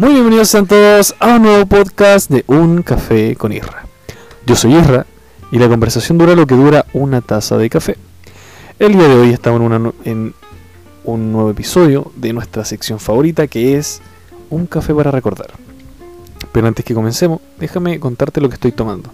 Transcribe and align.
Muy 0.00 0.14
bienvenidos 0.14 0.48
sean 0.48 0.66
todos 0.66 1.14
a 1.20 1.34
un 1.34 1.42
nuevo 1.42 1.66
podcast 1.66 2.30
de 2.30 2.42
Un 2.46 2.80
Café 2.80 3.36
con 3.36 3.52
Isra. 3.52 3.84
Yo 4.46 4.56
soy 4.56 4.74
Isra 4.74 5.04
y 5.52 5.58
la 5.58 5.68
conversación 5.68 6.16
dura 6.16 6.34
lo 6.34 6.46
que 6.46 6.54
dura 6.54 6.86
una 6.94 7.20
taza 7.20 7.58
de 7.58 7.68
café. 7.68 7.98
El 8.78 8.94
día 8.94 9.06
de 9.06 9.14
hoy 9.14 9.28
estamos 9.28 9.60
en, 9.60 9.66
una 9.66 9.92
en 10.06 10.34
un 11.04 11.32
nuevo 11.32 11.50
episodio 11.50 12.12
de 12.16 12.32
nuestra 12.32 12.64
sección 12.64 12.98
favorita 12.98 13.46
que 13.46 13.76
es 13.76 14.00
Un 14.48 14.66
Café 14.66 14.94
para 14.94 15.10
Recordar. 15.10 15.50
Pero 16.50 16.66
antes 16.66 16.82
que 16.82 16.94
comencemos, 16.94 17.42
déjame 17.58 18.00
contarte 18.00 18.40
lo 18.40 18.48
que 18.48 18.54
estoy 18.54 18.72
tomando. 18.72 19.10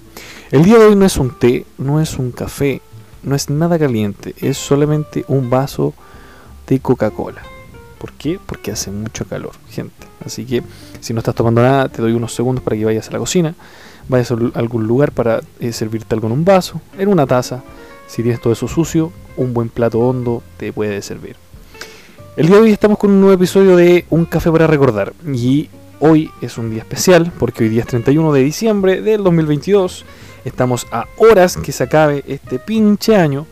El 0.53 0.63
día 0.63 0.79
de 0.79 0.85
hoy 0.85 0.95
no 0.95 1.05
es 1.05 1.17
un 1.17 1.37
té, 1.37 1.67
no 1.79 2.01
es 2.01 2.17
un 2.17 2.31
café, 2.31 2.81
no 3.25 3.35
es 3.35 3.51
nada 3.51 3.77
caliente, 3.77 4.37
es 4.41 4.57
solamente 4.57 5.25
un 5.27 5.51
vaso 5.51 5.95
de 6.69 6.79
Coca-Cola. 6.79 7.43
¿Por 8.07 8.13
qué? 8.17 8.39
Porque 8.47 8.71
hace 8.71 8.93
mucho 8.93 9.25
calor, 9.25 9.51
gente. 9.69 10.07
Así 10.25 10.45
que 10.45 10.63
si 11.01 11.13
no 11.13 11.19
estás 11.19 11.35
tomando 11.35 11.61
nada, 11.61 11.89
te 11.89 12.01
doy 12.01 12.13
unos 12.13 12.33
segundos 12.33 12.63
para 12.63 12.77
que 12.77 12.85
vayas 12.85 13.09
a 13.09 13.11
la 13.11 13.19
cocina, 13.19 13.57
vayas 14.09 14.31
a 14.31 14.35
al- 14.35 14.53
algún 14.55 14.87
lugar 14.87 15.11
para 15.11 15.41
eh, 15.59 15.73
servirte 15.73 16.15
algo 16.15 16.29
en 16.29 16.33
un 16.35 16.45
vaso, 16.45 16.81
en 16.97 17.09
una 17.09 17.27
taza. 17.27 17.65
Si 18.07 18.23
tienes 18.23 18.41
todo 18.41 18.53
eso 18.53 18.69
sucio, 18.69 19.11
un 19.37 19.53
buen 19.53 19.71
plato 19.71 19.99
hondo 19.99 20.45
te 20.57 20.73
puede 20.73 21.03
servir. 21.03 21.35
El 22.37 22.47
día 22.47 22.57
de 22.57 22.63
hoy 22.63 22.71
estamos 22.71 22.97
con 22.97 23.11
un 23.11 23.21
nuevo 23.21 23.35
episodio 23.35 23.75
de 23.77 24.05
Un 24.11 24.25
Café 24.27 24.53
para 24.53 24.69
Recordar. 24.69 25.13
Y 25.35 25.69
hoy 25.99 26.31
es 26.41 26.59
un 26.59 26.71
día 26.71 26.83
especial 26.83 27.33
porque 27.41 27.65
hoy 27.65 27.71
día 27.71 27.81
es 27.81 27.89
31 27.89 28.33
de 28.33 28.41
diciembre 28.45 29.03
del 29.03 29.25
2022. 29.25 30.05
Estamos 30.45 30.87
a 30.93 31.07
horas 31.19 31.57
que 31.57 31.73
se 31.73 31.83
acabe 31.83 32.23
este 32.29 32.61
pinche 32.61 33.17
año 33.17 33.47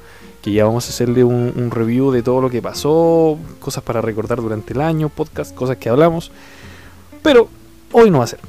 que 0.44 0.52
ya 0.52 0.66
vamos 0.66 0.84
a 0.84 0.90
hacerle 0.90 1.24
un, 1.24 1.70
review 1.70 2.10
de 2.10 2.22
todo 2.22 2.42
lo 2.42 2.50
que 2.50 2.60
pasó, 2.60 3.38
cosas 3.60 3.82
para 3.82 4.02
recordar 4.02 4.42
durante 4.42 4.74
el 4.74 4.82
año, 4.82 5.08
podcast, 5.08 5.54
cosas 5.54 5.78
que 5.78 5.88
hablamos. 5.88 6.30
Pero 7.22 7.48
hoy 7.92 8.10
no 8.10 8.18
va 8.18 8.24
a 8.24 8.26
ser. 8.26 8.40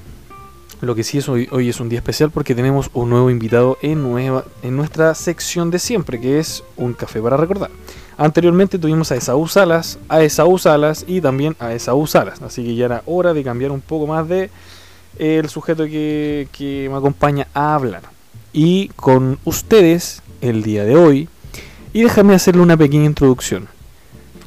Lo 0.81 0.93
que 0.93 1.05
sí 1.05 1.19
es 1.19 1.29
hoy, 1.29 1.47
hoy 1.53 1.69
es 1.69 1.79
un 1.79 1.87
día 1.87 1.99
especial 1.99 2.31
porque 2.31 2.53
tenemos 2.53 2.89
un 2.93 3.11
nuevo 3.11 3.29
invitado 3.29 3.77
en, 3.81 4.03
nueva, 4.03 4.43
en 4.61 4.75
nuestra 4.75 5.15
sección 5.15 5.71
de 5.71 5.79
siempre, 5.79 6.19
que 6.19 6.37
es 6.37 6.65
un 6.75 6.91
café 6.91 7.21
para 7.21 7.37
recordar. 7.37 7.71
Anteriormente 8.17 8.77
tuvimos 8.77 9.13
a 9.13 9.15
Esaú 9.15 9.47
Salas, 9.47 9.97
a 10.09 10.21
Esaú 10.21 10.57
Salas 10.57 11.05
y 11.07 11.21
también 11.21 11.55
a 11.59 11.71
Esaú 11.71 12.07
Salas. 12.07 12.41
Así 12.41 12.61
que 12.61 12.75
ya 12.75 12.87
era 12.87 13.03
hora 13.05 13.33
de 13.33 13.41
cambiar 13.41 13.71
un 13.71 13.79
poco 13.79 14.05
más 14.05 14.27
de 14.27 14.49
eh, 15.17 15.37
el 15.41 15.47
sujeto 15.47 15.85
que, 15.85 16.49
que 16.51 16.89
me 16.91 16.97
acompaña 16.97 17.47
a 17.53 17.73
hablar. 17.73 18.01
Y 18.51 18.89
con 18.97 19.39
ustedes, 19.45 20.21
el 20.41 20.61
día 20.61 20.83
de 20.83 20.97
hoy, 20.97 21.29
y 21.95 22.03
déjame 22.03 22.35
hacerle 22.35 22.61
una 22.61 22.75
pequeña 22.75 23.05
introducción. 23.05 23.69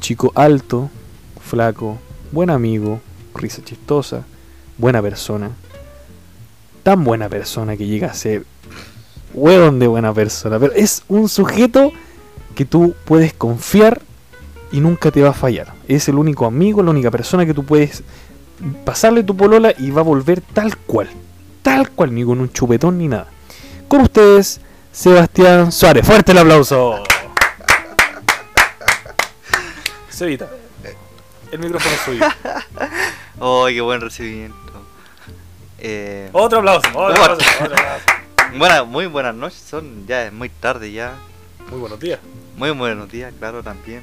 Chico 0.00 0.32
alto, 0.34 0.90
flaco, 1.40 1.96
buen 2.30 2.50
amigo, 2.50 3.00
risa 3.34 3.64
chistosa, 3.64 4.26
buena 4.76 5.00
persona. 5.00 5.52
Tan 6.82 7.04
buena 7.04 7.30
persona 7.30 7.74
que 7.78 7.86
llega 7.86 8.08
a 8.08 8.12
ser 8.12 8.44
hueón 9.32 9.78
de 9.78 9.86
buena 9.86 10.12
persona. 10.12 10.58
Pero 10.58 10.74
es 10.74 11.04
un 11.08 11.30
sujeto 11.30 11.90
que 12.54 12.66
tú 12.66 12.94
puedes 13.06 13.32
confiar 13.32 14.02
y 14.70 14.80
nunca 14.80 15.10
te 15.10 15.22
va 15.22 15.30
a 15.30 15.32
fallar. 15.32 15.72
Es 15.88 16.06
el 16.10 16.16
único 16.16 16.44
amigo, 16.44 16.82
la 16.82 16.90
única 16.90 17.10
persona 17.10 17.46
que 17.46 17.54
tú 17.54 17.64
puedes 17.64 18.02
pasarle 18.84 19.22
tu 19.22 19.34
polola 19.34 19.72
y 19.78 19.90
va 19.90 20.02
a 20.02 20.04
volver 20.04 20.42
tal 20.42 20.76
cual. 20.76 21.08
Tal 21.62 21.88
cual, 21.92 22.14
ni 22.14 22.24
con 22.24 22.40
un 22.40 22.52
chupetón 22.52 22.98
ni 22.98 23.08
nada. 23.08 23.28
Con 23.88 24.02
ustedes, 24.02 24.60
Sebastián 24.92 25.72
Suárez. 25.72 26.06
Fuerte 26.06 26.32
el 26.32 26.38
aplauso. 26.38 26.96
Cevita, 30.18 30.48
el 31.52 31.58
micrófono 31.58 31.94
es 31.94 32.00
suyo. 32.02 32.24
Oh, 33.40 33.66
qué 33.68 33.80
buen 33.80 34.00
recibimiento. 34.00 34.56
Eh, 35.78 36.28
Otro 36.32 36.58
aplauso, 36.58 36.88
otro 36.88 37.02
Bueno. 37.02 37.22
aplauso, 37.34 37.50
otro 37.64 37.76
aplauso. 37.76 38.04
buena- 38.58 38.82
muy 38.82 39.06
buenas 39.06 39.34
noches, 39.36 39.60
son 39.60 40.06
ya 40.08 40.26
es 40.26 40.32
muy 40.32 40.48
tarde 40.48 40.90
ya. 40.90 41.14
Muy 41.70 41.78
buenos 41.78 42.00
días. 42.00 42.18
Muy 42.56 42.70
buenos 42.72 43.08
días, 43.08 43.32
claro, 43.38 43.62
también. 43.62 44.02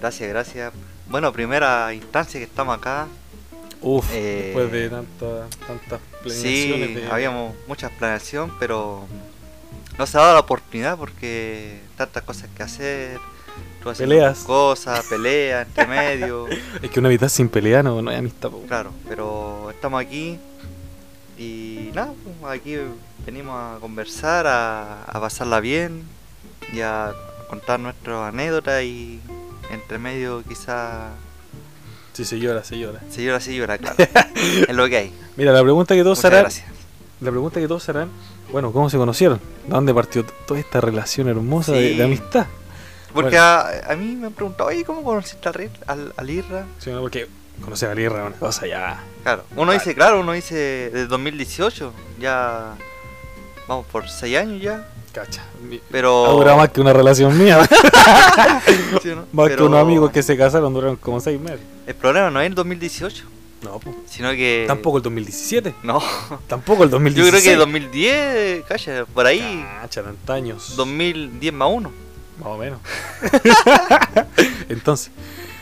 Gracias, 0.00 0.28
gracias. 0.28 0.72
Bueno, 1.08 1.32
primera 1.32 1.94
instancia 1.94 2.40
que 2.40 2.44
estamos 2.46 2.76
acá. 2.76 3.06
Uf, 3.80 4.06
Eh, 4.12 4.46
después 4.46 4.72
de 4.72 4.90
tanta, 4.90 5.46
tantas 5.64 6.00
planeaciones 6.22 6.88
Sí, 6.88 6.94
de... 6.96 7.08
habíamos 7.12 7.54
muchas 7.68 7.92
planeación, 7.92 8.52
pero 8.58 9.06
no 9.96 10.04
se 10.06 10.18
ha 10.18 10.22
dado 10.22 10.34
la 10.34 10.40
oportunidad 10.40 10.98
porque 10.98 11.80
tantas 11.96 12.24
cosas 12.24 12.50
que 12.56 12.62
hacer. 12.64 13.20
Tú 13.82 13.92
Peleas. 13.96 14.38
Cosas, 14.40 15.04
peleas, 15.06 15.66
entre 15.66 15.86
medio. 15.88 16.46
Es 16.82 16.90
que 16.90 17.00
una 17.00 17.08
mitad 17.08 17.28
sin 17.28 17.48
pelea 17.48 17.82
no, 17.82 18.02
no 18.02 18.10
hay 18.10 18.16
amistad. 18.16 18.50
po. 18.50 18.62
Claro, 18.66 18.90
pero 19.08 19.70
estamos 19.70 20.00
aquí 20.00 20.38
y 21.38 21.90
nada, 21.94 22.12
aquí 22.48 22.76
venimos 23.24 23.54
a 23.56 23.78
conversar, 23.80 24.46
a, 24.46 25.04
a 25.04 25.20
pasarla 25.20 25.60
bien 25.60 26.02
y 26.72 26.80
a 26.80 27.12
contar 27.48 27.78
nuestras 27.80 28.28
anécdotas 28.34 28.82
y 28.82 29.20
entre 29.70 29.98
medio 29.98 30.42
quizá 30.46 31.10
Sí, 32.12 32.24
se 32.24 32.40
llora, 32.40 32.64
se 32.64 32.76
llora. 32.78 33.00
se 33.10 33.22
llora, 33.22 33.38
se 33.40 33.54
llora, 33.54 33.78
claro. 33.78 33.96
es 34.68 34.74
lo 34.74 34.88
que 34.88 34.96
hay. 34.96 35.12
Mira, 35.36 35.52
la 35.52 35.62
pregunta 35.62 35.94
que 35.94 36.02
todos 36.02 36.18
Muchas 36.18 36.30
harán, 36.32 36.42
gracias. 36.42 36.66
la 37.20 37.30
pregunta 37.30 37.60
que 37.60 37.68
todos 37.68 37.88
harán, 37.88 38.08
bueno, 38.50 38.72
¿cómo 38.72 38.90
se 38.90 38.96
conocieron? 38.96 39.38
¿De 39.66 39.70
dónde 39.70 39.94
partió 39.94 40.24
toda 40.46 40.58
esta 40.58 40.80
relación 40.80 41.28
hermosa 41.28 41.72
de 41.72 42.02
amistad? 42.02 42.46
Porque 43.12 43.30
Bueno. 43.36 43.42
a, 43.42 43.92
a 43.92 43.96
mí 43.96 44.16
me 44.16 44.26
han 44.28 44.32
preguntado, 44.32 44.68
oye, 44.68 44.84
¿cómo 44.84 45.02
conociste 45.02 45.48
al, 45.48 45.70
al, 45.86 46.12
al 46.16 46.30
Irra? 46.30 46.66
Sí, 46.78 46.90
¿no? 46.90 47.00
Porque 47.00 47.26
conocer 47.62 47.90
a 47.90 47.94
Lierra 47.94 48.20
es 48.22 48.26
una 48.28 48.36
cosa 48.36 48.66
ya... 48.66 49.02
Claro, 49.22 49.44
uno 49.56 49.72
dice, 49.72 49.94
claro, 49.94 50.20
uno 50.20 50.32
dice 50.32 50.54
desde 50.92 51.06
2018, 51.06 51.92
ya 52.20 52.74
vamos 53.66 53.86
por 53.86 54.08
6 54.08 54.36
años 54.36 54.62
ya, 54.62 54.86
Cacha. 55.12 55.42
pero... 55.90 56.26
Ha 56.26 56.32
durado 56.32 56.56
más 56.58 56.68
que 56.70 56.80
una 56.80 56.92
relación 56.92 57.36
mía. 57.36 57.58
Sí, 59.02 59.08
¿no? 59.08 59.26
más 59.32 59.48
que 59.48 59.54
Pero 59.54 59.66
unos 59.66 59.80
amigos 59.82 60.10
que 60.12 60.22
se 60.22 60.36
casaron 60.36 60.72
duraron 60.72 60.96
como 60.96 61.20
seis 61.20 61.40
meses. 61.40 61.60
El 61.86 61.94
problema 61.94 62.30
no 62.30 62.40
es 62.40 62.46
el 62.46 62.54
2018, 62.54 63.24
No, 63.62 63.78
po. 63.78 63.94
sino 64.06 64.30
que... 64.32 64.64
Tampoco 64.66 64.98
el 64.98 65.02
2017. 65.02 65.74
No, 65.82 66.00
Tampoco 66.48 66.84
el 66.84 66.90
yo 66.90 66.96
2016. 66.96 67.42
creo 67.42 67.52
que 67.54 67.58
2010, 67.58 68.64
calla, 68.66 69.04
por 69.06 69.26
ahí, 69.26 69.64
Cacha, 69.80 70.00
antaños. 70.00 70.74
2010 70.76 71.52
más 71.52 71.68
uno. 71.72 71.90
Más 72.38 72.48
o 72.48 72.56
menos. 72.56 72.80
Entonces, 74.68 75.10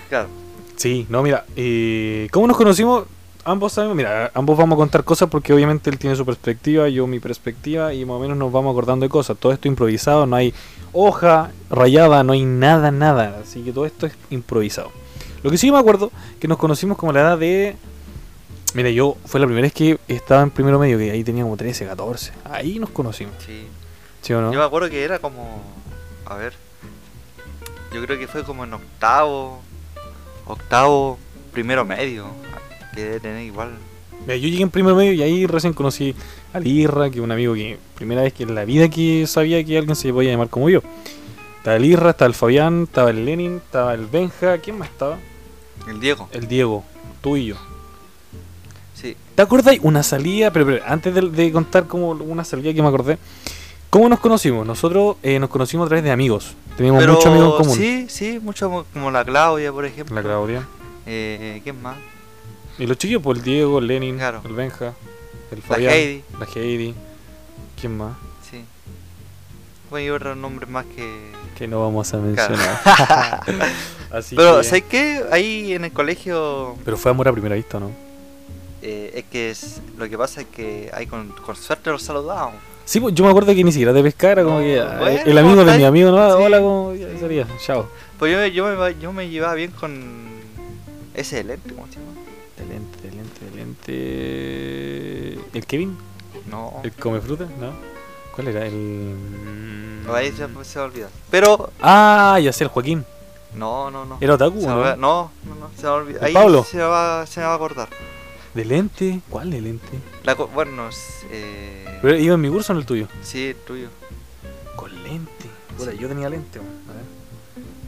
Claro, 0.08 0.28
sí, 0.76 1.04
no, 1.08 1.22
mira, 1.22 1.44
eh, 1.56 2.28
¿cómo 2.30 2.46
nos 2.46 2.56
conocimos? 2.56 3.06
Ambos 3.44 3.72
sabemos, 3.72 3.96
mira, 3.96 4.30
ambos 4.34 4.56
vamos 4.56 4.76
a 4.76 4.78
contar 4.78 5.04
cosas 5.04 5.28
porque 5.28 5.52
obviamente 5.52 5.90
él 5.90 5.98
tiene 5.98 6.16
su 6.16 6.24
perspectiva, 6.24 6.88
yo 6.88 7.06
mi 7.06 7.20
perspectiva 7.20 7.92
y 7.92 8.04
más 8.04 8.16
o 8.16 8.20
menos 8.20 8.36
nos 8.36 8.52
vamos 8.52 8.72
acordando 8.72 9.04
de 9.04 9.10
cosas. 9.10 9.36
Todo 9.36 9.52
esto 9.52 9.68
improvisado, 9.68 10.26
no 10.26 10.36
hay 10.36 10.52
hoja 10.92 11.50
rayada, 11.70 12.24
no 12.24 12.32
hay 12.32 12.44
nada, 12.44 12.90
nada. 12.90 13.40
Así 13.42 13.62
que 13.62 13.72
todo 13.72 13.86
esto 13.86 14.06
es 14.06 14.14
improvisado. 14.30 14.90
Lo 15.42 15.50
que 15.50 15.58
sí 15.58 15.70
me 15.70 15.78
acuerdo 15.78 16.10
que 16.40 16.48
nos 16.48 16.58
conocimos 16.58 16.98
como 16.98 17.12
la 17.12 17.20
edad 17.20 17.38
de... 17.38 17.76
Mira, 18.74 18.90
yo 18.90 19.16
fue 19.26 19.38
la 19.38 19.46
primera 19.46 19.66
vez 19.66 19.72
que 19.72 19.98
estaba 20.08 20.42
en 20.42 20.50
primero 20.50 20.78
medio, 20.78 20.98
que 20.98 21.10
ahí 21.10 21.22
tenía 21.22 21.44
como 21.44 21.56
13, 21.56 21.86
14. 21.86 22.32
Ahí 22.44 22.78
nos 22.80 22.90
conocimos, 22.90 23.34
sí. 23.44 23.66
¿sí 24.22 24.32
o 24.32 24.40
no? 24.40 24.52
Yo 24.52 24.58
me 24.58 24.64
acuerdo 24.64 24.90
que 24.90 25.04
era 25.04 25.20
como... 25.20 25.62
A 26.26 26.34
ver. 26.34 26.65
Yo 27.92 28.04
creo 28.04 28.18
que 28.18 28.26
fue 28.26 28.44
como 28.44 28.64
en 28.64 28.74
octavo. 28.74 29.60
Octavo, 30.46 31.18
primero 31.52 31.84
medio. 31.84 32.26
Que 32.94 33.02
debe 33.02 33.20
tener 33.20 33.44
igual. 33.44 33.70
Mira, 34.22 34.36
yo 34.36 34.48
llegué 34.48 34.62
en 34.62 34.70
primer 34.70 34.94
medio 34.94 35.12
y 35.12 35.22
ahí 35.22 35.46
recién 35.46 35.72
conocí 35.72 36.14
a 36.52 36.58
Lirra, 36.58 37.10
que 37.10 37.18
es 37.18 37.24
un 37.24 37.30
amigo 37.30 37.54
que 37.54 37.78
primera 37.94 38.22
vez 38.22 38.32
que 38.32 38.42
en 38.42 38.54
la 38.54 38.64
vida 38.64 38.88
que 38.88 39.26
sabía 39.26 39.62
que 39.64 39.78
alguien 39.78 39.94
se 39.94 40.12
podía 40.12 40.32
llamar 40.32 40.48
como 40.48 40.68
yo. 40.68 40.80
Estaba 41.58 41.76
el 41.76 41.84
Irra, 41.84 42.10
estaba 42.10 42.28
el 42.28 42.34
Fabián, 42.34 42.84
estaba 42.84 43.10
el 43.10 43.24
Lenin, 43.24 43.56
estaba 43.56 43.94
el 43.94 44.06
Benja, 44.06 44.58
¿quién 44.58 44.78
más 44.78 44.88
estaba? 44.88 45.18
El 45.88 46.00
Diego. 46.00 46.28
El 46.32 46.48
Diego, 46.48 46.84
tú 47.20 47.36
y 47.36 47.46
yo. 47.46 47.56
Sí. 48.94 49.16
¿Te 49.34 49.42
acordáis? 49.42 49.80
Una 49.82 50.02
salida, 50.02 50.52
pero, 50.52 50.66
pero 50.66 50.84
antes 50.86 51.14
de, 51.14 51.20
de 51.22 51.52
contar 51.52 51.86
como 51.86 52.10
una 52.10 52.44
salida 52.44 52.72
que 52.72 52.82
me 52.82 52.88
acordé, 52.88 53.18
¿cómo 53.96 54.08
nos 54.10 54.20
conocimos? 54.20 54.66
Nosotros 54.66 55.16
eh, 55.22 55.38
nos 55.38 55.48
conocimos 55.48 55.86
a 55.86 55.88
través 55.88 56.04
de 56.04 56.10
amigos. 56.10 56.54
Teníamos 56.76 57.00
Pero 57.00 57.14
muchos 57.14 57.26
amigos 57.26 57.52
en 57.52 57.56
común. 57.62 57.76
sí, 57.76 58.06
sí, 58.10 58.38
mucho 58.42 58.68
mo- 58.68 58.84
como 58.92 59.10
la 59.10 59.24
Claudia, 59.24 59.72
por 59.72 59.86
ejemplo. 59.86 60.14
La 60.14 60.22
Claudia. 60.22 60.66
Eh, 61.06 61.60
¿Quién 61.64 61.80
más? 61.80 61.96
Y 62.78 62.86
los 62.86 62.98
chiquillos, 62.98 63.22
pues 63.22 63.38
el 63.38 63.44
Diego, 63.44 63.78
el 63.78 63.86
Lenin, 63.86 64.16
Claro. 64.18 64.42
el 64.44 64.52
Benja, 64.52 64.92
el 65.50 65.58
La 65.60 65.64
Fabián, 65.64 65.92
Heidi. 65.94 66.24
la 66.38 66.46
Heidi. 66.54 66.94
¿Quién 67.80 67.96
más? 67.96 68.12
Sí. 68.50 68.62
Bueno, 69.88 70.06
y 70.06 70.10
otros 70.10 70.36
nombres 70.36 70.68
más 70.68 70.84
que... 70.94 71.32
Que 71.56 71.66
no 71.66 71.80
vamos 71.80 72.12
a 72.12 72.18
Claro. 72.18 72.54
mencionar. 72.54 73.40
Así 74.12 74.36
Pero, 74.36 74.58
que- 74.58 74.64
¿sabes 74.64 74.84
qué? 74.90 75.24
Ahí 75.32 75.72
en 75.72 75.86
el 75.86 75.92
colegio... 75.92 76.76
Pero 76.84 76.98
fue 76.98 77.10
amor 77.12 77.28
a 77.28 77.32
primera 77.32 77.54
vista, 77.54 77.80
¿no? 77.80 77.90
eh, 78.82 79.12
es 79.14 79.24
que 79.24 79.50
es, 79.50 79.80
lo 79.96 80.06
que 80.08 80.16
pasa 80.18 80.42
es 80.42 80.46
que 80.48 80.90
ahí 80.92 81.06
con, 81.06 81.28
con 81.30 81.56
suerte 81.56 81.90
los 81.90 82.02
saludamos. 82.02 82.54
Sí, 82.86 83.00
pues 83.00 83.14
yo 83.14 83.24
me 83.24 83.30
acuerdo 83.30 83.52
que 83.54 83.62
ni 83.64 83.72
siquiera 83.72 83.92
te 83.92 84.02
pescara, 84.02 84.42
como 84.44 84.58
No, 84.60 84.64
que 84.64 84.80
ah, 84.80 84.96
bueno, 85.00 85.20
el 85.26 85.38
amigo 85.38 85.64
de 85.64 85.76
mi 85.76 85.84
amigo, 85.84 86.10
no, 86.12 86.36
Sí, 86.36 86.42
hola, 86.42 86.60
como 86.60 86.94
ya 86.94 87.08
sí. 87.10 87.18
sería, 87.18 87.46
chao. 87.60 87.88
Pues 88.18 88.32
yo, 88.32 88.46
yo, 88.46 88.66
me, 88.76 88.98
yo 89.00 89.12
me 89.12 89.28
llevaba 89.28 89.54
bien 89.54 89.72
con 89.72 90.26
ese 91.12 91.42
lente, 91.44 91.74
¿cómo 91.74 91.86
se 91.88 91.94
llama? 91.98 92.12
De 92.56 92.64
lente, 92.64 93.00
de 93.02 93.10
lente, 93.10 93.44
de 93.44 93.56
lente. 93.56 95.48
¿El 95.58 95.66
Kevin? 95.66 95.96
No. 96.50 96.80
¿El 96.84 96.92
come 96.92 97.20
fruta? 97.20 97.44
¿No? 97.60 97.72
¿Cuál 98.34 98.48
era? 98.48 98.64
El. 98.66 100.04
No, 100.06 100.14
Ahí 100.14 100.30
se, 100.30 100.46
se 100.64 100.78
va 100.78 100.84
a 100.84 100.88
olvidar. 100.88 101.10
Pero. 101.30 101.70
Ah, 101.82 102.38
ya 102.40 102.52
sé, 102.52 102.64
el 102.64 102.70
Joaquín. 102.70 103.04
No, 103.54 103.90
no, 103.90 104.04
no. 104.04 104.18
¿Era 104.20 104.34
Otaku? 104.34 104.60
Se 104.60 104.66
o 104.66 104.76
me 104.76 104.80
va- 104.82 104.96
¿no? 104.96 105.30
no, 105.44 105.54
no, 105.54 105.60
no, 105.60 105.70
se 105.76 105.82
me 105.82 105.88
va 105.88 105.94
a 105.94 105.98
olvidar. 105.98 106.20
¿El 106.22 106.26
Ahí 106.28 106.34
Pablo? 106.34 106.62
se 106.64 106.78
va, 106.78 107.26
se 107.26 107.40
me 107.40 107.46
va 107.46 107.52
a 107.52 107.56
acordar. 107.56 107.88
¿De 108.56 108.64
lente? 108.64 109.20
¿Cuál 109.28 109.50
de 109.50 109.60
lente? 109.60 109.86
La 110.24 110.34
co- 110.34 110.48
bueno, 110.48 110.88
es, 110.88 111.24
eh, 111.30 111.98
¿Pero 112.02 112.16
¿Iba 112.18 112.34
en 112.34 112.40
mi 112.40 112.48
curso 112.48 112.72
o 112.72 112.76
en 112.76 112.80
el 112.80 112.86
tuyo? 112.86 113.06
sí, 113.22 113.48
el 113.48 113.54
tuyo. 113.56 113.88
Con 114.74 114.90
lente. 115.04 115.44
Sí. 115.78 115.98
yo 116.00 116.08
tenía 116.08 116.28
lente. 116.30 116.58
A 116.58 116.62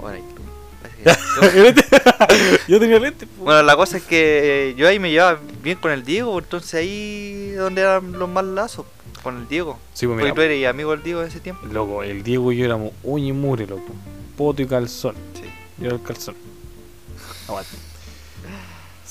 ver. 0.04 0.20
Bueno, 0.22 0.24
yo 2.68 2.78
tenía 2.80 2.98
lente, 2.98 3.26
po. 3.26 3.44
Bueno, 3.44 3.62
la 3.62 3.76
cosa 3.76 3.96
es 3.96 4.02
que 4.02 4.74
yo 4.76 4.86
ahí 4.86 4.98
me 4.98 5.10
llevaba 5.10 5.38
bien 5.62 5.78
con 5.78 5.90
el 5.90 6.04
Diego, 6.04 6.38
entonces 6.38 6.74
ahí 6.74 7.50
donde 7.52 7.80
eran 7.82 8.12
los 8.12 8.28
más 8.28 8.44
lazos, 8.44 8.84
con 9.22 9.38
el 9.38 9.48
Diego. 9.48 9.78
Sí, 9.94 10.06
pues 10.06 10.16
Porque 10.16 10.24
mira, 10.24 10.34
tú 10.34 10.40
eres 10.42 10.66
amigo 10.66 10.90
del 10.90 11.02
Diego 11.02 11.22
en 11.22 11.28
ese 11.28 11.40
tiempo. 11.40 11.66
loco, 11.66 12.02
el 12.02 12.22
Diego 12.22 12.52
y 12.52 12.58
yo 12.58 12.64
éramos 12.66 12.92
uña 13.02 13.28
y 13.28 13.32
mure, 13.32 13.66
loco. 13.66 13.92
Poto 14.36 14.60
y 14.62 14.66
calzón. 14.66 15.14
Sí. 15.34 15.42
Yo 15.78 15.86
era 15.86 15.96
el 15.96 16.02
calzón. 16.02 16.34
Aguante. 17.48 17.70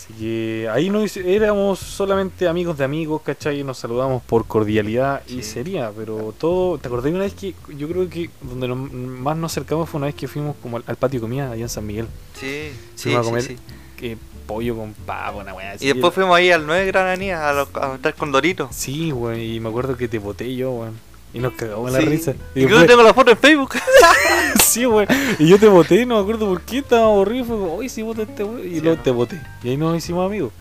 Así 0.09 0.13
que 0.19 0.69
ahí 0.71 0.89
no 0.89 1.04
hice- 1.04 1.36
éramos 1.36 1.80
solamente 1.80 2.48
amigos 2.48 2.77
de 2.77 2.86
amigos, 2.86 3.21
¿cachai? 3.24 3.59
Y 3.59 3.63
nos 3.63 3.77
saludamos 3.77 4.24
por 4.24 4.45
cordialidad 4.45 5.21
y 5.27 5.42
Sí. 5.42 5.44
sería, 5.44 5.92
pero 5.95 6.33
todo. 6.38 6.77
¿Te 6.77 6.88
acordás 6.88 7.06
de 7.06 7.12
una 7.12 7.24
vez 7.25 7.33
que 7.33 7.54
yo 7.75 7.88
creo 7.89 8.09
que 8.09 8.30
donde 8.42 8.68
nos- 8.69 8.92
más 8.92 9.36
nos 9.38 9.51
acercamos 9.51 9.89
fue 9.89 9.98
una 9.98 10.07
vez 10.07 10.15
que 10.15 10.27
fuimos 10.27 10.56
como 10.62 10.77
al, 10.77 10.83
al 10.88 10.95
patio 10.95 11.19
de 11.19 11.21
comida 11.21 11.51
allá 11.51 11.63
en 11.63 11.69
San 11.69 11.86
Miguel? 11.86 12.07
Sí, 12.39 12.69
sí, 12.95 13.13
a 13.13 13.19
sí, 13.21 13.25
comer 13.25 13.42
sí. 13.44 13.57
Que 13.98 14.18
pollo 14.45 14.77
con 14.77 14.94
pavo, 14.94 15.39
una 15.39 15.54
weá 15.54 15.71
así. 15.74 15.83
Y 15.86 15.88
después 15.89 16.13
fuimos 16.13 16.38
ahí 16.38 16.51
al 16.51 16.65
9 16.65 16.86
Gran 16.86 17.07
Anía 17.07 17.50
a, 17.50 17.54
lo- 17.54 17.69
a 17.81 17.95
estar 17.95 18.13
con 18.15 18.31
Dorito. 18.31 18.69
Sí, 18.71 19.12
güey, 19.12 19.56
y 19.56 19.59
me 19.59 19.68
acuerdo 19.69 19.98
que 19.98 20.07
te 20.07 20.19
boté 20.19 20.56
yo, 20.56 20.71
güey. 20.71 20.92
Y 21.34 21.40
nos 21.40 21.54
cagamos 21.54 21.92
la 21.92 22.00
Sí. 22.00 22.06
risa. 22.06 22.34
Y 22.56 22.62
después- 22.62 22.88
tengo 22.88 23.04
la 23.04 23.14
foto 23.14 23.32
en 23.32 23.38
Facebook. 23.38 23.74
sí, 24.64 24.86
güey. 24.86 25.06
Y 25.40 25.48
yo 25.48 25.60
te 25.60 25.68
boté, 25.68 26.06
no 26.06 26.16
me 26.16 26.22
acuerdo 26.22 26.48
por 26.48 26.62
qué, 26.62 26.80
estaba 26.80 27.06
aburrido. 27.06 27.46
Fue 27.46 27.58
como, 27.58 27.90
sí, 27.90 28.02
boté 28.02 28.24
este 28.24 28.44
güey. 28.44 28.68
Y 28.68 28.76
Sí, 28.76 28.82
luego 28.82 28.98
¿no? 28.98 29.04
te 29.04 29.12
boté. 29.12 29.42
Y 29.64 29.70
ahí 29.70 29.78
nos 29.78 29.98
hicimos 29.98 30.26
amigos. 30.26 30.52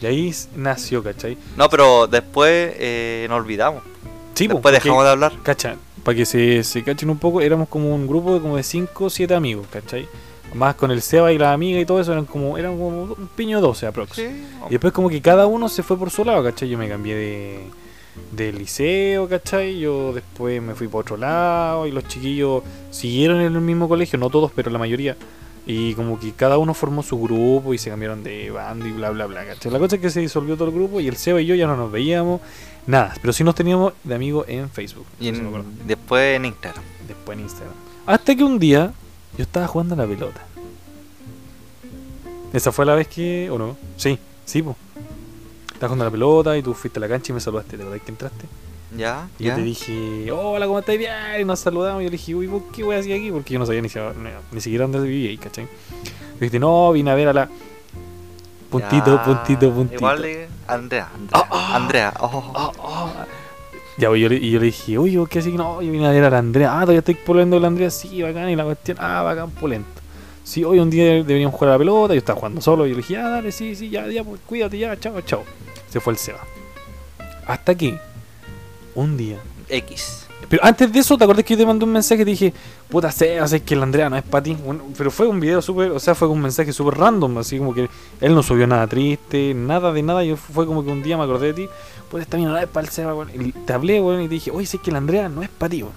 Y 0.00 0.06
ahí 0.06 0.34
nació, 0.56 1.02
¿cachai? 1.02 1.38
No, 1.56 1.68
pero 1.70 2.06
después 2.06 2.74
eh, 2.76 3.26
nos 3.28 3.40
olvidamos. 3.40 3.82
Sí, 4.34 4.48
po, 4.48 4.54
después 4.54 4.74
porque, 4.74 4.84
dejamos 4.88 5.04
de 5.04 5.10
hablar. 5.10 5.32
Cacha, 5.42 5.76
para 6.02 6.16
que 6.16 6.26
se, 6.26 6.62
se 6.64 6.82
cachen 6.82 7.08
un 7.10 7.18
poco, 7.18 7.40
éramos 7.40 7.68
como 7.68 7.94
un 7.94 8.06
grupo 8.06 8.34
de 8.34 8.40
como 8.40 8.56
de 8.56 8.62
5 8.64 9.04
o 9.04 9.10
7 9.10 9.34
amigos, 9.34 9.66
¿cachai? 9.70 10.08
Más 10.54 10.74
con 10.74 10.90
el 10.90 11.00
Seba 11.02 11.32
y 11.32 11.38
la 11.38 11.52
amiga 11.52 11.78
y 11.80 11.86
todo 11.86 12.00
eso, 12.00 12.12
eran 12.12 12.26
como, 12.26 12.58
eran 12.58 12.72
como 12.76 12.88
un 13.04 13.28
piño 13.36 13.60
12 13.60 13.86
aprox. 13.86 14.16
Sí. 14.16 14.26
Y 14.68 14.70
después 14.70 14.92
como 14.92 15.08
que 15.08 15.22
cada 15.22 15.46
uno 15.46 15.68
se 15.68 15.82
fue 15.82 15.96
por 15.96 16.10
su 16.10 16.24
lado, 16.24 16.42
¿cachai? 16.42 16.68
Yo 16.68 16.76
me 16.78 16.88
cambié 16.88 17.14
de, 17.14 17.60
de 18.32 18.52
liceo, 18.52 19.28
¿cachai? 19.28 19.78
Yo 19.78 20.12
después 20.12 20.60
me 20.62 20.74
fui 20.74 20.88
por 20.88 21.02
otro 21.02 21.16
lado 21.16 21.86
y 21.86 21.92
los 21.92 22.06
chiquillos 22.08 22.62
siguieron 22.90 23.40
en 23.40 23.54
el 23.54 23.60
mismo 23.60 23.88
colegio, 23.88 24.18
no 24.18 24.30
todos, 24.30 24.50
pero 24.54 24.70
la 24.70 24.78
mayoría. 24.78 25.16
Y 25.64 25.94
como 25.94 26.18
que 26.18 26.32
cada 26.32 26.58
uno 26.58 26.74
formó 26.74 27.02
su 27.04 27.20
grupo 27.20 27.72
y 27.72 27.78
se 27.78 27.88
cambiaron 27.90 28.24
de 28.24 28.50
bando 28.50 28.86
y 28.86 28.90
bla, 28.92 29.10
bla, 29.10 29.26
bla, 29.26 29.44
¿cachai? 29.46 29.70
La 29.70 29.78
cosa 29.78 29.96
es 29.96 30.02
que 30.02 30.10
se 30.10 30.20
disolvió 30.20 30.56
todo 30.56 30.68
el 30.68 30.74
grupo 30.74 31.00
y 31.00 31.06
el 31.08 31.16
Seba 31.16 31.40
y 31.40 31.46
yo 31.46 31.54
ya 31.54 31.66
no 31.68 31.76
nos 31.76 31.92
veíamos, 31.92 32.40
nada. 32.86 33.14
Pero 33.20 33.32
sí 33.32 33.44
nos 33.44 33.54
teníamos 33.54 33.92
de 34.02 34.14
amigos 34.14 34.46
en 34.48 34.68
Facebook. 34.70 35.06
Y 35.20 35.28
en- 35.28 35.36
después 35.86 36.36
en 36.36 36.46
Instagram. 36.46 36.82
Después 37.06 37.38
en 37.38 37.44
Instagram. 37.44 37.74
Hasta 38.06 38.34
que 38.34 38.42
un 38.42 38.58
día 38.58 38.92
yo 39.38 39.42
estaba 39.44 39.68
jugando 39.68 39.94
a 39.94 39.98
la 39.98 40.06
pelota. 40.06 40.40
Esa 42.52 42.72
fue 42.72 42.84
la 42.84 42.94
vez 42.94 43.08
que. 43.08 43.48
¿O 43.50 43.56
no? 43.58 43.76
Sí, 43.96 44.18
sí, 44.44 44.62
pues. 44.62 44.76
Estaba 45.82 45.94
jugando 45.96 46.04
la 46.04 46.10
pelota 46.12 46.56
y 46.56 46.62
tú 46.62 46.74
fuiste 46.74 47.00
a 47.00 47.02
la 47.02 47.08
cancha 47.08 47.32
y 47.32 47.34
me 47.34 47.40
saludaste. 47.40 47.76
¿Te 47.76 47.82
acordás 47.82 48.02
que 48.02 48.10
entraste? 48.12 48.44
Ya, 48.96 49.26
Y 49.36 49.42
ya. 49.42 49.50
yo 49.50 49.56
te 49.56 49.62
dije, 49.62 50.30
hola, 50.30 50.66
¿cómo 50.66 50.78
estás? 50.78 50.96
Bien. 50.96 51.10
Y 51.40 51.44
nos 51.44 51.58
saludamos. 51.58 52.02
Y 52.02 52.04
yo 52.04 52.10
le 52.12 52.16
dije, 52.18 52.36
uy, 52.36 52.46
¿vos 52.46 52.62
qué 52.72 52.84
voy 52.84 52.94
a 52.94 53.00
hacer 53.00 53.14
aquí? 53.18 53.32
Porque 53.32 53.52
yo 53.54 53.58
no 53.58 53.66
sabía 53.66 53.82
ni, 53.82 53.88
ni 54.52 54.60
siquiera 54.60 54.86
dónde 54.86 55.00
vivía 55.00 55.30
ahí, 55.30 55.38
¿cachai? 55.38 55.64
Y 55.64 56.38
dijiste, 56.38 56.60
no, 56.60 56.92
vine 56.92 57.10
a 57.10 57.16
ver 57.16 57.26
a 57.26 57.32
la. 57.32 57.48
Puntito, 58.70 59.16
Ya. 59.16 59.24
puntito, 59.24 59.72
puntito. 59.72 59.96
Igual 59.96 60.24
eh, 60.24 60.46
Andrea, 60.68 61.08
Andrea. 61.16 61.32
Ah, 61.32 61.48
ah. 61.50 61.72
Andrea. 61.74 62.14
oh. 62.20 62.52
Ah, 62.54 62.72
ah. 62.78 63.26
Ya, 63.98 64.06
pues 64.08 64.20
yo 64.20 64.28
le, 64.28 64.36
y 64.36 64.52
yo 64.52 64.60
le 64.60 64.66
dije, 64.66 64.96
oye, 64.98 65.18
¿vos 65.18 65.28
¿qué 65.28 65.40
así? 65.40 65.50
No, 65.50 65.82
yo 65.82 65.90
vine 65.90 66.06
a 66.06 66.10
ver 66.12 66.22
a 66.22 66.30
la 66.30 66.38
Andrea. 66.38 66.74
Ah, 66.78 66.82
todavía 66.82 67.00
estoy 67.00 67.16
polendo 67.16 67.56
con 67.56 67.62
la 67.62 67.66
Andrea. 67.68 67.90
Sí, 67.90 68.22
bacán. 68.22 68.48
Y 68.50 68.54
la 68.54 68.62
cuestión, 68.62 68.98
ah, 69.00 69.22
bacán, 69.22 69.50
polento. 69.50 70.00
Sí, 70.44 70.62
hoy 70.62 70.78
un 70.78 70.90
día 70.90 71.06
deberíamos 71.06 71.56
jugar 71.56 71.70
a 71.70 71.72
la 71.72 71.78
pelota. 71.78 72.14
Yo 72.14 72.18
estaba 72.18 72.38
jugando 72.38 72.60
solo. 72.60 72.86
Y 72.86 72.90
yo 72.90 72.94
le 72.94 73.02
dije, 73.02 73.16
ah, 73.16 73.28
dale, 73.30 73.50
sí, 73.50 73.74
sí, 73.74 73.90
ya, 73.90 74.06
ya, 74.06 74.22
pues 74.22 74.40
cuídate, 74.46 74.78
ya, 74.78 74.96
chao, 75.00 75.20
chao. 75.22 75.42
Se 75.92 76.00
fue 76.00 76.14
el 76.14 76.18
Seba. 76.18 76.40
Hasta 77.46 77.74
que, 77.74 77.98
un 78.94 79.18
día. 79.18 79.38
X. 79.68 80.26
Pero 80.48 80.64
antes 80.64 80.90
de 80.90 81.00
eso, 81.00 81.18
¿te 81.18 81.24
acuerdas 81.24 81.44
que 81.44 81.52
yo 81.52 81.58
te 81.58 81.66
mandé 81.66 81.84
un 81.84 81.92
mensaje 81.92 82.22
y 82.22 82.24
te 82.24 82.30
dije, 82.30 82.54
puta 82.88 83.12
Seba, 83.12 83.46
sé 83.46 83.62
que 83.62 83.76
la 83.76 83.82
Andrea 83.82 84.08
no 84.08 84.16
es 84.16 84.22
para 84.22 84.42
ti? 84.42 84.54
Bueno, 84.54 84.84
pero 84.96 85.10
fue 85.10 85.26
un 85.26 85.38
video 85.38 85.60
súper, 85.60 85.90
o 85.90 86.00
sea, 86.00 86.14
fue 86.14 86.28
un 86.28 86.40
mensaje 86.40 86.72
súper 86.72 86.98
random. 86.98 87.36
Así 87.36 87.58
como 87.58 87.74
que 87.74 87.90
él 88.22 88.34
no 88.34 88.42
subió 88.42 88.66
nada 88.66 88.86
triste, 88.86 89.52
nada 89.52 89.92
de 89.92 90.02
nada. 90.02 90.24
Yo 90.24 90.38
fue 90.38 90.66
como 90.66 90.82
que 90.82 90.90
un 90.90 91.02
día 91.02 91.18
me 91.18 91.24
acordé 91.24 91.48
de 91.48 91.52
ti. 91.52 91.68
Pues 92.10 92.22
esta 92.22 92.38
mina 92.38 92.52
no 92.52 92.58
es 92.58 92.68
para 92.68 92.86
el 92.86 92.90
Seba, 92.90 93.14
weón. 93.14 93.30
Y 93.38 93.52
te 93.52 93.72
hablé, 93.74 94.00
weón, 94.00 94.22
y 94.22 94.28
te 94.28 94.34
dije, 94.34 94.50
oye, 94.50 94.64
sé 94.64 94.78
que 94.78 94.90
la 94.90 94.98
Andrea 94.98 95.28
no 95.28 95.42
es 95.42 95.50
para 95.50 95.68
ti, 95.68 95.82
weón. 95.82 95.94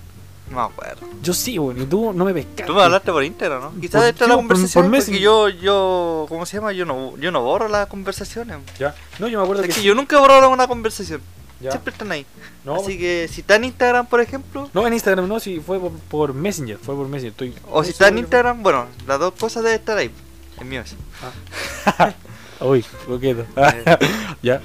No 0.49 0.57
me 0.57 0.61
acuerdo. 0.61 1.07
Yo 1.23 1.33
sí, 1.33 1.57
weón, 1.57 1.81
y 1.81 1.85
tú 1.85 2.13
no 2.13 2.23
me 2.25 2.33
pescaste. 2.33 2.65
Tú 2.65 2.73
me 2.75 2.83
hablaste 2.83 3.11
por 3.11 3.23
Instagram, 3.23 3.61
¿no? 3.61 3.81
Quizás 3.81 4.01
Por- 4.01 4.09
esta 4.09 4.23
es 4.25 4.29
la 4.29 4.35
conversación. 4.35 4.91
por 4.91 4.99
porque 4.99 5.19
yo, 5.19 5.49
yo, 5.49 6.25
¿cómo 6.29 6.45
se 6.45 6.57
llama? 6.57 6.71
Yo 6.71 6.85
no, 6.85 7.17
yo 7.17 7.31
no 7.31 7.41
borro 7.41 7.67
las 7.67 7.87
conversaciones. 7.87 8.57
Ya. 8.77 8.93
No, 9.17 9.27
yo 9.27 9.39
me 9.39 9.43
acuerdo 9.43 9.63
Es 9.63 9.69
que, 9.69 9.75
que 9.81 9.83
yo 9.83 9.95
nunca 9.95 10.15
he 10.15 10.19
borrado 10.19 10.49
una 10.49 10.67
conversación. 10.67 11.21
Ya. 11.59 11.71
Siempre 11.71 11.93
están 11.93 12.11
ahí. 12.11 12.25
No, 12.63 12.75
Así 12.75 12.97
que 12.97 13.27
si 13.31 13.41
está 13.41 13.55
en 13.55 13.63
Instagram, 13.63 14.05
por 14.07 14.19
ejemplo, 14.21 14.69
no, 14.73 14.85
en 14.85 14.93
Instagram 14.93 15.27
no, 15.27 15.39
si 15.39 15.59
fue 15.61 15.79
por, 15.79 15.91
por 15.93 16.33
Messenger, 16.33 16.77
fue 16.77 16.95
por 16.95 17.07
Messenger. 17.07 17.31
Estoy 17.31 17.55
o 17.71 17.83
si 17.83 17.91
está 17.91 18.09
en 18.09 18.17
Instagram, 18.19 18.61
bueno, 18.61 18.85
las 19.07 19.19
dos 19.19 19.33
cosas 19.39 19.63
deben 19.63 19.79
estar 19.79 19.97
ahí. 19.97 20.11
En 20.59 20.69
mío 20.69 20.81
eso. 20.81 20.95
Uy, 22.61 22.85
coqueto. 23.07 23.45
Eh. 23.57 23.97
ya. 24.43 24.61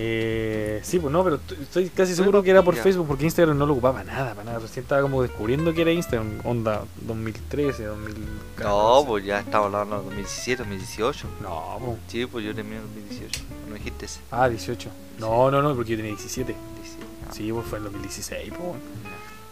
Eh, 0.00 0.78
sí, 0.84 1.00
pues 1.00 1.12
no, 1.12 1.24
pero 1.24 1.40
estoy 1.60 1.88
casi 1.88 2.14
seguro 2.14 2.40
que 2.40 2.50
era 2.50 2.62
por. 2.62 2.76
Facebook 2.76 3.08
porque 3.08 3.24
Instagram 3.24 3.58
no 3.58 3.66
lo 3.66 3.72
ocupaba 3.72 4.04
nada, 4.04 4.32
para 4.32 4.44
nada. 4.44 4.58
Recién 4.60 4.84
estaba 4.84 5.02
como 5.02 5.22
descubriendo 5.22 5.74
que 5.74 5.82
era 5.82 5.90
Instagram, 5.90 6.38
onda 6.44 6.84
2013, 7.00 7.82
2014. 7.82 8.62
No, 8.62 9.04
pues 9.04 9.24
ya 9.24 9.40
estamos 9.40 9.74
hablando 9.74 9.96
de 9.98 10.04
2017, 10.04 10.62
2018. 10.62 11.26
No, 11.42 11.78
pues. 11.84 11.98
Sí, 12.06 12.26
pues 12.26 12.44
yo 12.44 12.54
terminé 12.54 12.76
en 12.76 12.82
2018. 12.82 13.40
No 13.68 13.74
dijiste 13.74 14.06
ese. 14.06 14.20
Ah, 14.30 14.48
18. 14.48 14.88
No, 15.18 15.50
no, 15.50 15.62
no, 15.62 15.74
porque 15.74 15.90
yo 15.90 15.96
tenía 15.96 16.12
17. 16.12 16.54
17. 16.54 17.06
Ah, 17.26 17.32
Sí, 17.32 17.50
pues 17.50 17.66
fue 17.66 17.78
en 17.78 17.84
2016, 17.84 18.52
pues. 18.56 18.60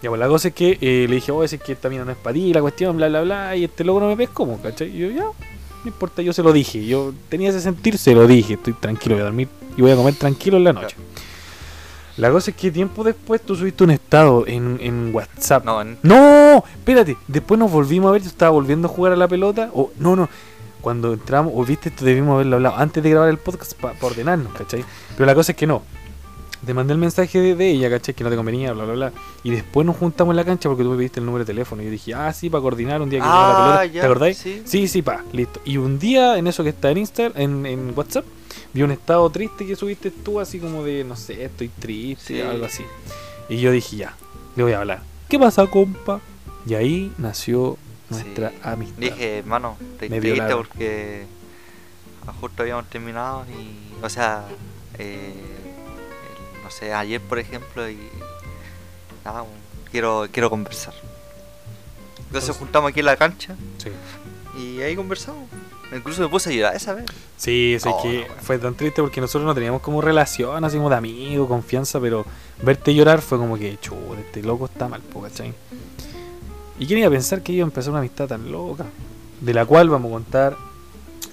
Ya, 0.01 0.11
pues 0.11 0.21
la 0.21 0.29
cosa 0.29 0.49
es 0.49 0.55
que 0.55 0.79
eh, 0.81 1.07
le 1.09 1.15
dije, 1.17 1.33
oh, 1.33 1.43
ese 1.43 1.57
es 1.57 1.63
que 1.63 1.73
esta 1.73 1.89
mina 1.89 2.05
no 2.05 2.13
es 2.13 2.19
para 2.19 2.35
ti, 2.35 2.53
la 2.53 2.61
cuestión, 2.61 2.97
bla, 2.97 3.09
bla, 3.09 3.23
bla, 3.23 3.57
y 3.57 3.65
este 3.65 3.83
loco 3.83 3.99
no 3.99 4.07
me 4.07 4.17
pescó, 4.17 4.47
pues, 4.47 4.61
¿cachai? 4.61 4.95
Y 4.95 4.99
yo, 4.99 5.11
ya, 5.11 5.25
no 5.25 5.87
importa, 5.87 6.23
yo 6.23 6.33
se 6.33 6.45
lo 6.45 6.53
dije, 6.53 6.87
yo 6.87 7.13
tenía 7.29 7.51
ese 7.51 7.61
sentir, 7.61 7.99
se 7.99 8.15
lo 8.15 8.29
dije, 8.29 8.55
estoy 8.55 8.75
tranquilo, 8.75 9.17
voy 9.17 9.23
a 9.23 9.25
dormir 9.25 9.49
y 9.77 9.83
voy 9.83 9.91
a 9.91 9.97
comer 9.97 10.15
tranquilo 10.15 10.57
en 10.57 10.65
la 10.65 10.73
noche. 10.73 10.97
La 12.17 12.31
cosa 12.31 12.51
es 12.51 12.57
que 12.57 12.71
tiempo 12.71 13.05
después 13.05 13.43
tú 13.43 13.55
subiste 13.55 13.85
un 13.85 13.91
estado 13.91 14.47
en, 14.47 14.79
en 14.81 15.15
WhatsApp. 15.15 15.65
No, 15.65 15.83
en- 15.83 15.99
No, 16.03 16.65
espérate, 16.75 17.17
después 17.29 17.59
nos 17.61 17.71
volvimos 17.71 18.09
a 18.09 18.13
ver, 18.13 18.23
yo 18.23 18.29
estaba 18.29 18.53
volviendo 18.53 18.89
a 18.89 18.91
jugar 18.91 19.13
a 19.13 19.17
la 19.17 19.29
pelota, 19.29 19.71
o 19.75 19.91
no, 19.99 20.17
no, 20.17 20.29
cuando 20.81 21.13
entramos, 21.13 21.53
o 21.55 21.63
viste, 21.65 21.91
esto 21.91 22.05
debimos 22.07 22.35
haberlo 22.37 22.57
hablado 22.57 22.77
antes 22.79 23.03
de 23.03 23.11
grabar 23.11 23.29
el 23.29 23.37
podcast 23.39 23.75
para 23.75 23.95
ordenarnos, 24.01 24.53
¿cachai? 24.55 24.83
Pero 25.15 25.27
la 25.27 25.35
cosa 25.35 25.53
es 25.53 25.59
que 25.59 25.67
no. 25.67 25.83
Te 26.67 26.75
mandé 26.75 26.93
el 26.93 26.99
mensaje 26.99 27.41
de, 27.41 27.55
de 27.55 27.71
ella, 27.71 27.89
¿cachai? 27.89 28.15
Que 28.15 28.25
no 28.25 28.31
te 28.31 28.37
convenía, 28.37 28.73
bla, 28.73 28.85
bla, 28.85 28.95
bla. 28.95 29.13
Y 29.45 29.51
después 29.51 29.87
nos 29.87 29.97
juntamos 29.97 30.33
en 30.33 30.37
la 30.37 30.45
cancha 30.45 30.69
porque 30.69 30.83
tú 30.83 30.91
me 30.91 30.97
pediste 30.97 31.21
el 31.21 31.27
número 31.27 31.45
de 31.45 31.53
teléfono. 31.53 31.81
Y 31.83 31.85
yo 31.87 31.91
dije, 31.93 32.15
ah, 32.15 32.33
sí, 32.33 32.51
para 32.51 32.61
coordinar 32.63 33.01
un 33.01 33.09
día 33.09 33.21
que 33.21 33.27
Ah, 33.27 33.47
la 33.51 33.57
pelota. 33.57 33.85
ya, 33.87 34.01
¿Te 34.01 34.07
acordáis? 34.07 34.37
sí. 34.37 34.63
sí, 34.65 34.89
sí, 34.89 35.01
pa, 35.03 35.23
listo. 35.33 35.61
Y 35.65 35.77
un 35.77 35.99
día, 35.99 36.37
en 36.39 36.47
eso 36.49 36.63
que 36.65 36.71
está 36.71 36.91
en 36.91 36.99
Instagram, 36.99 37.33
en, 37.41 37.67
en 37.67 37.93
WhatsApp, 37.97 38.25
vi 38.75 38.83
un 38.83 38.91
estado 38.91 39.31
triste 39.31 39.65
que 39.65 39.77
subiste 39.77 40.11
tú, 40.11 40.41
así 40.41 40.59
como 40.59 40.83
de, 40.83 41.05
no 41.05 41.15
sé, 41.17 41.45
estoy 41.45 41.69
triste, 41.69 42.35
Sí. 42.35 42.41
algo 42.41 42.67
así. 42.67 42.83
Y 43.49 43.59
yo 43.59 43.71
dije, 43.71 43.97
ya, 43.97 44.17
le 44.57 44.63
voy 44.65 44.73
a 44.73 44.81
hablar. 44.81 45.03
¿Qué 45.29 45.39
pasa, 45.39 45.67
compa? 45.69 46.21
Y 46.67 46.75
ahí 46.75 47.13
nació 47.19 47.79
nuestra 48.11 48.51
Sí. 48.51 48.57
amistad. 48.63 48.99
Dije, 48.99 49.39
hermano, 49.39 49.77
te 50.01 50.09
triste 50.09 50.55
porque 50.57 51.27
justo 52.41 52.63
habíamos 52.63 52.87
terminado 52.91 53.45
y, 53.49 54.05
o 54.05 54.09
sea, 54.09 54.45
eh, 54.99 55.33
sé, 56.79 56.93
ayer 56.93 57.21
por 57.21 57.39
ejemplo 57.39 57.89
y 57.89 57.99
nada, 59.25 59.45
quiero 59.91 60.27
quiero 60.33 60.51
conversar. 60.51 60.95
Entonces 62.19 62.49
Pues- 62.51 62.59
juntamos 62.59 62.91
aquí 62.91 63.01
en 63.01 63.07
la 63.07 63.17
cancha 63.17 63.55
Sí. 63.79 63.91
y 64.61 64.81
ahí 64.83 64.97
conversamos. 64.97 65.49
Incluso 65.95 66.21
me 66.23 66.29
puse 66.29 66.51
a 66.51 66.53
llorar 66.53 66.75
esa 66.75 66.95
vez. 66.95 67.05
Sí, 67.37 67.75
es 67.75 67.87
Oh, 67.87 68.03
que 68.03 68.27
no, 68.29 68.35
fue 68.43 68.59
tan 68.59 68.75
triste 68.75 69.01
porque 69.03 69.21
nosotros 69.21 69.45
no 69.47 69.55
teníamos 69.55 69.81
como 69.83 70.01
relación, 70.01 70.65
así 70.65 70.77
como 70.79 70.91
de 70.91 70.97
amigo, 70.97 71.47
confianza, 71.47 72.01
pero 72.01 72.27
verte 72.61 72.93
llorar 72.93 73.23
fue 73.23 73.39
como 73.39 73.57
que, 73.57 73.79
chuta, 73.79 74.21
este 74.21 74.43
loco 74.43 74.65
está 74.67 74.89
mal, 74.89 75.01
po, 75.03 75.23
¿cachai? 75.23 75.55
¿Y 76.81 76.87
quién 76.87 76.99
iba 76.99 77.09
a 77.09 77.11
pensar 77.13 77.41
que 77.43 77.53
iba 77.53 77.65
a 77.65 77.69
empezar 77.69 77.91
una 77.91 78.01
amistad 78.01 78.27
tan 78.27 78.51
loca? 78.51 78.85
De 79.41 79.55
la 79.55 79.65
cual 79.65 79.89
vamos 79.89 80.11
a 80.11 80.15
contar 80.15 80.57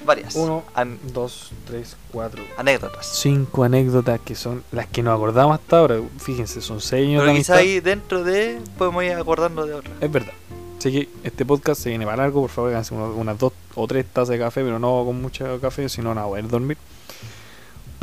varias. 0.05 0.35
Uno, 0.35 0.63
An- 0.73 0.99
dos, 1.13 1.51
tres, 1.65 1.95
cuatro, 2.11 2.43
anécdotas. 2.57 3.05
cinco 3.07 3.63
anécdotas 3.63 4.19
que 4.21 4.35
son 4.35 4.63
las 4.71 4.87
que 4.87 5.01
nos 5.03 5.15
acordamos 5.15 5.59
hasta 5.59 5.79
ahora. 5.79 6.01
Fíjense, 6.19 6.61
son 6.61 6.81
seis 6.81 7.07
años 7.07 7.23
Pero 7.23 7.35
quizá 7.35 7.55
ahí 7.57 7.79
dentro 7.79 8.23
de 8.23 8.59
podemos 8.77 9.03
ir 9.03 9.13
acordando 9.13 9.65
de 9.65 9.73
otras. 9.75 9.93
Es 10.01 10.11
verdad. 10.11 10.33
Así 10.77 10.91
que 10.91 11.09
este 11.23 11.45
podcast 11.45 11.81
se 11.81 11.89
viene 11.89 12.03
para 12.05 12.17
largo, 12.17 12.41
por 12.41 12.49
favor, 12.49 12.71
háganse 12.71 12.93
unas 12.93 13.37
dos 13.39 13.53
o 13.75 13.87
tres 13.87 14.05
tazas 14.05 14.29
de 14.29 14.39
café, 14.39 14.63
pero 14.63 14.79
no 14.79 15.03
con 15.05 15.21
mucho 15.21 15.59
café, 15.61 15.87
si 15.87 16.01
no, 16.01 16.13
no 16.13 16.27
voy 16.27 16.41
a 16.41 16.43
dormir. 16.43 16.77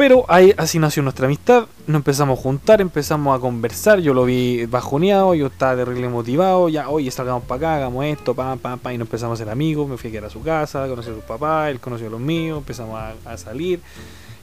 Pero 0.01 0.25
así 0.57 0.79
nació 0.79 1.03
nuestra 1.03 1.27
amistad, 1.27 1.67
nos 1.87 1.97
empezamos 1.97 2.39
a 2.39 2.43
juntar, 2.43 2.81
empezamos 2.81 3.37
a 3.37 3.39
conversar, 3.39 3.99
yo 4.01 4.15
lo 4.15 4.25
vi 4.25 4.65
bajoneado, 4.65 5.35
yo 5.35 5.49
estaba 5.49 5.77
terrible 5.77 6.09
motivado, 6.09 6.71
ya, 6.71 6.89
oye, 6.89 7.11
salgamos 7.11 7.45
para 7.45 7.59
acá, 7.59 7.77
hagamos 7.77 8.07
esto, 8.07 8.35
pam, 8.35 8.59
pam, 8.59 8.79
pam, 8.79 8.95
y 8.95 8.97
nos 8.97 9.05
empezamos 9.09 9.39
a 9.39 9.45
ser 9.45 9.53
amigos, 9.53 9.87
me 9.87 9.99
fui 9.99 10.09
a 10.09 10.13
quedar 10.13 10.25
a 10.25 10.31
su 10.31 10.41
casa, 10.43 10.89
conocí 10.89 11.11
a 11.11 11.15
sus 11.15 11.25
papás, 11.25 11.69
él 11.71 11.81
conoció 11.81 12.07
a 12.07 12.11
los 12.11 12.21
míos, 12.21 12.57
empezamos 12.57 12.99
a, 13.27 13.37
salir, 13.37 13.83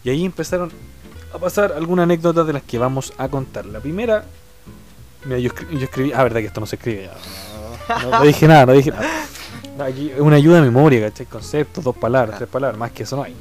y 0.04 0.12
ahí 0.12 0.26
empezaron 0.26 0.72
a 1.34 1.40
pasar 1.40 1.74
algunas 1.76 2.04
anécdotas 2.04 2.46
de 2.46 2.54
las 2.54 2.62
que 2.62 2.78
vamos 2.78 3.12
a 3.18 3.28
contar. 3.28 3.66
La 3.66 3.80
primera, 3.80 4.26
yo, 5.28 5.38
escri- 5.38 5.72
yo 5.72 5.86
escribí, 5.86 6.12
ah, 6.14 6.22
verdad 6.22 6.42
que 6.42 6.46
esto 6.46 6.60
no 6.60 6.68
se 6.68 6.76
escribe 6.76 7.10
ya, 7.10 8.04
no, 8.04 8.12
no 8.20 8.22
dije 8.26 8.48
nada, 8.48 8.68
no 8.68 8.74
dije 8.74 8.92
nada. 8.92 9.08
Aquí 9.88 10.12
una 10.20 10.36
ayuda 10.36 10.58
de 10.58 10.62
memoria, 10.62 11.10
¿cachai? 11.10 11.26
Conceptos, 11.26 11.84
dos 11.84 11.98
palabras, 11.98 12.38
tres 12.38 12.48
palabras, 12.48 12.78
más 12.78 12.92
que 12.92 13.02
eso 13.02 13.16
no 13.16 13.24
hay. 13.24 13.36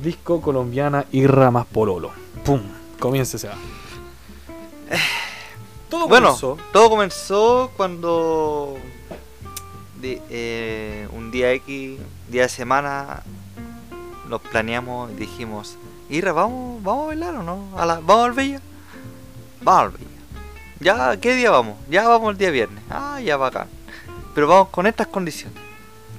Disco 0.00 0.40
colombiana 0.40 1.04
Irra 1.12 1.50
más 1.50 1.66
Pololo. 1.66 2.10
¡Pum! 2.44 2.60
Comienza 2.98 3.36
ese. 3.36 3.48
Todo 5.88 6.06
Bueno, 6.08 6.28
comenzó- 6.36 6.58
todo 6.72 6.90
comenzó 6.90 7.70
cuando 7.76 8.76
eh, 10.02 11.08
un 11.12 11.30
día 11.30 11.52
X, 11.52 11.98
día 12.28 12.42
de 12.42 12.48
semana, 12.50 13.22
nos 14.28 14.40
planeamos 14.42 15.10
y 15.12 15.14
dijimos, 15.14 15.76
Ira, 16.10 16.32
¿vamos, 16.32 16.82
¿vamos 16.82 17.04
a 17.04 17.06
bailar 17.08 17.34
o 17.36 17.42
no? 17.42 17.68
¿A 17.76 17.86
la- 17.86 18.00
¿Vamos 18.00 18.26
al 18.26 18.32
Bella? 18.32 18.60
Vamos 19.62 19.82
al 19.82 19.90
Bella. 19.92 20.04
¿Ya 20.80 21.16
qué 21.20 21.34
día 21.34 21.50
vamos? 21.50 21.76
Ya 21.88 22.06
vamos 22.06 22.32
el 22.32 22.38
día 22.38 22.50
viernes. 22.50 22.82
Ah, 22.90 23.18
ya 23.24 23.36
bacán. 23.38 23.68
Pero 24.34 24.46
vamos 24.46 24.68
con 24.68 24.86
estas 24.86 25.06
condiciones. 25.06 25.58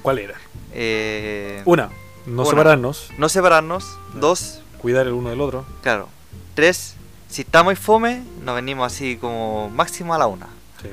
¿Cuál 0.02 0.18
era? 0.20 0.34
Eh, 0.74 1.62
Una, 1.66 1.90
no 2.26 2.42
Una. 2.42 2.50
separarnos, 2.50 3.12
no 3.18 3.30
separarnos. 3.30 3.98
Dos, 4.16 4.62
cuidar 4.80 5.08
el 5.08 5.14
uno 5.14 5.30
del 5.30 5.42
otro. 5.42 5.66
claro. 5.82 6.10
Tres, 6.56 6.96
si 7.30 7.44
está 7.44 7.64
muy 7.64 7.76
fome, 7.76 8.24
nos 8.44 8.56
venimos 8.56 8.92
así 8.92 9.16
como 9.16 9.70
máximo 9.70 10.14
a 10.14 10.18
la 10.18 10.28
una. 10.28 10.48
Sí. 10.82 10.90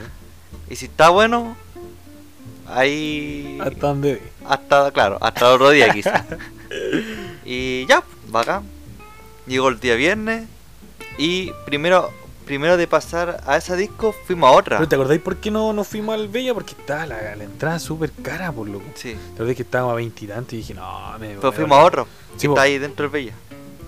Y 0.71 0.77
si 0.77 0.87
está 0.87 1.09
bueno, 1.09 1.57
ahí. 2.69 3.59
Hasta 3.61 3.87
donde. 3.87 4.23
Hasta, 4.47 4.91
claro, 4.93 5.19
hasta 5.21 5.49
el 5.49 5.55
otro 5.55 5.71
día 5.71 5.93
quizás. 5.93 6.25
y 7.45 7.87
ya, 7.87 8.03
bacán. 8.29 8.63
Llegó 9.47 9.69
el 9.69 9.81
día 9.81 9.95
viernes. 9.95 10.47
Y 11.19 11.51
primero, 11.65 12.13
primero 12.47 12.77
de 12.79 12.87
pasar 12.87 13.43
a 13.47 13.57
esa 13.59 13.77
disco, 13.77 14.15
fuimos 14.25 14.49
a 14.49 14.53
otra. 14.53 14.79
¿Pero 14.79 14.89
te 14.89 14.95
acordáis 14.95 15.21
por 15.21 15.37
qué 15.37 15.51
no, 15.51 15.73
no 15.75 15.85
fuimos 15.85 16.15
al 16.15 16.29
Bella? 16.29 16.55
Porque 16.55 16.73
estaba 16.73 17.05
la, 17.07 17.37
la 17.37 17.45
entrada 17.45 17.79
súper 17.79 18.11
cara, 18.23 18.51
por 18.53 18.69
loco. 18.69 18.85
Sí, 18.95 19.15
Te 19.15 19.35
acordás 19.35 19.57
que 19.57 19.63
estábamos 19.63 19.93
a 19.93 19.97
veintitantos 19.97 20.53
y, 20.55 20.59
dije, 20.59 20.73
no, 20.75 21.19
me. 21.19 21.35
pero 21.35 21.53
fuimos 21.53 21.77
a 21.79 21.85
otro. 21.85 22.07
Sí, 22.37 22.43
que 22.43 22.49
po. 22.49 22.55
está 22.55 22.63
ahí 22.63 22.79
dentro 22.79 23.03
del 23.05 23.11
Bella. 23.13 23.33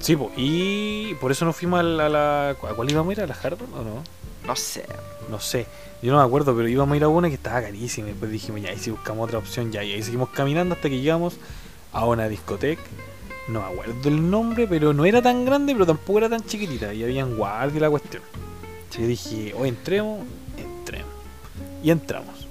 Sí, 0.01 0.15
po, 0.17 0.31
y 0.37 1.15
por 1.15 1.33
eso 1.33 1.45
no 1.45 1.53
fuimos 1.53 1.81
a 1.81 1.83
la. 1.83 2.07
a 2.07 2.09
la- 2.09 2.51
¿A 2.51 2.55
cuál 2.55 2.91
íbamos 2.91 3.11
a 3.11 3.13
ir? 3.13 3.21
¿A 3.23 3.27
la 3.27 3.35
Hardon 3.35 3.73
o 3.75 3.83
no? 3.83 4.05
No 4.47 4.57
sé. 4.57 4.85
No 5.31 5.39
sé, 5.41 5.67
yo 6.01 6.11
no 6.13 6.19
me 6.19 6.25
acuerdo, 6.25 6.57
pero 6.57 6.67
íbamos 6.69 6.95
a 6.95 6.97
ir 6.97 7.05
a 7.05 7.09
una 7.09 7.29
que 7.29 7.35
estaba 7.35 7.61
carísima. 7.61 8.09
Y 8.09 8.13
después 8.13 8.31
dijimos, 8.31 8.63
ya, 8.63 8.73
y 8.73 8.79
si 8.79 8.91
buscamos 8.91 9.27
otra 9.27 9.39
opción, 9.39 9.71
ya, 9.71 9.85
y 9.85 9.93
ahí 9.93 10.03
seguimos 10.03 10.31
caminando 10.31 10.75
hasta 10.75 10.89
que 10.89 10.99
llegamos 11.01 11.37
a 11.93 12.07
una 12.07 12.29
discoteca. 12.29 12.81
No 13.49 13.61
me 13.61 13.67
acuerdo 13.67 14.09
el 14.09 14.31
nombre, 14.31 14.67
pero 14.67 14.93
no 14.93 15.05
era 15.05 15.23
tan 15.23 15.45
grande, 15.45 15.73
pero 15.73 15.87
tampoco 15.87 16.19
era 16.19 16.29
tan 16.29 16.45
chiquitita. 16.45 16.93
Y 16.93 17.03
habían 17.03 17.37
guardia 17.37 17.79
y 17.79 17.81
la 17.81 17.91
cuestión. 17.91 18.23
Yo 18.99 19.07
dije, 19.07 19.55
o 19.59 19.65
entremos, 19.65 20.21
entremos. 20.57 21.11
Y 21.83 21.91
entramos. 21.91 22.47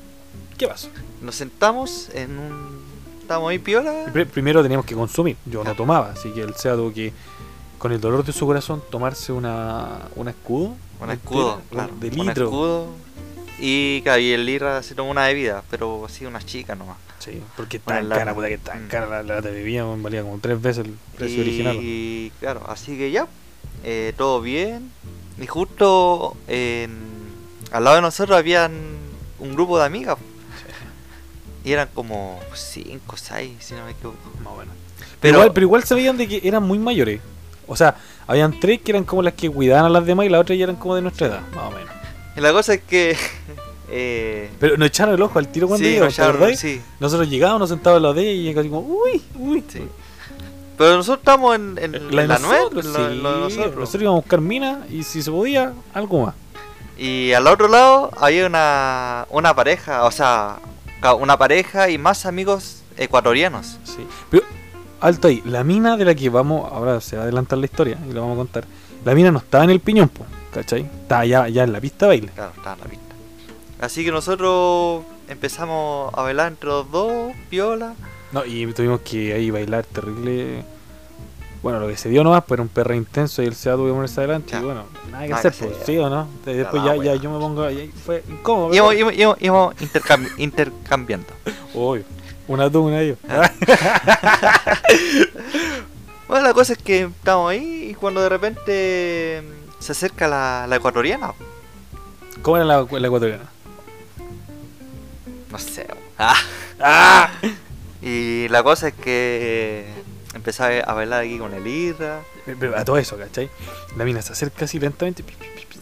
¿Qué 0.57 0.67
pasó? 0.67 0.89
Nos 1.21 1.35
sentamos 1.35 2.09
en 2.13 2.37
un. 2.37 2.81
Estábamos 3.21 3.51
ahí 3.51 3.59
piola. 3.59 4.05
Pri- 4.13 4.25
Primero 4.25 4.63
teníamos 4.63 4.85
que 4.85 4.95
consumir. 4.95 5.35
Yo 5.45 5.63
no 5.63 5.75
tomaba, 5.75 6.11
así 6.11 6.31
que 6.31 6.41
el 6.41 6.55
SEA 6.55 6.75
tuvo 6.75 6.93
que, 6.93 7.11
con 7.77 7.91
el 7.91 7.99
dolor 8.01 8.23
de 8.25 8.31
su 8.31 8.45
corazón, 8.45 8.81
tomarse 8.89 9.31
una, 9.33 9.99
una 10.15 10.31
escudo. 10.31 10.67
Un 10.99 11.11
entera, 11.11 11.13
escudo, 11.13 11.61
claro. 11.69 11.93
De 11.99 12.07
Un 12.09 12.25
litro. 12.25 12.45
escudo. 12.45 12.87
Y 13.59 14.01
claro, 14.03 14.19
y 14.21 14.31
el 14.31 14.45
Lira 14.45 14.83
se 14.83 14.93
tomó 14.95 15.09
una 15.11 15.25
bebida, 15.27 15.63
pero 15.69 16.05
así 16.05 16.25
una 16.25 16.41
chica 16.43 16.75
nomás. 16.75 16.97
Sí, 17.19 17.41
porque 17.55 17.79
tan 17.79 18.07
cara, 18.09 18.33
puta 18.35 18.47
que 18.47 18.57
tan 18.59 18.85
Mm. 18.85 18.89
cara 18.89 19.07
la 19.07 19.23
lata 19.23 19.49
de 19.49 19.55
bebida, 19.55 19.83
valía 19.83 20.21
como 20.21 20.37
tres 20.39 20.61
veces 20.61 20.85
el 20.85 20.93
precio 21.17 21.37
y, 21.39 21.41
original. 21.41 21.77
y 21.81 22.31
claro, 22.39 22.61
así 22.67 22.95
que 22.97 23.09
ya, 23.11 23.27
eh, 23.83 24.13
todo 24.15 24.41
bien. 24.41 24.91
Y 25.41 25.47
justo 25.47 26.37
en, 26.47 26.91
al 27.71 27.83
lado 27.83 27.95
de 27.97 28.01
nosotros 28.03 28.37
habían 28.37 28.71
un 29.39 29.53
grupo 29.53 29.77
de 29.79 29.85
amigas. 29.85 30.17
Y 31.65 31.73
eran 31.73 31.89
como 31.93 32.39
5 32.53 33.01
o 33.13 33.17
6, 33.17 33.51
si 33.59 33.73
no 33.73 33.83
me 33.85 33.91
equivoco. 33.91 34.17
Más 34.43 34.53
o 34.53 34.57
menos. 34.57 34.73
Pero, 34.99 35.09
Pero, 35.19 35.37
igual, 35.39 35.53
pero 35.53 35.65
igual 35.65 35.83
se 35.83 35.95
veían 35.95 36.15
de 36.17 36.27
que 36.27 36.41
eran 36.47 36.63
muy 36.63 36.79
mayores. 36.79 37.19
O 37.67 37.75
sea, 37.75 37.95
habían 38.25 38.57
tres 38.59 38.79
que 38.81 38.91
eran 38.91 39.03
como 39.03 39.21
las 39.21 39.33
que 39.33 39.49
cuidaban 39.49 39.85
a 39.85 39.89
las 39.89 40.05
demás 40.05 40.25
y 40.25 40.29
las 40.29 40.39
otras 40.41 40.57
ya 40.57 40.63
eran 40.63 40.77
como 40.77 40.95
de 40.95 41.01
nuestra 41.01 41.27
edad, 41.27 41.41
más 41.53 41.65
o 41.65 41.71
menos. 41.71 41.89
La 42.41 42.51
cosa 42.53 42.73
es 42.75 42.81
que. 42.83 43.15
eh, 43.89 44.49
Pero 44.59 44.77
nos 44.77 44.87
echaron 44.87 45.15
el 45.15 45.21
ojo 45.21 45.39
al 45.39 45.47
tiro 45.49 45.67
cuando 45.67 45.85
sí, 45.85 45.91
llegamos, 45.93 46.17
nos 46.17 46.27
¿te 46.27 46.33
echaron- 46.43 46.55
sí, 46.55 46.81
Nosotros 46.99 47.29
llegábamos, 47.29 47.59
nos 47.61 47.69
sentábamos 47.69 47.97
al 47.97 48.03
lado 48.03 48.13
de 48.15 48.29
ella 48.29 48.51
y 48.51 48.53
casi 48.55 48.69
como, 48.69 48.81
uy, 48.81 49.21
uy. 49.39 49.63
sí. 49.67 49.83
Pero 50.77 50.95
nosotros 50.97 51.19
estamos 51.19 51.55
en, 51.55 51.77
en 51.81 52.15
La 52.15 52.27
nosotros, 52.27 52.85
en 52.85 52.93
sí. 52.93 53.19
nosotros. 53.23 53.75
Nosotros 53.75 54.01
íbamos 54.01 54.19
a 54.19 54.21
buscar 54.21 54.41
minas 54.41 54.89
y 54.91 55.01
si 55.03 55.23
se 55.23 55.31
podía, 55.31 55.73
algo 55.93 56.25
más. 56.27 56.35
Y 56.99 57.31
al 57.33 57.47
otro 57.47 57.67
lado 57.67 58.11
había 58.17 58.45
una, 58.45 59.25
una 59.31 59.55
pareja, 59.55 60.03
o 60.05 60.11
sea, 60.11 60.57
una 61.19 61.35
pareja 61.37 61.89
y 61.89 61.97
más 61.97 62.25
amigos 62.27 62.81
ecuatorianos. 62.95 63.77
Sí. 63.85 64.05
Pero, 64.29 64.43
alto 65.01 65.27
ahí, 65.29 65.41
la 65.45 65.63
mina 65.63 65.97
de 65.97 66.05
la 66.05 66.13
que 66.13 66.29
vamos, 66.29 66.71
ahora 66.71 67.01
se 67.01 67.15
va 67.15 67.23
a 67.23 67.25
adelantar 67.25 67.57
la 67.57 67.65
historia 67.65 67.97
y 68.07 68.13
la 68.13 68.21
vamos 68.21 68.35
a 68.35 68.37
contar. 68.37 68.65
La 69.03 69.15
mina 69.15 69.31
no 69.31 69.39
estaba 69.39 69.63
en 69.63 69.69
el 69.71 69.79
piñón, 69.79 70.09
po, 70.09 70.25
¿cachai? 70.53 70.81
Estaba 71.01 71.25
ya, 71.25 71.47
ya 71.49 71.63
en 71.63 71.73
la 71.73 71.81
pista 71.81 72.07
baile. 72.07 72.29
Claro, 72.33 72.51
estaba 72.55 72.73
en 72.75 72.79
la 72.81 72.85
pista. 72.87 73.05
Así 73.79 74.03
que 74.05 74.11
nosotros 74.11 75.03
empezamos 75.27 76.13
a 76.13 76.21
bailar 76.23 76.47
entre 76.49 76.69
los 76.69 76.89
dos, 76.91 77.33
piola. 77.49 77.93
No, 78.31 78.45
y 78.45 78.65
tuvimos 78.73 79.01
que 79.01 79.33
ahí 79.33 79.51
bailar 79.51 79.85
terrible. 79.85 80.63
Bueno, 81.63 81.79
lo 81.79 81.87
que 81.87 81.97
se 81.97 82.07
dio 82.09 82.23
nomás, 82.23 82.43
pues 82.45 82.57
era 82.57 82.63
un 82.63 82.69
perro 82.69 82.93
intenso 82.93 83.41
y 83.41 83.45
el 83.45 83.55
SEA 83.55 83.73
tuvo 83.75 83.87
que 83.87 83.93
ponerse 83.93 84.19
adelante. 84.21 84.51
Ya. 84.51 84.59
Y 84.59 84.63
bueno, 84.63 84.83
nada 85.11 85.23
que 85.23 85.29
Nada 85.29 85.39
hacer, 85.39 85.53
pues, 85.57 85.71
sí 85.85 85.97
o 85.97 86.09
no. 86.09 86.27
De- 86.45 86.55
Después 86.55 86.83
ya, 86.83 86.95
ya 86.97 87.15
yo 87.15 87.31
me 87.31 87.39
pongo. 87.39 87.63
ahí 87.63 87.91
fue 88.05 88.23
incómodo. 88.29 88.73
Íbamos, 88.73 88.95
íbamos, 88.95 89.13
íbamos- 89.15 89.37
íbamos 89.41 89.75
intercambi- 89.77 90.31
intercambiando. 90.37 91.27
Obvio. 91.73 92.03
Una 92.47 92.69
tú, 92.71 92.85
una 92.85 93.03
yo. 93.03 93.15
Bueno, 96.27 96.45
la 96.47 96.53
cosa 96.53 96.73
es 96.73 96.79
que 96.79 97.03
estamos 97.03 97.51
ahí 97.51 97.89
y 97.91 97.93
cuando 97.93 98.21
de 98.21 98.29
repente 98.29 99.43
se 99.79 99.91
acerca 99.91 100.27
la, 100.27 100.65
la 100.67 100.75
ecuatoriana. 100.75 101.33
¿Cómo 102.41 102.57
era 102.57 102.65
la, 102.65 102.85
la 102.89 103.07
ecuatoriana? 103.07 103.45
No 105.51 105.57
sé. 105.59 105.87
Ah. 106.17 106.35
¡Ah! 106.79 107.31
Y 108.01 108.47
la 108.49 108.63
cosa 108.63 108.89
es 108.89 108.93
que 108.93 109.85
empecé 110.33 110.83
a 110.85 110.93
bailar 110.93 111.23
aquí 111.23 111.37
con 111.37 111.53
el 111.53 111.65
Irra. 111.65 112.21
Pero 112.45 112.77
a 112.77 112.85
todo 112.85 112.97
eso, 112.97 113.17
¿cachai? 113.17 113.49
La 113.97 114.05
mina 114.05 114.21
se 114.21 114.33
acerca 114.33 114.65
así 114.65 114.79
lentamente, 114.79 115.23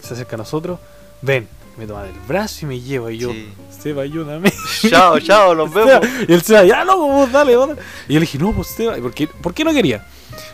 se 0.02 0.14
acerca 0.14 0.36
a 0.36 0.38
nosotros, 0.38 0.78
ven, 1.22 1.48
me 1.76 1.86
toma 1.86 2.02
del 2.04 2.14
brazo 2.26 2.64
y 2.64 2.66
me 2.68 2.80
lleva 2.80 3.12
y 3.12 3.18
yo, 3.18 3.32
Sí. 3.32 3.52
Seba, 3.82 4.02
ayúdame. 4.02 4.52
Chao, 4.88 5.20
chao, 5.20 5.54
nos 5.54 5.70
Seba. 5.74 6.00
vemos. 6.00 6.28
Y 6.28 6.32
él 6.32 6.42
Seba, 6.42 6.64
ya 6.64 6.84
loco, 6.84 7.06
vos 7.06 7.30
dale, 7.30 7.56
vos 7.56 7.68
dale. 7.68 7.80
Y 8.08 8.14
yo 8.14 8.20
le 8.20 8.26
dije, 8.26 8.38
no, 8.38 8.52
pues 8.52 8.68
Seba, 8.68 8.96
¿por 8.96 9.12
qué, 9.12 9.26
¿por 9.28 9.52
qué 9.54 9.62
no 9.64 9.72
quería? 9.72 10.06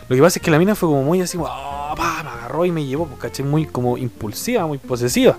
Lo 0.09 0.15
que 0.15 0.21
pasa 0.21 0.39
es 0.39 0.43
que 0.43 0.51
la 0.51 0.59
mina 0.59 0.75
fue 0.75 0.89
como 0.89 1.03
muy 1.03 1.21
así, 1.21 1.37
como, 1.37 1.49
"Ah, 1.51 1.93
pa, 1.95 2.23
me 2.23 2.29
agarró 2.29 2.65
y 2.65 2.71
me 2.71 2.85
llevó, 2.85 3.05
pues, 3.07 3.19
¿cachai? 3.19 3.45
Muy 3.45 3.65
como 3.65 3.97
impulsiva, 3.97 4.65
muy 4.65 4.77
posesiva. 4.77 5.37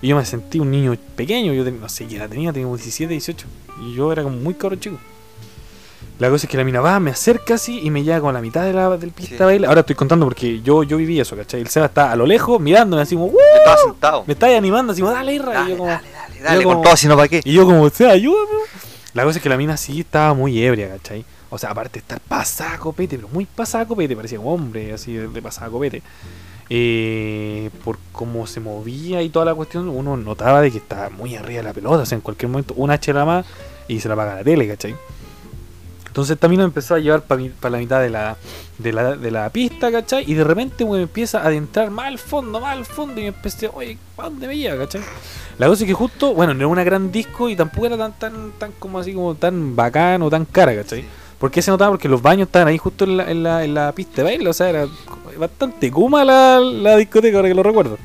Y 0.00 0.08
yo 0.08 0.16
me 0.16 0.24
sentí 0.24 0.60
un 0.60 0.70
niño 0.70 0.96
pequeño, 1.16 1.52
yo 1.52 1.64
ten- 1.64 1.80
no 1.80 1.88
sé 1.88 2.06
qué 2.06 2.16
edad 2.16 2.28
tenía, 2.28 2.52
tenía 2.52 2.66
como 2.66 2.76
17, 2.76 3.12
18. 3.12 3.46
Y 3.82 3.94
yo 3.94 4.12
era 4.12 4.22
como 4.22 4.36
muy 4.36 4.54
caro 4.54 4.76
chico. 4.76 4.96
La 6.18 6.28
cosa 6.30 6.46
es 6.46 6.50
que 6.50 6.56
la 6.56 6.64
mina 6.64 6.80
va, 6.80 6.98
me 6.98 7.12
acerca 7.12 7.54
así 7.54 7.80
y 7.82 7.90
me 7.90 8.02
lleva 8.02 8.20
con 8.20 8.34
la 8.34 8.40
mitad 8.40 8.64
de 8.64 8.72
la, 8.72 8.96
del 8.96 9.10
pista 9.12 9.30
Sí. 9.30 9.36
de 9.38 9.44
baile. 9.44 9.66
Ahora 9.68 9.80
estoy 9.80 9.94
contando 9.94 10.26
porque 10.26 10.60
yo, 10.62 10.82
yo 10.82 10.96
viví 10.96 11.20
eso, 11.20 11.36
¿cachai? 11.36 11.60
El 11.60 11.68
Seba 11.68 11.86
está 11.86 12.10
a 12.10 12.16
lo 12.16 12.26
lejos 12.26 12.60
mirándome 12.60 13.02
así 13.02 13.14
como, 13.14 13.30
Yo 13.30 13.38
estaba 13.56 13.76
sentado. 13.76 14.24
me 14.26 14.32
está 14.32 14.46
animando 14.56 14.92
así 14.92 15.00
como, 15.00 15.12
dale, 15.14 15.34
Irra. 15.34 15.52
y 15.52 15.54
Dale, 15.54 15.70
yo 15.70 15.76
como, 15.78 15.88
dale, 15.90 16.08
dale, 16.10 16.40
dale, 16.40 16.62
yo 16.62 16.68
con 16.68 16.82
todo, 16.82 16.96
si 16.96 17.06
no, 17.06 17.14
¿para 17.16 17.28
qué? 17.28 17.40
y 17.44 17.52
yo 17.52 17.64
como, 17.66 17.88
Seba, 17.90 18.10
ayúdame. 18.12 18.50
La 19.14 19.24
cosa 19.24 19.38
es 19.38 19.42
que 19.42 19.48
la 19.48 19.56
mina 19.56 19.76
sí 19.76 20.00
estaba 20.00 20.34
muy 20.34 20.60
ebria, 20.62 20.88
¿cachai? 20.90 21.24
O 21.50 21.58
sea, 21.58 21.70
aparte 21.70 21.94
de 21.94 22.00
estar 22.00 22.20
pasada 22.20 22.78
copete, 22.78 23.16
pero 23.16 23.28
muy 23.28 23.46
pasada 23.46 23.86
copete, 23.86 24.14
parecía 24.14 24.40
un 24.40 24.52
hombre 24.52 24.92
así 24.92 25.14
de, 25.14 25.42
pasada 25.42 25.70
copete. 25.70 26.02
Eh, 26.70 27.70
por 27.82 27.98
cómo 28.12 28.46
se 28.46 28.60
movía 28.60 29.22
y 29.22 29.30
toda 29.30 29.46
la 29.46 29.54
cuestión, 29.54 29.88
uno 29.88 30.16
notaba 30.16 30.60
de 30.60 30.70
que 30.70 30.78
estaba 30.78 31.08
muy 31.08 31.34
arriba 31.34 31.58
de 31.58 31.68
la 31.68 31.72
pelota. 31.72 32.02
O 32.02 32.06
sea, 32.06 32.16
en 32.16 32.22
cualquier 32.22 32.50
momento, 32.50 32.74
un 32.76 32.90
H 32.90 33.12
la 33.12 33.24
más 33.24 33.46
y 33.88 34.00
se 34.00 34.08
la 34.08 34.14
apaga 34.14 34.36
la 34.36 34.44
tele, 34.44 34.68
¿cachai? 34.68 34.94
Entonces 36.18 36.36
mina 36.48 36.64
me 36.64 36.68
empezó 36.68 36.96
a 36.96 36.98
llevar 36.98 37.22
para 37.22 37.70
la 37.70 37.78
mitad 37.78 38.02
de 38.02 39.30
la 39.30 39.50
pista, 39.50 39.92
¿cachai? 39.92 40.24
Y 40.26 40.34
de 40.34 40.42
repente 40.42 40.84
me 40.84 41.02
empieza 41.02 41.38
a 41.40 41.46
adentrar 41.46 41.90
más 41.90 42.06
al 42.06 42.18
fondo, 42.18 42.60
más 42.60 42.76
al 42.76 42.84
fondo. 42.84 43.20
Y 43.20 43.24
me 43.24 43.28
empecé, 43.28 43.70
oye, 43.72 43.96
¿para 44.16 44.28
dónde 44.28 44.48
me 44.48 44.56
lleva, 44.56 44.78
cachai? 44.78 45.00
La 45.58 45.68
cosa 45.68 45.84
es 45.84 45.88
que 45.88 45.94
justo, 45.94 46.34
bueno, 46.34 46.54
no 46.54 46.60
era 46.60 46.68
una 46.68 46.82
gran 46.82 47.12
disco 47.12 47.48
y 47.48 47.54
tampoco 47.54 47.86
era 47.86 47.96
tan, 47.96 48.18
tan, 48.18 48.52
tan 48.58 48.72
como 48.80 48.98
así 48.98 49.12
como 49.12 49.36
tan 49.36 49.76
bacán 49.76 50.22
o 50.22 50.28
tan 50.28 50.44
cara, 50.44 50.74
¿cachai? 50.74 51.04
¿Por 51.38 51.50
qué 51.50 51.62
se 51.62 51.70
notaba? 51.70 51.92
Porque 51.92 52.08
los 52.08 52.20
baños 52.20 52.48
estaban 52.48 52.68
ahí 52.68 52.78
justo 52.78 53.04
en 53.04 53.16
la, 53.16 53.30
en 53.30 53.42
la, 53.42 53.64
en 53.64 53.74
la 53.74 53.92
pista 53.92 54.16
de 54.16 54.22
baile, 54.24 54.48
o 54.48 54.52
sea, 54.52 54.70
era 54.70 54.86
bastante 55.38 55.90
kuma 55.90 56.24
la, 56.24 56.58
la 56.58 56.96
discoteca 56.96 57.36
ahora 57.36 57.48
que 57.48 57.54
lo 57.54 57.62
recuerdo. 57.62 57.96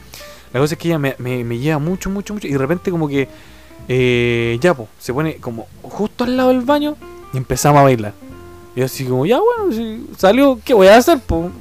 La 0.53 0.59
cosa 0.59 0.75
es 0.75 0.79
que 0.79 0.89
ella 0.89 0.99
me, 0.99 1.15
me, 1.17 1.43
me 1.43 1.57
lleva 1.57 1.79
mucho, 1.79 2.11
mucho, 2.11 2.33
mucho 2.35 2.47
y 2.47 2.51
de 2.51 2.57
repente 2.59 2.91
como 2.91 3.07
que 3.07 3.27
eh, 3.87 4.57
ya, 4.61 4.75
pues, 4.75 4.87
se 4.99 5.13
pone 5.13 5.37
como 5.37 5.67
justo 5.81 6.23
al 6.23 6.37
lado 6.37 6.49
del 6.49 6.61
baño 6.61 6.95
y 7.33 7.37
empezamos 7.37 7.79
a 7.79 7.83
bailar. 7.83 8.13
Y 8.75 8.81
así 8.81 9.05
como, 9.05 9.25
ya 9.25 9.39
bueno, 9.39 9.73
si 9.75 10.07
salió, 10.17 10.59
¿qué 10.63 10.73
voy 10.73 10.87
a 10.87 10.97
hacer? 10.97 11.19
Pues, 11.25 11.51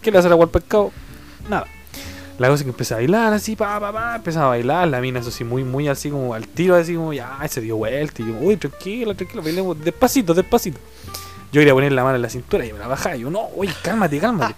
¿Qué 0.00 0.10
le 0.10 0.18
hace 0.18 0.28
agua 0.28 0.44
al 0.44 0.50
pescado? 0.50 0.90
Nada. 1.48 1.66
La 2.42 2.48
cosa 2.48 2.62
es 2.62 2.64
que 2.64 2.70
empecé 2.70 2.94
a 2.94 2.96
bailar 2.96 3.32
así, 3.32 3.54
pa, 3.54 3.78
pa, 3.78 3.92
pa, 3.92 4.16
empezaba 4.16 4.46
a 4.46 4.48
bailar, 4.48 4.88
la 4.88 5.00
mina 5.00 5.20
eso 5.20 5.28
así 5.28 5.44
muy, 5.44 5.62
muy 5.62 5.86
así 5.86 6.10
como 6.10 6.34
al 6.34 6.48
tiro, 6.48 6.74
así 6.74 6.96
como, 6.96 7.12
ya, 7.12 7.38
se 7.48 7.60
dio 7.60 7.76
vuelta, 7.76 8.20
y 8.20 8.26
yo, 8.26 8.34
uy, 8.40 8.56
tranquilo, 8.56 9.14
tranquilo, 9.14 9.44
bailemos 9.44 9.80
despacito, 9.80 10.34
despacito. 10.34 10.80
Yo 11.52 11.60
quería 11.60 11.72
poner 11.72 11.92
la 11.92 12.02
mano 12.02 12.16
en 12.16 12.22
la 12.22 12.28
cintura 12.28 12.66
y 12.66 12.72
me 12.72 12.80
la 12.80 12.88
bajaba, 12.88 13.14
y 13.14 13.20
yo, 13.20 13.30
no, 13.30 13.46
uy, 13.54 13.70
cálmate, 13.84 14.18
cálmate. 14.18 14.56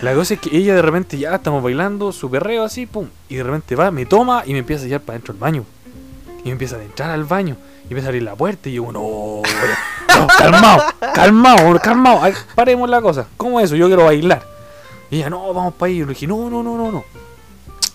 La 0.00 0.14
cosa 0.14 0.32
es 0.32 0.40
que 0.40 0.56
ella 0.56 0.74
de 0.74 0.80
repente 0.80 1.18
ya 1.18 1.34
estamos 1.34 1.62
bailando, 1.62 2.10
su 2.10 2.30
perreo 2.30 2.64
así, 2.64 2.86
pum, 2.86 3.06
y 3.28 3.34
de 3.34 3.42
repente 3.42 3.76
va, 3.76 3.90
me 3.90 4.06
toma 4.06 4.42
y 4.46 4.54
me 4.54 4.60
empieza 4.60 4.84
a 4.84 4.86
llevar 4.86 5.02
para 5.02 5.18
dentro 5.18 5.34
del 5.34 5.40
baño. 5.42 5.66
Y 6.38 6.44
me 6.44 6.52
empieza 6.52 6.76
a 6.76 6.82
entrar 6.82 7.10
al 7.10 7.24
baño, 7.24 7.58
y 7.82 7.88
empieza 7.88 8.06
a 8.06 8.08
abrir 8.08 8.22
la 8.22 8.34
puerta, 8.34 8.70
y 8.70 8.76
yo, 8.76 8.90
no, 8.90 9.42
no 9.42 10.26
calmado, 10.38 10.84
calmado, 11.14 11.80
calmado, 11.80 12.22
paremos 12.54 12.88
la 12.88 13.02
cosa, 13.02 13.26
¿cómo 13.36 13.60
es 13.60 13.66
eso? 13.66 13.76
Yo 13.76 13.88
quiero 13.88 14.06
bailar. 14.06 14.53
Y 15.14 15.18
ella, 15.18 15.30
no, 15.30 15.52
vamos 15.54 15.74
para 15.74 15.90
ahí. 15.90 15.98
Yo 15.98 16.06
le 16.06 16.14
dije, 16.14 16.26
no, 16.26 16.50
no, 16.50 16.62
no, 16.62 16.76
no, 16.76 16.90
no. 16.90 17.04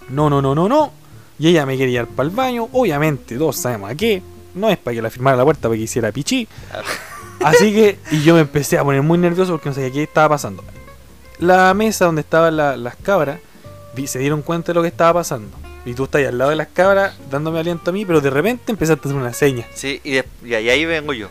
No, 0.10 0.30
no, 0.30 0.42
no, 0.42 0.56
no, 0.56 0.70
no. 0.70 0.92
Y 1.38 1.48
ella 1.50 1.66
me 1.66 1.78
quería 1.78 2.02
ir 2.02 2.08
para 2.08 2.28
el 2.30 2.36
baño. 2.36 2.68
Obviamente, 2.72 3.38
todos 3.38 3.58
sabemos 3.58 3.92
a 3.92 3.96
qué. 3.96 4.22
No 4.56 4.70
es 4.70 4.78
para 4.78 4.96
que 4.96 5.02
la 5.02 5.10
firmara 5.10 5.38
la 5.38 5.44
puerta 5.44 5.64
para 5.68 5.76
que 5.78 5.84
hiciera 5.84 6.12
pichí. 6.12 6.48
Así 7.44 7.74
que, 7.74 8.00
y 8.12 8.22
yo 8.24 8.34
me 8.36 8.42
empecé 8.42 8.78
a 8.78 8.84
poner 8.84 9.02
muy 9.02 9.18
nervioso 9.18 9.52
porque 9.54 9.70
no 9.70 9.76
sabía 9.76 9.92
qué 9.92 10.04
estaba 10.04 10.30
pasando. 10.30 10.64
La 11.40 11.74
mesa 11.74 12.06
donde 12.06 12.22
estaban 12.22 12.58
la- 12.58 12.76
las 12.76 12.96
cabras, 12.98 13.40
vi- 13.96 14.08
se 14.08 14.20
dieron 14.20 14.42
cuenta 14.42 14.68
de 14.72 14.74
lo 14.76 14.82
que 14.82 14.90
estaba 14.90 15.14
pasando. 15.20 15.50
Y 15.86 15.94
tú 15.94 16.04
estás 16.06 16.20
ahí 16.20 16.26
al 16.26 16.38
lado 16.38 16.50
de 16.52 16.56
las 16.58 16.68
cabras 16.68 17.16
dándome 17.30 17.60
aliento 17.60 17.90
a 17.90 17.94
mí, 17.94 18.06
pero 18.06 18.22
de 18.22 18.30
repente 18.30 18.72
empezaste 18.72 19.08
a 19.08 19.12
hacer 19.12 19.22
una 19.22 19.34
seña. 19.34 19.66
Sí, 19.74 20.02
y, 20.04 20.12
de- 20.12 20.26
y 20.44 20.54
ahí 20.54 20.70
ahí 20.70 20.86
vengo 20.86 21.14
yo. 21.14 21.30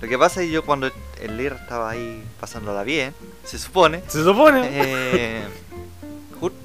Lo 0.00 0.08
que 0.08 0.16
pasa 0.18 0.40
es 0.40 0.46
que 0.48 0.52
yo 0.52 0.64
cuando 0.64 0.90
el 1.20 1.36
Lira 1.36 1.56
estaba 1.56 1.90
ahí 1.90 2.22
pasándola 2.40 2.82
bien, 2.84 3.14
se 3.44 3.58
supone, 3.58 4.02
Se 4.08 4.22
supone. 4.22 4.68
eh, 4.70 5.42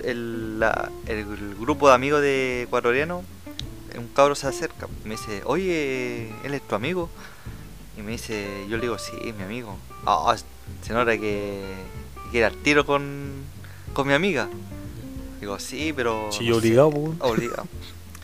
el, 0.04 0.60
la- 0.60 0.90
el- 1.08 1.18
el 1.20 1.56
grupo 1.60 1.90
de 1.90 1.96
amigos 1.96 2.22
de 2.22 2.64
ecuatoriano, 2.64 3.24
un 3.98 4.08
cabro 4.10 4.36
se 4.36 4.48
acerca, 4.48 4.88
me 5.06 5.12
dice, 5.12 5.42
oye, 5.46 6.30
él 6.44 6.54
es 6.54 6.62
tu 6.62 6.76
amigo. 6.76 7.10
Y 7.98 8.02
me 8.02 8.12
dice, 8.12 8.66
yo 8.70 8.76
le 8.76 8.82
digo, 8.84 8.98
sí, 8.98 9.14
es 9.24 9.34
mi 9.36 9.44
amigo. 9.44 9.78
Ah, 10.06 10.36
se 10.82 10.94
nota 10.94 11.18
que 11.18 11.64
quiere 12.32 12.46
al 12.46 12.56
tiro 12.58 12.86
con, 12.86 13.32
con 13.94 14.06
mi 14.08 14.14
amiga. 14.14 14.50
Digo, 15.46 15.60
sí, 15.60 15.94
pero... 15.96 16.30
Sí, 16.32 16.50
no 16.50 16.56
sé". 16.56 16.60
obligado, 16.60 16.90
po. 16.90 17.14
Obligado. 17.20 17.68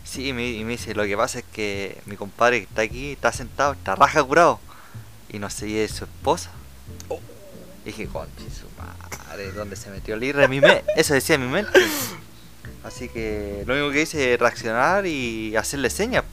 Sí, 0.02 0.26
y 0.28 0.32
me, 0.32 0.50
y 0.50 0.64
me 0.64 0.72
dice, 0.72 0.92
lo 0.92 1.04
que 1.04 1.16
pasa 1.16 1.38
es 1.38 1.44
que 1.52 1.96
mi 2.06 2.16
compadre 2.16 2.58
que 2.58 2.64
está 2.64 2.82
aquí, 2.82 3.12
está 3.12 3.30
sentado, 3.32 3.74
está 3.74 3.94
raja 3.94 4.24
curado. 4.24 4.58
Y 5.32 5.38
no 5.38 5.48
sé, 5.48 5.68
y 5.68 5.76
es 5.78 5.92
su 5.92 6.02
esposa. 6.02 6.50
Y 7.84 7.86
dije, 7.86 8.06
conche 8.08 8.42
su 8.50 8.66
madre, 8.76 9.52
¿dónde 9.52 9.76
se 9.76 9.90
metió 9.90 10.16
el 10.16 10.24
irre? 10.24 10.48
Mi 10.48 10.60
me- 10.60 10.82
Eso 10.96 11.14
decía 11.14 11.36
en 11.36 11.46
mi 11.46 11.52
mente. 11.52 11.70
Así 12.82 13.08
que 13.08 13.62
lo 13.68 13.74
único 13.74 13.92
que 13.92 14.02
hice 14.02 14.34
es 14.34 14.40
reaccionar 14.40 15.06
y 15.06 15.54
hacerle 15.54 15.90
señas. 15.90 16.24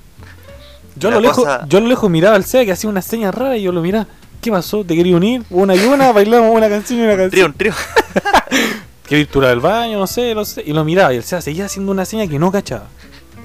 Yo 0.96 1.12
lo 1.12 1.20
lejos, 1.20 1.38
cosa- 1.46 1.66
yo 1.70 1.80
lo 1.82 1.88
lejos 1.88 2.10
miraba 2.10 2.36
al 2.36 2.46
SEA 2.46 2.66
que 2.66 2.72
hacía 2.72 2.90
una 2.90 3.04
seña 3.04 3.30
rara 3.32 3.56
y 3.58 3.62
yo 3.62 3.72
lo 3.72 3.84
miraba. 3.84 4.08
¿Qué 4.42 4.50
pasó? 4.50 4.84
¿Te 4.84 4.96
quería 4.96 5.16
unir? 5.16 5.44
Una 5.52 5.76
y 5.76 5.86
una, 5.86 6.12
bailamos 6.12 6.50
una 6.56 6.68
canción 6.68 7.00
y 7.00 7.04
una 7.04 7.14
Trío, 7.30 7.30
canción. 7.30 7.52
un 7.52 7.54
trío. 7.58 7.74
¿Qué 9.10 9.16
virtud 9.16 9.44
del 9.44 9.60
baño? 9.60 9.98
No 10.00 10.06
sé, 10.08 10.36
no 10.36 10.46
sé. 10.46 10.62
Y 10.66 10.72
lo 10.74 10.86
miraba 10.86 11.12
y 11.14 11.18
el 11.18 11.24
SEA 11.24 11.42
seguía 11.42 11.66
haciendo 11.66 11.92
una 11.92 12.06
seña 12.06 12.28
que 12.28 12.38
no 12.40 12.52
cachaba. 12.52 12.88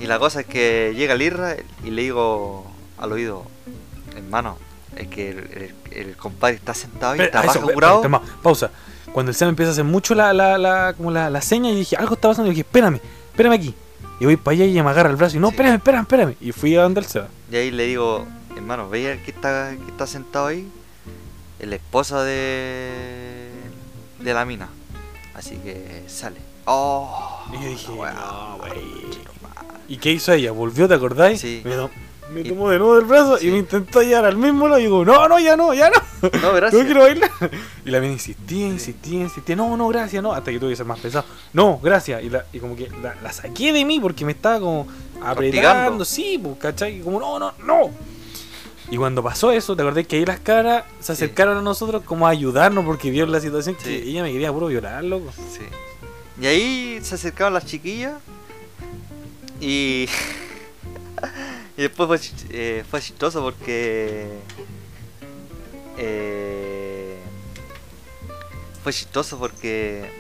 Y 0.01 0.07
la 0.07 0.19
cosa 0.19 0.41
es 0.41 0.47
que 0.47 0.93
llega 0.95 1.15
el 1.15 1.23
Irra 1.23 1.57
y 1.83 1.91
le 1.91 2.03
digo 2.03 2.67
al 2.99 3.13
oído, 3.13 3.45
hermano, 4.17 4.59
es 4.97 5.09
que 5.09 5.31
el, 5.31 5.39
el- 5.39 5.75
el 6.09 6.17
compadre 6.17 6.57
está 6.57 6.75
sentado 6.75 7.15
y 7.17 7.21
está 7.21 7.41
eso, 7.45 7.61
pausa. 8.43 8.71
Cuando 9.13 9.31
el 9.31 9.37
SEA 9.37 9.47
me 9.47 9.51
empieza 9.51 9.71
a 9.71 9.73
hacer 9.73 9.85
mucho 9.85 10.15
la, 10.15 10.33
la, 10.33 10.59
la, 10.59 10.93
como 10.97 11.11
la, 11.11 11.31
la 11.31 11.41
seña 11.41 11.71
y 11.71 11.77
dije, 11.77 11.97
algo 11.97 12.15
está 12.15 12.29
pasando. 12.29 12.49
Y 12.49 12.55
dije, 12.55 12.63
espérame, 12.63 13.01
espérame 13.31 13.53
aquí. 13.55 13.75
Y 14.21 14.25
voy 14.27 14.37
para 14.37 14.55
allá 14.57 14.65
y 14.67 14.73
me 14.83 14.91
agarra 14.91 15.11
el 15.11 15.17
brazo 15.17 15.37
y 15.37 15.41
no, 15.41 15.49
Sí. 15.49 15.55
espérame, 15.55 15.77
espérame, 15.77 16.03
espérame. 16.03 16.35
Y 16.41 16.53
fui 16.53 16.77
a 16.77 16.83
donde 16.83 17.01
el 17.01 17.07
SEA. 17.07 17.29
Y 17.51 17.57
ahí 17.57 17.71
le 17.71 17.87
digo, 17.87 18.27
hermano, 18.57 18.89
¿veis 18.91 19.21
que 19.25 19.31
está, 19.31 19.75
que 19.83 19.91
está 19.91 20.07
sentado 20.07 20.49
ahí? 20.49 20.69
El 21.61 21.73
esposo 21.73 22.21
de, 22.23 23.51
de 24.21 24.35
la 24.35 24.45
mina. 24.45 24.69
Así 25.35 25.57
que 25.57 26.05
sale. 26.07 26.37
Oh, 26.67 27.43
Y 27.53 27.63
yo 27.63 27.69
dije, 27.71 27.89
no, 27.89 27.97
güey. 28.59 28.71
conchetumare. 29.03 29.67
¿Y 29.89 29.97
qué 29.99 30.13
hizo 30.13 30.33
ella? 30.33 30.53
¿Volvió, 30.53 30.89
te 30.89 30.95
acordáis? 30.95 31.41
Sí. 31.41 31.61
Me, 31.65 31.73
to- 31.75 31.91
me 32.33 32.41
Y- 32.41 32.49
tomó 32.49 32.71
de 32.71 32.79
nuevo 32.79 32.97
del 32.97 33.05
brazo 33.05 33.37
Sí. 33.37 33.49
y 33.49 33.51
me 33.51 33.59
intentó 33.59 34.01
llevar 34.03 34.25
al 34.25 34.37
mismo 34.37 34.67
lado. 34.67 34.81
Y 34.81 34.85
digo, 34.85 35.05
no, 35.05 35.29
no, 35.29 35.39
ya 35.39 35.57
no, 35.57 35.75
ya 35.75 35.91
no. 35.91 36.31
No, 36.41 36.53
gracias. 36.55 36.85
quiero 36.85 37.03
bailar. 37.03 37.31
Y 37.85 37.91
la 37.91 38.01
mina 38.01 38.13
insistía, 38.15 38.67
insistía, 38.69 39.21
insistía. 39.21 39.57
No, 39.57 39.77
no, 39.77 39.89
gracias, 39.89 40.23
no. 40.23 40.33
Hasta 40.33 40.51
que 40.51 40.59
tuve 40.59 40.71
que 40.71 40.77
ser 40.77 40.87
más 40.87 40.99
pesado. 41.01 41.27
No, 41.53 41.79
gracias. 41.83 42.23
Y, 42.23 42.31
la, 42.31 42.47
y 42.53 42.61
como 42.61 42.75
que 42.77 42.89
la, 43.03 43.15
la 43.23 43.33
saqué 43.33 43.73
de 43.73 43.85
mí 43.85 44.01
porque 44.01 44.25
me 44.25 44.33
estaba 44.33 44.59
como 44.61 44.87
apretando. 45.23 46.05
Sí, 46.05 46.41
pues, 46.43 46.57
¿cachai? 46.59 46.99
Y 46.99 47.03
como, 47.03 47.21
no, 47.21 47.39
no, 47.39 47.53
no. 47.65 47.91
Y 48.91 48.97
cuando 48.99 49.23
pasó 49.23 49.51
eso, 49.51 49.75
¿te 49.75 49.83
acordás 49.83 50.07
que 50.07 50.17
ahí 50.17 50.25
las 50.27 50.41
caras 50.41 50.85
se 51.01 51.13
acercaron 51.13 51.57
a 51.59 51.63
nosotros 51.63 52.03
como 52.05 52.27
a 52.27 52.31
ayudarnos 52.31 52.85
porque 52.85 53.11
vieron 53.11 53.33
la 53.33 53.41
situación 53.41 53.75
que 53.77 53.85
Sí. 53.85 54.11
ella 54.11 54.23
me 54.23 54.31
quería 54.31 54.53
puro 54.53 54.67
violar, 54.67 55.03
loco? 55.03 55.33
Sí. 55.53 55.63
Y 56.41 56.47
ahí 56.47 56.99
se 57.03 57.15
acercaron 57.15 57.55
las 57.55 57.65
chiquillas 57.65 58.15
y, 59.61 60.07
y 61.79 61.83
después 61.83 62.07
fue, 62.09 62.21
eh, 62.51 62.85
fue 62.91 63.01
chistoso 63.01 63.41
porque 63.43 64.29
eh, 65.97 67.19
fue 68.83 68.93
chistoso 68.93 69.39
porque 69.39 70.11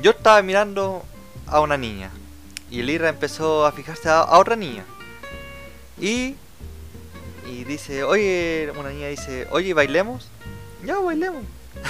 yo 0.00 0.12
estaba 0.12 0.40
mirando 0.42 1.02
a 1.46 1.60
una 1.60 1.76
niña 1.76 2.10
y 2.70 2.80
el 2.80 2.88
Ira 2.90 3.08
empezó 3.10 3.66
a 3.66 3.72
fijarse 3.72 4.08
a, 4.08 4.20
a 4.20 4.38
otra 4.38 4.56
niña 4.56 4.84
y 6.00 6.36
y 7.62 7.64
dice 7.64 8.02
oye 8.02 8.72
una 8.76 8.90
niña 8.90 9.06
dice 9.06 9.46
oye 9.52 9.72
bailemos 9.72 10.26
ya 10.84 10.98
bailemos 10.98 11.44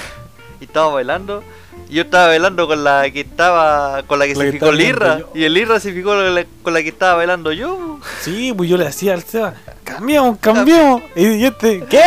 y 0.61 0.65
estaba 0.65 0.93
bailando 0.93 1.43
y 1.89 1.95
yo 1.95 2.03
estaba 2.03 2.27
bailando 2.27 2.67
con 2.67 2.83
la 2.83 3.09
que 3.09 3.21
estaba 3.21 4.03
con 4.03 4.19
la 4.19 4.27
que 4.27 4.35
La 4.35 4.39
se 4.39 4.45
que 4.45 4.51
fijó 4.51 4.69
el 4.69 4.81
Irra 4.81 5.21
y 5.33 5.43
el 5.43 5.57
Irra 5.57 5.79
se 5.79 5.91
fijó 5.91 6.09
con 6.09 6.35
la, 6.35 6.45
con 6.61 6.73
la 6.75 6.83
que 6.83 6.89
estaba 6.89 7.15
bailando 7.15 7.51
yo 7.51 7.99
Sí, 8.21 8.53
pues 8.55 8.69
yo 8.69 8.77
le 8.77 8.85
decía 8.85 9.13
al 9.13 9.23
Seba, 9.23 9.53
cambiamos, 9.83 10.37
cambiamos. 10.39 11.03
Y, 11.15 11.25
y 11.25 11.45
este, 11.45 11.83
¿qué? 11.89 12.01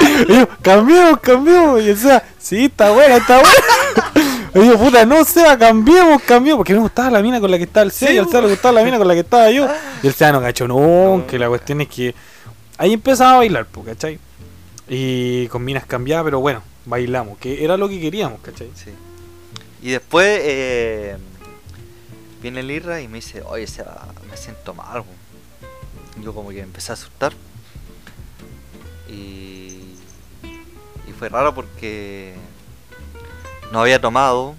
y 0.28 0.32
yo, 0.32 0.48
cambiamos, 0.62 1.20
cambiamos. 1.20 1.82
Y 1.82 1.90
el 1.90 1.96
Seba, 1.96 2.22
sí, 2.38 2.66
está 2.66 2.90
buena, 2.90 3.16
está 3.16 3.40
buena. 3.40 3.50
Y 4.62 4.66
yo, 4.66 4.78
puta, 4.78 5.04
no, 5.04 5.24
Seba, 5.24 5.58
cambiemos, 5.58 6.22
cambiemos. 6.22 6.58
Porque 6.58 6.74
me 6.74 6.80
gustaba 6.80 7.10
la 7.10 7.22
mina 7.22 7.40
con 7.40 7.50
la 7.50 7.56
que 7.58 7.64
estaba 7.64 7.84
el 7.84 7.92
Seba 7.92 8.12
y 8.12 8.18
al 8.18 8.26
Seba 8.28 8.42
le 8.42 8.48
gustaba 8.48 8.72
la 8.72 8.84
mina 8.84 8.98
con 8.98 9.08
la 9.08 9.14
que 9.14 9.20
estaba 9.20 9.50
yo. 9.50 9.68
Y 10.02 10.06
el 10.06 10.14
Seba 10.14 10.32
no 10.32 10.40
cachó, 10.40 10.68
no, 10.68 11.24
que 11.26 11.38
la 11.38 11.48
cuestión 11.48 11.80
es 11.80 11.88
que 11.88 12.14
ahí 12.78 12.92
empezaba 12.92 13.32
a 13.32 13.36
bailar, 13.38 13.66
¿cachai? 13.84 14.18
Y 14.88 15.48
con 15.48 15.64
minas 15.64 15.86
cambiadas, 15.86 16.24
pero 16.24 16.40
bueno, 16.40 16.62
bailamos, 16.84 17.38
que 17.38 17.64
era 17.64 17.76
lo 17.76 17.88
que 17.88 18.00
queríamos, 18.00 18.40
¿cachai? 18.40 18.70
Sí. 18.74 18.90
Y 19.82 19.90
después 19.90 20.40
eh, 20.42 21.16
viene 22.42 22.60
el 22.60 22.70
Irra 22.70 23.00
y 23.00 23.08
me 23.08 23.16
dice, 23.16 23.42
oye, 23.42 23.66
Seba, 23.66 24.06
me 24.30 24.36
siento 24.36 24.74
mal. 24.74 25.00
weón". 25.00 26.24
Yo 26.24 26.34
como 26.34 26.50
que 26.50 26.60
empecé 26.60 26.92
a 26.92 26.94
asustar. 26.94 27.32
Y, 29.08 29.94
y 31.06 31.12
fue 31.18 31.28
raro 31.28 31.54
porque 31.54 32.34
no 33.72 33.80
había 33.80 34.00
tomado, 34.00 34.54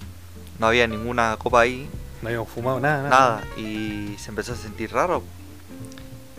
no 0.59 0.67
había 0.67 0.87
ninguna 0.87 1.35
copa 1.37 1.61
ahí, 1.61 1.89
No 2.21 2.29
habíamos 2.29 2.49
fumado 2.49 2.79
nada, 2.79 3.09
nada. 3.09 3.43
Y 3.57 4.15
se 4.17 4.29
empezó 4.29 4.53
a 4.53 4.55
sentir 4.55 4.91
raro. 4.91 5.23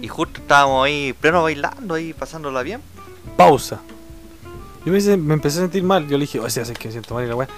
Y 0.00 0.09
justo 0.09 0.40
estábamos 0.40 0.85
ahí, 0.85 1.12
pleno 1.12 1.42
bailando, 1.42 1.94
ahí 1.94 2.12
pasándola 2.12 2.62
bien. 2.62 2.81
pausa. 3.37 3.81
Yo 4.85 4.92
me, 4.92 5.35
empecé 5.35 5.59
a 5.59 5.62
sentir 5.62 5.83
mal. 5.83 6.09
Yo 6.09 6.16
le 6.16 6.22
dije, 6.22 6.40
o 6.40 6.48
sea, 6.48 6.62
es 6.62 6.70
que 6.72 6.88
me 6.88 6.92
siento 6.92 7.14
mal 7.14 7.24
y 7.24 7.28
la 7.28 7.37
weá. 7.37 7.48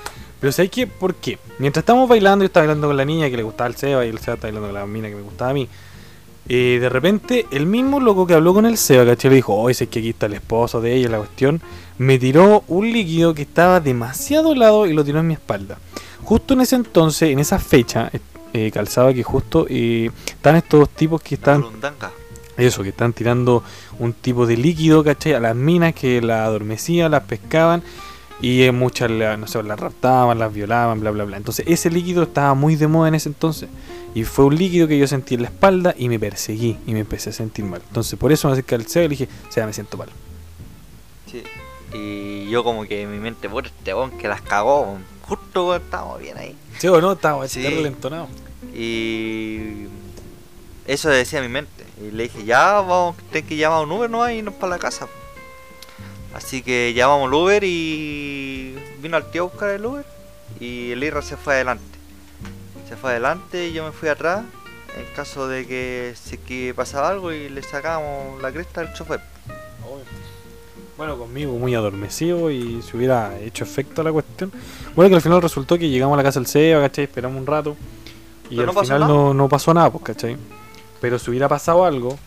Pero 0.40 0.53
¿sabes 0.53 0.70
qué? 0.70 0.87
¿Por 0.87 1.14
qué? 1.14 1.38
Mientras 1.59 1.83
estábamos 1.83 2.09
bailando, 2.09 2.42
yo 2.42 2.46
estaba 2.46 2.66
bailando 2.66 2.88
con 2.88 2.96
la 2.96 3.05
niña 3.05 3.29
que 3.29 3.37
le 3.37 3.42
gustaba 3.42 3.66
al 3.66 3.77
Seba 3.77 4.05
y 4.07 4.09
el 4.09 4.18
Seba 4.18 4.35
estaba 4.35 4.51
bailando 4.51 4.68
con 4.68 4.75
la 4.75 4.87
mina 4.87 5.09
que 5.09 5.14
me 5.14 5.23
gustaba 5.23 5.51
a 5.51 5.55
mí. 5.55 5.68
Eh, 6.48 6.79
de 6.81 6.88
repente, 6.88 7.46
el 7.50 7.66
mismo 7.66 8.00
loco 8.00 8.26
que 8.26 8.35
habló 8.35 8.55
con 8.55 8.66
el 8.66 8.76
Seba, 8.76 9.05
¿cachai? 9.05 9.31
Le 9.31 9.37
dijo, 9.37 9.55
oh, 9.55 9.70
ese 9.70 9.85
es 9.85 9.90
que 9.90 10.00
aquí 10.00 10.11
está 10.11 10.26
el 10.26 10.35
esposo 10.35 10.81
de 10.81 10.94
ella, 10.94 11.09
la 11.09 11.18
cuestión. 11.18 11.61
Me 11.98 12.18
tiró 12.18 12.64
un 12.68 12.90
líquido 12.90 13.35
que 13.35 13.42
estaba 13.42 13.81
demasiado 13.81 14.53
helado 14.53 14.87
y 14.87 14.92
lo 14.92 15.05
tiró 15.05 15.20
en 15.20 15.29
mi 15.29 15.35
espalda. 15.35 15.79
Justo 16.22 16.55
en 16.55 16.62
ese 16.62 16.76
entonces, 16.76 17.31
en 17.31 17.38
esa 17.38 17.59
fecha, 17.59 18.11
eh, 18.53 18.70
calzaba 18.72 19.14
que 19.14 19.22
justo 19.22 19.66
eh, 19.68 20.11
están 20.26 20.57
estos 20.57 20.88
tipos 20.90 21.22
que 21.22 21.37
están, 21.37 21.64
eso, 22.57 22.83
que 22.83 22.88
están 22.88 23.12
tirando 23.12 23.62
un 23.98 24.12
tipo 24.12 24.46
de 24.46 24.57
líquido, 24.57 25.05
¿cachai? 25.05 25.35
A 25.35 25.40
las 25.40 25.55
minas 25.55 25.94
que 25.94 26.20
las 26.20 26.46
adormecían, 26.46 27.11
las 27.11 27.24
pescaban 27.24 27.83
y 28.42 28.62
eh, 28.62 28.72
muchas, 28.72 29.11
la- 29.11 29.37
no 29.37 29.46
sé, 29.46 29.62
las 29.62 29.79
raptaban, 29.79 30.38
las 30.38 30.53
violaban, 30.53 31.00
bla, 31.00 31.11
bla, 31.11 31.24
bla. 31.24 31.37
Entonces 31.37 31.64
ese 31.68 31.90
líquido 31.90 32.22
estaba 32.24 32.55
muy 32.55 32.76
de 32.76 32.87
moda 32.88 33.09
en 33.09 33.14
ese 33.14 33.29
entonces. 33.29 33.68
Y 34.14 34.24
fue 34.24 34.44
un 34.46 34.57
líquido 34.57 34.88
que 34.88 34.98
yo 34.98 35.07
sentí 35.07 35.35
en 35.37 35.42
la 35.42 35.48
espalda 35.48 35.94
y 35.96 36.09
me 36.09 36.18
perseguí 36.18 36.76
y 36.87 36.92
me 36.92 37.00
empecé 37.00 37.31
a 37.31 37.33
sentir 37.33 37.64
mal. 37.64 37.81
Entonces 37.87 38.18
por 38.18 38.33
eso 38.33 38.48
me 38.48 38.53
acerqué 38.53 38.74
al 38.74 38.87
Seba 38.87 39.05
y 39.05 39.09
le 39.09 39.16
dije, 39.16 39.29
Seba, 39.50 39.66
me 39.66 39.72
siento 39.72 39.96
mal. 39.96 40.09
Sí. 41.31 41.42
Y 41.92 42.48
yo 42.50 42.64
como 42.64 42.85
que 42.87 43.03
en 43.03 43.11
mi 43.12 43.18
mente, 43.18 43.48
por 43.48 43.66
este 43.66 43.94
weón 43.94 44.16
que 44.18 44.26
las 44.29 44.40
cagó, 44.42 44.98
justo 45.22 45.66
cuando 45.66 45.85
estábamos 45.85 46.20
bien 46.20 46.37
ahí. 46.38 46.57
¿Sí 46.79 46.88
o 46.88 47.00
no? 47.00 47.12
Estaba 47.12 47.46
Sí. 47.46 47.62
terrible 47.62 47.88
entonado. 47.88 48.29
Y 48.74 49.87
eso 50.87 51.09
decía 51.09 51.40
mi 51.42 51.48
mente. 51.48 51.85
Y 52.03 52.11
le 52.11 52.24
dije, 52.24 52.44
ya 52.44 52.81
vamos, 52.81 53.16
tengo 53.31 53.46
que 53.48 53.57
llamar 53.57 53.79
a 53.79 53.83
un 53.83 53.92
Uber 53.92 54.11
no 54.11 54.29
y 54.31 54.38
irnos 54.38 54.55
para 54.55 54.70
la 54.70 54.79
casa. 54.79 55.07
Así 56.35 56.62
que 56.62 56.93
llamamos 56.95 57.29
al 57.29 57.35
Uber 57.35 57.64
y 57.64 58.77
vino 59.01 59.16
al 59.16 59.31
tío 59.31 59.43
a 59.43 59.47
buscar 59.47 59.71
el 59.71 59.85
Uber 59.85 60.05
y 60.61 60.93
el 60.93 61.03
Irra 61.03 61.23
se 61.23 61.37
fue 61.37 61.55
adelante. 61.55 61.85
Se 62.88 62.97
fue 62.97 63.11
adelante 63.11 63.69
y 63.69 63.73
yo 63.73 63.85
me 63.85 63.93
fui 63.93 64.09
atrás 64.09 64.45
en 64.97 65.14
caso 65.14 65.47
de 65.49 65.66
que 65.66 66.14
que 66.47 66.75
pasaba 66.75 67.09
algo 67.09 67.33
y 67.33 67.49
le 67.49 67.62
sacábamos 67.62 68.40
la 68.43 68.53
cresta 68.53 68.81
al 68.81 68.93
chofer. 68.95 69.21
Bueno, 70.97 71.16
conmigo 71.16 71.53
muy 71.55 71.75
adormecido 71.75 72.51
y 72.51 72.83
se 72.83 72.95
hubiera 72.95 73.38
hecho 73.38 73.64
efecto 73.64 74.03
la 74.03 74.12
cuestión. 74.12 74.53
Bueno, 74.95 75.09
que 75.09 75.14
al 75.14 75.23
final 75.23 75.40
resultó 75.40 75.79
que 75.79 75.88
llegamos 75.88 76.12
a 76.12 76.19
la 76.19 76.23
casa 76.23 76.40
del 76.40 76.47
Seba, 76.47 76.83
¿cachai? 76.83 77.05
Esperamos 77.05 77.40
un 77.40 77.47
rato. 77.47 77.75
Y 78.51 78.57
Pero 78.57 78.69
al 78.69 78.75
no 78.75 78.83
final 78.83 79.01
no, 79.01 79.33
no 79.33 79.49
pasó 79.49 79.73
nada, 79.73 79.90
pues, 79.90 80.05
¿cachai? 80.05 80.37
Pero 81.01 81.19
si 81.19 81.31
hubiera 81.31 81.49
pasado 81.49 81.87
algo, 81.87 82.19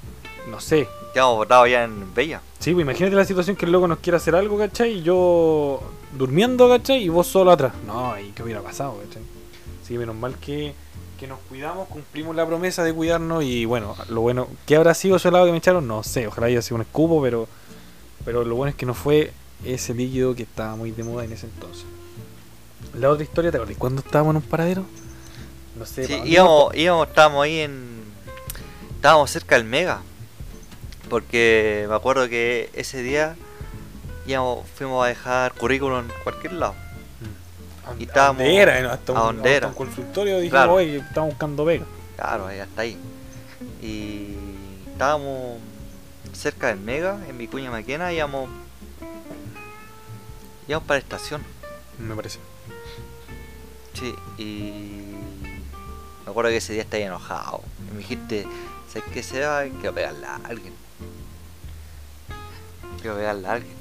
no 0.50 0.60
sé. 0.60 0.88
Quedamos 1.13 1.36
botados 1.36 1.70
ya 1.70 1.84
en 1.84 2.16
Bella. 2.16 2.42
Sí, 2.63 2.71
pues 2.71 2.84
imagínate 2.84 3.13
la 3.13 3.26
situación 3.26 3.58
que 3.58 3.65
el 3.65 3.73
loco 3.73 3.89
nos 3.89 3.99
quiera 3.99 4.15
hacer 4.15 4.38
algo, 4.38 4.58
¿cachai? 4.58 4.99
Y 4.99 5.04
yo 5.04 5.82
durmiendo, 6.17 6.69
¿cachai? 6.69 7.04
Y 7.04 7.10
vos 7.10 7.28
solo 7.28 7.52
atrás. 7.52 7.73
No, 7.86 8.17
¿y 8.17 8.30
qué 8.30 8.41
hubiera 8.41 8.62
pasado, 8.62 8.97
¿cachai? 9.06 9.21
Sí, 9.86 9.97
menos 9.97 10.15
mal 10.15 10.38
que, 10.38 10.73
que 11.19 11.28
nos 11.28 11.39
cuidamos, 11.49 11.89
cumplimos 11.89 12.34
la 12.38 12.47
promesa 12.47 12.82
de 12.86 12.93
cuidarnos 12.93 13.43
y 13.43 13.65
bueno, 13.65 13.97
lo 14.08 14.21
bueno, 14.21 14.47
¿qué 14.65 14.78
habrá 14.78 14.93
sido 14.93 15.17
ese 15.17 15.28
helado 15.28 15.43
que 15.45 15.52
me 15.52 15.58
echaron? 15.58 15.86
No 15.86 16.04
sé, 16.04 16.26
ojalá 16.26 16.47
haya 16.47 16.62
sido 16.62 16.76
un 16.76 16.84
escupo, 16.84 17.21
pero, 17.21 17.49
pero 18.23 18.45
lo 18.45 18.56
bueno 18.56 18.69
es 18.69 18.76
que 18.78 18.86
no 18.86 18.93
fue 18.93 19.34
ese 19.65 19.93
líquido 19.93 20.34
que 20.34 20.43
estaba 20.43 20.78
muy 20.78 20.91
de 20.91 21.04
moda 21.04 21.26
en 21.26 21.34
ese 21.34 21.47
entonces. 21.47 21.84
La 22.97 23.10
otra 23.10 23.26
historia, 23.26 23.52
¿te 23.52 23.58
acordás? 23.58 23.76
¿Cuándo 23.78 24.02
estábamos 24.02 24.32
en 24.32 24.38
un 24.38 24.43
paradero? 24.43 24.86
No 25.78 25.86
sé. 25.86 26.06
Sí, 26.06 26.13
¿pa' 26.13 26.19
dónde 26.19 26.32
íbamos, 26.32 26.76
íbamos, 26.78 27.08
estábamos 27.10 27.43
ahí 27.43 27.60
en. 27.60 28.04
Estábamos 28.95 29.32
cerca 29.32 29.58
del 29.58 29.65
Mega. 29.65 30.02
Porque 31.13 31.86
me 31.88 31.93
acuerdo 31.93 32.28
que 32.28 32.71
ese 32.73 33.04
día 33.04 33.36
íbamos, 34.26 34.67
fuimos 34.73 35.06
a 35.06 35.10
dejar 35.10 35.54
currículum 35.54 35.99
en 35.99 36.12
cualquier 36.23 36.54
lado. 36.54 36.73
¿A- 37.86 37.93
y 38.02 38.10
a 38.17 38.26
dónde 38.30 38.56
era? 38.56 38.91
Hasta 38.93 39.12
un, 39.12 39.17
a 39.19 39.21
dónde 39.21 39.41
hasta 39.41 39.52
era. 39.58 39.67
un 39.67 39.73
consultorio 39.76 40.38
dijimos, 40.38 40.49
Claro. 40.49 40.73
oye, 40.73 40.97
estamos 40.97 41.30
buscando 41.30 41.65
vega. 41.65 41.86
Claro, 42.15 42.47
hasta 42.47 42.82
ahí. 42.82 42.97
Y 43.80 44.36
estábamos 44.91 45.60
cerca 46.32 46.69
del 46.69 46.80
Mega, 46.80 47.19
en 47.30 47.38
Vicuña 47.38 47.69
Maquena, 47.69 48.12
íbamos. 48.12 48.49
íbamos 50.67 50.88
para 50.88 50.97
la 50.99 51.04
estación. 51.04 51.43
Me 51.99 52.15
parece. 52.15 52.39
Sí, 53.93 54.15
y. 54.39 55.13
Me 56.26 56.32
acuerdo 56.32 56.49
que 56.49 56.58
ese 56.58 56.73
día 56.73 56.82
estaba 56.82 57.04
enojado. 57.04 57.62
Y 57.88 57.91
me 57.91 57.97
dijiste, 57.99 58.47
¿sabes 58.91 59.04
qué 59.13 59.21
se 59.21 59.41
va? 59.41 59.62
Quiero 59.80 59.93
pegarle 59.93 60.26
a 60.26 60.38
alguien. 60.45 60.73
Quiero 63.04 63.18
pegarle 63.18 63.48
a 63.48 63.52
alguien. 63.52 63.74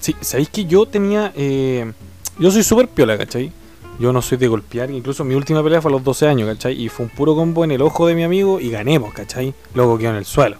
Sí, 0.00 0.14
sabéis 0.20 0.48
que 0.48 0.64
yo 0.66 0.84
tenía. 0.86 1.32
eh, 1.36 1.92
yo 2.40 2.50
soy 2.50 2.62
súper 2.64 2.88
piola, 2.88 3.16
¿cachai? 3.16 3.52
Yo 4.00 4.12
no 4.12 4.20
soy 4.20 4.36
de 4.36 4.48
golpear. 4.48 4.90
Incluso 4.90 5.22
mi 5.24 5.34
última 5.36 5.62
pelea 5.62 5.80
fue 5.80 5.90
a 5.90 5.92
los 5.92 6.02
12 6.04 6.26
años, 6.28 6.48
¿cachai? 6.48 6.74
Y 6.82 6.88
fue 6.88 7.06
un 7.06 7.10
puro 7.12 7.34
combo 7.36 7.62
en 7.64 7.70
el 7.70 7.80
ojo 7.82 8.06
de 8.08 8.14
mi 8.16 8.24
amigo 8.24 8.58
y 8.60 8.68
ganemos, 8.70 9.14
¿cachai? 9.14 9.54
Luego 9.74 9.96
quedó 9.96 10.10
en 10.10 10.16
el 10.16 10.24
suelo. 10.24 10.56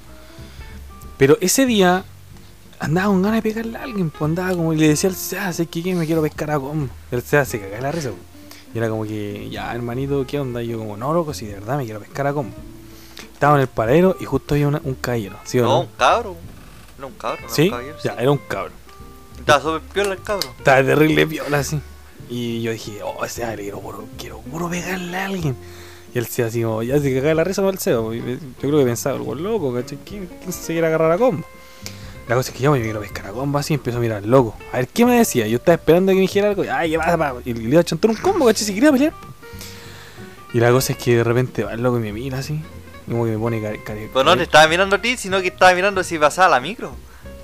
Pero 1.18 1.37
ese 1.40 1.66
día 1.66 2.05
andaba 2.79 3.09
con 3.09 3.20
ganas 3.22 3.42
de 3.42 3.50
pegarle 3.50 3.79
a 3.79 3.83
alguien, 3.83 4.11
pues 4.11 4.22
andaba 4.22 4.50
como 4.55 4.72
y 4.72 4.76
le 4.79 4.88
decía 4.88 5.11
al 5.11 5.16
SEA, 5.16 5.52
¿sabes 5.52 5.68
qué? 5.70 5.94
Me 5.94 6.07
quiero 6.07 6.22
pescar 6.22 6.50
a 6.52 6.61
combo. 6.61 6.88
El 7.11 7.20
SEA 7.22 7.44
se 7.44 7.59
cagaba 7.61 7.81
la 7.83 7.90
risa, 7.92 8.11
pues. 8.11 8.20
Y 8.74 8.79
era 8.79 8.88
como 8.88 9.05
que, 9.05 9.48
ya, 9.50 9.74
hermanito, 9.74 10.24
¿qué 10.26 10.38
onda? 10.38 10.62
Y 10.62 10.68
yo, 10.68 10.79
como, 10.79 10.96
no, 10.96 11.12
loco, 11.12 11.35
si 11.35 11.46
de 11.46 11.55
verdad 11.55 11.79
me 11.79 11.85
quiero 11.85 11.98
pescar 12.00 12.26
a 12.29 12.33
combo. 12.33 12.55
Estaba 13.33 13.57
en 13.57 13.62
el 13.62 13.66
paradero 13.68 14.16
y 14.20 14.24
justo 14.24 14.55
había 14.55 14.68
una- 14.68 14.81
un 14.85 14.94
caballero, 14.94 15.37
¿sí 15.44 15.59
o 15.59 15.62
No, 15.62 15.68
no? 15.68 15.81
un 15.81 15.87
cabro. 15.98 16.37
No, 16.98 17.09
un 17.09 17.14
cabro, 17.14 17.42
no 17.42 17.48
¿Sí? 17.48 17.70
un. 17.70 17.96
Ya, 18.02 18.12
sí. 18.12 18.18
era 18.18 18.30
un 18.30 18.38
cabrón. 18.38 18.72
Estaba 19.38 19.62
súper 19.62 19.80
piola 19.92 20.12
el 20.14 20.22
cabro. 20.22 20.48
Estaba 20.59 20.85
terrible 20.85 21.26
piola 21.26 21.59
así. 21.59 21.80
Y 22.28 22.62
yo 22.62 22.72
dije, 22.72 23.00
oh, 23.02 23.24
ese 23.24 23.44
aire, 23.44 23.64
quiero 23.64 24.09
quiero 24.18 24.40
puro 24.40 24.68
pegarle 24.68 25.16
a 25.16 25.26
alguien. 25.26 25.56
Y 26.14 26.18
él 26.18 26.26
se 26.26 26.42
así 26.42 26.62
como, 26.62 26.82
ya 26.82 26.98
se 26.98 27.14
cagaba 27.14 27.35
la 27.35 27.44
risa 27.44 27.62
con 27.62 27.72
el 27.72 27.78
CEO. 27.78 28.14
Yo 28.14 28.38
creo 28.59 28.78
que 28.78 28.85
pensaba, 28.85 29.16
algo 29.16 29.35
loco, 29.35 29.72
¿cachai? 29.72 29.98
¿Quién, 30.04 30.26
quién 30.26 30.52
se 30.52 30.72
quiere 30.72 30.87
agarrar 30.87 31.12
a 31.12 31.18
combo? 31.18 31.46
La 32.28 32.35
cosa 32.35 32.50
es 32.50 32.56
que 32.56 32.64
yo 32.64 32.72
me 32.72 32.82
quiero 32.82 33.00
pescar 33.00 33.26
a 33.26 33.30
combo 33.30 33.59
así 33.59 33.74
y 33.74 33.76
empiezo 33.76 33.98
a 33.98 34.00
mirar, 34.00 34.24
loco. 34.24 34.56
A 34.72 34.78
ver, 34.78 34.88
¿qué 34.88 35.04
me 35.04 35.16
decía? 35.16 35.46
Yo 35.46 35.59
estaba 35.59 35.74
esperando 35.74 36.11
que 36.11 36.16
me 36.16 36.22
dijera 36.22 36.48
algo. 36.48 36.64
Ay, 36.68 36.90
¿qué 36.90 36.98
pasa? 36.98 37.16
pa?" 37.16 37.35
Y 37.44 37.54
le 37.54 37.62
iba 37.62 37.80
a 37.80 37.85
chantar 37.85 38.11
un 38.11 38.16
combo, 38.16 38.46
¿cachai? 38.46 38.66
Si 38.66 38.74
quería 38.74 38.90
pelear. 38.90 39.12
Y 40.52 40.59
la 40.59 40.70
cosa 40.70 40.94
es 40.94 40.98
que 40.98 41.16
de 41.16 41.24
repente 41.24 41.62
va 41.62 41.74
el 41.74 41.82
loco 41.82 41.98
y 41.98 42.00
me 42.00 42.12
mira 42.12 42.38
así. 42.38 42.61
Y 43.07 43.11
que 43.11 43.16
me 43.16 43.38
pone 43.38 43.61
care- 43.62 43.83
care- 43.85 44.11
Pero 44.12 44.25
no 44.25 44.37
te 44.37 44.42
estaba 44.45 44.66
mirando 44.69 44.97
a 44.97 45.01
ti, 45.03 45.16
sino 45.16 45.40
que 45.40 45.49
estaba 45.49 45.73
mirando 45.75 46.03
si 46.03 46.19
pasaba 46.19 46.49
la 46.49 46.61
micro. 46.61 46.92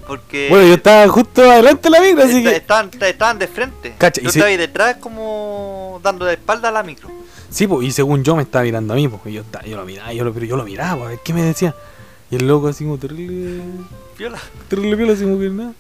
Porque. 0.07 0.49
Bueno, 0.51 0.67
yo 0.67 0.75
estaba 0.75 1.07
justo 1.09 1.43
adelante 1.49 1.83
de 1.89 1.91
la 1.91 2.01
micro, 2.01 2.25
así 2.25 2.43
que. 2.43 2.57
estaban, 2.57 2.91
estaban 3.01 3.39
de 3.39 3.47
frente. 3.47 3.95
Cacha, 3.99 4.21
y 4.21 4.25
Yo 4.25 4.31
si- 4.31 4.39
estaba 4.39 4.51
ahí 4.51 4.57
detrás, 4.57 4.97
como 4.97 6.01
dando 6.03 6.25
de 6.25 6.35
espalda 6.35 6.69
a 6.69 6.73
la 6.73 6.83
micro. 6.83 7.09
Sí, 7.51 7.67
pues, 7.67 7.87
y 7.87 7.93
según 7.93 8.25
yo 8.25 8.35
me 8.35 8.43
estaba 8.43 8.65
mirando 8.65 8.95
a 8.95 8.97
mí, 8.97 9.09
y 9.27 9.33
yo, 9.33 9.43
estaba- 9.43 9.65
yo 9.65 9.77
lo 9.77 9.85
miraba, 9.85 10.13
yo 10.13 10.25
lo, 10.25 10.33
pero 10.35 10.47
yo 10.47 10.57
lo 10.57 10.65
miraba, 10.65 10.95
pues, 10.97 11.07
a 11.07 11.09
ver 11.11 11.19
qué 11.25 11.33
me 11.35 11.43
decía. 11.43 11.75
Y 12.31 12.37
el 12.37 12.49
loco 12.49 12.69
así 12.69 12.83
como 12.85 12.99
terrible, 12.99 13.63
Piola. 14.17 14.39
terrible 14.69 14.97
piola, 14.97 15.13
así 15.13 15.23
como 15.23 15.39
que 15.39 15.51
nada. 15.51 15.73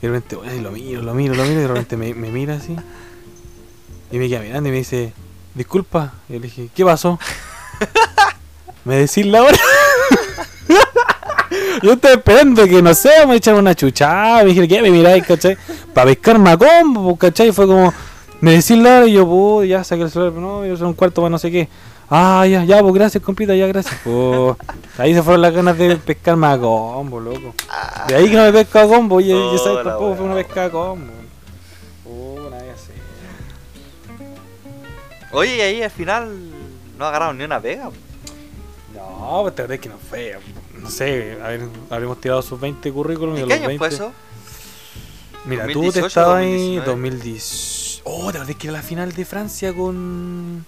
Y 0.00 0.02
de 0.06 0.08
repente, 0.12 0.36
bueno, 0.36 0.54
y 0.54 0.60
lo 0.60 0.70
miro, 0.70 1.02
lo 1.02 1.14
miro, 1.14 1.34
lo 1.34 1.42
miro, 1.44 1.54
y 1.58 1.62
de 1.62 1.68
repente 1.68 1.96
me, 1.96 2.14
me 2.14 2.30
mira 2.30 2.54
así. 2.56 2.76
Y 4.12 4.18
me 4.18 4.28
queda 4.28 4.40
mirando 4.40 4.68
y 4.68 4.72
me 4.72 4.78
dice, 4.78 5.12
disculpa. 5.54 6.12
Y 6.28 6.34
yo 6.34 6.38
le 6.40 6.44
dije, 6.46 6.68
¿qué 6.74 6.84
pasó? 6.84 7.18
¿Me 8.84 8.96
decís 8.96 9.26
la 9.26 9.42
hora? 9.42 9.58
yo 11.82 11.92
estaba 11.92 12.14
esperando 12.14 12.66
que, 12.66 12.82
no 12.82 12.94
sé, 12.94 13.26
me 13.26 13.36
echaran 13.36 13.60
una 13.60 13.74
chuchada. 13.74 14.42
Me 14.42 14.50
dijeron, 14.50 14.68
¿qué 14.68 14.82
me 14.82 14.90
miráis, 14.90 15.26
cachai? 15.26 15.56
Para 15.92 16.06
pescarme 16.06 16.50
a 16.50 16.56
combo, 16.56 17.04
pues, 17.04 17.18
cachai. 17.18 17.52
Fue 17.52 17.66
como, 17.66 17.92
me 18.40 18.52
decís 18.52 18.78
la 18.78 18.98
hora 18.98 19.06
y 19.06 19.12
yo, 19.12 19.28
pues, 19.28 19.68
ya 19.68 19.84
saqué 19.84 20.02
el 20.02 20.10
celular, 20.10 20.32
no, 20.32 20.64
yo 20.64 20.76
soy 20.76 20.86
un 20.86 20.94
cuarto 20.94 21.22
para 21.22 21.30
no 21.30 21.38
sé 21.38 21.50
qué. 21.50 21.68
Ah, 22.10 22.46
ya, 22.46 22.64
ya, 22.64 22.80
pues 22.80 22.94
gracias, 22.94 23.22
compita, 23.22 23.54
ya, 23.54 23.66
gracias. 23.66 23.94
Ahí 24.96 25.12
se 25.12 25.22
fueron 25.22 25.42
las 25.42 25.52
ganas 25.52 25.76
de 25.76 25.96
pescarme 25.96 26.46
a 26.46 26.58
combo, 26.58 27.20
loco. 27.20 27.54
De 28.06 28.14
ahí 28.14 28.30
que 28.30 28.36
no 28.36 28.44
me 28.44 28.52
pesco 28.52 28.78
a 28.78 28.88
combo, 28.88 29.16
Oh, 29.16 29.20
ya 29.20 29.34
sabes, 29.58 29.84
tampoco 29.84 30.16
fue 30.16 30.24
una 30.24 30.34
pesca 30.36 30.64
a 30.64 30.70
combo. 30.70 31.12
Oh, 32.06 32.48
nadie 32.50 32.70
así. 32.70 32.92
Oye, 35.32 35.56
y 35.56 35.60
ahí 35.60 35.82
al 35.82 35.90
final 35.90 36.34
no 36.98 37.04
agarraron 37.04 37.36
ni 37.36 37.44
una 37.44 37.60
pega. 37.60 37.90
No, 38.98 39.38
pues 39.42 39.54
te 39.54 39.62
verdad 39.62 39.78
que 39.78 39.88
no 39.88 39.98
fue. 39.98 40.38
No 40.80 40.90
sé, 40.90 41.38
habremos 41.90 42.20
tirado 42.20 42.42
sus 42.42 42.60
20 42.60 42.92
currículum 42.92 43.36
y 43.36 43.40
¿En 43.40 43.48
los 43.48 43.58
año 43.58 43.68
20. 43.68 43.78
fue 43.78 43.94
eso? 43.94 44.12
Mira, 45.44 45.66
tú 45.66 45.84
2018, 45.84 46.00
te 46.00 46.06
estabas 46.06 46.36
ahí 46.38 46.76
2019. 46.76 46.86
2010. 46.86 48.02
Oh, 48.04 48.32
te 48.32 48.38
verdad 48.38 48.54
que 48.54 48.66
era 48.66 48.76
la 48.76 48.82
final 48.82 49.12
de 49.12 49.24
Francia 49.24 49.72
con. 49.72 50.66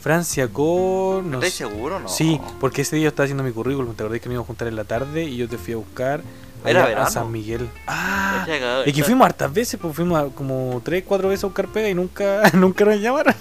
Francia 0.00 0.48
con. 0.48 1.30
No 1.30 1.38
¿Estás 1.38 1.54
seguro 1.54 2.00
no? 2.00 2.08
Sí, 2.08 2.40
porque 2.60 2.82
ese 2.82 2.96
día 2.96 3.04
yo 3.04 3.08
estaba 3.08 3.24
haciendo 3.24 3.42
mi 3.42 3.52
currículum. 3.52 3.94
Te 3.94 4.02
acordás 4.02 4.20
que 4.20 4.28
me 4.28 4.34
iba 4.34 4.42
a 4.42 4.46
juntar 4.46 4.68
en 4.68 4.76
la 4.76 4.84
tarde 4.84 5.24
y 5.24 5.36
yo 5.36 5.48
te 5.48 5.58
fui 5.58 5.74
a 5.74 5.76
buscar 5.76 6.22
Era 6.64 7.04
a. 7.04 7.10
San 7.10 7.30
Miguel. 7.30 7.68
Ah, 7.86 8.46
y 8.86 8.92
que 8.92 9.04
fuimos 9.04 9.24
hartas 9.26 9.52
veces, 9.52 9.78
pues 9.80 9.94
fuimos 9.94 10.32
como 10.34 10.80
3, 10.84 11.04
4 11.06 11.28
veces 11.28 11.44
a 11.44 11.46
buscar 11.48 11.68
pega 11.68 11.88
y 11.88 11.94
nunca, 11.94 12.50
nunca 12.54 12.84
nos 12.84 13.00
llamaron. 13.00 13.34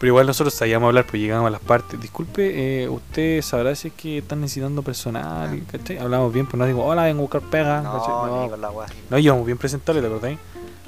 Pero 0.00 0.12
igual 0.12 0.26
nosotros 0.26 0.54
sabíamos 0.54 0.86
hablar, 0.86 1.04
pues 1.04 1.20
llegamos 1.20 1.46
a 1.46 1.50
las 1.50 1.60
partes. 1.60 2.00
Disculpe, 2.00 2.84
eh, 2.84 2.88
usted 2.88 3.42
sabrá 3.42 3.74
si 3.74 3.88
es 3.88 3.94
que 3.94 4.16
están 4.18 4.40
necesitando 4.40 4.80
personal, 4.80 5.62
¿cachai? 5.70 5.98
Hablamos 5.98 6.32
bien, 6.32 6.46
pues 6.46 6.56
no 6.56 6.64
digo, 6.64 6.82
hola, 6.86 7.04
vengo 7.04 7.18
a 7.18 7.22
buscar 7.24 7.42
pega. 7.42 7.82
No, 7.82 8.48
No, 8.48 8.56
la 8.56 8.72
no, 9.10 9.18
íbamos 9.18 9.44
bien 9.44 9.58
presentables, 9.58 10.02
¿te 10.02 10.08
acordás? 10.08 10.38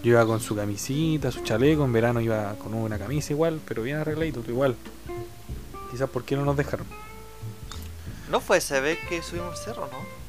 Yo 0.03 0.13
iba 0.13 0.25
con 0.25 0.41
su 0.41 0.57
camisita, 0.57 1.31
su 1.31 1.43
chaleco, 1.43 1.85
en 1.85 1.93
verano 1.93 2.23
iba 2.23 2.55
con 2.55 2.73
una 2.73 2.99
camisa 2.99 3.35
igual, 3.35 3.61
pero 3.69 3.83
bien 3.83 3.99
arregladito, 3.99 4.41
tú 4.41 4.51
igual. 4.51 4.77
Quizás 5.91 6.09
porque 6.09 6.35
no 6.35 6.47
nos 6.47 6.57
dejaron. 6.57 6.87
¿No 8.31 8.41
fue 8.41 8.57
esa 8.57 8.81
vez 8.81 8.99
que 9.11 9.21
subimos 9.21 9.59
el 9.59 9.63
cerro, 9.63 9.91
no? 9.93 10.22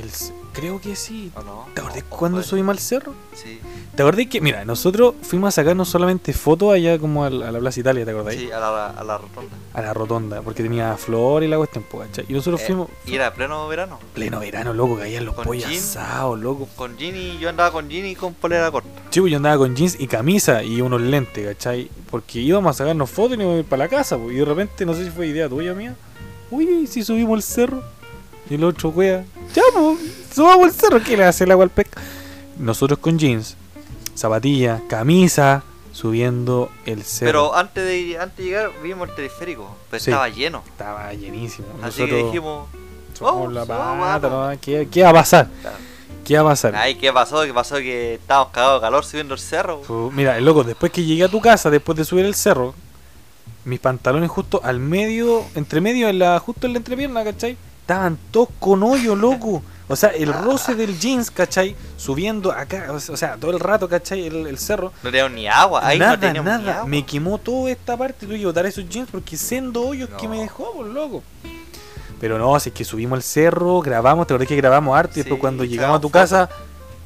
El, 0.00 0.10
creo 0.52 0.80
que 0.80 0.96
sí. 0.96 1.30
¿O 1.36 1.42
no? 1.42 1.66
¿Te 1.74 1.80
acordás 1.80 2.02
¿O- 2.10 2.14
o 2.14 2.18
cuando 2.18 2.42
subimos 2.42 2.72
al 2.72 2.78
cerro? 2.80 3.14
Sí, 3.34 3.60
¿Te 3.94 4.02
acordás 4.02 4.26
que, 4.26 4.40
mira, 4.40 4.64
nosotros 4.64 5.14
fuimos 5.22 5.48
a 5.48 5.50
sacarnos 5.52 5.88
solamente 5.88 6.32
fotos 6.32 6.72
allá 6.74 6.98
como 6.98 7.24
a 7.24 7.30
la 7.30 7.56
Plaza 7.60 7.78
Italia, 7.78 8.04
¿te 8.04 8.10
acordás? 8.10 8.34
sí, 8.34 8.50
a 8.50 8.58
la, 8.58 8.86
a 8.90 9.04
la 9.04 9.18
rotonda. 9.18 9.56
A 9.72 9.82
la 9.82 9.94
rotonda, 9.94 10.42
porque 10.42 10.62
tenía 10.64 10.96
flor 10.96 11.44
y 11.44 11.48
la 11.48 11.56
cuestión, 11.58 11.84
pues, 11.88 12.08
¿cachai? 12.08 12.24
Y 12.28 12.32
nosotros 12.32 12.60
Eh, 12.62 12.66
fuimos 12.66 12.88
y 13.06 13.14
era 13.14 13.32
pleno 13.32 13.68
verano. 13.68 14.00
pleno 14.14 14.40
verano, 14.40 14.72
loco, 14.74 14.98
caían 14.98 15.24
los 15.24 15.34
pollos 15.36 15.68
jean. 15.70 15.78
asados, 15.80 16.40
loco. 16.40 16.68
Con 16.74 16.98
Ginny, 16.98 17.38
yo 17.38 17.48
andaba 17.48 17.70
con 17.70 17.88
Ginny 17.88 18.10
y 18.10 18.14
con 18.16 18.34
polera 18.34 18.70
corta. 18.72 18.88
Chico, 19.10 19.28
yo 19.28 19.36
andaba 19.36 19.58
con 19.58 19.76
jeans 19.76 19.96
y 20.00 20.08
camisa 20.08 20.64
y 20.64 20.80
unos 20.80 21.00
lentes, 21.00 21.46
¿cachai? 21.46 21.88
Porque 22.10 22.40
íbamos 22.40 22.70
a 22.74 22.78
sacarnos 22.78 23.08
fotos 23.10 23.36
y 23.36 23.40
íbamos 23.40 23.56
a 23.56 23.58
ir 23.60 23.64
para 23.64 23.84
la 23.84 23.88
casa, 23.88 24.18
pues, 24.18 24.32
y 24.34 24.38
de 24.38 24.44
repente, 24.44 24.84
no 24.84 24.94
sé 24.94 25.04
si 25.04 25.10
fue 25.12 25.28
idea 25.28 25.48
tuya 25.48 25.72
mía, 25.72 25.94
uy, 26.50 26.64
¿y 26.82 26.86
si 26.88 27.04
subimos 27.04 27.36
el 27.36 27.42
cerro? 27.44 27.82
Y 28.50 28.54
el 28.54 28.64
otro, 28.64 28.90
wea, 28.90 29.24
ya, 29.54 29.62
pues, 29.72 29.98
subamos 30.34 30.66
el 30.68 30.72
cerro, 30.74 31.02
¿qué 31.02 31.16
le 31.16 31.24
hace 31.24 31.44
el 31.44 31.50
agua 31.50 31.64
al 31.64 31.70
pesca? 31.70 32.00
Nosotros 32.58 32.98
con 32.98 33.18
jeans, 33.18 33.56
zapatillas, 34.14 34.82
camisa, 34.88 35.62
subiendo 35.92 36.70
el 36.86 37.02
cerro. 37.04 37.28
Pero 37.28 37.54
antes 37.56 37.84
de, 37.86 38.18
antes 38.18 38.36
de 38.38 38.44
llegar 38.44 38.70
vimos 38.82 39.08
el 39.08 39.14
teleférico, 39.14 39.76
pero 39.90 40.02
Sí. 40.02 40.10
estaba 40.10 40.28
lleno. 40.28 40.62
Estaba 40.66 41.12
llenísimo. 41.14 41.68
Así 41.82 42.04
que 42.06 42.14
dijimos, 42.24 42.68
vamos, 43.20 43.52
la 43.52 43.64
vamos, 43.64 44.06
pata, 44.06 44.28
vamos. 44.28 44.54
¿no? 44.54 44.60
¿Qué, 44.60 44.88
qué 44.90 45.02
va 45.02 45.10
a 45.10 45.14
pasar? 45.14 45.48
Claro. 45.62 45.76
¿Qué 46.24 46.34
va 46.36 46.40
a 46.40 46.52
pasar? 46.52 46.74
ay, 46.76 46.94
¿qué 46.96 47.12
pasó? 47.12 47.42
¿Qué 47.44 47.52
pasó? 47.52 47.76
Que 47.76 48.14
estábamos 48.14 48.50
cagados 48.52 48.80
de 48.80 48.86
calor 48.86 49.04
subiendo 49.04 49.34
el 49.34 49.40
cerro. 49.40 49.82
Fu- 49.82 50.10
Mira, 50.12 50.40
loco, 50.40 50.64
después 50.64 50.90
que 50.90 51.04
llegué 51.04 51.24
a 51.24 51.28
tu 51.28 51.40
casa, 51.40 51.70
después 51.70 51.96
de 51.98 52.04
subir 52.04 52.24
el 52.24 52.34
cerro, 52.34 52.74
mis 53.64 53.78
pantalones 53.80 54.30
justo 54.30 54.60
al 54.64 54.78
medio, 54.80 55.44
entre 55.54 55.80
medio, 55.80 56.08
en 56.08 56.18
la, 56.18 56.38
justo 56.40 56.66
en 56.66 56.72
la 56.72 56.78
entrepierna, 56.78 57.24
¿cachai? 57.24 57.56
Estaban 57.84 58.16
todos 58.30 58.48
con 58.58 58.82
hoyo, 58.82 59.14
loco. 59.14 59.62
O 59.88 59.94
sea, 59.96 60.08
el 60.08 60.32
roce 60.32 60.74
del 60.74 60.98
jeans, 60.98 61.30
¿cachai? 61.30 61.76
Subiendo 61.98 62.50
acá, 62.50 62.86
o 62.90 62.98
sea, 62.98 63.36
todo 63.36 63.50
el 63.50 63.60
rato, 63.60 63.86
¿cachai? 63.86 64.26
El, 64.26 64.46
el 64.46 64.56
cerro. 64.58 64.90
No 65.02 65.10
teníamos 65.10 65.32
ni 65.34 65.46
agua. 65.46 65.86
Ahí 65.86 65.98
nada, 65.98 66.16
no 66.16 66.32
ni 66.32 66.40
nada. 66.40 66.74
agua. 66.76 66.86
Me 66.88 67.04
quemó 67.04 67.36
toda 67.36 67.70
esta 67.70 67.94
parte. 67.94 68.24
Tuve 68.24 68.38
que 68.38 68.46
botar 68.46 68.64
esos 68.64 68.88
jeans 68.88 69.10
porque 69.12 69.36
sendo 69.36 69.82
hoyos 69.86 70.08
que 70.18 70.26
me 70.26 70.40
dejó, 70.40 70.72
por 70.72 70.86
loco. 70.86 71.22
Pero 72.18 72.38
no, 72.38 72.58
si 72.58 72.70
es 72.70 72.74
que 72.74 72.84
subimos 72.86 73.18
el 73.18 73.22
cerro, 73.22 73.80
grabamos, 73.82 74.26
te 74.26 74.32
acordás 74.32 74.48
que 74.48 74.56
grabamos 74.56 74.96
arte 74.96 75.20
y 75.20 75.22
después 75.24 75.38
cuando 75.38 75.62
llegamos 75.64 75.98
a 75.98 76.00
tu 76.00 76.08
casa 76.08 76.48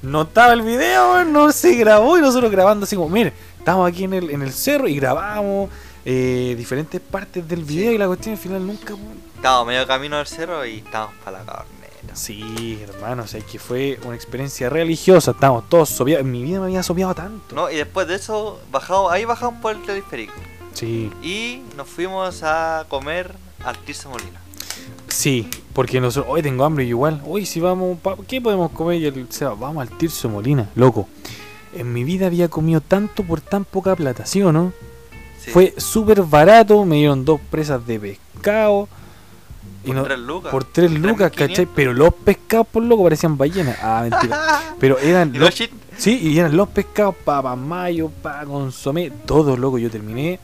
no 0.01 0.23
estaba 0.23 0.53
el 0.53 0.63
video, 0.63 1.25
no 1.25 1.51
se 1.51 1.75
grabó 1.75 2.17
y 2.17 2.21
nosotros 2.21 2.53
grabando 2.53 2.85
así 2.85 2.95
como, 2.95 3.09
mire, 3.09 3.33
estamos 3.59 3.89
aquí 3.89 4.05
en 4.05 4.15
el, 4.15 4.31
en 4.31 4.43
el 4.43 4.53
cerro 4.53 4.87
y 4.87 4.95
grabamos 4.95 5.71
eh, 6.05 6.55
diferentes 6.57 7.01
partes 7.01 7.49
del 7.49 7.65
video 7.65 7.89
Sí. 7.91 7.95
y 7.97 7.99
la 7.99 8.07
cuestión 8.07 8.35
al 8.37 8.41
final 8.41 8.65
nunca... 8.65 8.95
weón. 9.39 9.45
Estábamos 9.45 9.67
medio 9.67 9.87
camino 9.87 10.17
del 10.17 10.27
cerro 10.27 10.67
y 10.67 10.79
estábamos 10.79 11.15
para 11.25 11.39
la 11.39 11.45
corneta. 11.45 12.15
Sí, 12.15 12.81
hermano, 12.83 13.23
o 13.23 13.27
sea, 13.27 13.41
que 13.41 13.59
fue 13.59 13.99
una 14.05 14.15
experiencia 14.15 14.69
religiosa, 14.69 15.33
estábamos 15.33 15.69
todos 15.69 15.89
sopeados, 15.89 16.25
en 16.25 16.33
mi 16.33 16.43
vida 16.43 16.59
me 16.59 16.67
había 16.67 16.83
sopeado 16.83 17.15
tanto. 17.15 17.55
No, 17.55 17.71
y 17.71 17.77
después 17.77 18.09
de 18.09 18.17
eso, 18.17 18.61
bajamos, 18.71 19.13
ahí 19.13 19.25
bajamos 19.25 19.61
por 19.61 19.77
el 19.77 19.83
teleférico. 19.83 20.35
Sí, 20.73 21.11
Y 21.23 21.63
nos 21.77 21.89
fuimos 21.89 22.43
a 22.45 22.87
comer 22.89 23.35
al 23.65 23.77
Tirso 23.79 24.11
Molina. 24.11 24.41
Sí, 25.09 25.49
porque 25.73 26.01
nosotros, 26.01 26.33
hoy 26.33 26.43
tengo 26.43 26.65
hambre 26.65 26.85
y 26.85 26.89
igual, 26.89 27.21
hoy 27.27 27.47
si 27.47 27.61
vamos, 27.61 27.99
¿qué 28.29 28.41
podemos 28.41 28.71
comer? 28.71 29.01
Y 29.01 29.07
el 29.07 29.27
Seba, 29.31 29.55
vamos 29.55 29.83
al 29.83 29.97
Tirso 29.97 30.29
Molina, 30.29 30.71
loco. 30.77 31.09
En 31.75 31.93
mi 31.93 32.05
vida 32.05 32.27
había 32.27 32.49
comido 32.49 32.81
tanto 32.81 33.23
por 33.23 33.41
tan 33.41 33.65
poca 33.65 33.97
plata, 33.97 34.25
¿sí 34.25 34.43
o 34.43 34.53
no? 34.53 34.73
Sí. 35.41 35.51
Fue 35.51 35.75
súper 35.77 36.23
barato, 36.23 36.85
me 36.85 36.97
dieron 36.97 37.25
dos 37.25 37.41
presas 37.51 37.87
de 37.87 37.99
pescado. 37.99 38.89
Por 39.89 39.97
no- 39.97 40.03
tres 40.05 40.19
lucas. 40.19 40.51
por 40.53 40.65
tres 40.65 40.91
lucas, 40.93 41.31
¿cachai? 41.33 41.67
3.500. 41.67 41.69
Pero 41.75 41.93
los 41.93 42.15
pescados 42.15 42.67
por 42.69 42.83
loco 42.85 43.05
parecían 43.05 43.37
ballenas. 43.37 43.77
Ah, 43.83 44.07
mentira. 44.09 44.75
Pero 44.81 44.99
eran 44.99 45.35
Y 45.35 45.39
los, 45.39 45.55
Sí, 45.97 46.19
y 46.23 46.39
eran 46.39 46.57
los 46.57 46.69
pescados, 46.69 47.15
papa 47.25 47.57
mayo, 47.57 48.11
pa 48.23 48.45
consomé, 48.45 49.11
todo 49.27 49.57
loco. 49.57 49.79
Yo 49.79 49.91
terminé 49.91 50.39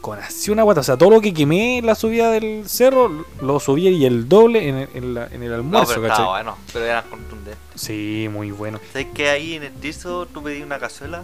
con 0.00 0.18
así 0.18 0.50
una 0.50 0.62
guata. 0.62 0.80
O 0.80 0.84
sea, 0.84 0.96
todo 0.96 1.10
lo 1.10 1.20
que 1.20 1.34
quemé 1.34 1.78
en 1.78 1.86
la 1.86 1.94
subida 1.96 2.30
del 2.30 2.68
cerro, 2.68 3.24
lo 3.40 3.58
subí 3.58 3.88
y 3.88 4.04
el 4.04 4.28
doble 4.28 4.68
en 4.68 4.76
el, 4.76 4.88
en 4.94 5.14
la- 5.14 5.26
en 5.26 5.42
el 5.42 5.48
No, 5.48 5.54
almuerzo, 5.56 5.94
pero 5.94 6.02
¿cachai? 6.02 6.14
estaba 6.22 6.30
bueno, 6.42 6.56
pero 6.72 6.84
eran 6.84 7.04
contundentes. 7.10 7.56
Sí, 7.74 8.28
muy 8.30 8.50
bueno. 8.52 8.78
¿Sabes 8.92 9.08
que 9.14 9.28
ahí 9.30 9.54
en 9.54 9.64
el 9.64 9.72
Tirso 9.72 10.26
tú 10.26 10.42
pedí 10.42 10.62
una 10.62 10.78
cazuela, 10.78 11.22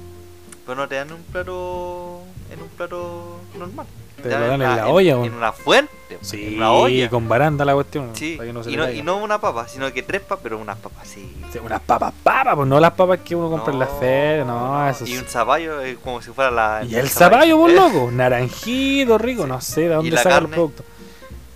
pero 0.67 0.75
no 0.77 0.89
te 0.89 0.97
dan 0.97 1.13
un 1.13 1.23
plato 1.31 2.23
en 2.53 2.61
un 2.63 2.69
plato 2.77 3.39
normal? 3.57 3.87
Te 4.29 4.39
lo 4.39 4.47
dan 4.47 4.53
en 4.55 4.61
la 4.61 4.79
en, 4.79 4.85
olla, 4.93 5.13
en 5.13 5.19
weón. 5.21 5.35
una 5.35 5.53
fuente, 5.53 5.93
Sí, 6.23 6.49
en 6.49 6.57
una 6.57 6.73
olla. 6.73 7.09
con 7.11 7.29
baranda 7.29 7.65
la 7.65 7.75
cuestión. 7.75 8.11
Sí, 8.15 8.35
para 8.37 8.47
que 8.49 8.53
no 8.53 8.63
se 8.65 8.71
y, 8.73 8.77
no, 8.77 8.85
caiga. 8.85 8.99
y 8.99 9.03
no 9.03 9.17
una 9.19 9.41
papa, 9.41 9.69
sino 9.69 9.93
que 9.93 10.03
tres 10.03 10.21
papas, 10.23 10.41
pero 10.43 10.59
unas 10.59 10.77
papas 10.79 11.07
sí. 11.09 11.33
Sí, 11.53 11.59
Unas 11.65 11.81
papas, 11.81 12.13
papas, 12.23 12.55
pues 12.57 12.69
no 12.69 12.81
las 12.81 12.93
papas 12.93 13.21
que 13.25 13.35
uno 13.37 13.49
compra 13.51 13.73
en 13.73 13.79
la 13.79 13.87
feria, 13.87 14.45
no, 14.45 14.89
eso 14.89 15.07
Y 15.07 15.17
un 15.19 15.25
zapallo 15.25 15.75
como 16.03 16.21
si 16.23 16.31
fuera 16.33 16.51
la. 16.51 16.85
Y 16.85 16.95
el 16.97 17.09
zapallo, 17.09 17.59
por 17.59 17.71
Eh, 17.71 17.75
loco, 17.77 18.11
naranjito, 18.13 19.19
rico, 19.19 19.47
no 19.47 19.61
sé 19.61 19.83
de 19.83 19.89
dónde 19.95 20.11
los 20.11 20.23
carne. 20.23 20.49
productos. 20.49 20.87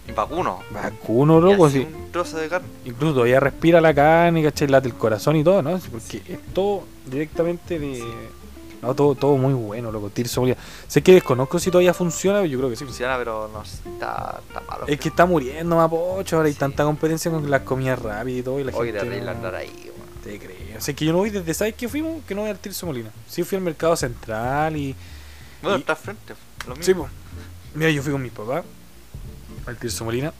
Y 0.07 0.12
vacuno. 0.12 0.61
Vacuno, 0.70 1.40
loco, 1.40 1.68
sí. 1.70 1.81
Un 1.90 2.12
trozo 2.12 2.37
de 2.37 2.48
carne. 2.48 2.68
Incluso 2.85 3.14
todavía 3.14 3.40
respira 3.40 3.81
la 3.81 3.94
carne, 3.94 4.42
¿cachai? 4.42 4.68
Late 4.68 4.88
el 4.88 4.94
corazón 4.94 5.37
y 5.37 5.42
todo, 5.44 5.62
¿no? 5.62 5.79
Porque 5.90 6.22
es 6.29 6.38
todo 6.53 6.85
directamente 7.07 7.79
de... 7.79 8.05
No, 8.85 8.94
todo, 8.94 9.14
todo 9.14 9.37
muy 9.37 9.55
bueno, 9.55 9.90
loco. 9.90 10.11
Tirso 10.11 10.40
Molina. 10.42 10.59
Sé 10.87 11.03
que 11.03 11.12
desconozco 11.14 11.59
si 11.59 11.70
todavía 11.70 11.94
funciona, 11.94 12.38
pero 12.40 12.51
yo 12.51 12.59
creo 12.59 12.70
que 12.70 12.77
sí. 12.77 12.85
Funciona, 12.85 13.16
pero 13.16 13.49
no 13.53 13.62
está, 13.62 14.40
está 14.47 14.61
malo. 14.61 14.87
Es 14.87 14.99
que 15.01 15.09
está 15.09 15.25
muriendo 15.27 15.77
Mapocho, 15.77 16.37
ahora 16.37 16.47
hay 16.49 16.53
Sí. 16.53 16.59
tanta 16.59 16.85
competencia 16.85 17.31
con 17.31 17.51
las 17.51 17.62
comidas 17.62 17.99
rápidas 17.99 18.40
y 18.40 18.42
todo. 18.42 18.61
Y 18.61 18.64
la 18.64 18.73
Hoy 18.77 18.87
gente 18.88 19.01
terrible 19.01 19.25
no- 19.25 19.31
andar 19.31 19.55
ahí, 19.55 19.70
weón. 19.85 19.94
Te 20.23 20.38
creo. 20.38 20.79
O 20.79 20.81
sea, 20.81 20.94
que 20.94 21.05
yo 21.05 21.12
no 21.12 21.18
voy 21.18 21.31
desde, 21.31 21.55
¿sabes 21.55 21.75
qué 21.75 21.88
fuimos? 21.88 22.23
Que 22.27 22.35
no 22.35 22.42
voy 22.42 22.51
al 22.51 22.59
Tirso 22.59 22.87
Molina. 22.87 23.11
Sí 23.29 23.42
fui 23.44 23.57
al 23.57 23.62
Mercado 23.64 23.94
Central 23.97 24.77
y... 24.77 24.94
Bueno, 25.62 25.79
Y- 25.79 25.81
está 25.81 25.97
frente. 25.97 26.35
Lo 26.66 26.75
mismo. 26.77 26.85
Sí, 26.85 26.94
pues. 26.94 27.11
Mira, 27.75 27.90
yo 27.90 28.03
fui 28.03 28.12
con 28.12 28.23
mi 28.23 28.31
papá 28.31 28.64
al 29.66 29.77
Tirso 29.77 30.05
Molina. 30.05 30.33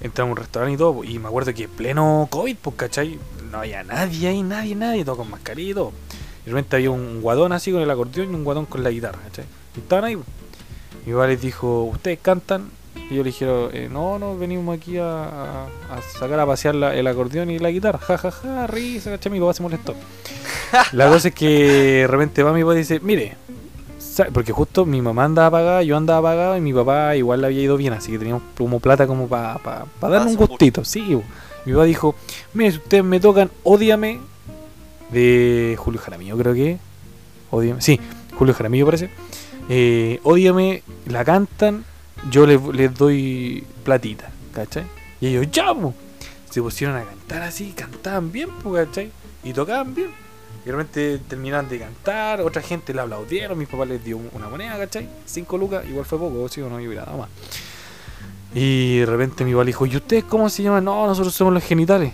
Entramos 0.00 0.30
a 0.30 0.32
un 0.32 0.36
restaurante 0.38 0.74
y 0.74 0.76
todo. 0.78 1.02
Y 1.04 1.18
me 1.18 1.28
acuerdo 1.28 1.52
que 1.52 1.66
pleno 1.68 2.28
COVID, 2.30 2.56
pues, 2.62 2.76
¿cachai? 2.76 3.18
No 3.50 3.58
había 3.58 3.82
nadie 3.82 4.28
ahí, 4.28 4.42
nadie, 4.42 4.74
nadie, 4.76 5.04
todo 5.04 5.16
con 5.16 5.30
mascarilla 5.30 5.70
y 5.70 5.74
todo. 5.74 5.92
De 6.48 6.54
repente 6.54 6.76
había 6.76 6.90
un 6.90 7.20
guadón 7.20 7.52
así 7.52 7.70
con 7.72 7.82
el 7.82 7.90
acordeón 7.90 8.32
y 8.32 8.34
un 8.34 8.42
guadón 8.44 8.64
con 8.64 8.82
la 8.82 8.90
guitarra, 8.90 9.18
¿cachai? 9.24 9.44
Y 9.76 9.80
estaban 9.80 10.04
ahí. 10.06 10.16
Mi 11.04 11.12
papá 11.12 11.26
les 11.26 11.40
dijo, 11.42 11.84
¿ustedes 11.84 12.18
cantan? 12.22 12.70
Y 13.10 13.16
yo 13.16 13.22
le 13.22 13.30
dijeron, 13.30 13.70
eh, 13.74 13.88
no, 13.90 14.18
no, 14.18 14.36
venimos 14.36 14.76
aquí 14.76 14.96
a, 14.98 15.04
a- 15.24 15.64
a 15.90 16.02
sacar 16.18 16.40
a 16.40 16.46
pasear 16.46 16.74
la- 16.74 16.94
el 16.94 17.06
acordeón 17.06 17.50
y 17.50 17.58
la 17.58 17.70
guitarra. 17.70 17.98
Ja, 17.98 18.16
ja, 18.18 18.30
ja, 18.30 18.66
risa, 18.66 19.10
¿cachai? 19.10 19.30
Mi 19.30 19.40
papá 19.40 19.52
se 19.52 19.62
molestó. 19.62 19.94
La 20.92 21.08
cosa 21.08 21.28
es 21.28 21.34
que 21.34 21.48
de 22.02 22.06
repente 22.06 22.42
va 22.42 22.52
mi 22.54 22.62
papá 22.62 22.74
y 22.74 22.78
dice, 22.78 22.98
mire, 23.00 23.36
porque 24.32 24.52
justo 24.52 24.84
mi 24.86 25.00
mamá 25.02 25.24
andaba 25.24 25.50
pagada, 25.58 25.82
yo 25.82 25.96
andaba 25.96 26.30
pagado 26.30 26.56
y 26.56 26.60
mi 26.60 26.72
papá 26.72 27.14
igual 27.14 27.40
le 27.42 27.46
había 27.48 27.62
ido 27.62 27.76
bien, 27.76 27.92
así 27.92 28.10
que 28.12 28.18
teníamos 28.18 28.42
como 28.56 28.80
plata 28.80 29.06
como 29.06 29.28
para 29.28 29.58
pa, 29.58 29.84
pa 30.00 30.08
darle 30.08 30.30
un 30.32 30.36
Darse 30.36 30.42
un 30.42 30.48
gustito. 30.48 30.84
Sí, 30.84 31.14
bo. 31.14 31.22
mi 31.64 31.72
papá 31.72 31.84
dijo, 31.84 32.14
mire, 32.54 32.72
si 32.72 32.78
ustedes 32.78 33.04
me 33.04 33.20
tocan 33.20 33.50
Ódiame 33.62 34.20
de 35.10 35.76
Julio 35.78 36.00
Jaramillo, 36.00 36.36
creo 36.36 36.54
que. 36.54 36.78
Ódiame, 37.50 37.80
sí, 37.80 37.98
Julio 38.36 38.54
Jaramillo 38.54 38.84
parece. 38.86 39.10
Eh, 39.68 40.20
la 41.06 41.24
cantan, 41.24 41.84
yo 42.30 42.46
les, 42.46 42.94
doy 42.94 43.64
platita, 43.84 44.30
¿cachai? 44.54 44.84
Y 45.20 45.28
ellos, 45.28 45.50
ya, 45.50 45.74
po". 45.74 45.94
se 46.50 46.62
pusieron 46.62 46.96
a 46.96 47.04
cantar 47.04 47.42
así, 47.42 47.72
cantaban 47.76 48.32
bien, 48.32 48.48
¿cachai? 48.74 49.10
Y 49.44 49.52
tocaban 49.52 49.94
bien. 49.94 50.10
Y 50.64 50.66
de 50.66 50.72
repente 50.72 51.18
terminaban 51.28 51.68
de 51.68 51.78
cantar, 51.78 52.40
otra 52.40 52.62
gente 52.62 52.92
le 52.92 53.00
aplaudieron, 53.00 53.58
mis 53.58 53.68
papás 53.68 53.88
les 53.88 54.04
dio 54.04 54.18
una 54.32 54.48
moneda, 54.48 54.76
¿cachai? 54.78 55.08
Cinco 55.26 55.58
lucas, 55.58 55.84
igual 55.88 56.04
fue 56.04 56.18
poco, 56.18 56.48
sí 56.48 56.60
o 56.60 56.68
no, 56.68 56.80
yo 56.80 56.88
hubiera 56.88 57.04
dado 57.04 57.18
más. 57.18 57.28
Y 58.54 58.98
de 58.98 59.06
repente 59.06 59.44
mi 59.44 59.52
papá 59.52 59.64
le 59.64 59.68
dijo, 59.68 59.86
¿y 59.86 59.96
ustedes 59.96 60.24
cómo 60.24 60.48
se 60.48 60.62
llaman? 60.62 60.84
No, 60.84 61.06
nosotros 61.06 61.34
somos 61.34 61.52
los 61.52 61.64
genitales. 61.64 62.12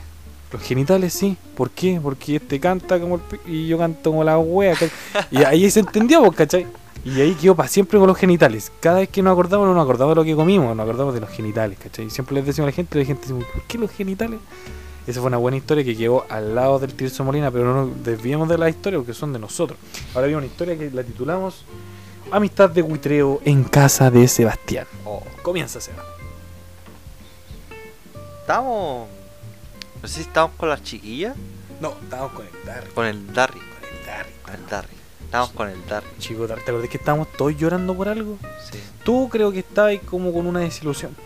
Los 0.55 0.63
genitales 0.63 1.13
sí, 1.13 1.37
¿por 1.57 1.71
qué? 1.71 1.99
Porque 2.01 2.37
este 2.37 2.61
canta 2.61 3.01
como 3.01 3.17
el 3.17 3.21
pi- 3.23 3.41
y 3.51 3.67
yo 3.67 3.77
canto 3.77 4.11
como 4.11 4.23
la 4.23 4.39
wea. 4.39 4.75
Y 5.31 5.43
ahí 5.43 5.69
se 5.69 5.81
entendió, 5.81 6.23
pues, 6.25 6.37
¿cachai? 6.37 6.67
Y 7.05 7.21
ahí 7.21 7.35
quedó 7.35 7.57
para 7.57 7.69
siempre 7.69 7.99
con 7.99 8.07
los 8.07 8.17
genitales. 8.17 8.71
Cada 8.81 9.01
vez 9.01 9.09
que 9.09 9.21
nos 9.21 9.33
acordamos, 9.33 9.67
no 9.67 9.75
nos 9.75 9.83
acordamos 9.83 10.13
de 10.15 10.21
lo 10.21 10.25
que 10.25 10.37
comimos, 10.37 10.75
nos 10.77 10.85
acordamos 10.85 11.13
de 11.13 11.21
los 11.21 11.29
genitales, 11.31 11.77
¿cachai? 11.83 12.07
Y 12.07 12.11
siempre 12.11 12.37
les 12.37 12.47
decimos 12.47 12.69
a 12.69 12.71
la 12.71 12.73
gente, 12.77 12.99
la 12.99 13.05
gente 13.05 13.23
dice, 13.33 13.47
¿por 13.53 13.63
qué 13.65 13.79
los 13.79 13.91
genitales? 13.91 14.39
Esa 15.07 15.21
fue 15.21 15.27
una 15.27 15.37
buena 15.39 15.57
historia 15.59 15.85
que 15.85 15.97
quedó 15.97 16.25
al 16.31 16.55
lado 16.55 16.79
del 16.79 16.95
Tirso 16.95 17.25
Molina, 17.25 17.51
pero 17.51 17.65
no 17.65 17.87
nos 17.87 18.05
desviemos 18.05 18.49
de 18.49 18.57
la 18.57 18.71
historia 18.71 18.99
porque 18.99 19.13
son 19.13 19.33
de 19.35 19.39
nosotros. 19.41 19.77
Ahora 20.15 20.29
viene 20.29 20.39
una 20.39 20.47
historia 20.47 20.79
que 20.79 20.91
la 20.93 21.03
titulamos 21.03 21.65
Amistad 22.31 22.71
de 22.71 22.81
Huitreo 22.81 23.41
en 23.45 23.65
casa 23.65 24.11
de 24.11 24.27
Sebastián. 24.29 24.87
Oh, 25.05 25.21
Comienza, 25.43 25.81
Seba. 25.81 26.03
Estamos. 28.41 29.09
No 30.05 30.09
sé 30.09 30.17
si 30.17 30.21
estamos 30.21 30.51
con 30.59 30.69
las 30.69 30.83
chiquillas. 30.83 31.35
No, 31.81 31.95
estamos 32.03 32.33
con 32.33 32.45
el 32.45 32.53
Darry. 32.67 32.91
Con 32.91 33.07
el 33.07 33.33
Darry. 33.33 33.59
Con 33.59 33.89
el 33.89 34.07
Darry. 34.07 34.33
Con 34.43 34.55
el 34.55 34.67
Darry. 34.67 34.95
Estábamos 35.25 35.53
con 35.53 35.69
el 35.71 35.87
Darry. 35.87 36.07
Chico, 36.19 36.47
¿te 36.47 36.53
acordás 36.53 36.91
que 36.91 36.99
estábamos 36.99 37.33
todos 37.33 37.57
llorando 37.57 37.95
por 37.95 38.11
algo? 38.11 38.37
Sí. 38.71 38.79
Tú 39.03 39.31
creo 39.31 39.51
que 39.51 39.61
estabas 39.61 39.95
como 40.05 40.31
con 40.31 40.47
una 40.47 40.61
desilusión. 40.61 41.17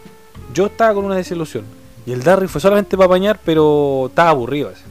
Yo 0.55 0.67
estaba 0.67 0.95
con 0.95 1.05
una 1.07 1.17
desilusión. 1.17 1.65
Y 2.07 2.13
el 2.13 2.23
Darry 2.23 2.47
fue 2.47 2.61
solamente 2.61 2.97
para 2.97 3.07
apañar, 3.07 3.41
pero 3.45 4.07
estaba 4.11 4.31
aburrido. 4.31 4.71
ese. 4.71 4.85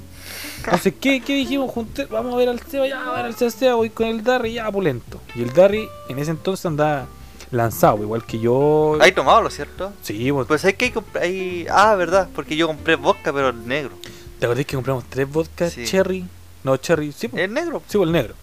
Entonces, 0.66 0.94
¿qué, 1.00 1.22
qué 1.22 1.36
dijimos? 1.36 1.72
Junté, 1.72 2.08
vamos 2.08 2.34
a 2.34 2.38
ver 2.40 2.50
al 2.50 2.60
Seba, 2.60 2.90
ya, 2.90 3.10
a 3.10 3.16
ver 3.16 3.26
al 3.28 3.36
Seba, 3.36 3.52
Seba, 3.52 3.76
voy 3.76 3.90
con 3.90 4.08
el 4.08 4.22
Darry, 4.22 4.56
ya, 4.56 4.70
pulento. 4.70 5.22
Y 5.34 5.44
el 5.44 5.54
Darry 5.54 5.88
en 6.10 6.20
ese 6.20 6.32
entonces 6.32 6.66
andaba 6.66 7.08
lanzado, 7.52 8.02
igual 8.02 8.26
que 8.26 8.40
yo. 8.40 8.98
¿Hay 9.00 9.12
tomado, 9.12 9.42
lo 9.42 9.50
cierto? 9.50 9.94
Sí, 10.02 10.32
pues, 10.32 10.48
Pues 10.48 10.66
hay 10.66 10.74
que. 10.74 10.94
Hay... 11.20 11.66
Ah, 11.70 11.96
verdad, 11.96 12.28
porque 12.36 12.56
yo 12.56 12.68
compré 12.68 12.96
vodka, 12.96 13.32
pero 13.34 13.50
el 13.50 13.68
negro. 13.68 13.92
¿te 14.40 14.46
acordás 14.46 14.66
que 14.66 14.76
compramos 14.76 15.04
tres 15.10 15.30
vodkas 15.32 15.74
Sí. 15.74 15.86
cherry? 15.86 16.26
No, 16.64 16.78
cherry, 16.78 17.12
sí, 17.12 17.28
pues, 17.28 17.44
El 17.44 17.54
negro. 17.54 17.82
sí, 17.88 17.98
pues, 17.98 18.08
el 18.08 18.12
negro. 18.14 18.34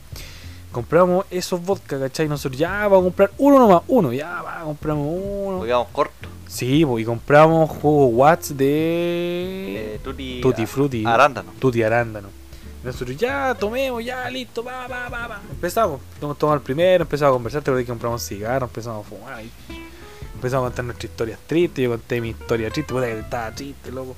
Compramos 0.73 1.25
esos 1.31 1.65
vodka, 1.65 2.01
¿cachai? 2.01 2.27
Nosotros 2.29 2.59
ya 2.59 2.89
vamos 2.89 2.99
a 3.01 3.05
comprar 3.05 3.31
uno 3.39 3.61
nomás, 3.61 3.83
uno, 3.87 4.13
ya 4.13 4.43
va, 4.43 4.63
compramos 4.65 5.07
uno. 5.09 5.61
Vamos 5.61 5.89
corto. 5.93 6.29
Sí, 6.49 6.85
pues, 6.85 7.03
y 7.03 7.05
compramos 7.07 7.71
jugo 7.71 8.07
Watts 8.07 8.57
de 8.57 9.95
Eh, 9.95 10.01
tutti, 10.03 10.41
Tutti 10.41 10.67
Frutti. 10.67 11.05
Arándano. 11.07 11.53
Tutti 11.61 11.83
arándano. 11.83 12.29
Y 12.85 12.87
Nosotros 12.87 13.17
ya 13.17 13.57
tomemos, 13.59 14.05
ya 14.05 14.29
listo, 14.29 14.63
va, 14.63 14.87
va, 14.87 15.09
va, 15.09 15.27
va. 15.27 15.41
Empezamos, 15.51 16.01
tomamos 16.21 16.59
el 16.59 16.61
primero, 16.61 17.05
empezamos 17.05 17.33
a 17.33 17.35
conversar, 17.35 17.63
te 17.63 17.71
acordás 17.71 17.85
que 17.87 17.91
compramos 17.93 18.23
cigarros, 18.23 18.69
empezamos 18.69 19.07
a 19.07 19.09
fumar 19.09 19.43
y 19.43 19.51
empezamos 20.35 20.67
a 20.67 20.69
contar 20.69 20.85
nuestras 20.85 21.11
historias 21.11 21.39
tristes, 21.47 21.83
yo 21.83 21.91
conté 21.91 22.21
mi 22.21 22.29
historia 22.31 22.69
triste, 22.71 22.93
puta 22.93 23.07
que 23.07 23.19
estaba 23.21 23.51
triste, 23.53 23.91
loco. 23.91 24.15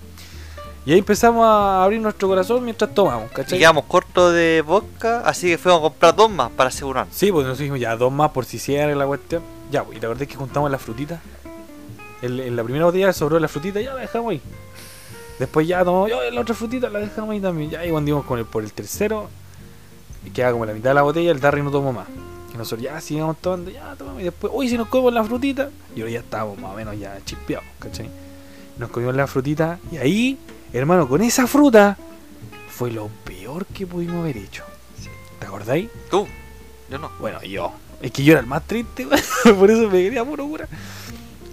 Y 0.85 0.93
ahí 0.93 0.99
empezamos 0.99 1.45
a 1.47 1.85
abrir 1.85 2.01
nuestro 2.01 2.27
corazón 2.27 2.65
mientras 2.65 2.93
tomamos, 2.93 3.31
Y 3.31 3.35
¿cachai? 3.35 3.59
quedamos 3.59 3.85
cortos 3.85 4.33
de 4.35 4.65
vodka, 4.67 5.21
así 5.21 5.49
que 5.49 5.59
fuimos 5.59 5.79
a 5.79 5.83
comprar 5.83 6.17
dos 6.17 6.29
más 6.31 6.51
para 6.51 6.69
asegurar. 6.69 7.07
Sí, 7.13 7.31
pues 7.31 7.47
nos 7.47 7.59
dijimos 7.59 7.79
ya 7.79 7.97
dos 7.97 8.13
más 8.13 8.31
por 8.31 8.45
si 8.45 8.59
cierre 8.59 8.97
la 8.97 9.07
cuestión. 9.07 9.43
Ya, 9.71 9.85
pues, 9.85 9.97
y 9.97 10.01
te 10.01 10.07
acordás 10.07 10.27
que 10.27 10.35
juntamos 10.35 10.71
las 10.71 10.83
frutitas. 10.83 11.21
En, 12.23 12.39
en 12.41 12.57
la 12.57 12.65
primera 12.65 12.85
botella 12.87 13.13
sobró 13.13 13.39
la 13.39 13.47
frutita, 13.49 13.81
ya 13.81 13.95
la 13.95 14.01
dejamos 14.01 14.33
ahí. 14.33 14.41
Después 15.39 15.69
ya 15.69 15.85
tomamos, 15.85 16.09
yo 16.11 16.31
la 16.31 16.41
otra 16.41 16.55
frutita 16.55 16.89
la 16.89 16.99
dejamos 17.01 17.31
ahí 17.31 17.41
también. 17.41 17.71
Ya, 17.71 17.85
y 17.85 17.91
cuando 17.91 18.09
íbamos 18.09 18.27
con 18.27 18.39
el, 18.39 18.47
por 18.47 18.63
el 18.63 18.73
tercero, 18.73 19.29
y 20.25 20.31
queda 20.31 20.53
como 20.53 20.65
la 20.65 20.73
mitad 20.73 20.91
de 20.91 20.95
la 20.95 21.03
botella, 21.03 21.31
el 21.31 21.41
Darry 21.41 21.63
no 21.63 21.71
tomó 21.71 21.93
más. 21.93 22.09
Y 22.53 22.57
nosotros 22.57 22.83
ya 22.83 23.01
sigamos 23.01 23.37
tomando, 23.39 23.71
ya 23.71 23.95
tomamos. 23.97 24.21
Y 24.23 24.25
después, 24.25 24.53
uy, 24.55 24.69
si 24.69 24.79
nos 24.79 24.89
comemos 24.89 25.13
la 25.13 25.25
frutita. 25.25 25.71
Y 25.95 26.01
ahora 26.01 26.13
ya 26.13 26.21
estábamos 26.21 26.59
más 26.59 26.73
o 26.73 26.77
menos 26.77 26.99
ya 26.99 27.19
chispeados, 27.25 27.67
¿cachai? 27.79 28.09
Nos 28.79 28.91
comimos 28.91 29.15
la 29.15 29.27
frutita. 29.27 29.79
Y 29.93 29.99
ahí, 29.99 30.39
hermano, 30.73 31.09
con 31.09 31.23
esa 31.23 31.47
fruta, 31.47 31.99
fue 32.69 32.91
lo 32.91 33.09
peor 33.25 33.67
que 33.67 33.87
pudimos 33.87 34.17
haber 34.17 34.39
hecho. 34.39 34.65
Sí. 35.01 35.09
¿Te 35.39 35.47
acordáis? 35.47 35.89
Tú, 36.11 36.27
yo 36.91 36.99
no. 36.99 37.11
Bueno, 37.21 37.43
yo. 37.43 37.73
Es 38.01 38.11
que 38.13 38.25
yo 38.25 38.33
era 38.33 38.41
el 38.41 38.47
más 38.47 38.67
triste, 38.67 39.07
por 39.59 39.71
eso 39.71 39.89
me 39.89 40.03
quería 40.03 40.25
puro 40.25 40.47
cura. 40.47 40.69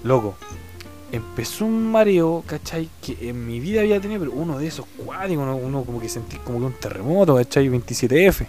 Loco, 0.03 0.35
empezó 1.13 1.65
un 1.65 1.91
mareo, 1.91 2.43
¿cachai? 2.47 2.89
Que 3.01 3.29
en 3.29 3.45
mi 3.45 3.59
vida 3.59 3.81
había 3.81 4.01
tenido, 4.01 4.21
pero 4.21 4.31
uno 4.31 4.57
de 4.57 4.67
esos 4.67 4.85
cuádricos, 4.97 5.43
uno, 5.43 5.55
uno 5.55 5.83
como 5.83 6.01
que 6.01 6.09
sentí 6.09 6.37
como 6.37 6.59
que 6.59 6.65
un 6.65 6.73
terremoto, 6.73 7.35
¿cachai? 7.35 7.69
27F. 7.69 8.47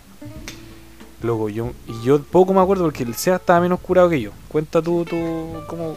Loco, 1.22 1.50
yo, 1.50 1.72
y 1.86 2.02
yo 2.02 2.22
poco 2.22 2.54
me 2.54 2.60
acuerdo 2.60 2.84
porque 2.84 3.02
el 3.02 3.14
SEA 3.14 3.36
estaba 3.36 3.60
menos 3.60 3.80
curado 3.80 4.08
que 4.08 4.20
yo. 4.20 4.30
Cuenta 4.48 4.80
tú, 4.80 5.04
tú, 5.04 5.16
cómo. 5.66 5.96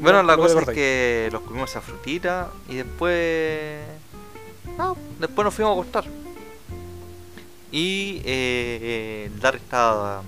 Bueno, 0.00 0.22
la 0.22 0.36
cosa 0.36 0.60
es 0.60 0.68
que 0.68 1.28
los 1.32 1.42
comimos 1.42 1.70
esa 1.70 1.80
frutita 1.80 2.50
y 2.68 2.76
después. 2.76 3.80
No, 4.78 4.96
después 5.18 5.44
nos 5.44 5.54
fuimos 5.54 5.70
a 5.70 5.74
acostar. 5.74 6.04
Y 7.72 8.22
eh, 8.24 9.30
el 9.32 9.40
Darry 9.40 9.58
estaba. 9.58 10.22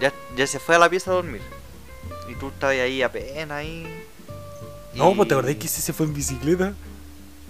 Ya, 0.00 0.12
ya 0.36 0.46
se 0.46 0.58
fue 0.58 0.74
a 0.74 0.78
la 0.80 0.88
pieza 0.88 1.12
a 1.12 1.14
dormir. 1.14 1.42
Y 2.30 2.34
tú 2.36 2.48
estabas 2.48 2.76
ahí 2.76 3.02
apenas 3.02 3.50
ahí. 3.58 3.86
No, 4.94 5.10
y- 5.10 5.14
pues 5.14 5.28
te 5.28 5.34
acordás 5.34 5.56
que 5.56 5.66
ese 5.66 5.80
se 5.80 5.92
fue 5.92 6.06
en 6.06 6.14
bicicleta. 6.14 6.72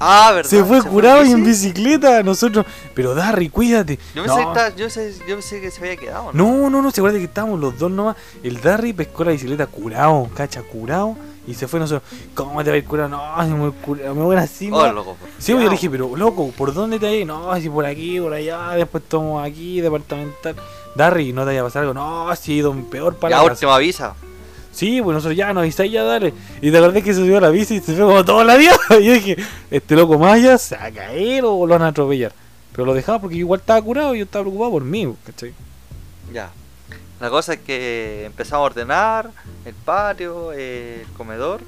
Ah, 0.02 0.32
verdad. 0.34 0.48
Se 0.48 0.64
fue 0.64 0.82
curado 0.82 1.22
y 1.24 1.30
en 1.30 1.44
bici. 1.44 1.66
bicicleta. 1.72 2.22
Nosotros. 2.22 2.64
Pero 2.94 3.14
Darry, 3.14 3.50
cuídate. 3.50 3.98
Yo 4.14 4.22
pensé, 4.24 4.38
que 4.38 4.42
No. 4.44 4.48
estaba- 4.52 4.74
yo, 4.76 4.88
sé- 4.88 5.14
yo 5.28 5.34
pensé 5.36 5.60
que 5.60 5.70
se 5.70 5.80
había 5.80 5.96
quedado, 5.96 6.30
¿no? 6.32 6.44
No, 6.62 6.70
no, 6.70 6.80
no, 6.82 6.90
se 6.90 7.00
acuerda 7.02 7.18
que 7.18 7.24
estábamos 7.24 7.60
los 7.60 7.78
dos 7.78 7.90
nomás. 7.90 8.16
El 8.42 8.60
Darry 8.62 8.94
pescó 8.94 9.24
la 9.24 9.32
bicicleta 9.32 9.66
curado, 9.66 10.30
cacha, 10.34 10.62
curado. 10.62 11.16
Y 11.46 11.52
se 11.54 11.66
fue 11.68 11.80
nosotros. 11.80 12.08
¿Cómo 12.34 12.62
te 12.64 12.70
va 12.70 12.74
a 12.76 12.78
ir 12.78 12.84
curado? 12.84 13.08
No, 13.10 13.42
se 13.42 13.48
me 13.50 13.58
voy 13.58 13.72
curado, 13.72 14.14
me 14.14 14.22
voy 14.22 14.36
así. 14.36 14.70
Oh, 14.72 14.86
no. 14.86 14.92
loco, 14.92 15.16
Sí, 15.38 15.52
yo 15.52 15.58
le 15.58 15.68
dije, 15.68 15.90
pero 15.90 16.14
loco, 16.16 16.50
¿por 16.56 16.72
dónde 16.72 16.98
te 16.98 17.14
ir? 17.18 17.26
No, 17.26 17.54
si 17.60 17.68
por 17.68 17.84
aquí, 17.84 18.20
por 18.20 18.32
allá, 18.32 18.70
después 18.76 19.02
tomamos 19.06 19.44
aquí, 19.46 19.80
departamental. 19.82 20.54
Darry, 20.94 21.32
¿no 21.32 21.42
te 21.42 21.46
vaya 21.48 21.60
a 21.60 21.64
pasar 21.64 21.82
algo? 21.82 21.94
No, 21.94 22.34
si 22.36 22.52
he 22.52 22.56
ido 22.56 22.72
peor 22.90 23.16
para 23.16 23.36
la 23.36 23.42
última 23.44 23.74
avisa. 23.74 24.14
Sí, 24.72 25.02
pues 25.02 25.14
nosotros 25.14 25.36
ya 25.36 25.52
nos 25.52 25.62
avisáis, 25.62 25.92
ya 25.92 26.04
dale. 26.04 26.32
Y 26.60 26.70
te 26.70 26.78
acordás 26.78 27.02
que 27.02 27.12
se 27.12 27.20
subió 27.20 27.40
la 27.40 27.50
bici 27.50 27.76
y 27.76 27.80
se 27.80 27.94
fue 27.94 28.04
como 28.04 28.24
toda 28.24 28.44
la 28.44 28.56
vida. 28.56 28.76
Y 29.00 29.04
yo 29.04 29.12
dije, 29.12 29.36
este 29.70 29.96
loco 29.96 30.18
Maya 30.18 30.58
se 30.58 30.76
va 30.76 30.84
a 30.84 30.90
caer 30.90 31.44
o 31.44 31.66
lo 31.66 31.74
van 31.74 31.82
a 31.82 31.88
atropellar. 31.88 32.32
Pero 32.72 32.86
lo 32.86 32.94
dejaba 32.94 33.20
porque 33.20 33.36
igual 33.36 33.60
estaba 33.60 33.82
curado 33.82 34.14
y 34.14 34.18
yo 34.18 34.24
estaba 34.24 34.44
preocupado 34.44 34.70
por 34.70 34.84
mí, 34.84 35.12
¿cachai? 35.26 35.52
Ya. 36.32 36.50
La 37.20 37.28
cosa 37.28 37.54
es 37.54 37.60
que 37.60 38.24
empezamos 38.24 38.62
a 38.62 38.66
ordenar 38.66 39.30
el 39.64 39.74
patio, 39.74 40.52
el 40.52 41.04
comedor. 41.16 41.60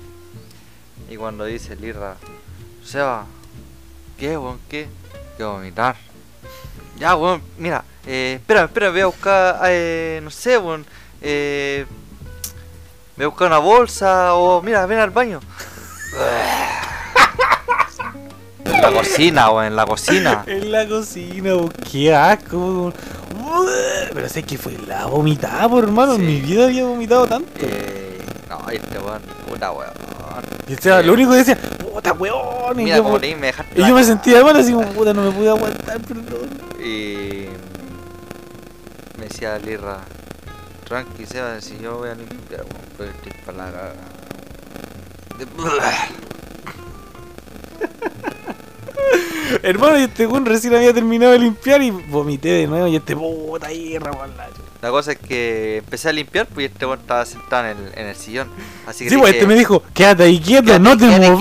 Y 1.10 1.16
cuando 1.16 1.44
dice 1.44 1.76
Lirra, 1.76 2.16
Seba, 2.84 3.26
¿qué, 4.16 4.38
weón? 4.38 4.58
¿Qué? 4.70 4.86
Que 5.36 5.44
vomitar. 5.44 5.96
Ya, 6.98 7.16
weón, 7.16 7.42
mira, 7.58 7.84
eh, 8.06 8.38
espera, 8.40 8.64
espera, 8.64 8.90
voy 8.90 9.00
a 9.00 9.06
buscar, 9.06 9.60
eh, 9.66 10.20
no 10.22 10.30
sé, 10.30 10.56
weón. 10.56 10.86
Eh, 11.20 11.84
voy 13.16 13.24
a 13.24 13.28
buscar 13.28 13.46
una 13.48 13.58
bolsa 13.58 14.34
o, 14.34 14.62
mira, 14.62 14.86
ven 14.86 14.98
al 14.98 15.10
baño. 15.10 15.40
En 18.64 18.80
la 18.80 18.92
cocina, 18.92 19.50
weón, 19.50 19.66
en 19.66 19.76
la 19.76 19.86
cocina. 19.86 20.44
En 20.46 20.72
la 20.72 20.86
cocina, 20.88 21.54
bo, 21.54 21.68
qué 21.90 22.14
asco. 22.14 22.92
Pero 24.14 24.28
sé 24.28 24.42
que 24.42 24.56
fue 24.58 24.76
la 24.86 25.06
vomitada, 25.06 25.68
por 25.68 25.84
hermano. 25.84 26.16
Sí. 26.16 26.20
En 26.22 26.26
mi 26.26 26.40
vida 26.40 26.64
había 26.64 26.84
vomitado 26.84 27.26
tanto. 27.26 27.48
Eh, 27.60 28.18
no, 28.48 28.68
este 28.70 28.98
weón, 28.98 29.22
puta 29.48 29.72
weón. 29.72 29.90
Y 30.68 30.74
o 30.74 30.78
sea, 30.80 31.00
eh, 31.00 31.02
lo 31.04 31.12
único 31.12 31.32
que 31.32 31.38
decía, 31.38 31.56
puta 31.56 32.12
weón. 32.12 32.80
Y 32.80 32.84
Mira, 32.84 32.96
yo, 32.96 33.02
como 33.02 33.14
por- 33.14 33.20
leí, 33.20 33.34
me 33.34 33.48
dejaste 33.48 33.80
y 33.80 33.86
yo 33.86 33.94
me 33.94 34.04
sentía 34.04 34.42
mal, 34.44 34.56
así 34.56 34.72
como, 34.72 34.88
puta, 34.92 35.12
no 35.12 35.22
me 35.22 35.30
pude 35.32 35.48
aguantar, 35.50 36.00
perdón. 36.00 36.48
Y 36.80 37.46
me 39.18 39.26
decía 39.28 39.58
Lirra, 39.58 39.98
tranqui 40.92 41.24
Seba, 41.24 41.58
si 41.58 41.78
yo 41.78 41.96
voy 41.96 42.10
a 42.10 42.14
limpiar, 42.14 42.60
weón, 42.60 42.84
pues 42.98 43.08
estoy 43.08 43.32
para 43.46 43.70
la. 43.70 43.94
Hermano, 49.62 49.98
y 49.98 50.02
este 50.02 50.26
weón 50.26 50.44
recién 50.44 50.74
había 50.74 50.92
terminado 50.92 51.32
de 51.32 51.38
limpiar 51.38 51.80
y 51.80 51.90
vomité 51.90 52.50
de 52.50 52.66
nuevo. 52.66 52.88
Y 52.88 52.96
este 52.96 53.16
puta 53.16 53.68
ahí, 53.68 53.96
Ramón 53.96 54.34
La 54.82 54.90
cosa 54.90 55.12
es 55.12 55.18
que 55.18 55.78
empecé 55.78 56.10
a 56.10 56.12
limpiar, 56.12 56.46
pues 56.46 56.70
este 56.70 56.84
weón 56.84 57.00
estaba 57.00 57.24
sentado 57.24 57.68
en 57.68 57.78
el, 57.78 57.98
en 57.98 58.08
el 58.08 58.16
sillón. 58.16 58.50
Así 58.86 59.04
que 59.04 59.10
Sí, 59.10 59.16
pues 59.16 59.32
este 59.32 59.46
me 59.46 59.54
dijo, 59.54 59.82
quédate 59.94 60.24
ahí 60.24 60.38
quieto, 60.40 60.66
"Quédate, 60.66 60.82
no 60.82 60.98
te 60.98 61.08
weón". 61.08 61.40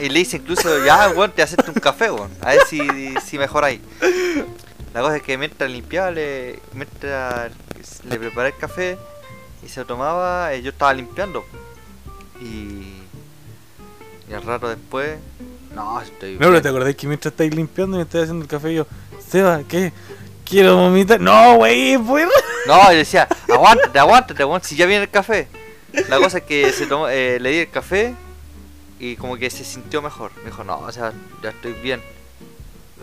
Y 0.00 0.08
le 0.08 0.20
hice 0.20 0.38
incluso, 0.38 0.82
ya, 0.86 1.10
weón, 1.10 1.32
te 1.32 1.42
hacerte 1.42 1.70
un 1.70 1.80
café, 1.80 2.10
weón. 2.10 2.30
A 2.40 2.52
ver 2.52 2.62
si, 2.66 2.80
si 3.26 3.36
mejoráis. 3.36 3.80
La 4.94 5.00
cosa 5.00 5.16
es 5.16 5.22
que 5.22 5.38
mientras 5.38 5.70
limpiaba, 5.70 6.10
le, 6.10 6.58
mientras 6.74 7.50
le 8.04 8.18
preparé 8.18 8.50
el 8.50 8.56
café 8.56 8.98
y 9.64 9.68
se 9.68 9.80
lo 9.80 9.86
tomaba, 9.86 10.52
eh, 10.52 10.60
yo 10.62 10.70
estaba 10.70 10.92
limpiando. 10.92 11.44
Y, 12.40 12.98
y 14.28 14.34
al 14.34 14.42
rato 14.42 14.68
después, 14.68 15.18
no, 15.74 16.00
estoy 16.00 16.34
No, 16.34 16.38
pero 16.40 16.50
bien. 16.50 16.62
te 16.62 16.68
acordás 16.68 16.94
que 16.94 17.06
mientras 17.06 17.32
estáis 17.32 17.54
limpiando 17.54 17.96
y 17.96 17.98
me 17.98 18.02
estáis 18.04 18.24
haciendo 18.24 18.42
el 18.44 18.50
café, 18.50 18.74
yo, 18.74 18.86
Seba, 19.26 19.62
¿qué? 19.66 19.92
Quiero 20.44 20.76
vomitar. 20.76 21.20
No, 21.20 21.54
wey, 21.54 21.96
pues. 21.98 22.28
No, 22.66 22.92
yo 22.92 22.98
decía, 22.98 23.26
aguántate, 23.52 23.98
aguántate, 23.98 24.44
weón, 24.44 24.62
si 24.62 24.76
ya 24.76 24.86
viene 24.86 25.02
el 25.04 25.10
café. 25.10 25.48
La 26.08 26.18
cosa 26.18 26.38
es 26.38 26.44
que 26.44 26.70
se 26.72 26.86
tomó, 26.86 27.08
eh, 27.08 27.38
le 27.40 27.50
di 27.50 27.58
el 27.58 27.70
café 27.70 28.14
y 29.00 29.16
como 29.16 29.36
que 29.36 29.50
se 29.50 29.64
sintió 29.64 30.00
mejor. 30.00 30.30
Me 30.38 30.50
dijo, 30.50 30.62
no, 30.62 30.78
o 30.78 30.92
sea, 30.92 31.12
ya 31.42 31.50
estoy 31.50 31.72
bien. 31.72 32.00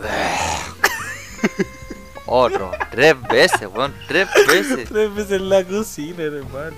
Otro, 2.32 2.70
tres 2.92 3.16
veces, 3.28 3.68
weón, 3.74 3.92
tres 4.06 4.28
veces. 4.46 4.84
Tres 4.88 5.12
veces 5.12 5.32
en 5.32 5.48
la 5.48 5.64
cocina, 5.64 6.22
hermano. 6.22 6.76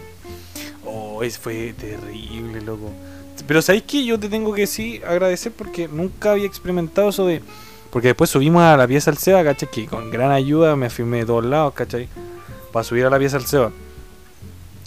Oh, 0.86 1.22
es 1.22 1.38
fue 1.38 1.74
terrible, 1.74 2.62
loco. 2.62 2.90
Pero 3.46 3.60
¿sabéis 3.60 3.84
qué? 3.86 4.02
Yo 4.02 4.18
te 4.18 4.30
tengo 4.30 4.54
que 4.54 4.66
sí 4.66 5.02
agradecer 5.06 5.52
porque 5.52 5.88
nunca 5.88 6.32
había 6.32 6.46
experimentado 6.46 7.10
eso 7.10 7.26
de... 7.26 7.42
Porque 7.90 8.08
después 8.08 8.30
subimos 8.30 8.62
a 8.62 8.78
la 8.78 8.88
pieza 8.88 9.10
al 9.10 9.18
Seba, 9.18 9.44
¿cachai? 9.44 9.70
Que 9.70 9.86
con 9.86 10.10
gran 10.10 10.30
ayuda 10.30 10.74
me 10.74 10.88
firmé 10.88 11.18
de 11.18 11.26
todos 11.26 11.44
lados, 11.44 11.74
¿cachai? 11.74 12.08
Para 12.72 12.84
subir 12.84 13.04
a 13.04 13.10
la 13.10 13.18
pieza 13.18 13.36
al 13.36 13.44
Seba. 13.44 13.72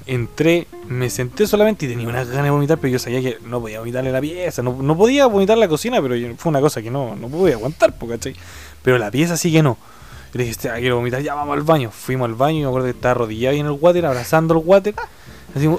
Entré, 0.07 0.65
me 0.87 1.11
senté 1.11 1.45
solamente 1.45 1.85
y 1.85 1.89
tenía 1.89 2.07
unas 2.07 2.27
ganas 2.27 2.45
de 2.45 2.49
vomitar, 2.49 2.79
pero 2.79 2.91
yo 2.91 2.97
sabía 2.97 3.21
que 3.21 3.37
no 3.45 3.61
podía 3.61 3.79
vomitar 3.79 4.03
en 4.03 4.13
la 4.13 4.21
pieza. 4.21 4.63
No, 4.63 4.75
no 4.81 4.97
podía 4.97 5.27
vomitar 5.27 5.59
la 5.59 5.67
cocina, 5.67 6.01
pero 6.01 6.15
fue 6.37 6.49
una 6.49 6.61
cosa 6.61 6.81
que 6.81 6.89
no, 6.89 7.15
no 7.15 7.27
podía 7.27 7.53
aguantar, 7.53 7.93
¿cachai? 8.09 8.35
Pero 8.81 8.97
la 8.97 9.11
pieza 9.11 9.37
sí 9.37 9.51
que 9.51 9.61
no. 9.61 9.77
Y 10.33 10.37
le 10.37 10.43
dije, 10.43 10.51
"Este, 10.51 10.69
quiero 10.79 10.97
vomitar, 10.97 11.21
ya 11.21 11.33
vamos 11.33 11.55
al 11.55 11.63
baño. 11.63 11.91
Fuimos 11.91 12.25
al 12.25 12.35
baño 12.35 12.57
y 12.57 12.61
me 12.61 12.67
acuerdo 12.67 12.85
que 12.87 12.91
estaba 12.91 13.11
arrodillado 13.11 13.53
ahí 13.53 13.59
en 13.59 13.67
el 13.67 13.77
water, 13.79 14.05
abrazando 14.05 14.53
el 14.53 14.63
water. 14.65 14.95
Así 15.55 15.69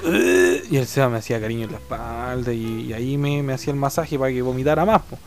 y 0.71 0.77
el 0.79 0.87
Seba 0.87 1.09
me 1.11 1.19
hacía 1.19 1.39
cariño 1.41 1.67
en 1.67 1.73
la 1.73 1.79
espalda 1.79 2.53
y, 2.53 2.93
ahí 2.95 3.19
me, 3.19 3.43
me 3.43 3.53
hacía 3.53 3.73
el 3.73 3.79
masaje 3.79 4.19
para 4.19 4.33
que 4.33 4.41
vomitara 4.41 4.85
más. 4.85 5.03
po. 5.03 5.19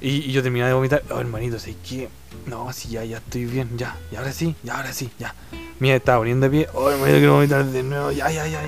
Y, 0.00 0.32
yo 0.32 0.42
terminaba 0.42 0.68
de 0.68 0.74
vomitar, 0.74 1.02
oh 1.10 1.20
hermanito, 1.20 1.60
sé 1.60 1.76
que 1.88 2.08
no, 2.46 2.72
sí, 2.72 2.88
ya, 2.88 3.04
ya 3.04 3.18
estoy 3.18 3.44
bien, 3.44 3.78
ya, 3.78 3.96
y 4.10 4.16
ahora 4.16 4.32
sí, 4.32 4.56
ya, 4.64 4.78
ahora 4.78 4.92
sí, 4.92 5.10
ya. 5.16 5.32
Mira, 5.78 5.94
estaba 5.94 6.18
poniendo 6.18 6.48
de 6.48 6.50
pie, 6.50 6.68
oh 6.74 6.90
hermanito, 6.90 7.18
quiero 7.18 7.34
vomitar 7.34 7.64
de 7.64 7.82
nuevo, 7.84 8.10
ya, 8.10 8.28
ya. 8.32 8.48
ya. 8.48 8.60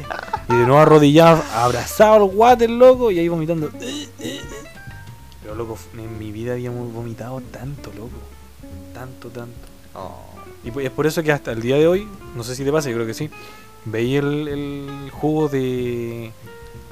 Y 0.49 0.53
de 0.53 0.65
nuevo 0.65 0.79
arrodillado, 0.79 1.43
abrazado 1.55 2.15
al 2.15 2.23
water, 2.23 2.71
loco, 2.71 3.11
y 3.11 3.19
ahí 3.19 3.27
vomitando. 3.27 3.71
Pero 5.43 5.55
loco, 5.57 5.77
en 5.99 6.19
mi 6.19 6.31
vida 6.31 6.53
habíamos 6.53 6.93
vomitado 6.93 7.41
tanto, 7.41 7.91
loco. 7.97 8.34
Tanto, 8.95 9.29
tanto. 9.29 9.59
Oh, 9.95 10.23
Y 10.65 10.71
pues 10.71 10.87
es 10.87 10.93
por 10.93 11.07
eso 11.07 11.23
que 11.23 11.33
hasta 11.33 11.53
el 11.53 11.61
día 11.61 11.77
de 11.77 11.87
hoy, 11.87 12.09
no 12.35 12.43
sé 12.45 12.55
si 12.57 12.65
te 12.65 12.73
pasa, 12.73 12.89
yo 12.89 12.95
creo 12.97 13.07
que 13.07 13.15
sí. 13.15 13.29
Veí 13.85 14.17
el, 14.17 14.49
el 14.49 15.11
jugo 15.13 15.49
de 15.49 16.33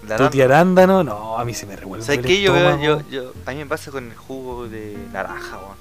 la 0.07 0.17
tuti 0.19 0.43
arándano, 0.43 1.03
no, 1.05 1.39
a 1.39 1.45
mí 1.45 1.55
se 1.55 1.65
me 1.65 1.75
revuelve. 1.77 2.05
¿Sabes 2.05 2.27
qué? 2.27 2.43
Yo 2.43 2.53
veo, 2.53 2.79
yo, 2.83 3.01
yo, 3.09 3.33
a 3.47 3.53
mí 3.53 3.59
me 3.59 3.67
pasa 3.67 3.91
con 3.91 4.09
el 4.11 4.17
jugo 4.17 4.69
de 4.69 4.97
naranja, 5.13 5.57
weón. 5.59 5.77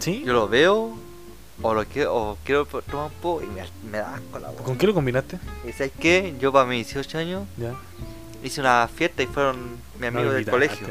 ¿Sí? 0.00 0.22
Yo 0.26 0.32
lo 0.32 0.48
veo, 0.48 0.96
o 1.62 1.74
lo 1.74 1.84
quiero, 1.84 2.14
o 2.16 2.38
quiero 2.44 2.64
tomar 2.66 3.06
un 3.06 3.12
poco 3.22 3.42
y 3.44 3.46
me, 3.46 3.62
me 3.90 3.98
da 3.98 4.14
asco 4.16 4.38
la 4.40 4.48
¿Con 4.48 4.64
weón. 4.64 4.78
qué 4.78 4.86
lo 4.88 4.94
combinaste? 4.94 5.38
¿Y 5.68 5.72
sabes 5.72 5.92
qué? 6.00 6.34
Yo 6.40 6.52
para 6.52 6.64
mis 6.66 6.86
18 6.86 7.18
años 7.18 7.42
Ya. 7.56 7.74
hice 8.42 8.60
una 8.60 8.88
fiesta 8.88 9.22
y 9.22 9.26
fueron 9.26 9.76
mi 10.00 10.06
amigo 10.08 10.24
No 10.24 10.30
me 10.30 10.34
del 10.36 10.50
colegio. 10.50 10.88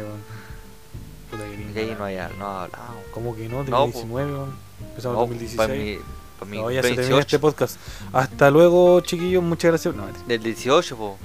Puta 1.31 1.43
que 1.43 1.79
Y 1.79 1.83
ahí 1.83 1.95
no, 1.97 2.05
había, 2.05 2.29
no 2.39 2.47
hablamos. 2.47 2.95
¿Cómo 3.13 3.35
que 3.35 3.49
no? 3.49 3.63
Tenía 3.63 3.71
No, 3.79 3.85
po. 3.87 3.91
19, 3.93 4.31
weón. 4.31 4.64
Empezamos 4.95 5.17
No, 5.17 5.23
en 5.25 5.29
2016. 5.31 5.99
para 6.39 6.49
mi, 6.49 6.57
No, 6.57 6.71
ya 6.71 6.81
se 6.81 6.87
terminó 6.89 7.17
28. 7.17 7.19
este 7.19 7.39
podcast. 7.39 7.77
Hasta 8.13 8.49
luego, 8.49 9.01
chiquillos. 9.01 9.43
Muchas 9.43 9.71
gracias. 9.71 9.93
No. 9.93 10.07
Del 10.25 10.41
18, 10.41 10.95
po. 10.95 11.17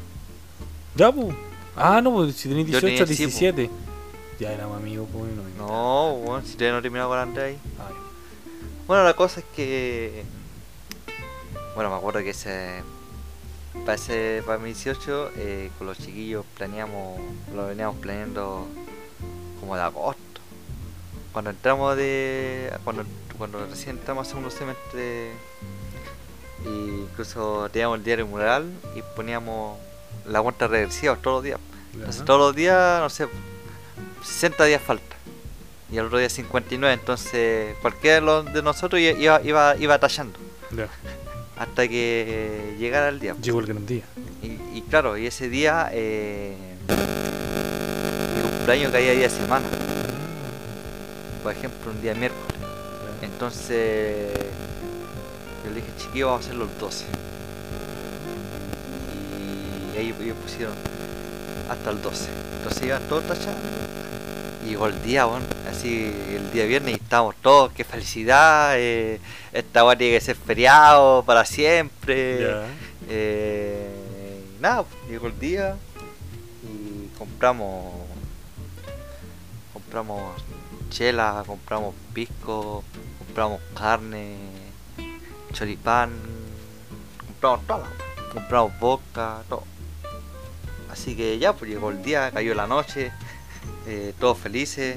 ya, 0.96 1.12
pues. 1.12 1.28
Ah, 1.76 2.00
no, 2.02 2.12
pues 2.12 2.34
si 2.34 2.48
tenéis 2.48 2.66
Yo 2.66 2.80
18, 2.80 3.04
tenía, 3.04 3.06
sí, 3.06 3.12
po. 3.14 3.28
17. 3.28 3.70
Ya 4.40 4.52
éramos 4.52 4.76
amigos, 4.76 5.08
pues. 5.12 5.30
No. 5.56 5.66
No, 5.66 6.16
bueno, 6.16 6.44
si 6.44 6.54
todavía 6.54 6.72
no 6.72 6.78
he 6.78 6.82
terminado 6.82 7.10
con 7.10 7.18
André 7.18 7.42
ahí. 7.44 7.58
Ay, 7.78 7.94
Bueno, 8.88 9.04
la 9.04 9.14
cosa 9.14 9.38
es 9.40 9.46
que. 9.54 10.24
Bueno, 11.76 11.90
me 11.90 11.96
acuerdo 11.96 12.20
que 12.20 12.30
ese. 12.30 12.82
Para, 13.86 13.94
ese, 13.94 14.42
para 14.44 14.58
mi 14.58 14.70
18, 14.72 15.30
eh, 15.36 15.70
con 15.78 15.86
los 15.86 15.96
chiquillos 15.96 16.44
planeamos. 16.56 17.20
Lo 17.54 17.66
veníamos 17.68 17.96
planeando 17.96 18.66
como 19.60 19.76
de 19.76 19.82
agosto. 19.82 20.20
Cuando 21.32 21.50
entramos 21.50 21.96
de. 21.96 22.72
Cuando, 22.82 23.04
cuando 23.40 23.64
recién 23.64 23.96
entramos 23.96 24.26
a 24.26 24.28
segundo 24.28 24.50
semestre. 24.50 25.30
Y 26.62 26.68
incluso 26.68 27.70
teníamos 27.72 27.96
el 27.96 28.04
diario 28.04 28.26
mural 28.26 28.70
y 28.94 29.00
poníamos 29.16 29.78
la 30.26 30.42
cuenta 30.42 30.68
regresiva 30.68 31.16
todos 31.16 31.36
los 31.36 31.44
días. 31.44 31.60
Entonces 31.94 32.22
todos 32.26 32.38
los 32.38 32.54
días, 32.54 33.00
no 33.00 33.08
sé, 33.08 33.28
60 34.22 34.62
días 34.66 34.82
falta. 34.82 35.16
Y 35.90 35.96
el 35.96 36.04
otro 36.04 36.18
día 36.18 36.28
59, 36.28 36.92
entonces 36.92 37.76
cualquiera 37.80 38.42
de, 38.42 38.62
nosotros 38.62 39.00
iba, 39.00 39.40
iba, 39.40 39.74
iba 39.76 39.98
tallando 39.98 40.38
hasta 41.58 41.88
que 41.88 42.76
llegara 42.78 43.08
el 43.08 43.20
día. 43.20 43.34
Llegó 43.40 43.60
el 43.60 43.66
gran 43.66 43.86
día. 43.86 44.04
Y, 44.42 44.48
y 44.76 44.84
claro, 44.90 45.16
y 45.16 45.26
ese 45.26 45.48
día, 45.48 45.88
eh, 45.94 46.54
mi 48.36 48.50
cumpleaños 48.50 48.92
caía 48.92 49.12
día 49.12 49.22
de 49.22 49.30
semana, 49.30 49.66
por 51.42 51.52
ejemplo, 51.52 51.90
un 51.90 52.02
día 52.02 52.14
miércoles. 52.14 52.49
Entonces, 53.22 54.32
yo 55.64 55.70
le 55.70 55.76
dije, 55.76 55.88
chiquillo, 55.98 56.26
vamos 56.26 56.42
a 56.42 56.44
hacerlo 56.46 56.64
el 56.64 56.78
12. 56.78 57.04
Y 59.94 59.98
ahí 59.98 60.14
ellos 60.20 60.36
pusieron 60.42 60.74
hasta 61.68 61.90
el 61.90 62.02
12. 62.02 62.28
Entonces 62.58 62.82
iban 62.84 63.02
todos 63.08 63.24
tachando. 63.24 63.60
Y 64.64 64.70
llegó 64.70 64.86
el 64.86 65.02
día, 65.02 65.24
bueno, 65.24 65.46
así 65.70 66.12
el 66.34 66.50
día 66.52 66.66
viernes 66.66 66.92
y 66.92 66.96
estábamos 66.96 67.34
todos, 67.36 67.72
qué 67.72 67.84
felicidad, 67.84 68.74
eh, 68.76 69.18
esta 69.52 69.84
weá 69.84 69.96
tiene 69.96 70.18
que 70.18 70.20
ser 70.20 70.36
feriado 70.36 71.24
para 71.24 71.44
siempre. 71.44 72.40
Ya. 72.40 72.62
Eh, 73.08 73.90
nada, 74.60 74.84
pues, 74.84 75.10
llegó 75.10 75.26
el 75.28 75.38
día 75.38 75.76
y 76.62 77.08
compramos 77.16 77.94
compramos 79.72 80.40
chela, 80.90 81.42
compramos 81.46 81.94
pisco, 82.12 82.84
compramos 83.30 83.60
carne, 83.76 84.38
choripán, 85.52 86.10
compramos 87.28 87.64
todo, 87.64 87.84
compramos 88.32 88.80
vodka, 88.80 89.42
todo. 89.48 89.62
Así 90.90 91.14
que 91.14 91.38
ya, 91.38 91.52
pues 91.52 91.70
llegó 91.70 91.90
el 91.90 92.02
día, 92.02 92.32
cayó 92.32 92.54
la 92.56 92.66
noche, 92.66 93.12
eh, 93.86 94.14
todos 94.18 94.36
felices, 94.36 94.96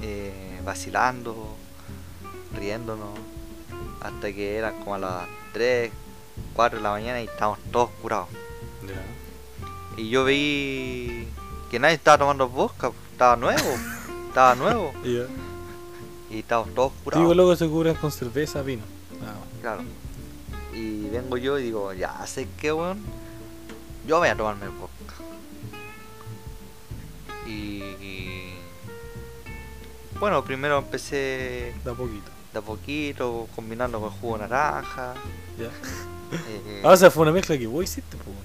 eh, 0.00 0.60
vacilando, 0.64 1.54
riéndonos, 2.56 3.18
hasta 4.00 4.32
que 4.32 4.56
eran 4.56 4.78
como 4.78 4.94
a 4.94 4.98
las 4.98 5.26
3, 5.52 5.92
4 6.54 6.78
de 6.78 6.82
la 6.82 6.90
mañana 6.90 7.20
y 7.20 7.26
estábamos 7.26 7.58
todos 7.70 7.90
curados. 8.00 8.30
Ya. 8.88 10.02
Y 10.02 10.08
yo 10.08 10.24
vi 10.24 11.28
que 11.70 11.78
nadie 11.78 11.96
estaba 11.96 12.16
tomando 12.16 12.48
vodka, 12.48 12.92
estaba 13.12 13.36
nuevo, 13.36 13.76
estaba 14.28 14.54
nuevo, 14.54 14.94
Ya. 15.04 15.26
Y 16.34 16.40
estábamos 16.40 16.74
todos 16.74 16.92
curados. 17.04 17.22
Digo, 17.24 17.34
luego 17.34 17.56
se 17.56 17.68
cubren 17.68 17.94
con 17.94 18.10
cerveza, 18.12 18.62
vino. 18.62 18.82
Ah, 19.22 19.34
Claro. 19.60 19.82
Y 20.74 21.08
vengo 21.08 21.36
yo 21.36 21.58
y 21.58 21.62
digo, 21.64 21.92
ya 21.92 22.26
sé 22.26 22.48
qué, 22.60 22.72
weón. 22.72 22.98
Yo 24.06 24.18
voy 24.18 24.28
a 24.28 24.36
tomarme 24.36 24.64
el 24.66 24.70
vodka. 24.72 25.14
Y, 27.46 27.50
y- 28.00 28.54
Bueno, 30.18 30.44
primero 30.44 30.78
empecé 30.78 31.74
da 31.84 31.94
poquito. 31.94 32.30
de 32.52 32.58
a 32.58 32.62
poquito, 32.62 33.48
combinando 33.54 34.00
con 34.00 34.10
jugo 34.10 34.34
de 34.38 34.40
naranja. 34.42 35.14
Ya. 35.58 35.66
eh, 36.32 36.82
Ah, 36.84 36.90
o 36.90 36.96
sea, 36.96 37.10
fue 37.10 37.22
una 37.22 37.32
mezcla 37.32 37.56
que 37.58 37.66
vos 37.66 37.84
hiciste, 37.84 38.16
pues. 38.16 38.36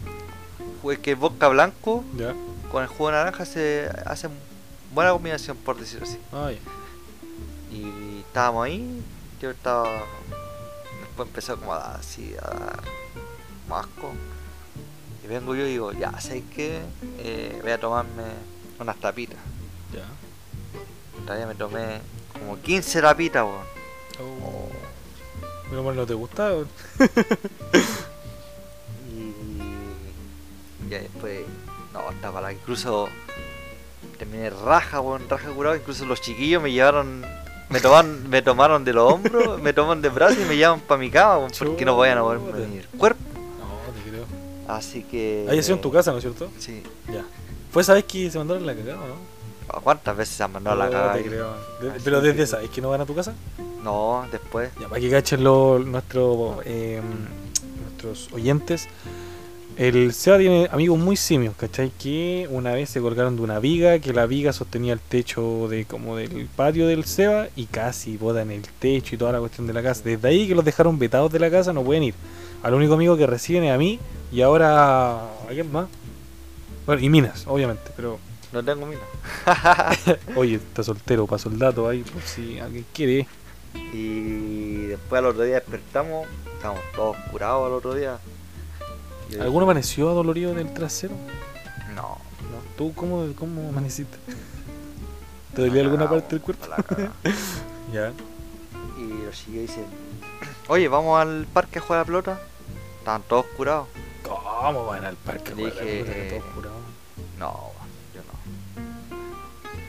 pues 0.82 1.00
que 1.00 1.12
el 1.12 1.16
vodka 1.18 1.48
blanco 1.48 2.04
Ya. 2.18 2.34
con 2.72 2.84
el 2.84 2.88
jugo 2.90 3.10
de 3.10 3.18
naranja 3.18 3.46
se 3.46 3.90
hace 4.06 4.30
buena 4.94 5.12
combinación, 5.12 5.58
por 5.58 5.78
decirlo 5.80 6.06
así. 6.08 6.18
Ah, 6.34 6.52
ya. 6.52 6.58
Y 7.72 8.20
estábamos 8.20 8.66
ahí, 8.66 9.02
yo 9.42 9.52
estaba. 9.52 9.90
Después 11.02 11.28
empezó 11.28 11.58
como 11.58 11.74
a 11.74 11.80
dar 11.80 12.00
así, 12.00 12.36
a 12.42 12.48
dar 12.48 12.84
asco. 13.78 14.12
Y 15.24 15.28
vengo 15.28 15.56
yo 15.56 15.66
y 15.66 15.72
digo, 15.72 15.92
ya, 15.92 16.20
¿sabes 16.20 16.44
qué? 16.56 16.82
Eh, 17.20 17.60
voy 17.62 17.72
a 17.72 17.80
tomarme 17.80 18.24
unas 18.80 18.98
tapitas. 18.98 19.40
Ya. 19.94 20.06
Todavía 21.26 21.48
me 21.48 21.56
tomé 21.56 22.00
como 22.34 22.60
15 22.60 23.02
tapitas, 23.02 23.44
weón. 23.44 23.66
Oh. 24.22 24.70
Menos 25.70 25.86
mal 25.86 25.96
no 25.96 26.06
te 26.06 26.14
gustaba, 26.14 26.56
weón. 26.56 26.70
Y 30.86 30.90
ya 30.90 31.00
después, 31.00 31.46
no, 31.94 32.10
estaba 32.10 32.42
la 32.42 32.52
incluso 32.52 33.10
terminé 34.18 34.50
raja, 34.50 35.02
weón, 35.02 35.30
raja 35.30 35.50
curado. 35.52 35.76
Incluso 35.76 36.06
los 36.06 36.22
chiquillos 36.22 36.64
me 36.64 36.72
llevaron, 36.72 37.24
me 37.70 37.80
tomaron, 37.80 38.30
me 38.30 38.42
tomaron 38.42 38.84
de 38.84 38.94
los 38.94 39.14
hombros, 39.14 39.62
me 39.62 39.74
toman 39.74 40.02
de 40.02 40.10
brazos 40.10 40.38
y 40.40 40.46
me 40.46 40.56
llevan 40.58 40.80
para 40.80 41.00
mi 41.00 41.10
cama, 41.12 41.48
porque 41.58 41.86
no 41.86 41.98
vayan 41.98 42.18
a 42.18 42.22
ni 42.68 42.78
el 42.78 42.88
cuerpo. 42.98 43.22
No, 43.34 43.94
te 43.94 44.10
creo. 44.10 44.26
Así 44.68 45.04
que. 45.04 45.48
Ahí 45.50 45.60
ha 45.60 45.64
sido 45.64 45.76
en 45.76 45.82
tu 45.82 45.92
casa, 45.92 46.12
¿no 46.12 46.18
es 46.18 46.24
cierto? 46.24 46.50
Sí. 46.60 46.84
Ya. 47.12 47.24
¿Fue 47.72 47.82
esa 47.84 47.94
vez 47.94 48.04
que 48.06 48.30
se 48.32 48.38
mandaron 48.38 48.66
la 48.66 48.76
cagada, 48.76 49.00
o 49.04 49.08
no? 49.08 49.16
¿A 49.72 49.80
¿Cuántas 49.82 50.18
veces 50.18 50.36
se 50.36 50.44
han 50.44 50.52
mandado 50.52 50.76
a 50.76 50.80
la 50.80 50.86
No, 50.88 50.92
cagada? 50.92 51.14
te 51.14 51.24
creo. 51.24 51.54
De- 51.82 52.00
pero 52.04 52.22
desde 52.22 52.36
que- 52.38 52.42
esa, 52.44 52.62
¿es 52.64 52.70
que 52.72 52.82
no 52.82 52.90
van 52.90 53.02
a 53.02 53.06
tu 53.06 53.14
casa? 53.14 53.34
No, 53.84 54.26
después. 54.32 54.72
Ya, 54.80 54.88
para 54.90 55.00
que 55.00 55.10
cachen 55.12 55.44
lo- 55.44 55.78
nuestro, 55.80 56.60
eh, 56.66 57.02
nuestros 57.84 58.34
oyentes. 58.34 58.88
El 59.80 60.14
Seba 60.14 60.38
tiene 60.38 60.68
amigos 60.74 61.00
muy 61.00 61.16
simios, 61.16 61.56
¿cachai? 61.56 61.90
Que 61.98 62.50
una 62.52 62.74
vez 62.74 62.90
se 62.90 63.00
colgaron 63.00 63.38
de 63.38 63.44
una 63.44 63.60
viga, 63.60 64.00
que 64.00 64.12
la 64.12 64.26
viga 64.26 64.52
sostenía 64.52 64.92
el 64.92 65.00
techo 65.00 65.70
de 65.70 65.86
como 65.86 66.18
del 66.18 66.50
patio 66.54 66.86
del 66.86 67.06
Seba 67.06 67.48
y 67.56 67.64
casi 67.64 68.18
botan 68.18 68.52
el 68.52 68.64
techo 68.64 69.16
y 69.16 69.18
toda 69.18 69.32
la 69.32 69.40
cuestión 69.40 69.68
de 69.68 69.74
la 69.74 69.82
casa. 69.82 70.02
Desde 70.04 70.28
ahí 70.28 70.50
que 70.50 70.54
los 70.54 70.66
dejaron 70.66 71.00
vetados 71.00 71.32
de 71.32 71.40
la 71.40 71.50
casa, 71.50 71.72
no 71.72 71.82
pueden 71.82 72.04
ir. 72.04 72.14
Al 72.62 72.74
único 72.74 72.96
amigo 72.96 73.16
que 73.16 73.26
reciben 73.26 73.64
es 73.64 73.72
a 73.72 73.78
mí 73.78 74.02
y 74.34 74.42
ahora 74.42 75.14
a 75.14 75.48
quién 75.48 75.72
más. 75.72 75.88
Bueno, 76.86 77.02
y 77.02 77.08
Minas, 77.08 77.46
obviamente, 77.48 77.90
pero 77.96 78.20
No 78.52 78.62
tengo 78.62 78.86
mina. 78.86 79.00
oye, 80.36 80.56
está 80.56 80.84
soltero 80.84 81.26
para 81.26 81.40
soldato 81.40 81.88
ahí, 81.88 82.02
por 82.02 82.22
si 82.24 82.60
alguien 82.60 82.86
quiere. 82.94 83.28
Y 83.94 84.88
después 84.88 85.20
al 85.20 85.28
otro 85.28 85.44
día 85.44 85.56
despertamos, 85.56 86.28
estábamos 86.54 86.84
todos 86.94 87.16
curados 87.32 87.66
al 87.66 87.72
otro 87.72 87.94
día. 87.94 88.20
¿Alguno 89.40 89.66
amaneció 89.66 90.10
adolorido 90.10 90.54
del 90.54 90.74
trasero? 90.74 91.16
No. 91.94 92.18
¿No? 92.52 92.60
¿Tú 92.78 92.94
cómo, 92.94 93.28
cómo 93.36 93.70
amaneciste? 93.70 94.18
¿Te 95.56 95.62
dolía 95.62 95.82
alguna 95.82 96.10
parte 96.10 96.36
del 96.36 96.42
cuerpo? 96.42 96.66
Ya. 97.94 98.14
Y 99.00 99.24
los 99.26 99.36
chiquillos 99.36 99.62
dicen, 99.68 99.86
oye, 100.68 100.88
vamos 100.88 101.20
al 101.20 101.48
parque 101.52 101.80
a 101.80 101.82
jugar 101.82 101.98
a 101.98 102.02
la 102.02 102.06
pelota. 102.06 102.40
Estaban 103.00 103.24
todos 103.24 103.46
curados. 103.58 103.88
¿Cómo 104.22 104.86
van 104.86 105.06
al 105.06 105.16
parque? 105.16 105.56
Le 105.56 105.64
weón? 105.64 105.76
La 105.76 105.84
eh, 105.84 106.28
todos 106.30 106.54
jurados. 106.54 106.78
No, 107.40 107.72
yo 108.14 108.22
no. 108.22 108.80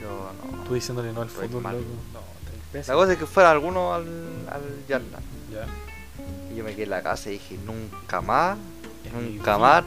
Yo 0.01 0.57
no. 0.57 0.63
Tú 0.63 0.73
diciéndole 0.73 1.13
no 1.13 1.21
al 1.21 1.29
fútbol, 1.29 1.61
loco. 1.61 1.75
No, 2.13 2.79
está 2.79 2.93
La 2.93 2.97
cosa 2.97 3.13
es 3.13 3.19
que 3.19 3.27
fuera 3.27 3.51
alguno 3.51 3.93
al, 3.93 4.07
al. 4.49 4.61
Ya. 4.89 4.99
Y 6.51 6.55
yo 6.55 6.63
me 6.63 6.71
quedé 6.71 6.83
en 6.83 6.89
la 6.89 7.03
casa 7.03 7.29
y 7.29 7.33
dije, 7.33 7.59
nunca 7.65 8.21
más, 8.21 8.57
nunca 9.13 9.57
más 9.57 9.83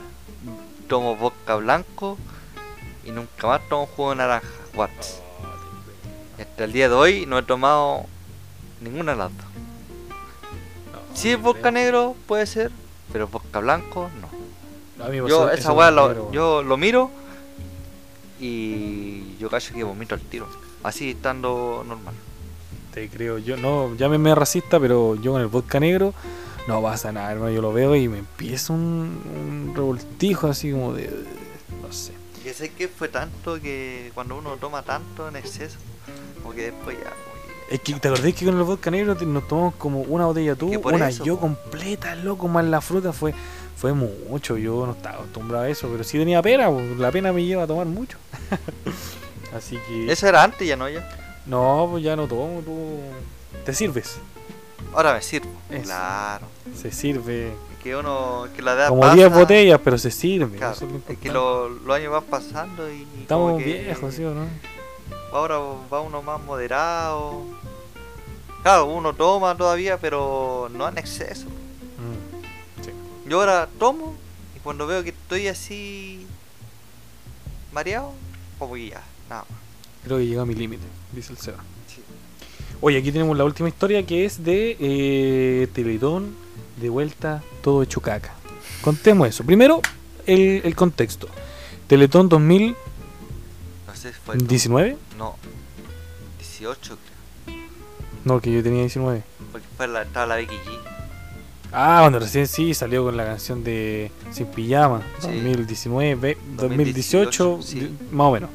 tomo 0.88 1.16
vodka 1.16 1.56
blanco 1.56 2.18
y 3.04 3.10
nunca 3.10 3.46
más 3.46 3.68
tomo 3.68 3.86
jugo 3.86 4.10
de 4.10 4.16
naranja. 4.16 4.48
What? 4.74 4.90
Y 6.38 6.42
hasta 6.42 6.64
el 6.64 6.72
día 6.72 6.88
de 6.88 6.94
hoy 6.94 7.26
no 7.26 7.38
he 7.38 7.42
tomado 7.42 8.06
ninguna 8.80 9.12
de 9.12 9.18
las 9.18 9.30
dos. 9.36 9.46
no, 10.92 11.16
Si 11.16 11.30
es 11.30 11.40
vodka 11.40 11.70
negro, 11.70 12.16
puede 12.26 12.46
ser, 12.46 12.70
pero 13.12 13.28
vodka 13.28 13.60
blanco, 13.60 14.10
no. 14.20 14.34
Yo 15.28 15.50
esa 15.50 15.72
weá 15.72 15.90
lo, 15.90 16.30
yo 16.32 16.62
lo 16.62 16.76
miro 16.76 17.10
y 18.40 19.36
yo 19.38 19.50
cacho 19.50 19.74
que 19.74 19.84
vomito 19.84 20.14
al 20.14 20.20
tiro. 20.20 20.46
Así 20.82 21.10
estando 21.10 21.84
normal. 21.86 22.14
Te 22.92 23.08
creo, 23.08 23.38
yo 23.38 23.56
no, 23.56 23.94
llámeme 23.96 24.34
racista, 24.34 24.78
pero 24.78 25.16
yo 25.16 25.32
con 25.32 25.40
el 25.40 25.48
vodka 25.48 25.80
negro 25.80 26.14
no 26.68 26.82
pasa 26.82 27.12
nada, 27.12 27.32
hermano. 27.32 27.50
Yo 27.52 27.60
lo 27.62 27.72
veo 27.72 27.94
y 27.96 28.08
me 28.08 28.18
empieza 28.18 28.72
un, 28.72 29.20
un 29.34 29.72
revoltijo 29.74 30.48
así 30.48 30.70
como 30.72 30.92
de. 30.94 31.08
No 31.82 31.92
sé. 31.92 32.12
Y 32.44 32.48
sé 32.50 32.70
que 32.70 32.88
fue 32.88 33.08
tanto 33.08 33.60
que 33.60 34.10
cuando 34.14 34.36
uno 34.36 34.56
toma 34.56 34.82
tanto 34.82 35.28
en 35.28 35.36
exceso, 35.36 35.78
como 36.42 36.54
que 36.54 36.70
después 36.72 36.96
ya. 36.98 37.10
que- 37.10 37.74
Es 37.76 37.80
que 37.80 37.94
te 37.94 38.08
acordás 38.08 38.34
que 38.34 38.44
con 38.44 38.56
el 38.58 38.62
vodka 38.64 38.90
negro 38.90 39.14
nos 39.14 39.48
tomamos 39.48 39.74
como 39.76 40.00
una 40.02 40.26
botella 40.26 40.54
tú, 40.54 40.70
Que 40.70 40.76
una 40.76 41.08
eso, 41.08 41.24
yo 41.24 41.36
po. 41.36 41.40
completa, 41.42 42.14
loco, 42.16 42.46
más 42.48 42.64
la 42.66 42.80
fruta 42.80 43.12
fue 43.12 43.34
fue 43.76 43.92
mucho. 43.92 44.56
Yo 44.58 44.86
no 44.86 44.92
estaba 44.92 45.16
acostumbrado 45.16 45.64
a 45.64 45.68
eso, 45.68 45.88
pero 45.88 46.04
sí 46.04 46.16
tenía 46.18 46.40
pena, 46.42 46.70
la 46.70 47.10
pena 47.10 47.32
me 47.32 47.44
lleva 47.44 47.62
a 47.64 47.66
tomar 47.66 47.86
mucho. 47.86 48.18
así 49.56 49.78
que. 49.88 50.10
Eso 50.12 50.28
era 50.28 50.42
antes, 50.42 50.66
ya 50.66 50.76
no 50.76 50.88
ya. 50.88 51.08
No, 51.46 51.88
pues 51.90 52.02
ya 52.04 52.16
no 52.16 52.26
tomo, 52.26 52.60
tú. 52.64 52.98
Te 53.64 53.72
sirves. 53.74 54.16
Ahora 54.94 55.14
me 55.14 55.22
sirvo. 55.22 55.50
Eso. 55.70 55.82
Claro. 55.84 56.46
Se 56.80 56.90
sirve. 56.92 57.48
Es 57.48 57.82
que 57.82 57.94
uno, 57.96 58.46
que 58.56 58.62
la 58.62 58.72
edad 58.72 58.88
Como 58.88 59.02
pasa, 59.02 59.14
10 59.14 59.32
botellas, 59.32 59.80
pero 59.84 59.98
se 59.98 60.10
sirve. 60.10 60.56
Claro, 60.56 60.74
eso 60.74 60.86
es 60.86 60.92
lo 60.92 61.00
es 61.08 61.18
que 61.18 61.30
lo- 61.32 61.68
los 61.68 61.96
años 61.96 62.12
van 62.12 62.24
pasando 62.24 62.90
y. 62.92 63.06
Estamos 63.20 63.58
que 63.62 63.64
viejos, 63.84 64.14
¿sí 64.14 64.24
o 64.24 64.34
no? 64.34 64.46
Ahora 65.32 65.58
va 65.92 66.00
uno 66.00 66.22
más 66.22 66.40
moderado. 66.42 67.42
Claro, 68.62 68.86
uno 68.86 69.12
toma 69.12 69.54
todavía, 69.56 69.98
pero 69.98 70.70
no 70.72 70.88
en 70.88 70.96
exceso. 70.96 71.46
Mm. 71.48 73.28
Yo 73.28 73.40
ahora 73.40 73.68
tomo 73.78 74.14
y 74.56 74.60
cuando 74.60 74.86
veo 74.86 75.02
que 75.02 75.10
estoy 75.10 75.48
así 75.48 76.26
mareado, 77.72 78.12
como 78.58 78.74
que 78.74 78.88
ya, 78.90 79.02
nada 79.28 79.44
más. 79.50 79.58
Creo 80.04 80.18
que 80.18 80.26
llega 80.26 80.42
a 80.42 80.46
mi 80.46 80.54
límite, 80.54 80.84
dice 81.12 81.32
el 81.32 81.38
Seba. 81.38 81.58
Sí. 81.88 82.00
Oye, 82.80 82.98
aquí 82.98 83.10
tenemos 83.12 83.36
la 83.36 83.44
última 83.44 83.68
historia 83.68 84.04
que 84.06 84.24
es 84.24 84.42
de 84.44 84.76
eh, 84.78 85.68
Teletón, 85.74 86.34
de 86.76 86.88
vuelta, 86.88 87.42
todo 87.62 87.82
hecho 87.82 88.00
caca. 88.00 88.34
Contemos 88.82 89.28
eso. 89.28 89.44
Primero, 89.44 89.80
el, 90.26 90.62
el 90.64 90.74
contexto. 90.76 91.28
Teletón 91.86 92.28
2019. 92.28 92.76
No 93.86 93.94
sé 93.94 94.12
si 94.12 94.18
fue. 94.24 94.34
el- 94.90 94.96
No, 95.18 95.36
18 96.38 96.96
creo. 97.44 97.56
No, 98.24 98.40
que 98.40 98.52
yo 98.52 98.62
tenía 98.62 98.80
19. 98.80 99.22
Porque 99.52 99.66
fue 99.76 99.86
la, 99.88 100.02
estaba 100.02 100.26
la 100.26 100.36
Becky 100.36 100.54
G. 100.54 100.78
Ah, 101.72 101.98
cuando 102.02 102.20
recién 102.20 102.46
sí 102.46 102.72
salió 102.72 103.02
con 103.04 103.16
la 103.16 103.24
canción 103.24 103.64
de 103.64 104.10
Sin 104.32 104.46
Pijama. 104.46 105.02
Sí. 105.20 105.26
2019, 105.28 106.38
2018, 106.56 107.44
2018, 107.48 107.58
sí. 107.62 107.80
di- 107.80 107.90
más 108.12 108.26
o 108.26 108.32
menos. 108.32 108.50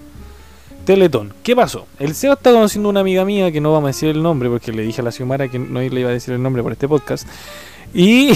Teletón. 0.86 1.34
¿Qué 1.44 1.56
pasó? 1.56 1.86
El 2.00 2.16
Seba 2.16 2.34
está 2.36 2.52
conociendo 2.52 2.90
a 2.90 2.92
una 2.92 3.02
amiga 3.02 3.24
mía 3.26 3.52
que 3.52 3.62
no 3.62 3.72
vamos 3.74 3.88
a 3.88 3.90
decir 3.90 4.10
el 4.10 4.24
nombre 4.24 4.50
porque 4.50 4.72
le 4.72 4.82
dije 4.84 5.02
a 5.02 5.04
la 5.04 5.12
Xiomara 5.12 5.48
que 5.50 5.60
no 5.60 5.82
le 5.82 6.00
iba 6.00 6.10
a 6.10 6.14
decir 6.14 6.34
el 6.34 6.42
nombre 6.42 6.64
por 6.64 6.72
este 6.72 6.88
podcast. 6.88 7.28
Y, 7.94 8.32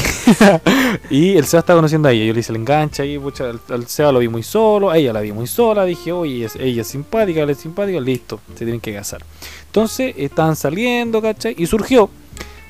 y 1.09 1.37
el 1.37 1.45
Seba 1.45 1.59
está 1.59 1.75
conociendo 1.75 2.07
a 2.07 2.11
ella. 2.11 2.25
Yo 2.25 2.33
le 2.33 2.39
hice 2.39 2.51
el 2.51 2.57
enganche 2.57 3.03
ahí, 3.03 3.19
pucha, 3.19 3.49
al, 3.49 3.59
al 3.69 3.87
Seba 3.87 4.11
lo 4.11 4.19
vi 4.19 4.27
muy 4.27 4.43
solo, 4.43 4.89
a 4.89 4.97
ella 4.97 5.13
la 5.13 5.21
vi 5.21 5.31
muy 5.31 5.47
sola. 5.47 5.85
Dije, 5.85 6.11
oye, 6.11 6.45
es- 6.45 6.55
ella 6.55 6.81
es 6.81 6.87
simpática, 6.87 7.41
él 7.41 7.49
es 7.51 7.57
simpático, 7.59 7.99
listo, 7.99 8.39
se 8.55 8.65
tienen 8.65 8.79
que 8.81 8.93
casar. 8.93 9.23
Entonces 9.67 10.13
estaban 10.17 10.55
saliendo, 10.55 11.21
¿cachai? 11.21 11.55
Y 11.57 11.65
surgió 11.67 12.09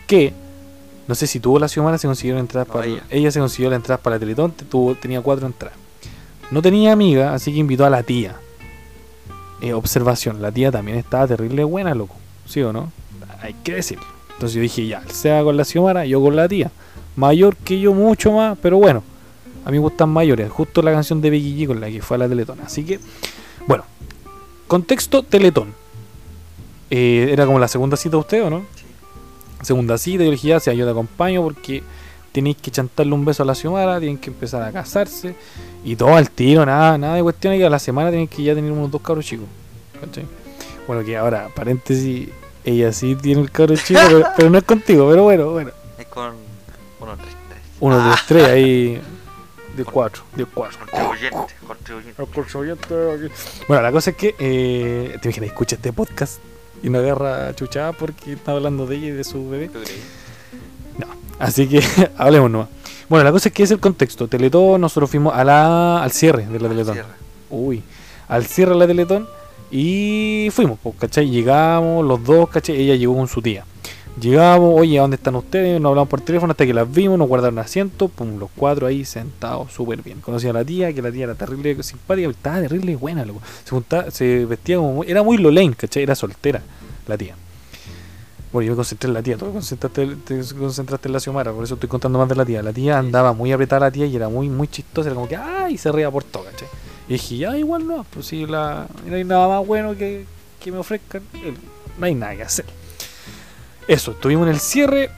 que, 0.08 0.34
no 1.08 1.16
sé 1.16 1.28
si 1.28 1.40
tuvo 1.40 1.60
la 1.60 1.68
Xiomara, 1.68 1.98
se 1.98 2.08
consiguieron 2.08 2.40
entradas 2.42 2.68
No, 2.68 2.74
para. 2.74 2.86
ella. 2.88 3.04
Ella 3.10 3.32
se 3.32 3.40
consiguió 3.40 3.70
la 3.70 3.76
entrada 3.78 4.02
para 4.02 4.16
la 4.18 4.20
Teletón, 4.20 4.52
te- 4.52 4.66
tuvo, 4.66 4.96
tenía 4.96 5.22
cuatro 5.22 5.48
entradas. 5.48 5.78
No 6.52 6.62
tenía 6.62 6.92
amiga, 6.92 7.34
así 7.34 7.52
que 7.54 7.60
invitó 7.60 7.86
a 7.86 7.90
la 7.90 8.04
tía. 8.04 8.36
Eh, 9.62 9.74
observación, 9.74 10.42
la 10.42 10.52
tía 10.52 10.72
también 10.72 10.98
estaba 10.98 11.26
terrible 11.28 11.64
buena, 11.64 11.96
loco. 11.96 12.16
¿Sí 12.46 12.62
o 12.62 12.74
no? 12.74 12.92
Hay 13.42 13.54
que 13.64 13.74
decirlo. 13.76 14.04
Entonces 14.34 14.56
yo 14.56 14.62
dije, 14.62 14.88
ya, 14.88 15.04
sea 15.08 15.44
con 15.44 15.58
la 15.58 15.66
Xiomara, 15.66 16.06
yo 16.06 16.22
con 16.22 16.36
la 16.36 16.48
tía. 16.48 16.72
Mayor 17.16 17.56
que 17.56 17.80
yo, 17.80 17.94
mucho 17.94 18.32
más, 18.32 18.58
pero 18.62 18.78
bueno. 18.78 19.04
A 19.66 19.72
mí 19.72 19.78
me 19.78 19.80
gustan 19.80 20.10
mayores. 20.10 20.52
Justo 20.52 20.82
la 20.82 20.92
canción 20.92 21.22
de 21.22 21.30
Becky 21.30 21.58
G 21.58 21.68
con 21.68 21.80
la 21.80 21.90
que 21.90 22.02
fue 22.02 22.16
a 22.16 22.20
la 22.20 22.28
Teletón. 22.28 22.60
Así 22.66 22.84
que, 22.84 23.00
bueno. 23.68 23.86
Contexto, 24.68 25.24
Teletón. 25.24 25.74
Eh, 26.90 27.30
era 27.32 27.46
como 27.46 27.60
la 27.60 27.68
segunda 27.68 27.96
cita 27.96 28.12
de 28.12 28.18
usted, 28.18 28.44
¿o 28.44 28.50
no? 28.50 28.66
Sí. 28.76 28.84
Segunda 29.62 29.98
cita, 29.98 30.24
yo 30.24 30.30
le 30.30 30.36
dije, 30.36 30.50
ya, 30.50 30.60
sea, 30.60 30.74
yo 30.74 30.86
te 30.86 30.92
acompaño 30.92 31.42
porque 31.42 31.84
tenéis 32.34 32.58
que 32.58 32.72
chantarle 32.72 33.14
un 33.14 33.24
beso 33.24 33.44
a 33.44 33.46
la 33.46 33.56
Xiomara, 33.56 34.00
tienen 34.00 34.18
que 34.18 34.30
empezar 34.30 34.62
a 34.62 34.72
casarse. 34.72 35.36
Y 35.86 35.96
todo 35.96 36.16
al 36.16 36.30
tiro, 36.30 36.66
nada, 36.66 36.98
nada 36.98 37.16
de 37.16 37.24
cuestión. 37.24 37.56
que 37.58 37.66
a 37.66 37.70
la 37.70 37.80
semana 37.80 38.10
tienen 38.10 38.28
que 38.28 38.44
ya 38.44 38.56
tener 38.56 38.72
unos 38.72 38.92
dos 38.92 39.02
cabros 39.02 39.26
chicos. 39.26 39.48
¿cachai? 40.00 40.26
Bueno, 40.88 41.06
que 41.06 41.16
ahora, 41.16 41.50
paréntesis, 41.56 42.30
ella 42.64 42.92
sí 42.94 43.16
tiene 43.16 43.42
el 43.42 43.52
cabro 43.52 43.76
chico, 43.76 44.00
pero, 44.08 44.26
pero 44.36 44.50
no 44.50 44.58
es 44.58 44.64
contigo, 44.64 45.10
pero 45.10 45.24
bueno, 45.24 45.52
bueno. 45.52 45.72
Es 45.98 46.06
con 46.08 46.34
1, 47.00 47.16
3, 47.18 47.36
3. 47.50 47.62
Uno, 47.80 47.98
dos, 47.98 48.20
tres, 48.28 48.48
ahí. 48.48 49.02
De 49.76 49.84
cuatro, 49.84 50.22
de 50.36 50.46
cuatro. 50.46 50.78
Contribuyente, 50.82 51.56
contribuyente. 52.16 53.32
Bueno, 53.68 53.82
la 53.82 53.92
cosa 53.92 54.12
es 54.12 54.16
que, 54.16 54.36
eh, 54.38 55.18
te 55.20 55.30
imaginas, 55.30 55.50
escucha 55.50 55.78
este 55.78 55.92
podcast 55.92 56.40
y 56.84 56.92
no 56.92 57.00
agarra 57.00 57.56
chuchada 57.56 57.92
porque 57.92 58.34
está 58.34 58.52
hablando 58.52 58.86
de 58.86 58.98
ella 58.98 59.08
y 59.08 59.12
de 59.12 59.24
su 59.24 59.50
bebé. 59.50 59.70
¿Tú 59.70 59.80
crees? 59.82 60.00
Así 61.40 61.68
que 61.68 61.84
hablemos 62.18 62.52
nomás. 62.52 62.70
Bueno, 63.10 63.24
la 63.26 63.32
cosa 63.32 63.50
es 63.50 63.56
que 63.56 63.64
es 63.64 63.72
el 63.72 63.80
contexto. 63.80 64.28
Teletón, 64.28 64.80
nosotros 64.80 65.10
fuimos 65.10 65.34
a 65.34 65.44
la, 65.44 66.04
al 66.04 66.12
cierre 66.12 66.46
de 66.46 66.60
la 66.60 66.70
Teletón. 66.70 67.00
Uy, 67.50 67.84
al 68.28 68.46
cierre 68.46 68.74
de 68.74 68.78
la 68.78 68.86
Teletón 68.86 69.28
y 69.76 70.50
fuimos, 70.52 70.78
pues, 70.84 70.96
¿cachai? 71.00 71.30
Llegamos 71.30 72.06
los 72.06 72.24
dos, 72.24 72.48
¿cachai? 72.50 72.76
Ella 72.80 72.96
llegó 72.96 73.16
con 73.16 73.28
su 73.28 73.42
tía. 73.42 73.66
Llegamos, 74.22 74.80
oye, 74.80 75.00
¿a 75.00 75.02
dónde 75.02 75.16
están 75.16 75.36
ustedes? 75.36 75.82
Nos 75.82 75.90
hablamos 75.90 76.08
por 76.08 76.22
teléfono 76.22 76.52
hasta 76.52 76.68
que 76.68 76.74
las 76.76 76.92
vimos, 76.92 77.18
nos 77.18 77.28
guardaron 77.28 77.58
asiento, 77.58 78.08
pum, 78.10 78.38
los 78.38 78.52
cuatro 78.56 78.86
ahí 78.86 79.04
sentados 79.06 79.74
súper 79.74 80.04
bien. 80.04 80.22
Conocí 80.22 80.48
a 80.48 80.54
la 80.54 80.64
tía, 80.64 80.94
que 80.94 81.02
la 81.02 81.12
tía 81.12 81.24
era 81.24 81.34
terrible 81.34 81.82
simpática, 81.82 82.30
estaba 82.30 82.62
terrible 82.62 82.96
buena, 82.96 83.26
loco. 83.26 83.42
Se, 83.64 83.72
juntaba- 83.72 84.12
se 84.12 84.46
vestía 84.46 84.78
como 84.78 84.94
muy, 84.94 85.10
era 85.10 85.24
muy 85.24 85.38
Lolaine, 85.40 85.74
¿cachai? 85.74 86.04
Era 86.04 86.14
soltera, 86.14 86.62
la 87.08 87.18
tía. 87.18 87.36
Bueno, 88.52 88.68
yo 88.68 88.74
me 88.74 88.76
concentré 88.76 89.08
en 89.08 89.14
la 89.16 89.24
tía, 89.24 89.36
tú 89.36 89.48
te 89.48 89.52
concentraste, 89.52 90.16
te 90.28 90.42
concentraste 90.60 91.08
en 91.08 91.14
la 91.14 91.20
Xiomara, 91.20 91.52
por 91.52 91.64
eso 91.64 91.74
estoy 91.74 91.90
contando 91.90 92.20
más 92.20 92.30
de 92.30 92.36
la 92.36 92.46
tía. 92.46 92.62
La 92.62 92.72
tía 92.72 93.00
andaba 93.00 93.34
muy 93.34 93.52
apretada 93.52 93.88
la 93.88 93.92
tía 93.92 94.06
y 94.06 94.16
era 94.16 94.30
muy, 94.30 94.48
muy 94.48 94.68
chistosa, 94.68 95.08
era 95.10 95.16
como 95.16 95.28
que, 95.28 95.36
¡ay! 95.38 95.76
se 95.80 95.92
reía 95.92 96.12
por 96.12 96.24
todo, 96.24 96.44
¿cachai? 96.44 96.68
Y 97.08 97.14
dije, 97.14 97.38
ya, 97.38 97.58
igual 97.58 97.86
no, 97.88 98.06
pues 98.10 98.28
si 98.28 98.46
la, 98.46 98.88
no 99.06 99.16
hay 99.16 99.24
nada 99.24 99.48
más 99.48 99.68
bueno 99.68 99.96
que, 99.96 100.26
que 100.60 100.72
me 100.72 100.78
ofrezcan, 100.78 101.22
eh, 101.34 101.54
no 101.98 102.06
hay 102.06 102.16
nada 102.16 102.36
que 102.36 102.44
hacer. 102.44 102.66
Eso, 103.88 104.12
estuvimos 104.12 104.48
en 104.48 104.54
el 104.54 104.60
cierre, 104.60 105.12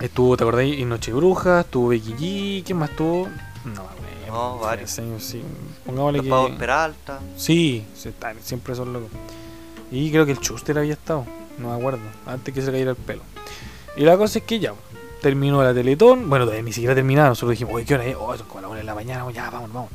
estuvo, 0.00 0.36
¿te 0.36 0.44
acordáis? 0.44 0.80
En 0.80 0.88
Noche 0.88 1.12
Bruja, 1.12 1.62
estuvo 1.62 1.88
Becky 1.88 2.14
G, 2.14 2.64
¿quién 2.64 2.78
más 2.78 2.90
estuvo? 2.90 3.28
No, 3.64 3.82
güey, 3.82 4.28
No, 4.28 4.58
varios. 4.58 4.90
Sí, 4.90 5.42
pongámosle 5.84 6.18
Los 6.18 6.24
que... 6.24 6.30
pagos 6.30 6.50
Peralta. 6.52 7.20
Sí, 7.36 7.84
siempre 8.40 8.74
son 8.76 8.92
locos. 8.92 9.10
Y 9.90 10.10
creo 10.10 10.24
que 10.24 10.32
el 10.32 10.38
Chuster 10.38 10.78
había 10.78 10.92
estado, 10.92 11.26
no 11.58 11.70
me 11.70 11.76
acuerdo, 11.76 12.00
antes 12.24 12.54
que 12.54 12.60
se 12.60 12.66
le 12.66 12.72
cayera 12.72 12.92
el 12.92 12.96
pelo. 12.96 13.22
Y 13.96 14.04
la 14.04 14.16
cosa 14.16 14.38
es 14.38 14.44
que 14.44 14.60
ya, 14.60 14.72
terminó 15.20 15.62
la 15.62 15.74
Teletón, 15.74 16.30
bueno, 16.30 16.44
todavía 16.44 16.62
ni 16.62 16.72
siquiera 16.72 16.94
terminaba, 16.94 17.28
nosotros 17.30 17.50
dijimos, 17.50 17.74
oye, 17.74 17.84
¿qué 17.84 17.94
hora 17.94 18.04
es? 18.06 18.16
Oh, 18.18 18.34
son 18.36 18.46
como 18.46 18.60
las 18.62 18.70
1 18.70 18.78
de 18.78 18.84
la 18.84 18.94
mañana, 18.94 19.30
ya, 19.32 19.50
vamos, 19.50 19.72
vamos. 19.72 19.90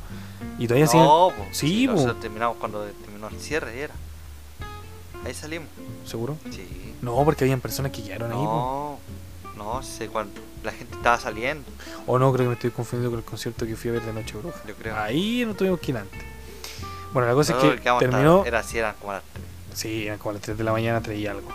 Y 0.58 0.66
todavía 0.66 0.86
siguen, 0.86 1.04
No, 1.06 1.30
po, 1.36 1.46
Sí, 1.52 1.86
po. 1.86 1.94
nosotros 1.94 2.20
terminamos 2.20 2.56
cuando 2.58 2.84
terminó 2.84 3.28
el 3.28 3.38
cierre, 3.40 3.80
era. 3.82 3.94
Ahí 5.24 5.34
salimos. 5.34 5.68
¿seguro? 6.04 6.36
Sí. 6.50 6.94
No, 7.02 7.24
porque 7.24 7.44
habían 7.44 7.60
personas 7.60 7.92
que 7.92 8.02
quedaron 8.02 8.30
ahí. 8.32 8.38
po. 8.38 8.98
No, 9.56 9.64
no 9.74 9.82
sé 9.82 10.08
cuando 10.08 10.40
la 10.62 10.72
gente 10.72 10.94
estaba 10.96 11.18
saliendo, 11.18 11.64
O 12.06 12.18
no, 12.18 12.32
creo 12.32 12.44
que 12.44 12.48
me 12.48 12.54
estoy 12.54 12.70
confundiendo 12.70 13.10
con 13.10 13.18
el 13.20 13.24
concierto 13.24 13.66
que 13.66 13.76
fui 13.76 13.90
a 13.90 13.94
ver 13.94 14.02
de 14.02 14.12
Noche 14.12 14.36
Bruja. 14.36 14.60
yo 14.66 14.74
creo. 14.74 14.96
Ahí 14.96 15.44
no 15.46 15.54
tuvimos 15.54 15.78
que 15.80 15.92
ir 15.92 15.98
antes. 15.98 16.20
Bueno, 17.12 17.28
la 17.28 17.34
cosa 17.34 17.56
es 17.56 17.80
que 17.80 17.90
terminó. 17.98 18.44
Era 18.44 18.58
así, 18.60 18.78
eran 18.78 18.94
como 19.00 19.12
las 19.12 19.22
tres. 19.32 19.44
Sí, 19.74 20.06
eran 20.06 20.18
como 20.18 20.30
a 20.30 20.32
las 20.34 20.42
3 20.42 20.58
de 20.58 20.64
la 20.64 20.72
mañana, 20.72 21.00
3 21.00 21.18
y 21.18 21.26
algo. 21.26 21.48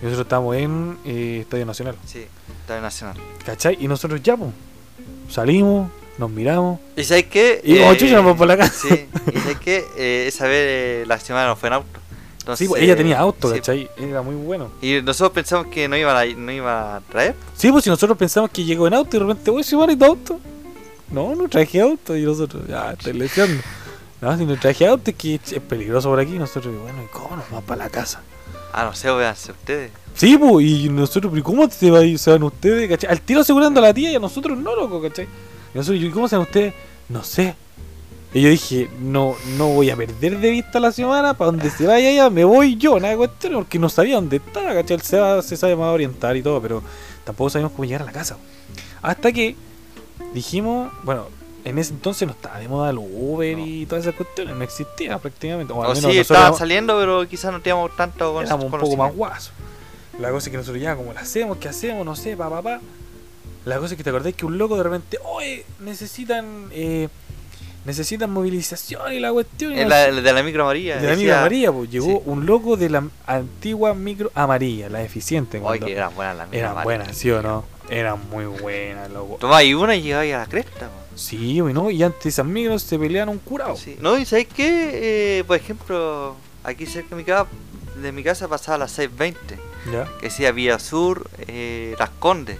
Y 0.00 0.04
nosotros 0.04 0.26
estábamos 0.26 0.56
en 0.56 0.98
eh, 1.04 1.38
Estadio 1.42 1.64
Nacional. 1.64 1.96
Sí, 2.04 2.26
Estadio 2.62 2.82
Nacional. 2.82 3.16
¿Cachai? 3.44 3.76
Y 3.80 3.86
nosotros 3.88 4.20
ya, 4.22 4.36
pues, 4.36 4.50
salimos, 5.30 5.90
nos 6.18 6.30
miramos. 6.30 6.80
¿Y 6.96 7.04
sabes 7.04 7.26
qué? 7.26 7.60
Y 7.64 7.78
como 7.78 7.94
chucha 7.94 8.14
nos 8.14 8.24
vamos 8.24 8.36
por 8.36 8.48
la 8.48 8.56
casa. 8.56 8.88
Sí, 8.88 9.06
y 9.34 9.38
sabes 9.38 9.58
qué? 9.58 9.84
Eh, 9.96 10.24
esa 10.28 10.44
vez 10.44 10.56
eh, 10.56 11.04
la 11.06 11.18
semana 11.18 11.46
no 11.46 11.56
fue 11.56 11.68
en 11.68 11.74
auto. 11.74 12.00
Entonces, 12.40 12.66
sí, 12.66 12.68
pues 12.68 12.82
ella 12.82 12.96
tenía 12.96 13.18
auto, 13.18 13.50
sí, 13.50 13.56
¿cachai? 13.56 13.90
Era 13.98 14.22
muy 14.22 14.34
bueno. 14.34 14.70
Y 14.80 15.02
nosotros 15.02 15.32
pensamos 15.32 15.66
que 15.66 15.86
no 15.86 15.96
iba 15.96 16.18
a, 16.18 16.24
no 16.24 16.50
iba 16.50 16.96
a 16.96 17.00
traer. 17.02 17.34
Sí, 17.54 17.70
pues 17.70 17.84
si 17.84 17.90
nosotros 17.90 18.16
pensamos 18.16 18.50
que 18.50 18.64
llegó 18.64 18.86
en 18.86 18.94
auto 18.94 19.16
y 19.16 19.20
de 19.20 19.26
repente, 19.26 19.50
oye, 19.50 19.92
¿y 19.92 19.96
tu 19.96 20.04
auto? 20.04 20.40
No, 21.10 21.34
no 21.34 21.48
traje 21.48 21.80
auto. 21.80 22.16
Y 22.16 22.22
nosotros, 22.22 22.66
ya, 22.66 22.92
estoy 22.92 23.12
leseando. 23.12 23.62
No, 24.20 24.36
si 24.36 24.44
no 24.44 24.58
traje 24.58 24.86
auto, 24.86 25.10
es 25.10 25.16
que 25.16 25.34
es 25.34 25.60
peligroso 25.68 26.08
por 26.08 26.18
aquí. 26.18 26.38
Nosotros, 26.38 26.74
bueno, 26.82 27.02
¿y 27.02 27.06
cómo 27.12 27.36
nos 27.36 27.50
vamos 27.50 27.64
para 27.64 27.84
la 27.84 27.90
casa? 27.90 28.22
Ah, 28.72 28.84
no 28.84 28.94
sé, 28.94 29.10
véanse 29.10 29.52
ustedes. 29.52 29.92
Sí, 30.14 30.36
pues, 30.36 30.66
y 30.66 30.88
nosotros, 30.88 31.30
¿pero 31.32 31.44
cómo 31.44 31.68
se 31.70 31.90
van 31.90 32.42
ustedes, 32.42 32.88
cachai? 32.88 33.10
Al 33.10 33.20
tiro 33.20 33.42
asegurando 33.42 33.78
a 33.80 33.84
la 33.84 33.94
tía 33.94 34.10
y 34.10 34.16
a 34.16 34.18
nosotros 34.18 34.58
no, 34.58 34.74
loco, 34.74 35.00
cachai. 35.00 35.28
Y 35.78 35.80
nosotros, 35.80 36.02
¿y 36.02 36.10
cómo 36.10 36.26
se 36.28 36.34
van 36.36 36.42
ustedes? 36.46 36.74
No 37.08 37.22
sé. 37.22 37.54
Y 38.34 38.42
yo 38.42 38.48
dije, 38.50 38.90
no, 39.00 39.36
no 39.56 39.68
voy 39.68 39.90
a 39.90 39.96
perder 39.96 40.38
de 40.40 40.50
vista 40.50 40.80
la 40.80 40.90
semana, 40.90 41.34
para 41.34 41.52
donde 41.52 41.70
se 41.70 41.86
vaya 41.86 42.10
ella, 42.10 42.28
me 42.30 42.44
voy 42.44 42.76
yo, 42.76 42.96
nada 42.98 43.12
de 43.12 43.16
cuestión, 43.16 43.54
porque 43.54 43.78
no 43.78 43.88
sabía 43.88 44.16
dónde 44.16 44.36
estaba, 44.36 44.74
cachai. 44.74 44.96
Él 44.96 45.02
se, 45.02 45.18
va- 45.18 45.40
se 45.40 45.56
sabe 45.56 45.76
más 45.76 45.86
orientar 45.94 46.36
y 46.36 46.42
todo, 46.42 46.60
pero 46.60 46.82
tampoco 47.24 47.48
sabíamos 47.50 47.72
cómo 47.72 47.84
llegar 47.84 48.02
a 48.02 48.06
la 48.06 48.12
casa. 48.12 48.36
Hasta 49.02 49.30
que 49.32 49.54
dijimos, 50.34 50.90
bueno, 51.04 51.26
en 51.64 51.78
ese 51.78 51.92
entonces 51.92 52.26
no 52.26 52.32
estaba 52.34 52.58
de 52.58 52.66
moda 52.68 52.90
el 52.90 52.98
Uber 52.98 53.56
No. 53.56 53.64
y 53.66 53.86
todas 53.86 54.04
esas 54.04 54.16
cuestiones, 54.16 54.56
no 54.56 54.64
existía 54.64 55.16
prácticamente. 55.18 55.72
O 55.72 55.82
al 55.82 55.92
O 55.92 55.94
menos 55.94 56.10
sí, 56.12 56.18
estaban 56.18 56.42
éramos- 56.42 56.58
saliendo, 56.58 56.98
pero 56.98 57.26
quizás 57.28 57.52
no 57.52 57.60
teníamos 57.60 57.94
tanto 57.96 58.32
con 58.34 58.44
éramos 58.44 58.64
un 58.66 58.70
poco 58.72 58.96
más 58.96 59.14
guasos. 59.14 59.52
La 60.20 60.30
cosa 60.32 60.48
es 60.48 60.50
que 60.50 60.56
nosotros 60.58 60.82
ya, 60.82 60.96
como 60.96 61.12
la 61.12 61.20
hacemos, 61.20 61.56
qué 61.58 61.68
hacemos, 61.68 62.04
no 62.04 62.16
sé, 62.16 62.36
pa, 62.36 62.50
pa, 62.50 62.60
pa. 62.62 62.80
La 63.68 63.78
cosa 63.78 63.94
es 63.94 63.98
que 63.98 64.04
te 64.04 64.10
acordás 64.10 64.34
que 64.34 64.46
un 64.46 64.56
loco 64.58 64.76
de 64.76 64.82
repente, 64.82 65.18
oye, 65.24 65.64
necesitan, 65.80 66.68
eh, 66.72 67.08
necesitan 67.84 68.30
movilización 68.30 69.12
y 69.12 69.20
la 69.20 69.32
cuestión. 69.32 69.72
y 69.72 69.84
la, 69.84 70.06
sé". 70.06 70.12
de 70.22 70.32
la 70.32 70.42
micro 70.42 70.62
amarilla. 70.64 70.96
de 70.96 71.02
la 71.02 71.08
decía- 71.10 71.16
micro 71.24 71.36
amarilla, 71.38 71.72
pues 71.72 71.90
llegó 71.90 72.06
sí. 72.06 72.22
un 72.26 72.46
loco 72.46 72.76
de 72.76 72.88
la 72.90 73.04
antigua 73.26 73.94
micro 73.94 74.30
amarilla, 74.34 74.88
la 74.88 75.02
eficiente. 75.02 75.58
Cuando- 75.60 75.86
que 75.86 75.92
eran 75.92 76.14
buenas 76.14 76.36
las 76.36 76.46
micro 76.48 76.58
eran 76.60 76.72
amarillas. 76.72 76.84
buenas, 76.98 77.16
¿sí 77.16 77.30
o 77.30 77.42
no? 77.42 77.64
Eran 77.90 78.18
muy 78.30 78.44
buenas, 78.46 79.10
loco. 79.10 79.36
Tomaba 79.40 79.62
y 79.62 79.74
una 79.74 79.96
y 79.96 80.02
llegaba 80.02 80.22
ahí 80.22 80.32
a 80.32 80.38
la 80.38 80.46
cresta. 80.46 80.88
po. 80.88 80.92
Sí, 81.18 81.60
¿no? 81.60 81.90
Y 81.90 82.02
antes 82.02 82.26
esas 82.26 82.46
micros 82.46 82.82
se 82.82 82.98
peleaban 82.98 83.28
un 83.30 83.38
curado. 83.38 83.76
Sí. 83.76 83.96
No, 84.00 84.16
y 84.18 84.24
¿sabes 84.24 84.46
qué? 84.46 85.38
Eh, 85.40 85.44
por 85.44 85.56
ejemplo, 85.56 86.36
aquí 86.64 86.86
cerca 86.86 87.10
de 87.10 87.16
mi 87.16 87.24
casa, 87.24 87.46
de 88.00 88.12
mi 88.12 88.22
casa 88.22 88.46
pasaba 88.48 88.76
a 88.76 88.78
las 88.78 88.92
6.20. 88.98 89.34
¿Ya? 89.92 90.04
Que 90.20 90.26
decía 90.26 90.52
Vía 90.52 90.78
Sur, 90.78 91.28
eh, 91.48 91.94
Las 91.98 92.10
Condes. 92.10 92.58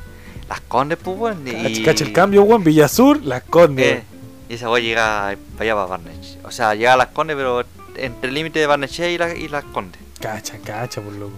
Las 0.48 0.60
Condes, 0.62 0.98
pues, 1.02 1.16
bueno. 1.16 1.40
Cacha, 1.44 1.68
Y, 1.68 1.82
cacha 1.84 2.04
el 2.04 2.12
cambio, 2.12 2.42
weón, 2.42 2.64
Villa 2.64 2.88
Sur, 2.88 3.22
Las 3.22 3.42
Condes. 3.42 3.86
eh, 3.98 4.02
y 4.48 4.54
esa 4.54 4.70
weá 4.70 4.80
llega 4.82 5.36
para 5.58 5.64
allá, 5.64 5.74
para 5.74 5.86
Barnech. 5.86 6.44
O 6.44 6.50
sea, 6.50 6.74
llega 6.74 6.94
a 6.94 6.96
Las 6.96 7.08
Condes, 7.08 7.36
pero 7.36 7.64
entre 7.96 8.28
el 8.28 8.34
límite 8.34 8.58
de 8.58 8.66
Barnechea 8.66 9.10
y, 9.10 9.18
la, 9.18 9.34
y 9.34 9.48
Las 9.48 9.64
Condes. 9.64 10.00
Cacha, 10.20 10.56
cacha, 10.64 11.00
por 11.02 11.12
loco. 11.12 11.36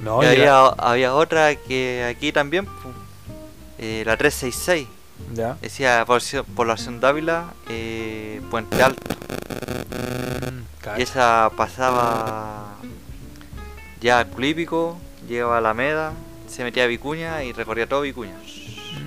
No, 0.00 0.22
y 0.22 0.26
había, 0.26 0.66
había 0.66 1.14
otra 1.14 1.56
que 1.56 2.04
aquí 2.08 2.30
también, 2.30 2.66
pues, 2.66 2.94
eh, 3.78 4.04
la 4.06 4.16
366. 4.16 4.86
Ya. 5.34 5.56
Decía 5.60 6.04
población, 6.06 6.46
población 6.54 7.00
Dávila, 7.00 7.52
eh, 7.68 8.40
Puente 8.50 8.80
Alto. 8.80 9.02
Cacha. 10.80 10.98
Y 11.00 11.02
esa 11.02 11.50
pasaba 11.56 12.74
ya 14.00 14.20
al 14.20 14.28
Culípico, 14.28 14.96
llegaba 15.28 15.56
a 15.56 15.58
Alameda, 15.58 16.12
se 16.48 16.64
metía 16.64 16.84
a 16.84 16.86
Vicuña 16.86 17.44
y 17.44 17.52
recorría 17.52 17.86
todo 17.88 18.02
Vicuña. 18.02 18.34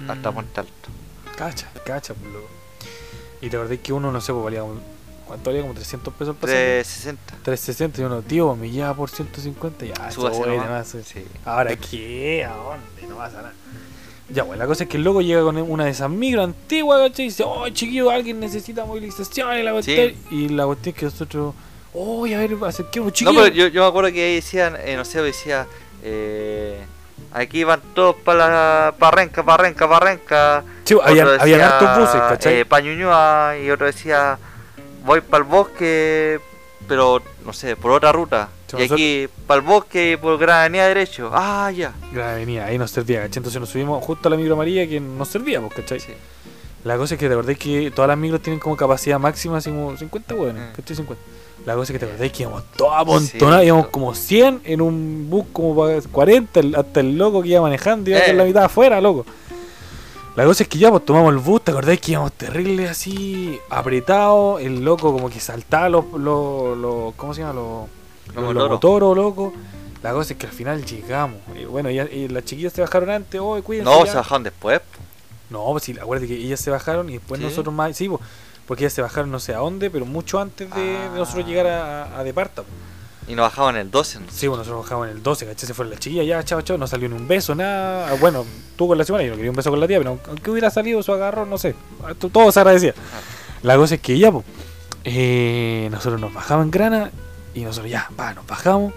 Hasta 0.08 0.32
Mm. 0.32 0.34
Puente 0.34 0.60
Alto. 0.60 0.90
Cacha, 1.38 1.70
cacha, 1.86 2.14
por 2.14 2.28
loco. 2.32 2.48
Y 3.42 3.50
te 3.50 3.58
acordás 3.58 3.80
que 3.80 3.94
uno, 3.94 4.12
no 4.12 4.22
sé, 4.22 4.32
pues 4.34 4.44
valía 4.46 4.62
como. 4.62 4.80
¿Cuánto 5.26 5.50
valía? 5.50 5.62
Como 5.62 5.74
300 5.74 6.14
pesos 6.14 6.36
el 6.36 6.40
pasaje. 6.42 6.60
360. 6.84 7.36
360 7.44 8.02
y 8.02 8.04
uno, 8.04 8.22
tío, 8.22 8.56
me 8.56 8.70
lleva 8.70 8.94
por 8.94 9.10
150. 9.10 9.86
Ya, 9.86 10.12
Súbase 10.12 10.38
bueno, 10.40 10.54
nomás. 10.64 10.94
nomás, 10.94 11.08
sí. 11.08 11.20
Sí. 11.22 11.26
Ahora 11.46 11.76
qué, 11.76 12.44
¿a 12.46 12.54
dónde? 12.56 13.08
No 13.08 13.16
pasa 13.18 13.38
nada. 13.38 13.54
Ya, 14.30 14.44
bueno, 14.44 14.62
la 14.62 14.68
cosa 14.68 14.84
es 14.84 14.90
que 14.90 14.98
el 14.98 15.04
loco 15.04 15.22
llega 15.22 15.42
con 15.42 15.58
una 15.58 15.86
de 15.86 15.92
esas 15.92 16.10
micro 16.10 16.42
antiguas, 16.44 17.00
¿cachai? 17.10 17.26
Y 17.26 17.30
dice, 17.30 17.44
oh, 17.46 17.68
chiquillo, 17.70 18.10
alguien 18.12 18.40
necesita 18.40 18.86
movilización 18.86 19.58
y 19.58 19.64
la 19.64 19.72
cuestión. 19.74 20.14
Y 20.30 20.48
la 20.50 20.66
cuestión 20.66 20.94
es 20.96 21.00
que 21.00 21.06
nosotros, 21.06 21.54
oh, 21.94 22.26
a 22.26 22.30
ver, 22.30 22.56
acerquemos, 22.66 23.08
No, 23.08 23.12
chiquillo. 23.14 23.44
pero 23.44 23.54
yo, 23.56 23.68
yo 23.68 23.82
me 23.82 23.88
acuerdo 23.90 24.12
que 24.12 24.24
ahí 24.24 24.36
decían, 24.36 24.78
eh, 24.86 24.96
no 24.96 25.04
sé, 25.04 25.22
decía, 25.22 25.68
eh, 26.04 26.80
aquí 27.34 27.64
van 27.64 27.82
todos 27.94 28.16
para 28.18 28.48
la 28.50 28.94
Parrenca, 28.98 29.44
Parrenca, 29.44 29.88
Parrenca. 29.90 30.64
Sí, 30.84 30.96
habían, 31.02 31.28
decía, 31.38 31.68
hartos 31.80 31.98
buses, 32.00 32.22
¿cachai? 32.22 32.60
Eh, 32.60 32.66
pa' 32.66 32.82
Ñuñoa, 32.82 33.56
y 33.64 33.70
otro 33.72 33.86
decía, 33.86 34.38
voy 35.06 35.22
para 35.22 35.44
el 35.44 35.50
bosque, 35.50 36.40
pero 36.88 37.22
no 37.46 37.54
sé, 37.54 37.76
por 37.76 37.92
otra 37.92 38.12
ruta. 38.12 38.50
Sí, 38.68 38.76
y 38.78 38.80
nosotros- 38.80 38.92
aquí 39.00 39.30
para 39.48 39.60
el 39.62 39.66
bosque, 39.68 40.18
por 40.22 40.38
Gran 40.38 40.60
Avenida 40.62 40.88
derecho. 40.88 41.30
Ah, 41.34 41.72
ya. 41.72 41.94
Gran 42.12 42.30
Avenida, 42.36 42.66
ahí 42.66 42.78
nos 42.78 42.92
servía, 42.92 43.22
¿cachai? 43.22 43.40
Entonces 43.40 43.60
nos 43.60 43.70
subimos 43.70 44.04
justo 44.04 44.28
a 44.28 44.32
la 44.32 44.38
micro 44.38 44.54
amarilla 44.54 44.88
que 44.88 45.00
nos 45.00 45.28
servía, 45.28 45.60
pues, 45.62 45.74
¿cachai? 45.74 46.00
Sí. 46.00 46.14
La 46.84 46.98
cosa 46.98 47.14
es 47.14 47.20
que 47.20 47.28
te 47.28 47.34
acordás 47.34 47.58
que 47.58 47.92
todas 47.92 48.10
las 48.10 48.18
micros 48.18 48.42
tienen 48.42 48.60
como 48.60 48.76
capacidad 48.76 49.20
máxima, 49.20 49.58
así 49.58 49.70
como 49.70 49.96
50 49.96 50.34
hueones, 50.36 50.70
Mm. 50.72 50.76
¿cachai? 50.76 50.96
50. 50.96 51.24
La 51.66 51.76
cosa 51.76 51.94
es 51.94 52.00
que 52.00 52.06
te 52.06 52.12
acordás 52.12 52.32
que 52.32 52.44
íbamos 52.44 52.64
todos 52.76 52.94
amontonados, 52.96 53.62
Sí, 53.62 53.68
íbamos 53.68 53.86
to- 53.86 53.92
como 53.92 54.16
100 54.16 54.62
en 54.64 54.82
un 54.82 55.28
bus 55.30 55.46
como 55.54 55.76
para 55.76 56.02
40, 56.02 56.60
el- 56.60 56.76
hasta 56.76 57.00
el 57.02 57.18
loco 57.18 57.42
que 57.44 57.50
iba 57.50 57.62
manejando 57.62 58.10
iba 58.10 58.20
Eh. 58.20 58.24
con 58.28 58.38
la 58.38 58.44
mitad 58.46 58.64
afuera, 58.64 59.00
loco. 59.00 59.26
La 60.36 60.46
cosa 60.46 60.64
es 60.64 60.70
que 60.70 60.78
ya 60.80 60.90
pues 60.90 61.04
tomamos 61.06 61.34
el 61.34 61.40
bus, 61.40 61.62
te 61.64 61.72
acordás 61.72 62.00
que 62.00 62.14
íbamos 62.14 62.32
terrible 62.34 62.88
así, 62.90 63.60
apretados, 63.70 64.62
el 64.62 64.84
loco 64.84 65.12
como 65.12 65.30
que 65.30 65.40
saltaba 65.42 65.90
los, 65.90 66.06
los, 66.14 66.78
los 66.78 67.14
¿cómo 67.16 67.34
se 67.34 67.42
llama? 67.42 67.54
Los, 67.54 68.36
Los 68.36 68.54
los 68.56 68.70
motoros. 68.70 69.16
loco. 69.16 69.54
La 70.02 70.14
cosa 70.14 70.34
es 70.34 70.40
que 70.40 70.48
al 70.48 70.54
final 70.54 70.84
llegamos. 70.86 71.38
Y 71.60 71.66
bueno, 71.66 71.92
ya, 71.92 72.06
y 72.06 72.28
las 72.30 72.44
chiquillas 72.46 72.74
se 72.74 72.82
bajaron 72.82 73.10
antes, 73.12 73.40
oh, 73.44 73.62
cuídense. 73.62 73.92
No, 73.92 74.04
ya". 74.06 74.12
se 74.12 74.18
bajaron 74.18 74.44
después. 74.44 74.82
No, 75.52 75.66
pues 75.72 75.84
sí, 75.84 75.96
acuérdate 76.02 76.28
que 76.34 76.40
ellas 76.42 76.60
se 76.62 76.72
bajaron 76.72 77.10
y 77.10 77.14
después 77.14 77.40
¿Sí? 77.40 77.46
nosotros 77.46 77.76
más. 77.76 77.96
Sí, 77.96 78.08
pues, 78.10 78.22
porque 78.72 78.86
ellas 78.86 78.94
se 78.94 79.02
bajaron 79.02 79.30
no 79.32 79.40
sé 79.42 79.54
a 79.54 79.58
dónde, 79.58 79.90
pero 79.90 80.06
mucho 80.06 80.40
antes 80.40 80.74
de, 80.74 80.82
de 80.82 81.10
nosotros 81.18 81.44
Ah. 81.44 81.48
llegar 81.50 81.68
a, 81.68 82.20
a 82.20 82.24
Departa. 82.24 82.64
Y 83.28 83.36
nos 83.36 83.44
bajaban 83.44 83.76
el 83.76 83.92
12. 83.92 84.20
¿no? 84.22 84.26
Sí, 84.32 84.48
pues 84.48 84.60
nosotros 84.60 84.84
bajamos 84.84 85.08
en 85.10 85.18
el 85.18 85.22
12, 85.24 85.46
¿cachai? 85.46 85.68
Se 85.68 85.74
fueron 85.74 85.90
las 85.92 86.00
chiquillas, 86.00 86.26
ya, 86.26 86.42
chao, 86.46 86.62
chao, 86.62 86.78
no 86.78 86.88
salió 86.88 87.10
ni 87.10 87.16
un 87.16 87.28
beso, 87.28 87.54
nada. 87.54 88.10
Ah, 88.10 88.16
Bueno, 88.18 88.46
tú 88.78 88.88
con 88.88 88.98
la 88.98 89.04
semana, 89.04 89.26
yo 89.26 89.32
no 89.32 89.36
quería 89.36 89.52
un 89.52 89.58
beso 89.58 89.70
con 89.72 89.80
la 89.82 89.88
tía, 89.88 89.98
pero 89.98 90.18
aunque 90.28 90.52
hubiera 90.52 90.70
salido 90.70 91.04
su 91.04 91.12
agarrón, 91.12 91.50
no 91.50 91.58
sé. 91.58 91.76
Ah, 92.02 92.14
to- 92.18 92.30
Todo 92.30 92.50
se 92.52 92.62
agradecía. 92.62 92.94
La 93.62 93.76
cosa 93.76 93.96
es 93.96 94.02
que 94.02 94.18
ya, 94.18 94.32
pues, 94.32 94.46
eh, 95.04 95.90
nosotros 95.92 96.22
nos 96.22 96.34
bajamos 96.34 96.64
en 96.66 96.72
grana 96.72 97.12
y 97.54 97.62
nosotros 97.66 97.92
ya, 97.92 98.10
va, 98.18 98.34
nos 98.34 98.48
bajamos. 98.48 98.94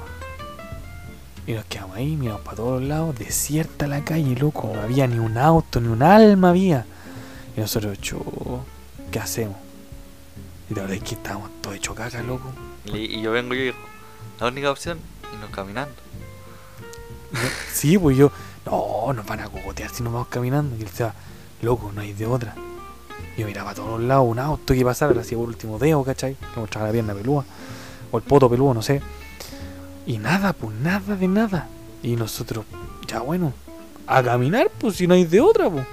Y 1.48 1.52
nos 1.52 1.64
quedamos 1.66 1.96
ahí, 1.96 2.14
miramos 2.16 2.42
para 2.42 2.56
todos 2.56 2.80
lados, 2.82 3.18
desierta 3.18 3.86
la 3.88 4.04
calle, 4.04 4.36
loco, 4.36 4.70
no 4.72 4.80
había 4.82 5.06
ni 5.08 5.18
un 5.18 5.36
auto, 5.36 5.80
ni 5.80 5.88
un 5.88 6.02
alma 6.02 6.50
había. 6.50 6.86
Y 7.56 7.60
nosotros, 7.60 7.98
chu, 8.00 8.18
¿qué 9.12 9.18
hacemos? 9.18 9.56
Y 10.70 10.74
la 10.74 10.82
verdad 10.82 10.96
es 10.96 11.02
que 11.02 11.14
estábamos 11.14 11.50
todos 11.60 11.76
hechos 11.76 11.94
caca, 11.94 12.22
loco. 12.22 12.52
Y, 12.86 13.16
y 13.16 13.22
yo 13.22 13.32
vengo 13.32 13.54
y 13.54 13.58
digo, 13.58 13.76
la 14.40 14.48
única 14.48 14.70
opción, 14.70 14.98
irnos 15.32 15.50
caminando. 15.50 15.94
Sí, 17.72 17.98
pues 17.98 18.16
yo, 18.16 18.30
no, 18.64 19.12
nos 19.12 19.26
van 19.26 19.40
a 19.40 19.48
cogotear 19.48 19.90
si 19.90 20.02
nos 20.02 20.12
vamos 20.12 20.28
caminando. 20.28 20.76
Y 20.76 20.80
él 20.80 20.86
decía, 20.86 21.14
loco, 21.62 21.92
no 21.92 22.00
hay 22.00 22.12
de 22.12 22.26
otra. 22.26 22.54
Y 23.36 23.40
yo 23.40 23.46
miraba 23.46 23.70
a 23.70 23.74
todos 23.74 24.00
lados 24.00 24.26
un 24.28 24.38
auto 24.38 24.74
que 24.74 24.84
pasara, 24.84 25.12
le 25.12 25.20
hacía 25.20 25.36
por 25.36 25.48
último 25.48 25.78
dedo, 25.78 26.04
¿cachai? 26.04 26.36
Le 26.54 26.60
mostraba 26.60 26.86
la 26.86 26.92
pierna 26.92 27.14
pelúa, 27.14 27.44
o 28.10 28.16
el 28.18 28.22
poto 28.22 28.48
pelúa, 28.48 28.72
no 28.74 28.82
sé. 28.82 29.02
Y 30.06 30.18
nada, 30.18 30.52
pues 30.52 30.74
nada 30.76 31.16
de 31.16 31.28
nada. 31.28 31.68
Y 32.02 32.16
nosotros, 32.16 32.64
ya 33.08 33.20
bueno, 33.20 33.52
a 34.06 34.22
caminar, 34.22 34.70
pues 34.78 34.96
si 34.96 35.06
no 35.06 35.14
hay 35.14 35.24
de 35.24 35.40
otra, 35.40 35.68
pues. 35.70 35.86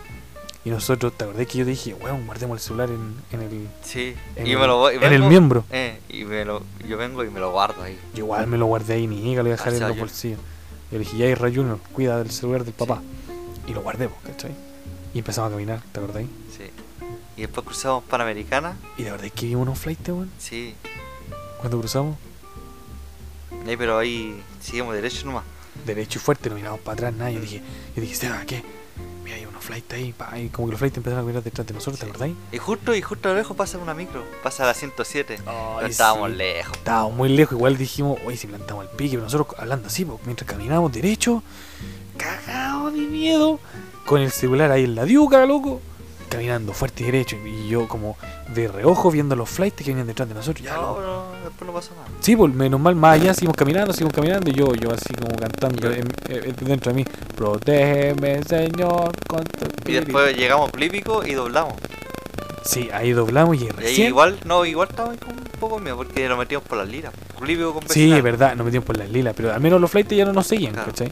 Y 0.63 0.69
nosotros, 0.69 1.13
¿te 1.17 1.23
acordás 1.23 1.47
que 1.47 1.57
yo 1.57 1.65
dije, 1.65 1.95
weón, 1.95 2.25
guardemos 2.27 2.57
el 2.59 2.63
celular 2.63 2.89
en, 2.89 3.15
en 3.31 3.41
el, 3.41 3.67
Sí. 3.83 4.15
en, 4.35 4.45
y 4.45 4.55
me 4.55 4.67
lo 4.67 4.77
voy. 4.77 4.95
en 4.95 5.11
el 5.13 5.23
miembro? 5.23 5.65
Eh, 5.71 5.99
y 6.09 6.23
me 6.23 6.45
lo, 6.45 6.61
yo 6.87 6.97
vengo 6.97 7.23
y 7.23 7.29
me 7.31 7.39
lo 7.39 7.51
guardo 7.51 7.81
ahí. 7.81 7.97
Yo 8.13 8.19
igual 8.25 8.45
me 8.45 8.57
lo 8.57 8.67
guardé 8.67 8.93
ahí, 8.93 9.07
ni 9.07 9.35
lo 9.35 9.41
voy 9.41 9.51
a 9.51 9.55
dejar 9.55 9.73
Ah, 9.73 9.75
en 9.77 9.81
los 9.81 9.95
yo- 9.95 9.99
bolsillos. 10.01 10.39
Yo 10.91 10.97
le 10.99 11.03
dije, 11.05 11.17
ya 11.17 11.35
Ray 11.35 11.55
Junior, 11.55 11.79
cuida 11.93 12.17
del 12.19 12.29
celular 12.31 12.63
del 12.63 12.73
papá. 12.75 13.01
Y 13.67 13.73
lo 13.73 13.81
guardé, 13.81 14.07
pues, 14.09 14.21
¿cachai? 14.35 14.51
Y 15.13 15.19
empezamos 15.19 15.49
a 15.49 15.51
caminar, 15.53 15.81
¿te 15.91 15.99
acordás? 15.99 16.23
Sí. 16.55 16.63
Y 17.37 17.41
después 17.41 17.65
cruzamos 17.65 18.03
Panamericana. 18.03 18.75
Y 18.97 19.03
la 19.03 19.11
verdad 19.11 19.25
es 19.27 19.31
que 19.33 19.45
vimos 19.47 19.63
unos 19.63 19.79
flights, 19.79 20.09
weón. 20.09 20.29
Sí. 20.37 20.75
Cuando 21.59 21.79
cruzamos, 21.79 22.17
Ahí, 23.67 23.77
pero 23.77 23.97
ahí 23.97 24.41
seguimos 24.61 24.93
derecho 24.95 25.25
nomás. 25.25 25.43
derecho 25.85 26.19
y 26.19 26.21
fuerte, 26.21 26.49
no 26.49 26.55
miramos 26.55 26.79
para 26.81 26.93
atrás, 26.93 27.13
nada. 27.13 27.31
Yo 27.31 27.39
dije, 27.39 27.61
yo 27.95 28.01
dije, 28.01 28.27
¿qué? 28.47 28.63
Unos 29.61 29.65
flights 29.65 29.93
ahí, 29.93 30.13
pa, 30.13 30.37
y 30.39 30.49
como 30.49 30.67
que 30.67 30.71
los 30.71 30.79
flights 30.79 30.97
empezaron 30.97 31.19
a 31.19 31.23
caminar 31.23 31.43
detrás 31.43 31.67
de 31.67 31.73
nosotros, 31.73 31.99
¿te 31.99 32.05
acordáis? 32.05 32.35
Y 32.51 32.57
justo, 32.57 32.95
y 32.95 33.01
justo 33.01 33.29
a 33.29 33.33
lo 33.33 33.37
lejos 33.37 33.55
pasa 33.55 33.77
una 33.77 33.93
micro, 33.93 34.23
pasa 34.43 34.65
la 34.65 34.73
107. 34.73 35.37
Ay, 35.45 35.45
Pero 35.77 35.87
estábamos 35.87 36.31
sí. 36.31 36.37
lejos. 36.37 36.77
Estábamos 36.77 37.13
muy 37.13 37.29
lejos, 37.29 37.53
igual 37.57 37.77
dijimos, 37.77 38.19
oye, 38.25 38.37
si 38.37 38.47
plantamos 38.47 38.85
el 38.85 38.91
pique, 38.91 39.11
pero 39.11 39.23
nosotros 39.23 39.59
hablando 39.59 39.87
así, 39.87 40.05
po, 40.05 40.19
mientras 40.25 40.49
caminábamos 40.49 40.91
derecho, 40.91 41.43
cagados 42.17 42.93
de 42.93 42.99
miedo, 43.01 43.59
con 44.05 44.21
el 44.21 44.31
celular 44.31 44.71
ahí 44.71 44.85
en 44.85 44.95
la 44.95 45.05
diuca, 45.05 45.45
loco, 45.45 45.81
caminando 46.31 46.73
fuerte 46.73 47.03
y 47.03 47.05
derecho, 47.07 47.35
y 47.45 47.67
yo 47.67 47.87
como 47.87 48.17
de 48.55 48.67
reojo 48.67 49.11
viendo 49.11 49.35
los 49.35 49.49
flights 49.49 49.75
que 49.83 49.91
venían 49.91 50.07
detrás 50.07 50.27
de 50.27 50.33
nosotros, 50.33 50.65
ya, 50.65 50.75
No, 50.75 50.95
pero 50.95 51.25
después 51.43 51.67
no 51.67 51.73
pasó 51.73 51.93
nada. 51.93 52.07
Sí, 52.21 52.35
pues 52.35 52.53
menos 52.53 52.79
mal, 52.79 52.95
más 52.95 53.19
allá, 53.21 53.33
seguimos 53.33 53.55
caminando, 53.57 53.93
seguimos 53.93 54.13
caminando, 54.13 54.49
y 54.49 54.53
yo, 54.53 54.73
yo 54.73 54.91
así 54.91 55.13
como 55.13 55.35
cantando 55.37 55.79
Yo- 55.81 55.91
en- 55.91 56.07
en- 56.29 56.55
dentro 56.55 56.91
de 56.91 56.95
mí, 56.95 57.05
protégeme, 57.35 58.41
Señor, 58.43 59.11
con 59.27 59.43
tu 59.43 59.65
Y 59.65 59.67
espíritu". 59.67 60.05
después 60.05 60.37
llegamos 60.37 60.69
a 60.69 60.71
Plípico 60.71 61.23
y 61.25 61.33
doblamos. 61.33 61.73
Sí, 62.63 62.89
ahí 62.93 63.11
doblamos 63.11 63.57
y 63.57 63.61
Y 63.61 63.63
ahí 63.65 63.71
recién... 63.71 64.07
igual, 64.07 64.37
no, 64.45 64.65
igual 64.65 64.87
estábamos 64.89 65.17
con 65.19 65.31
un 65.31 65.43
poco 65.59 65.77
de 65.77 65.81
miedo 65.81 65.97
porque 65.97 66.27
lo 66.29 66.37
metimos 66.37 66.63
por 66.63 66.77
las 66.77 66.87
liras. 66.87 67.11
Plípico 67.39 67.73
con 67.73 67.89
Sí, 67.89 68.11
es 68.11 68.21
verdad, 68.23 68.55
nos 68.55 68.65
metimos 68.65 68.85
por 68.85 68.97
las 68.97 69.09
lilas, 69.09 69.33
pero 69.35 69.51
al 69.51 69.59
menos 69.59 69.81
los 69.81 69.89
flights 69.89 70.15
ya 70.15 70.25
no 70.25 70.33
nos 70.33 70.45
seguían, 70.47 70.73
Claro. 70.73 70.91
¿cachai? 70.91 71.11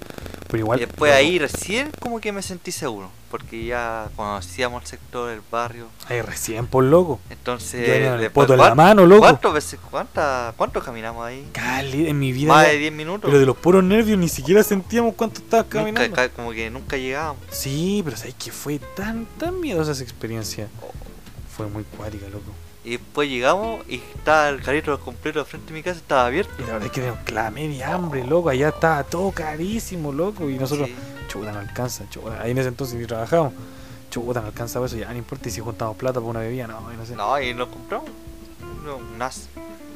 Pero 0.50 0.60
igual... 0.62 0.80
Y 0.82 0.86
después 0.86 1.12
loco, 1.12 1.18
ahí 1.20 1.38
recién 1.40 1.92
como 2.00 2.20
que 2.20 2.32
me 2.32 2.42
sentí 2.42 2.72
seguro. 2.72 3.12
Porque 3.30 3.64
ya 3.66 4.10
conocíamos 4.16 4.82
el 4.82 4.88
sector, 4.90 5.30
el 5.30 5.42
barrio. 5.52 5.88
Ahí 6.08 6.22
recién, 6.24 6.66
por 6.66 6.84
loco. 6.84 7.20
Entonces, 7.30 7.88
el 7.88 8.32
poto 8.32 8.54
en 8.54 8.60
la 8.60 8.66
¿cuán- 8.70 8.78
mano, 8.78 9.06
loco. 9.06 9.22
¿Cuántas 9.22 9.54
veces, 9.54 9.80
cuántas, 9.92 10.56
cuántos 10.56 10.84
caminamos 10.84 11.24
ahí? 11.24 11.48
Cali, 11.52 12.08
en 12.10 12.18
mi 12.18 12.32
vida. 12.32 12.48
Más 12.48 12.66
de 12.68 12.78
10 12.80 12.92
minutos. 12.94 13.22
pero 13.30 13.40
de 13.40 13.46
los 13.46 13.56
puros 13.56 13.84
nervios 13.84 14.18
ni 14.18 14.28
siquiera 14.30 14.64
sentíamos 14.64 15.14
cuánto 15.14 15.42
estabas 15.42 15.68
caminando. 15.70 16.16
ca- 16.16 16.30
como 16.30 16.52
que 16.52 16.72
nunca 16.72 16.98
llegábamos. 16.98 17.44
Sí, 17.52 18.02
pero 18.04 18.18
sabes 18.18 18.34
que 18.34 18.52
fue 18.52 18.80
tan, 18.96 19.28
tan 19.38 19.60
miedosa 19.62 19.92
esa 19.92 20.02
experiencia. 20.04 20.68
Oh. 20.82 20.92
Fue 21.56 21.68
muy 21.68 21.84
cuática, 21.84 22.26
loco. 22.30 22.52
Y 22.84 22.92
después 22.92 23.30
llegamos 23.30 23.86
y 23.90 23.96
estaba 23.96 24.50
el 24.50 24.62
carrito 24.62 24.98
completo 25.00 25.44
frente 25.46 25.72
a 25.72 25.74
mi 25.76 25.84
casa, 25.84 25.98
estaba 26.00 26.26
abierto. 26.26 26.54
Y 26.60 26.62
la 26.62 26.74
verdad 26.74 26.86
es 26.86 26.92
que 26.92 27.02
teníamos 27.02 27.32
la 27.32 27.52
media 27.52 27.94
hambre, 27.94 28.24
loco. 28.26 28.50
Allá 28.50 28.70
estaba 28.70 29.04
todo 29.04 29.32
carísimo, 29.32 30.12
loco. 30.14 30.50
Y 30.50 30.58
nosotros, 30.58 30.88
Sí. 30.88 30.96
chuta, 31.28 31.52
no 31.52 31.60
alcanza. 31.60 32.10
Chuta. 32.10 32.42
Ahí 32.42 32.52
en 32.52 32.58
ese 32.58 32.70
entonces 32.70 32.98
ni 32.98 33.06
trabajamos. 33.06 33.54
Chuta, 34.10 34.40
no 34.42 34.48
alcanza 34.48 34.84
eso. 34.84 34.96
Ya 34.96 35.10
no 35.12 35.18
importa 35.18 35.50
y 35.50 35.52
si 35.52 35.60
juntamos 35.60 35.98
plata 35.98 36.20
por 36.22 36.30
una 36.30 36.40
bebida, 36.40 36.68
no, 36.68 36.80
no 36.80 37.06
sé. 37.06 37.16
No, 37.16 37.40
y 37.42 37.54
nos 37.54 37.68
compramos 37.68 38.10
no, 38.86 38.96
un 38.96 39.22
as. 39.22 39.50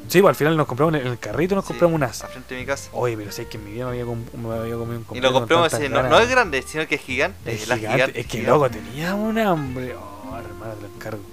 Sí, 0.09 0.19
pues 0.21 0.29
al 0.29 0.35
final 0.35 0.57
nos 0.57 0.67
compramos 0.67 0.93
en 0.95 1.07
el, 1.07 1.17
carrito, 1.17 1.55
nos 1.55 1.63
Sí, 1.63 1.69
compramos 1.69 1.95
un 1.95 2.03
as. 2.03 2.23
A 2.23 2.27
frente 2.27 2.53
de 2.53 2.59
mi 2.59 2.67
casa. 2.67 2.89
Oye, 2.91 3.15
pero 3.15 3.31
sé 3.31 3.47
que 3.47 3.55
en 3.57 3.63
mi 3.63 3.71
vida 3.71 3.85
me 3.85 3.91
había, 3.91 4.05
me 4.05 4.53
había 4.53 4.75
comido 4.75 4.97
un 4.97 5.01
Y 5.01 5.05
completo 5.05 5.27
lo 5.27 5.31
con 5.31 5.41
compramos 5.47 5.89
no, 5.89 6.03
no 6.03 6.19
es 6.19 6.29
grande, 6.29 6.61
sino 6.67 6.85
que 6.85 6.95
es 6.95 7.01
gigante. 7.01 7.53
Es 7.53 7.63
gigante, 7.63 7.87
gigante, 7.87 8.19
es 8.19 8.25
que 8.27 8.39
gigante. 8.39 8.51
loco, 8.51 8.69
tenía 8.69 9.15
un 9.15 9.39
hambre. 9.39 9.95
Oh, 9.95 10.37
hermano, 10.37 10.73
te 10.73 10.81
lo 10.81 10.93
encargo. 10.93 11.32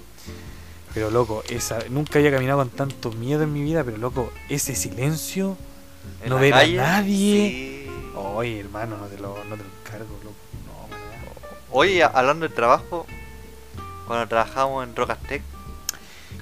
Pero 0.93 1.09
loco, 1.09 1.43
esa, 1.49 1.79
nunca 1.89 2.19
había 2.19 2.31
caminado 2.31 2.59
con 2.59 2.69
tanto 2.69 3.11
miedo 3.11 3.43
en 3.43 3.53
mi 3.53 3.61
vida, 3.61 3.83
pero 3.83 3.97
loco, 3.97 4.31
ese 4.49 4.75
silencio. 4.75 5.57
En 6.23 6.29
no 6.29 6.37
ver 6.37 6.53
a 6.53 6.65
nadie. 6.67 7.49
sí. 7.49 7.91
Oye, 8.15 8.59
hermano, 8.59 8.97
no 8.97 9.05
te 9.05 9.17
lo, 9.17 9.37
no 9.45 9.55
te 9.55 9.63
lo 9.63 9.69
encargo, 9.79 10.19
loco. 10.23 10.35
No, 10.65 10.87
nada. 10.89 11.57
Oye, 11.71 12.03
hablando 12.03 12.47
de 12.47 12.53
trabajo, 12.53 13.05
cuando 14.05 14.27
trabajamos 14.27 14.85
en 14.87 14.95
Rocastec, 14.95 15.41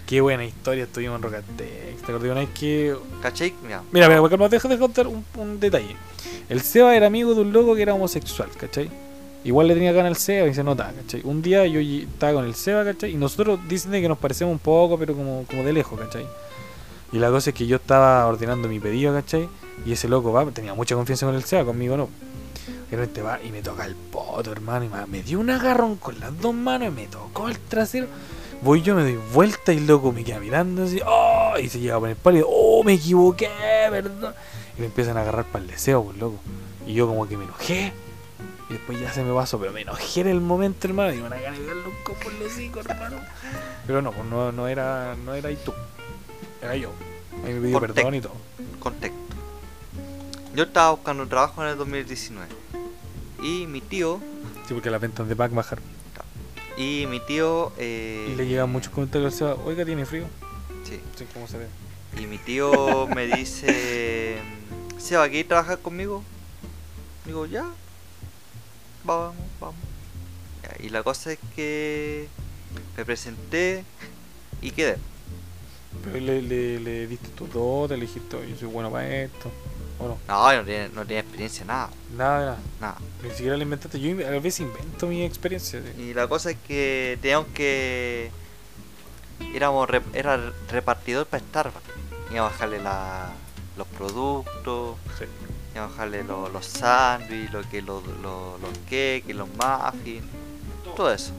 Qué 0.10 0.22
buena 0.22 0.44
historia 0.44 0.86
estuvimos 0.86 1.18
en 1.18 1.22
Rocatex. 1.22 1.98
¿Te 1.98 2.02
acordás 2.02 2.32
una 2.32 2.40
vez 2.40 2.50
que. 2.60 2.98
¿cachai? 3.22 3.54
Mira, 3.62 3.84
Mira, 3.92 4.08
mira, 4.08 4.28
calma, 4.28 4.50
deja 4.50 4.68
de 4.68 4.80
contar 4.80 5.06
un, 5.06 5.24
un 5.38 5.60
detalle. 5.60 5.96
El 6.50 6.62
Seba 6.62 6.96
era 6.96 7.06
amigo 7.06 7.36
de 7.36 7.42
un 7.42 7.54
loco 7.54 7.76
que 7.76 7.84
era 7.84 7.94
homosexual, 7.94 8.50
¿cachai? 8.60 8.90
Igual 9.44 9.68
le 9.68 9.74
tenía 9.74 9.94
ganas 9.94 10.12
al 10.12 10.18
Seba 10.18 10.48
y 10.48 10.54
se 10.54 10.64
notaba, 10.64 10.92
¿cachai? 10.92 11.22
Un 11.24 11.42
día 11.42 11.66
yo 11.66 11.80
estaba 11.80 12.34
con 12.34 12.46
el 12.46 12.56
Seba, 12.56 12.84
¿cachai? 12.84 13.12
Y 13.12 13.16
nosotros 13.16 13.60
dicen 13.70 13.92
que 13.92 14.10
nos 14.10 14.18
parecemos 14.18 14.52
un 14.52 14.60
poco, 14.60 14.98
pero 14.98 15.16
como, 15.16 15.46
como 15.50 15.64
de 15.64 15.72
lejos, 15.72 16.00
¿cachai? 16.00 16.28
Y 17.12 17.20
la 17.20 17.30
cosa 17.30 17.52
es 17.52 17.56
que 17.56 17.66
yo 17.66 17.78
estaba 17.78 18.26
ordenando 18.28 18.68
mi 18.68 18.80
pedido, 18.80 19.14
¿cachai? 19.14 19.48
Y 19.86 19.94
ese 19.94 20.10
loco 20.10 20.34
va, 20.34 20.46
tenía 20.52 20.74
mucha 20.74 20.96
confianza 20.96 21.26
con 21.26 21.36
el 21.36 21.44
Seba, 21.44 21.64
conmigo 21.64 21.96
no. 21.96 22.10
Y 22.92 22.96
repente 22.96 23.22
va 23.22 23.40
y 23.42 23.52
me 23.52 23.62
toca 23.62 23.86
el 23.86 23.96
poto, 23.96 24.52
hermano, 24.52 24.86
y 24.86 25.10
me, 25.10 25.22
dio 25.22 25.40
un 25.40 25.50
agarrón 25.52 25.96
con 25.98 26.20
las 26.20 26.40
dos 26.42 26.54
manos 26.54 26.90
y 26.90 26.92
me 26.92 27.08
tocó 27.08 27.48
el 27.48 27.58
trasero. 27.60 28.08
Voy 28.62 28.82
yo, 28.82 28.94
me 28.94 29.04
doy 29.04 29.20
vuelta 29.34 29.72
y 29.72 29.78
el 29.78 29.88
loco 29.88 30.12
me 30.12 30.24
queda 30.24 30.40
mirando 30.40 30.84
así, 30.84 31.00
¡oh! 31.06 31.54
Y 31.62 31.70
se 31.70 31.80
llega 31.80 31.96
a 31.96 32.00
poner 32.00 32.18
pálido, 32.18 32.48
¡oh! 32.50 32.84
Me 32.84 32.94
equivoqué, 32.94 33.50
¿verdad? 33.90 34.36
Y 34.78 34.82
me 34.82 34.88
empiezan 34.88 35.18
a 35.18 35.22
agarrar 35.22 35.46
para 35.46 35.64
el 35.64 35.70
deseo, 35.70 36.04
pues 36.04 36.18
loco. 36.18 36.40
Y 36.86 36.94
yo 36.94 37.08
como 37.08 37.28
que 37.28 37.38
me 37.38 37.46
enojé. 37.46 37.94
Y 38.70 38.74
después 38.74 39.00
ya 39.00 39.12
se 39.12 39.24
me 39.24 39.34
pasó, 39.34 39.60
pero 39.60 39.72
me 39.72 39.82
enojé 39.82 40.22
en 40.22 40.28
el 40.28 40.42
momento, 40.42 40.88
hermano. 40.88 41.14
Y 41.14 41.18
me 41.18 41.24
van 41.24 41.34
a 41.34 41.42
darle 41.42 41.74
un 41.88 42.04
copo 42.04 42.30
en 42.30 42.40
los 42.40 42.52
hocico, 42.52 42.80
hermano. 42.82 43.18
Pero 43.88 44.02
no, 44.02 44.12
pues 44.12 44.26
no, 44.28 44.52
no 44.52 44.68
era, 44.68 45.16
no 45.26 45.34
era 45.34 45.50
ahí 45.50 45.58
tú. 45.66 45.74
Era 46.62 46.76
yo. 46.76 46.92
Ahí 47.46 47.54
me 47.54 47.62
pidió 47.62 47.80
perdón 47.80 48.16
y 48.16 48.22
todo. 48.22 48.34
contexto. 48.80 49.18
Yo 50.56 50.64
estaba 50.64 50.92
buscando 50.92 51.28
trabajo 51.28 51.64
en 51.64 51.70
el 51.70 51.78
2019. 51.78 52.48
Y 53.42 53.66
mi 53.68 53.82
tío, 53.82 54.20
Sí, 54.68 54.74
porque 54.76 54.92
las 54.92 55.02
ventas 55.02 55.28
de 55.28 55.36
Pac 55.36 55.52
bajaron. 55.54 55.84
y 56.78 57.06
mi 57.10 57.20
tío, 57.22 57.72
eh, 57.78 58.30
Y 58.32 58.36
le 58.36 58.46
llegan 58.48 58.70
muchos 58.72 58.94
comentarios 58.94 59.34
al 59.34 59.38
Seba, 59.38 59.56
oiga, 59.66 59.84
tiene 59.86 60.06
frío. 60.06 60.26
sí. 60.84 61.00
Sí, 61.18 61.26
¿cómo 61.34 61.48
se 61.48 61.58
ve? 61.58 61.68
Y 62.22 62.28
mi 62.28 62.38
tío 62.38 63.08
me 63.08 63.26
dice, 63.28 64.38
Seba, 65.00 65.28
¿quieres 65.30 65.48
trabajar 65.48 65.80
conmigo? 65.80 66.24
Digo, 67.26 67.46
ya, 67.46 67.66
vamos, 69.04 69.36
vamos. 69.60 69.76
Ya, 70.64 70.76
y 70.86 70.90
la 70.90 71.04
cosa 71.04 71.32
es 71.32 71.40
que 71.56 72.28
me 72.98 73.06
presenté 73.06 73.84
y 74.62 74.72
quedé. 74.72 74.98
Pero 76.04 76.20
le, 76.20 76.42
le, 76.42 76.80
le 76.80 77.08
diste 77.08 77.30
tu 77.30 77.48
dote, 77.48 77.96
le 77.98 78.06
dijiste, 78.06 78.36
oye, 78.36 78.56
soy 78.58 78.68
bueno 78.68 78.92
para 78.92 79.24
esto. 79.24 79.52
¿O 80.00 80.08
no? 80.08 80.18
No, 80.28 80.54
no 80.56 80.64
tiene, 80.64 80.90
no 80.90 81.06
tiene 81.06 81.22
experiencia, 81.22 81.66
nada, 81.66 81.90
Nada, 82.16 82.40
nada. 82.46 82.58
nada. 82.80 82.98
Ni 83.24 83.30
siquiera 83.32 83.58
le 83.58 83.64
inventaste. 83.64 84.00
Yo 84.00 84.12
a 84.28 84.32
veces 84.40 84.62
invento 84.62 85.08
mi 85.08 85.24
experiencia. 85.26 85.82
sí. 85.82 86.02
Y 86.02 86.14
la 86.14 86.28
cosa 86.28 86.52
es 86.52 86.58
que 86.68 87.18
teníamos 87.22 87.48
que... 87.54 88.32
Éramos 89.54 89.90
era 90.14 90.54
repartidor 90.70 91.26
para 91.26 91.44
Starbucks. 91.44 91.84
Íbamos 92.32 92.50
a 92.50 92.54
bajarle 92.54 92.82
la, 92.82 93.32
los 93.78 93.88
productos, 93.88 94.98
Sí. 95.18 95.26
Íbamos 95.74 95.92
a 95.92 95.96
bajarle 95.96 96.24
lo- 96.24 96.50
los 96.50 96.66
sándwiches, 96.66 97.52
lo 97.54 97.70
que, 97.70 97.82
los, 97.82 98.04
los, 98.22 98.60
los 98.62 98.72
cakes, 98.86 99.34
los 99.34 99.48
muffins, 99.50 100.24
todo 100.96 101.12
eso. 101.14 101.32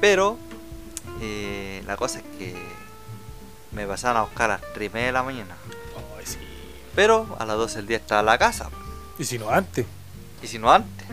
Pero 0.00 0.36
eh, 1.20 1.82
la 1.86 1.96
cosa 1.96 2.18
es 2.18 2.24
que 2.38 2.54
me 3.72 3.86
pasaban 3.86 4.16
a 4.18 4.22
buscar 4.22 4.50
a 4.50 4.58
las 4.60 4.72
3 4.74 4.90
y 4.90 4.92
media 4.92 5.06
de 5.06 5.12
la 5.12 5.22
mañana. 5.22 5.56
Pero 6.94 7.36
a 7.38 7.44
las 7.44 7.56
12 7.56 7.76
del 7.76 7.86
día 7.88 7.96
estaba 7.98 8.20
en 8.20 8.26
la 8.26 8.38
casa. 8.38 8.70
Y 9.18 9.24
si 9.24 9.38
no 9.38 9.50
antes. 9.50 9.84
Y 10.42 10.46
si 10.46 10.58
no 10.58 10.70
antes. 10.72 11.06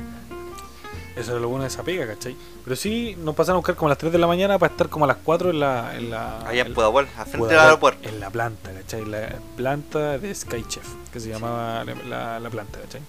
Eso 1.15 1.31
era 1.31 1.39
lo 1.39 1.47
bueno 1.47 1.63
de 1.63 1.67
esa 1.67 1.83
pega, 1.83 2.07
¿cachai? 2.07 2.35
Pero 2.63 2.75
sí, 2.75 3.15
nos 3.19 3.35
pasaron 3.35 3.57
a 3.57 3.59
buscar 3.59 3.75
como 3.75 3.87
a 3.87 3.89
las 3.89 3.97
3 3.99 4.11
de 4.11 4.17
la 4.17 4.25
mañana 4.25 4.57
para 4.57 4.71
estar 4.71 4.89
como 4.89 5.05
a 5.05 5.07
las 5.07 5.17
4 5.23 5.51
en 5.51 5.59
la. 5.59 5.95
En 5.95 6.09
la 6.09 6.39
Allá 6.47 6.63
en 6.63 6.73
Pudahuel, 6.73 7.07
al 7.17 7.25
frente 7.27 7.47
del 7.49 7.59
aeropuerto. 7.59 8.09
En 8.09 8.19
la 8.19 8.29
planta, 8.31 8.71
¿cachai? 8.73 9.05
La 9.05 9.29
planta 9.55 10.17
de 10.17 10.33
Sky 10.33 10.63
Chef, 10.67 10.87
que 11.11 11.19
se 11.19 11.29
llamaba 11.29 11.83
la, 11.85 11.93
la- 12.09 12.39
la 12.39 12.49
planta, 12.49 12.79
¿cachai? 12.79 13.01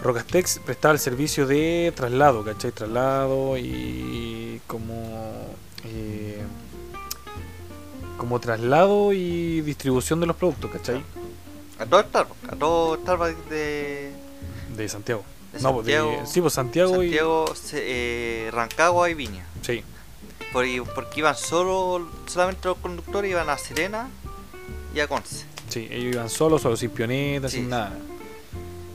Rocastex 0.00 0.60
prestaba 0.64 0.92
el 0.94 1.00
servicio 1.00 1.46
de 1.46 1.92
traslado, 1.94 2.44
¿cachai? 2.44 2.70
Traslado 2.72 3.56
y 3.58 4.60
como... 4.66 5.46
eh, 5.84 6.40
como 8.16 8.38
traslado 8.40 9.12
y 9.12 9.60
distribución 9.62 10.20
de 10.20 10.26
los 10.26 10.36
productos, 10.36 10.70
¿cachai? 10.70 11.02
A 11.78 11.86
todo 11.86 12.00
Starbucks, 12.02 12.52
a 12.52 12.56
todo 12.56 12.96
Starbucks 12.96 13.50
de, 13.50 14.12
De 14.76 14.88
Santiago. 14.88 15.24
De 15.52 15.60
no, 15.60 15.74
Santiago, 15.74 16.10
de, 16.10 16.26
sí, 16.26 16.40
pues 16.40 16.52
Santiago, 16.54 16.94
Santiago, 16.94 17.54
se- 17.54 17.82
eh, 18.46 18.50
Rancagua 18.52 19.10
y 19.10 19.14
Viña. 19.14 19.46
y... 19.62 19.66
Sí, 19.66 19.84
Por- 20.52 20.66
porque 20.94 21.20
iban 21.20 21.36
solo, 21.36 22.08
solamente 22.26 22.68
los 22.68 22.78
conductores 22.78 23.30
iban 23.30 23.48
a 23.50 23.56
Serena 23.58 24.08
y 24.94 25.00
a 25.00 25.08
Conce. 25.08 25.44
sí, 25.68 25.88
ellos 25.90 26.14
iban 26.14 26.28
solos, 26.30 26.60
solo 26.62 26.76
sin 26.76 26.90
pionetas, 26.90 27.50
Sí, 27.52 27.58
sin 27.58 27.68
nada. 27.70 27.92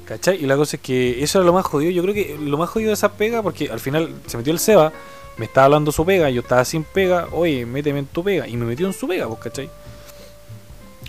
¿Cachai? 0.05 0.41
Y 0.41 0.45
la 0.45 0.55
cosa 0.55 0.77
es 0.77 0.81
que 0.81 1.21
eso 1.23 1.39
era 1.39 1.45
lo 1.45 1.51
más 1.53 1.65
jodido. 1.65 1.91
Yo 1.91 2.01
creo 2.01 2.13
que 2.13 2.37
lo 2.39 2.57
más 2.57 2.69
jodido 2.69 2.89
de 2.89 2.93
esa 2.93 3.11
pega, 3.13 3.43
porque 3.43 3.69
al 3.69 3.79
final 3.81 4.13
se 4.25 4.37
metió 4.37 4.53
el 4.53 4.59
Seba, 4.59 4.93
me 5.37 5.45
estaba 5.45 5.65
hablando 5.65 5.91
su 5.91 6.05
pega, 6.05 6.29
yo 6.29 6.41
estaba 6.41 6.63
sin 6.63 6.83
pega, 6.85 7.27
oye, 7.33 7.65
méteme 7.65 7.99
en 7.99 8.05
tu 8.05 8.23
pega. 8.23 8.47
Y 8.47 8.55
me 8.55 8.65
metió 8.65 8.87
en 8.87 8.93
su 8.93 9.05
pega, 9.07 9.27
pues, 9.27 9.39
¿cachai? 9.41 9.69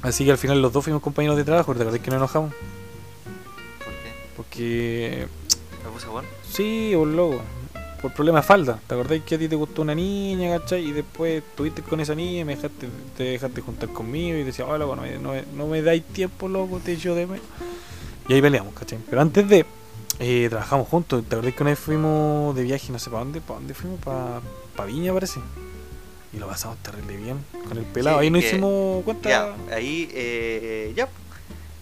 Así 0.02 0.24
que 0.24 0.32
al 0.32 0.38
final 0.38 0.60
los 0.60 0.72
dos 0.72 0.82
fuimos 0.82 1.00
compañeros 1.02 1.36
de 1.36 1.44
trabajo, 1.44 1.74
¿te 1.74 1.82
acordás 1.82 2.00
que 2.00 2.10
nos 2.10 2.16
enojamos? 2.18 2.52
¿Por 3.84 3.92
qué? 3.94 4.12
Porque, 4.36 5.28
Me 5.88 5.94
puse 5.94 6.06
bueno. 6.08 6.28
sí, 6.50 6.92
por 6.94 7.08
loco, 7.08 7.40
por 8.02 8.12
problema 8.12 8.40
de 8.40 8.46
falda. 8.46 8.78
¿Te 8.86 8.94
acordás 8.94 9.20
que 9.22 9.34
a 9.34 9.38
ti 9.38 9.48
te 9.48 9.56
gustó 9.56 9.82
una 9.82 9.94
niña, 9.94 10.58
¿cachai? 10.58 10.84
Y 10.86 10.92
después 10.92 11.42
estuviste 11.42 11.82
con 11.82 11.98
esa 12.00 12.14
niña 12.14 12.40
y 12.40 12.44
me 12.44 12.56
dejaste, 12.56 12.88
te 13.16 13.24
dejaste 13.24 13.60
juntar 13.62 13.88
conmigo 13.88 14.36
y 14.38 14.44
decía, 14.44 14.66
oh, 14.66 14.76
loco, 14.78 14.94
no 14.96 15.02
me, 15.02 15.18
no, 15.18 15.32
me- 15.32 15.44
no 15.54 15.66
me 15.66 15.80
dais 15.82 16.04
tiempo, 16.04 16.48
loco, 16.48 16.78
te 16.84 16.92
echo 16.92 17.14
de 17.14 17.26
menos. 17.26 17.44
Y 18.28 18.34
ahí 18.34 18.42
peleamos, 18.42 18.74
¿cachai? 18.74 18.98
Pero 19.08 19.20
antes 19.22 19.48
de, 19.48 19.64
Eh, 20.20 20.48
trabajamos 20.50 20.88
juntos. 20.88 21.22
¿Te 21.28 21.36
acordás 21.36 21.54
que 21.54 21.62
una 21.62 21.70
vez 21.70 21.78
fuimos 21.78 22.54
de 22.56 22.62
viaje, 22.64 22.90
no 22.92 22.98
sé 22.98 23.08
para 23.08 23.22
dónde? 23.22 23.40
¿Para 23.40 23.60
dónde 23.60 23.72
fuimos? 23.74 24.00
¿Para 24.00 24.40
pa 24.74 24.84
Viña, 24.84 25.12
parece? 25.14 25.38
Y 26.32 26.38
lo 26.38 26.48
pasamos 26.48 26.76
terrible 26.78 27.16
bien 27.16 27.38
con 27.68 27.78
el 27.78 27.84
pelado. 27.84 28.18
Sí, 28.18 28.26
Ahí 28.26 28.32
que- 28.32 28.38
hicimos 28.40 29.04
cuenta. 29.04 29.28
Ya, 29.28 29.54
ahí 29.72 30.08
eh, 30.12 30.92
ya. 30.96 31.08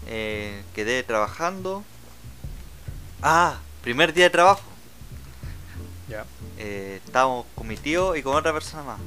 eh, 0.06 0.62
quedé 0.74 1.02
trabajando. 1.02 1.82
Ah, 3.22 3.56
primer 3.86 4.12
día 4.12 4.24
de 4.24 4.30
trabajo. 4.30 4.62
Ya. 6.08 6.24
Eh, 6.58 7.00
estábamos 7.04 7.46
con 7.54 7.68
mi 7.68 7.76
tío 7.76 8.16
y 8.16 8.22
con 8.24 8.34
otra 8.34 8.52
persona 8.52 8.82
más. 8.82 8.98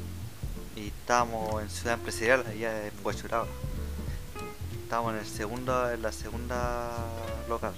Y 0.74 0.88
estábamos 0.88 1.62
en 1.62 1.70
Ciudad 1.70 1.96
Empresarial, 1.96 2.46
allá 2.48 2.88
en 2.88 2.94
Huachuraba. 3.04 3.46
Estábamos 4.82 5.16
en 5.16 5.20
el 5.20 5.26
segundo, 5.26 5.92
en 5.92 6.02
la 6.02 6.14
segunda 6.14 6.92
local. 7.50 7.74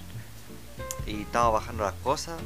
Y 1.08 1.24
estábamos 1.24 1.54
bajando 1.54 1.86
las 1.86 1.96
cosas. 2.04 2.40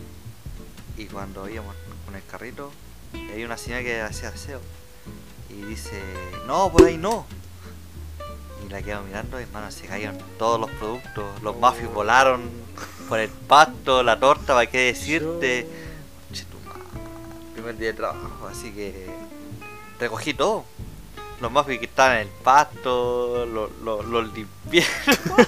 Y 0.95 1.07
cuando 1.07 1.49
íbamos 1.49 1.75
con 2.05 2.15
el 2.15 2.23
carrito, 2.23 2.71
hay 3.11 3.43
una 3.43 3.57
señora 3.57 3.83
que 3.83 4.01
hacía 4.03 4.29
aseo. 4.29 4.61
Y 5.49 5.63
dice, 5.63 6.01
no, 6.47 6.71
por 6.71 6.85
ahí 6.85 6.97
no. 6.97 7.25
Y 8.65 8.69
la 8.69 8.81
quedamos 8.81 9.07
mirando 9.07 9.37
y 9.37 9.43
hermano 9.43 9.69
se 9.69 9.85
cayeron 9.85 10.17
todos 10.39 10.61
los 10.61 10.71
productos. 10.71 11.41
Los 11.41 11.57
muffins 11.57 11.93
volaron 11.93 12.63
por 13.05 13.19
el 13.19 13.29
pasto, 13.29 14.03
la 14.03 14.19
torta, 14.19 14.53
¿para 14.53 14.65
qué 14.65 14.79
decirte? 14.87 15.67
Che, 16.33 16.43
tu 16.45 16.57
madre, 16.67 16.81
primer 17.53 17.77
día 17.77 17.87
de 17.89 17.93
trabajo, 17.93 18.47
así 18.49 18.71
que 18.71 19.07
recogí 19.99 20.33
todo. 20.33 20.65
Los 21.41 21.51
muffins 21.51 21.79
que 21.79 21.85
estaban 21.85 22.15
en 22.15 22.21
el 22.23 22.27
pasto, 22.29 23.45
los 23.45 23.69
lo, 23.83 24.01
los 24.01 24.33
limpié. 24.33 24.85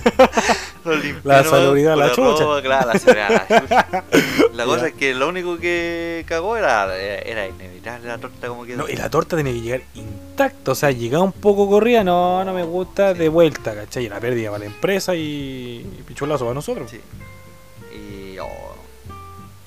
los 0.85 1.01
limpié 1.01 1.21
La 1.23 1.43
salubridad, 1.45 1.95
la 1.95 2.09
ropa, 2.09 2.37
chucha. 2.37 2.61
Claro, 2.61 2.87
la 2.91 2.99
salubridad, 2.99 3.47
la 3.47 3.61
chucha. 3.61 4.03
La 4.53 4.65
cosa 4.65 4.87
es 4.87 4.93
que 4.95 5.13
lo 5.13 5.29
único 5.29 5.57
que 5.57 6.25
cagó 6.27 6.57
era, 6.57 6.93
era 6.97 7.47
inevitable 7.47 8.07
la 8.07 8.17
torta 8.17 8.47
como 8.47 8.65
quedó. 8.65 8.79
No, 8.79 8.89
y 8.89 8.95
la 8.95 9.09
torta 9.09 9.37
tenía 9.37 9.53
que 9.53 9.61
llegar 9.61 9.81
intacta, 9.93 10.71
o 10.71 10.75
sea, 10.75 10.91
llegaba 10.91 11.23
un 11.23 11.31
poco 11.31 11.69
corrida, 11.69 12.03
no, 12.03 12.43
no 12.43 12.53
me 12.53 12.63
gusta, 12.63 13.13
de 13.13 13.29
vuelta, 13.29 13.73
¿cachai? 13.75 14.05
Y 14.05 14.09
la 14.09 14.19
pérdida 14.19 14.49
para 14.49 14.59
la 14.59 14.65
empresa 14.65 15.15
y, 15.15 15.87
y 15.99 16.03
pichulazo 16.05 16.43
para 16.43 16.55
nosotros. 16.55 16.89
Sí. 16.89 16.99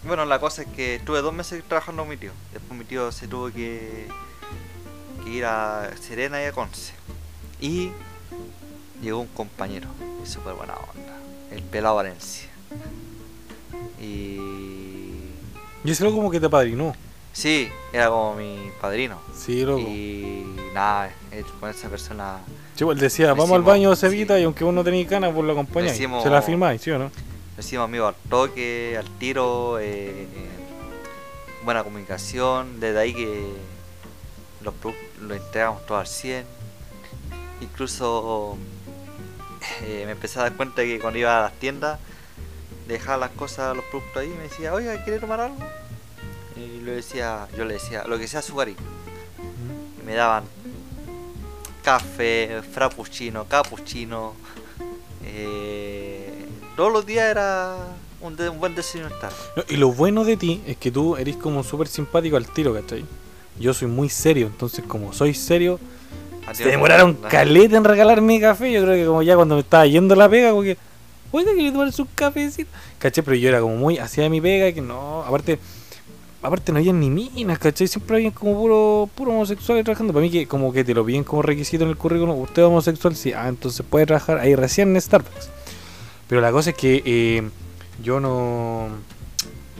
Bueno, 0.04 0.24
la 0.24 0.38
cosa 0.38 0.62
es 0.62 0.68
que 0.68 0.96
estuve 0.96 1.20
dos 1.20 1.34
meses 1.34 1.62
trabajando 1.68 2.02
con 2.02 2.10
mi 2.10 2.16
tío. 2.16 2.32
Después 2.52 2.78
mi 2.78 2.84
tío 2.84 3.12
se 3.12 3.28
tuvo 3.28 3.50
que, 3.52 4.06
que 5.24 5.30
ir 5.30 5.44
a 5.44 5.90
Serena 6.00 6.42
y 6.42 6.46
a 6.46 6.52
Conce. 6.52 6.92
Y 7.60 7.90
llegó 9.02 9.20
un 9.20 9.26
compañero, 9.28 9.88
súper 10.24 10.54
buena 10.54 10.74
onda, 10.74 11.16
el 11.50 11.62
pelado 11.62 11.96
Valencia. 11.96 12.48
Y. 14.00 14.38
Y 15.84 15.90
ese 15.90 16.04
loco 16.04 16.16
como 16.16 16.30
que 16.30 16.40
te 16.40 16.48
padrinó. 16.48 16.94
Sí, 17.32 17.68
era 17.92 18.08
como 18.08 18.34
mi 18.34 18.70
padrino. 18.80 19.18
Sí, 19.36 19.62
loco. 19.64 19.80
Y 19.80 20.44
nada, 20.74 21.10
él 21.30 21.44
con 21.60 21.70
esa 21.70 21.88
persona 21.88 22.38
Sí, 22.74 22.84
pues, 22.84 22.96
él 22.96 23.00
decía, 23.02 23.32
vamos 23.34 23.50
al 23.52 23.62
baño, 23.62 23.94
Cevita, 23.94 24.34
sí. 24.36 24.40
y 24.40 24.44
aunque 24.44 24.64
vos 24.64 24.72
no 24.74 24.82
tenías 24.82 25.08
ganas, 25.08 25.32
vos 25.34 25.44
lo 25.44 25.52
acompañáis. 25.52 25.92
Hicimos- 25.94 26.22
Se 26.22 26.30
la 26.30 26.40
firmáis, 26.42 26.80
¿sí 26.80 26.90
o 26.90 26.98
no? 26.98 27.10
Lo 27.60 27.66
hicimos 27.66 27.84
amigos 27.84 28.14
al 28.14 28.30
toque, 28.30 28.96
al 28.98 29.06
tiro, 29.18 29.78
eh, 29.78 30.26
buena 31.62 31.84
comunicación, 31.84 32.80
desde 32.80 32.98
ahí 32.98 33.12
que 33.12 33.52
los 34.62 34.72
productos 34.72 35.06
los 35.20 35.36
entregamos 35.36 35.84
todos 35.84 36.00
al 36.00 36.06
100. 36.06 36.46
Incluso 37.60 38.56
eh, 39.82 40.04
me 40.06 40.12
empecé 40.12 40.38
a 40.38 40.44
dar 40.44 40.56
cuenta 40.56 40.80
que 40.80 40.98
cuando 41.00 41.18
iba 41.18 41.38
a 41.38 41.42
las 41.42 41.52
tiendas, 41.52 42.00
dejaba 42.88 43.26
las 43.26 43.30
cosas, 43.32 43.76
los 43.76 43.84
productos 43.84 44.22
ahí 44.22 44.28
me 44.30 44.44
decía, 44.44 44.72
oiga, 44.72 45.04
¿quiere 45.04 45.20
tomar 45.20 45.40
algo? 45.40 45.58
Y 46.56 46.80
le 46.80 46.92
decía, 46.92 47.46
yo 47.58 47.66
le 47.66 47.74
decía, 47.74 48.04
lo 48.06 48.18
que 48.18 48.26
sea 48.26 48.40
azucarito. 48.40 48.82
Y 50.00 50.06
me 50.06 50.14
daban 50.14 50.44
café, 51.82 52.62
frappuccino, 52.72 53.44
cappuccino. 53.44 54.32
eh, 55.26 56.09
todos 56.80 56.94
los 56.94 57.04
días 57.04 57.30
era 57.30 57.76
un, 58.22 58.36
de- 58.36 58.48
un 58.48 58.58
buen 58.58 58.74
desayuno 58.74 59.08
estar. 59.08 59.30
No, 59.54 59.62
y 59.68 59.76
lo 59.76 59.92
bueno 59.92 60.24
de 60.24 60.38
ti 60.38 60.62
es 60.66 60.78
que 60.78 60.90
tú 60.90 61.14
eres 61.14 61.36
como 61.36 61.62
súper 61.62 61.88
simpático 61.88 62.38
al 62.38 62.46
tiro, 62.46 62.72
¿cachai? 62.72 63.04
Yo 63.58 63.74
soy 63.74 63.86
muy 63.88 64.08
serio, 64.08 64.46
entonces 64.46 64.82
como 64.88 65.12
soy 65.12 65.34
serio, 65.34 65.78
se 66.54 66.64
demoraron 66.64 67.12
caleta 67.28 67.76
en 67.76 67.84
regalarme 67.84 68.40
café. 68.40 68.72
Yo 68.72 68.82
creo 68.82 68.94
que 68.94 69.04
como 69.04 69.20
ya 69.22 69.36
cuando 69.36 69.56
me 69.56 69.60
estaba 69.60 69.84
yendo 69.86 70.16
la 70.16 70.26
pega, 70.30 70.52
como 70.52 70.62
que, 70.62 70.78
oiga, 71.32 71.52
¿quieres 71.52 71.72
tomar 71.74 71.92
su 71.92 72.06
cafecito? 72.14 72.70
¿Cachai? 72.98 73.22
Pero 73.24 73.36
yo 73.36 73.50
era 73.50 73.60
como 73.60 73.76
muy 73.76 73.98
hacia 73.98 74.30
mi 74.30 74.40
pega, 74.40 74.72
que 74.72 74.80
no, 74.80 75.22
aparte, 75.22 75.58
aparte 76.40 76.72
no 76.72 76.78
había 76.78 76.94
ni 76.94 77.10
minas, 77.10 77.58
¿cachai? 77.58 77.88
Siempre 77.88 78.16
había 78.16 78.30
como 78.30 78.54
puro, 78.54 79.10
puro 79.14 79.32
homosexuales 79.32 79.84
trabajando. 79.84 80.14
Para 80.14 80.22
mí 80.22 80.30
que 80.30 80.46
como 80.46 80.72
que 80.72 80.82
te 80.82 80.94
lo 80.94 81.04
piden 81.04 81.24
como 81.24 81.42
requisito 81.42 81.84
en 81.84 81.90
el 81.90 81.98
currículum, 81.98 82.40
usted 82.40 82.62
es 82.62 82.68
homosexual, 82.68 83.14
sí, 83.14 83.34
ah, 83.34 83.48
entonces 83.48 83.84
puede 83.86 84.06
trabajar 84.06 84.38
ahí 84.38 84.54
recién 84.54 84.96
en 84.96 85.02
Starbucks. 85.02 85.50
Pero 86.30 86.40
la 86.40 86.52
cosa 86.52 86.70
es 86.70 86.76
que 86.76 87.02
eh, 87.04 87.42
yo 88.00 88.20
no... 88.20 88.86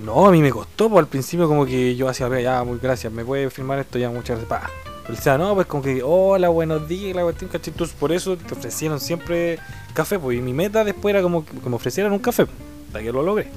No, 0.04 0.26
a 0.26 0.32
mí 0.32 0.40
me 0.40 0.50
costó, 0.50 0.88
pues 0.88 0.98
al 0.98 1.06
principio 1.06 1.46
como 1.46 1.64
que 1.64 1.94
yo 1.94 2.08
hacía, 2.08 2.26
"Vea, 2.26 2.40
ya, 2.40 2.64
muy 2.64 2.78
gracias, 2.78 3.12
me 3.12 3.24
puede 3.24 3.50
firmar 3.50 3.78
esto 3.78 3.98
ya, 3.98 4.08
muchas 4.10 4.40
gracias, 4.40 4.48
pa. 4.48 4.68
Pero 5.02 5.14
decía, 5.14 5.38
no, 5.38 5.54
pues 5.54 5.68
como 5.68 5.82
que, 5.82 6.02
hola, 6.02 6.48
buenos 6.48 6.88
días, 6.88 7.14
la 7.14 7.22
cuestión, 7.22 7.50
¿cachai? 7.50 7.72
Entonces 7.72 7.94
por 7.94 8.10
eso 8.10 8.36
te 8.36 8.54
ofrecieron 8.54 8.98
siempre 8.98 9.60
café, 9.94 10.18
pues 10.18 10.38
y 10.38 10.40
mi 10.40 10.52
meta 10.52 10.82
después 10.82 11.12
era 11.12 11.22
como 11.22 11.44
que 11.44 11.68
me 11.68 11.76
ofrecieran 11.76 12.12
un 12.12 12.18
café, 12.18 12.46
hasta 12.86 13.00
que 13.00 13.12
lo 13.12 13.22
logré. 13.22 13.48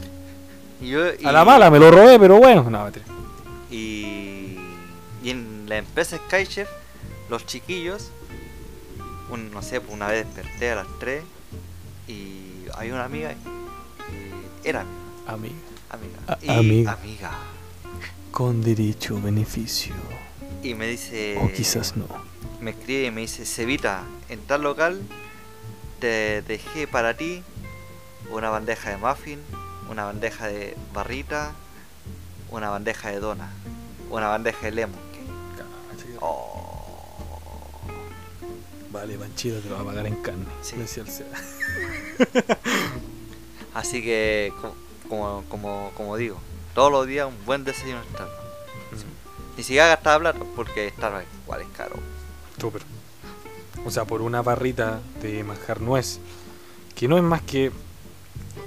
Y 0.80 0.94
A 1.26 1.32
la 1.32 1.44
mala, 1.46 1.72
me 1.72 1.80
lo 1.80 1.90
robé, 1.90 2.20
pero 2.20 2.38
bueno, 2.38 2.70
no, 2.70 2.84
mentira. 2.84 3.06
Y, 3.72 4.58
y 5.24 5.30
en 5.30 5.66
la 5.68 5.78
empresa 5.78 6.18
Skychef, 6.18 6.70
los 7.30 7.46
chiquillos, 7.48 8.12
un, 9.32 9.52
no 9.52 9.64
sé, 9.64 9.82
una 9.90 10.10
vez 10.10 10.28
desperté 10.36 10.72
a 10.72 10.76
las 10.76 10.88
3 11.00 11.24
y 12.08 12.66
hay 12.76 12.92
una 12.92 13.06
amiga, 13.06 13.34
y 13.34 14.68
era 14.68 14.86
Amiga, 15.26 15.56
amiga, 15.90 16.20
A- 16.28 16.38
y, 16.42 16.50
amiga. 16.50 16.94
amiga, 16.94 17.32
con 18.32 18.62
derecho, 18.62 19.20
beneficio, 19.22 19.94
y 20.62 20.74
me 20.74 20.88
dice, 20.88 21.38
o 21.42 21.52
quizás 21.54 21.96
no. 21.96 22.08
me 22.60 22.72
escribe 22.72 23.06
y 23.06 23.12
me 23.12 23.22
dice, 23.22 23.46
Cevita, 23.46 24.04
en 24.30 24.40
tal 24.42 24.64
local 24.64 25.02
te 26.00 26.42
dejé 26.42 26.88
para 26.88 27.16
ti 27.16 27.42
una 28.32 28.50
bandeja 28.50 28.90
de 28.90 28.98
muffin, 28.98 29.40
una 29.90 30.04
bandeja 30.06 30.48
de 30.48 30.76
barrita, 30.94 31.54
una 32.50 32.70
bandeja 32.70 33.10
de 33.12 33.20
dona, 33.20 33.50
una 34.10 34.28
bandeja 34.28 34.66
de 34.66 34.72
lemon 34.72 35.00
Vale, 38.94 39.18
Panchito, 39.18 39.60
te 39.60 39.68
lo 39.70 39.76
va 39.76 39.82
a 39.82 39.86
pagar 39.86 40.06
en 40.08 40.16
carne. 40.22 40.46
Sí. 40.62 40.76
decía 40.78 41.04
el 41.04 41.10
Seba. 41.10 41.36
Así 43.74 44.02
que, 44.04 44.54
co- 44.62 44.76
como, 45.10 45.44
como, 45.50 45.92
como 45.96 46.16
digo, 46.16 46.38
todos 46.76 46.92
los 46.92 47.08
días 47.08 47.28
un 47.28 47.46
buen 47.46 47.64
desayuno 47.64 48.00
en 48.02 48.10
Starbucks. 48.14 49.06
Ni 49.58 49.64
siquiera 49.64 49.88
gastaba 49.88 50.20
plata, 50.20 50.40
porque 50.56 50.92
Starbucks 50.92 51.26
igual 51.44 51.62
es 51.62 51.68
caro. 51.76 51.96
Súper. 52.60 52.84
O 53.86 53.92
sea, 53.92 54.06
por 54.06 54.22
una 54.22 54.42
barrita 54.42 55.02
de 55.22 55.44
manjar 55.44 55.82
nuez, 55.82 56.20
que 56.96 57.08
no 57.08 57.18
es 57.18 57.24
más 57.24 57.42
que, 57.42 57.72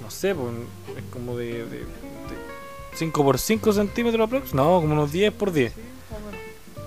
no 0.01 0.11
sé, 0.11 0.35
pues, 0.35 0.53
es 0.97 1.03
como 1.11 1.37
de, 1.37 1.65
de, 1.65 1.85
5 2.95 3.23
por 3.23 3.39
5 3.39 3.73
centímetros 3.73 4.27
aprox. 4.27 4.53
No, 4.53 4.81
como 4.81 4.93
unos 4.93 5.11
10 5.11 5.31
por 5.33 5.51
10. 5.53 5.71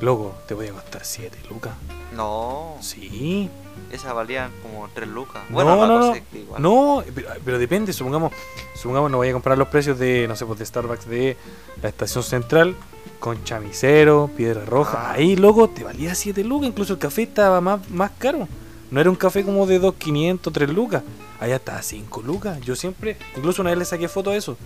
Loco, 0.02 0.34
te 0.46 0.54
voy 0.54 0.66
a 0.68 0.72
costar 0.72 1.04
7 1.04 1.38
lucas. 1.50 1.72
No, 2.14 2.76
Sí. 2.80 3.48
esas 3.92 4.12
valían 4.14 4.50
como 4.62 4.88
3 4.94 5.08
lucas. 5.08 5.42
No, 5.48 5.54
Bueno, 5.54 5.76
no, 5.86 5.98
no. 6.12 6.16
igual. 6.34 6.62
No, 6.62 7.04
pero, 7.14 7.28
pero 7.44 7.58
depende, 7.58 7.92
supongamos, 7.92 8.32
supongamos 8.74 9.10
no 9.10 9.18
voy 9.18 9.28
a 9.28 9.32
comprar 9.32 9.56
los 9.56 9.68
precios 9.68 9.98
de, 9.98 10.26
no 10.28 10.34
sé, 10.36 10.44
pues 10.46 10.58
de 10.58 10.66
Starbucks 10.66 11.06
de 11.06 11.36
la 11.82 11.88
estación 11.88 12.24
central 12.24 12.74
con 13.20 13.42
chamisero, 13.44 14.30
piedra 14.36 14.64
roja. 14.64 15.10
Ah. 15.10 15.12
Ahí, 15.12 15.36
loco, 15.36 15.68
te 15.68 15.84
valía 15.84 16.14
7 16.14 16.42
lucas, 16.44 16.68
incluso 16.68 16.94
el 16.94 16.98
café 16.98 17.22
estaba 17.22 17.60
más, 17.60 17.88
más 17.90 18.10
caro. 18.18 18.48
No 18.90 19.00
era 19.00 19.08
un 19.08 19.16
café 19.16 19.44
como 19.44 19.66
de 19.66 19.80
2.500, 19.80 20.52
3 20.52 20.70
lucas. 20.70 21.02
Allá 21.38 21.56
estaba 21.56 21.80
5 21.80 22.22
lucas. 22.22 22.60
Yo 22.62 22.74
siempre, 22.74 23.16
incluso 23.36 23.62
una 23.62 23.70
vez 23.70 23.78
le 23.78 23.84
saqué 23.84 24.08
foto 24.08 24.30
de 24.30 24.38
eso. 24.38 24.56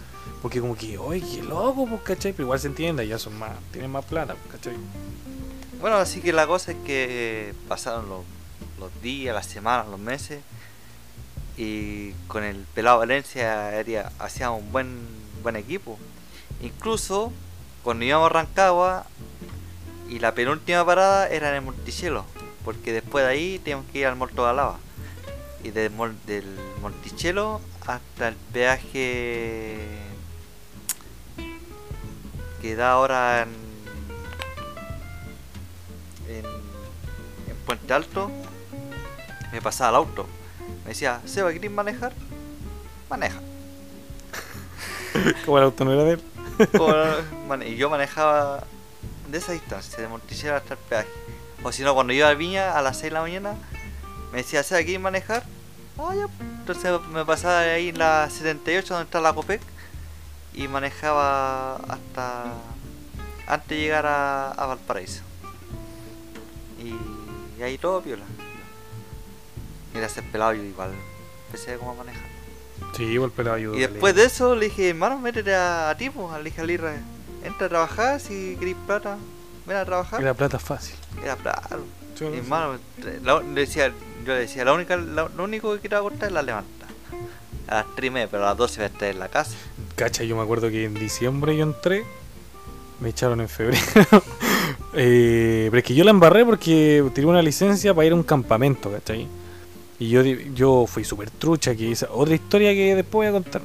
Porque 0.41 0.61
como 0.61 0.77
que, 0.77 0.99
oye, 0.99 1.21
qué 1.21 1.43
loco, 1.43 1.87
pues, 1.87 2.01
¿cachai? 2.03 2.33
Pero 2.33 2.45
igual 2.45 2.59
se 2.59 2.67
entiende, 2.69 3.07
ya 3.07 3.19
son 3.19 3.39
más, 3.39 3.53
tienen 3.71 3.91
más 3.91 4.05
plata, 4.05 4.35
pues, 4.35 4.57
¿cachai? 4.57 4.75
Bueno, 5.85 5.99
así 5.99 6.23
que 6.23 6.33
la 6.33 6.47
cosa 6.47 6.73
es 6.73 6.79
que 6.87 7.53
pasaron 7.69 8.07
los, 8.09 9.03
días, 9.03 9.35
las 9.35 9.45
semanas, 9.45 9.87
los 9.87 10.01
meses. 10.01 10.43
Y 11.59 12.13
con 12.27 12.43
el 12.43 12.65
pelado 12.75 13.01
Valencia 13.01 14.09
hacíamos 14.19 14.63
un 14.63 14.73
buen, 14.73 15.07
buen 15.43 15.57
equipo. 15.57 15.99
Incluso 16.63 17.35
cuando 17.83 18.07
íbamos 18.07 18.31
a 18.31 18.33
Rancagua 18.33 19.05
y 20.09 20.21
la 20.21 20.33
penúltima 20.33 20.87
parada 20.87 21.29
era 21.29 21.51
en 21.51 21.57
el 21.57 21.61
Monticello. 21.61 22.25
Porque 22.65 22.91
después 22.95 23.23
de 23.27 23.31
ahí 23.33 23.59
teníamos 23.59 23.85
que 23.93 23.99
ir 23.99 24.07
al 24.07 24.17
Morto 24.17 24.47
de 24.47 24.55
Lava. 24.55 24.79
Y 25.63 25.69
del, 25.69 25.93
del 26.25 26.47
Monticello 26.81 27.61
hasta 27.87 28.29
el 28.29 28.37
peaje 28.55 29.77
que 32.63 32.75
da 32.75 32.93
ahora 32.93 33.43
en, 33.43 33.74
Puente 37.67 37.93
Alto, 37.93 38.31
me 39.53 39.61
pasaba 39.63 39.91
el 39.91 39.97
auto. 39.97 40.27
Me 40.85 40.91
decía, 40.91 41.21
Seba, 41.25 41.53
¿querés 41.53 41.71
manejar? 41.71 42.13
Maneja. 43.09 43.41
Como 45.45 45.59
el 45.59 45.65
auto 45.65 45.85
no 45.85 45.93
era 45.93 46.05
de 46.05 46.13
él. 46.13 46.23
Como 46.77 47.63
y 47.63 47.77
yo 47.77 47.91
manejaba 47.91 48.65
de 49.31 49.39
esa 49.39 49.53
distancia, 49.53 49.99
de 49.99 50.09
Monticello 50.09 50.57
hasta 50.57 50.75
el 50.75 50.81
peaje. 50.81 51.09
O 51.63 51.73
si 51.73 51.83
no, 51.83 51.95
cuando 51.95 52.13
iba 52.13 52.29
a 52.29 52.35
Viña 52.35 52.77
a 52.77 52.83
las 52.83 52.99
6 52.99 53.05
de 53.05 53.15
la 53.15 53.21
mañana, 53.21 53.55
me 54.33 54.39
decía, 54.39 54.63
Seba, 54.63 54.83
¿querés 54.83 55.01
manejar? 55.01 55.45
Ah, 55.99 56.15
ya. 56.15 56.27
Entonces 56.41 56.93
me 57.13 57.25
pasaba 57.25 57.61
de 57.61 57.71
ahí 57.71 57.89
en 57.89 57.99
la 57.99 58.29
78 58.29 58.95
donde 58.95 59.05
está 59.05 59.21
la 59.21 59.33
Copec 59.33 59.61
y 60.53 60.69
manejaba 60.69 61.77
hasta 61.77 62.53
antes 63.47 63.69
de 63.69 63.79
llegar 63.79 64.07
a, 64.07 64.51
a 64.51 64.67
Valparaíso. 64.67 65.23
Y, 66.83 66.95
y 67.59 67.63
ahí 67.63 67.79
todo 67.79 68.01
piola. 68.03 68.25
Mira, 69.95 70.09
ser 70.09 70.25
pelado 70.31 70.55
yo 70.55 70.63
igual. 70.63 70.91
Como 71.79 71.93
a 71.93 71.95
manejar. 71.95 72.27
Sí, 72.97 73.05
igual 73.05 73.31
pelado 73.31 73.57
ayudó. 73.57 73.77
Y 73.77 73.81
después 73.81 74.15
de 74.17 74.25
eso 74.25 74.57
le 74.57 74.65
dije, 74.67 74.89
hermano, 74.91 75.21
métete 75.21 75.55
a, 75.55 75.91
a 75.91 75.97
ti, 75.97 76.11
pues, 76.11 76.37
le 76.39 76.43
dije 76.45 76.61
a 76.61 76.65
Lirra, 76.65 76.95
entra 77.45 77.67
a 77.67 77.69
trabajar, 77.69 78.19
si 78.21 78.57
querés 78.59 78.75
plata, 78.87 79.17
ven 79.67 79.77
a 79.77 79.85
trabajar. 79.85 80.21
Era 80.21 80.35
plata 80.35 80.59
fácil. 80.59 80.97
Era 81.23 81.37
plata. 81.37 81.79
Yo 82.19 82.35
hermano, 82.35 82.79
la- 83.23 83.41
le 83.41 83.61
decía, 83.61 83.89
yo 83.89 84.33
le 84.35 84.41
decía, 84.41 84.65
la 84.65 84.73
única, 84.73 84.97
la- 84.97 85.29
lo 85.29 85.45
único 85.45 85.73
que 85.75 85.81
quiero 85.81 86.03
cortar 86.03 86.29
es 86.29 86.33
la 86.35 86.43
levanta. 86.43 86.87
A 87.69 87.75
las 87.77 87.87
3 87.95 88.09
y 88.09 88.11
media, 88.11 88.29
pero 88.31 88.43
a 88.45 88.47
las 88.51 88.57
12 88.57 88.77
voy 88.79 88.85
a 88.85 88.87
estar 88.89 89.09
en 89.09 89.19
la 89.21 89.29
casa. 89.29 89.55
Cacha, 89.95 90.25
yo 90.25 90.37
me 90.37 90.43
acuerdo 90.43 90.69
que 90.71 90.85
en 90.85 90.95
diciembre 90.95 91.57
yo 91.57 91.63
entré, 91.63 92.05
me 93.01 93.11
echaron 93.11 93.41
en 93.41 93.49
febrero. 93.49 93.81
Eh, 94.97 95.69
pero 95.71 95.79
es 95.79 95.85
que 95.85 95.95
yo 95.95 96.05
la 96.05 96.11
embarré 96.11 96.45
porque 96.45 97.05
tiré 97.15 97.27
una 97.27 97.43
licencia 97.43 97.93
para 97.95 98.07
ir 98.07 98.13
a 98.13 98.17
un 98.17 98.23
campamento, 98.23 98.91
¿cachai? 98.91 99.27
Y 99.99 100.09
yo, 100.09 100.23
yo 100.23 100.87
fui 100.87 101.05
súper 101.05 101.31
trucha, 101.31 101.75
que 101.75 101.93
esa 101.93 102.09
otra 102.13 102.35
historia 102.35 102.73
que 102.73 102.95
después 102.95 103.27
voy 103.31 103.39
a 103.39 103.43
contar. 103.43 103.63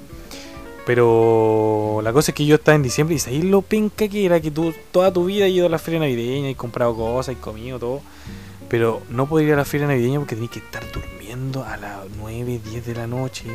Pero 0.86 1.99
la 2.03 2.11
cosa 2.11 2.32
es 2.32 2.36
que 2.36 2.45
yo 2.45 2.55
estaba 2.55 2.75
en 2.75 2.82
diciembre 2.82 3.15
y 3.15 3.30
ahí 3.30 3.41
lo 3.43 3.61
penca 3.61 4.07
que 4.07 4.25
era 4.25 4.41
que 4.41 4.49
tú 4.49 4.73
toda 4.91 5.13
tu 5.13 5.25
vida 5.25 5.45
has 5.45 5.51
ido 5.51 5.67
a 5.67 5.69
la 5.69 5.77
feria 5.77 5.99
navideña 5.99 6.49
y 6.49 6.55
comprado 6.55 6.95
cosas 6.95 7.36
y 7.36 7.36
comido 7.36 7.77
todo. 7.77 8.01
Pero 8.69 9.01
no 9.09 9.27
podía 9.27 9.49
ir 9.49 9.53
a 9.53 9.57
la 9.57 9.65
feria 9.65 9.86
navideña 9.86 10.19
porque 10.19 10.36
tenías 10.36 10.51
que 10.51 10.59
estar 10.59 10.84
durmiendo 10.91 11.63
a 11.63 11.77
las 11.77 12.07
9, 12.17 12.59
10 12.71 12.86
de 12.86 12.95
la 12.95 13.05
noche. 13.05 13.45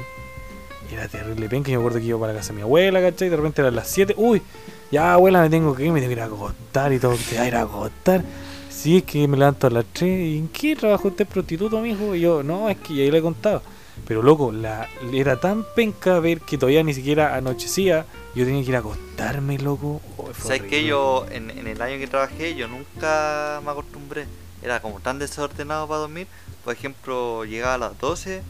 Era 0.90 1.08
terrible 1.08 1.48
penca. 1.48 1.70
Yo 1.70 1.78
me 1.78 1.84
acuerdo 1.84 1.98
que 1.98 2.06
iba 2.06 2.18
para 2.18 2.32
la 2.32 2.38
casa 2.38 2.52
de 2.52 2.56
mi 2.56 2.62
abuela, 2.62 3.00
¿cachai? 3.00 3.28
De 3.28 3.36
repente 3.36 3.62
eran 3.62 3.74
las 3.74 3.88
7. 3.88 4.14
Uy, 4.16 4.42
ya 4.90 5.14
abuela, 5.14 5.42
me 5.42 5.50
tengo 5.50 5.74
que 5.74 5.84
ir, 5.84 5.92
me 5.92 6.00
tengo 6.00 6.10
que 6.10 6.14
ir 6.14 6.20
a 6.20 6.26
acostar 6.26 6.92
y 6.92 6.98
todo. 6.98 7.16
Te 7.16 7.36
va 7.36 7.42
a 7.42 7.48
ir 7.48 7.54
a 7.56 7.62
acostar. 7.62 8.24
Sí, 8.70 8.98
es 8.98 9.02
que 9.04 9.26
me 9.26 9.36
levanto 9.36 9.66
a 9.66 9.70
las 9.70 9.84
3. 9.92 10.26
¿Y 10.26 10.38
en 10.38 10.48
qué 10.48 10.76
trabajo 10.76 11.08
usted 11.08 11.26
prostituto, 11.26 11.80
mijo? 11.80 12.14
Y 12.14 12.20
yo, 12.20 12.42
no, 12.42 12.68
es 12.68 12.76
que 12.78 12.94
ya 12.94 13.02
ahí 13.02 13.10
le 13.10 13.18
he 13.18 13.22
contado. 13.22 13.62
Pero 14.06 14.22
loco, 14.22 14.52
la, 14.52 14.88
era 15.12 15.40
tan 15.40 15.64
penca 15.74 16.18
ver 16.18 16.40
que 16.40 16.58
todavía 16.58 16.82
ni 16.82 16.92
siquiera 16.94 17.34
anochecía. 17.36 18.06
Yo 18.34 18.44
tenía 18.44 18.62
que 18.62 18.70
ir 18.70 18.76
a 18.76 18.80
acostarme, 18.80 19.58
loco. 19.58 20.00
Oh, 20.16 20.28
¿Sabes 20.36 20.62
que 20.62 20.66
horrible. 20.66 20.86
yo, 20.86 21.26
en, 21.30 21.50
en 21.50 21.66
el 21.68 21.80
año 21.80 21.98
que 21.98 22.08
trabajé, 22.08 22.56
yo 22.56 22.66
nunca 22.66 23.60
me 23.64 23.70
acostumbré? 23.70 24.26
Era 24.62 24.80
como 24.80 25.00
tan 25.00 25.18
desordenado 25.18 25.86
para 25.86 26.00
dormir. 26.00 26.26
Por 26.64 26.74
ejemplo, 26.74 27.44
llegaba 27.44 27.74
a 27.74 27.78
las 27.78 27.98
12 27.98 28.42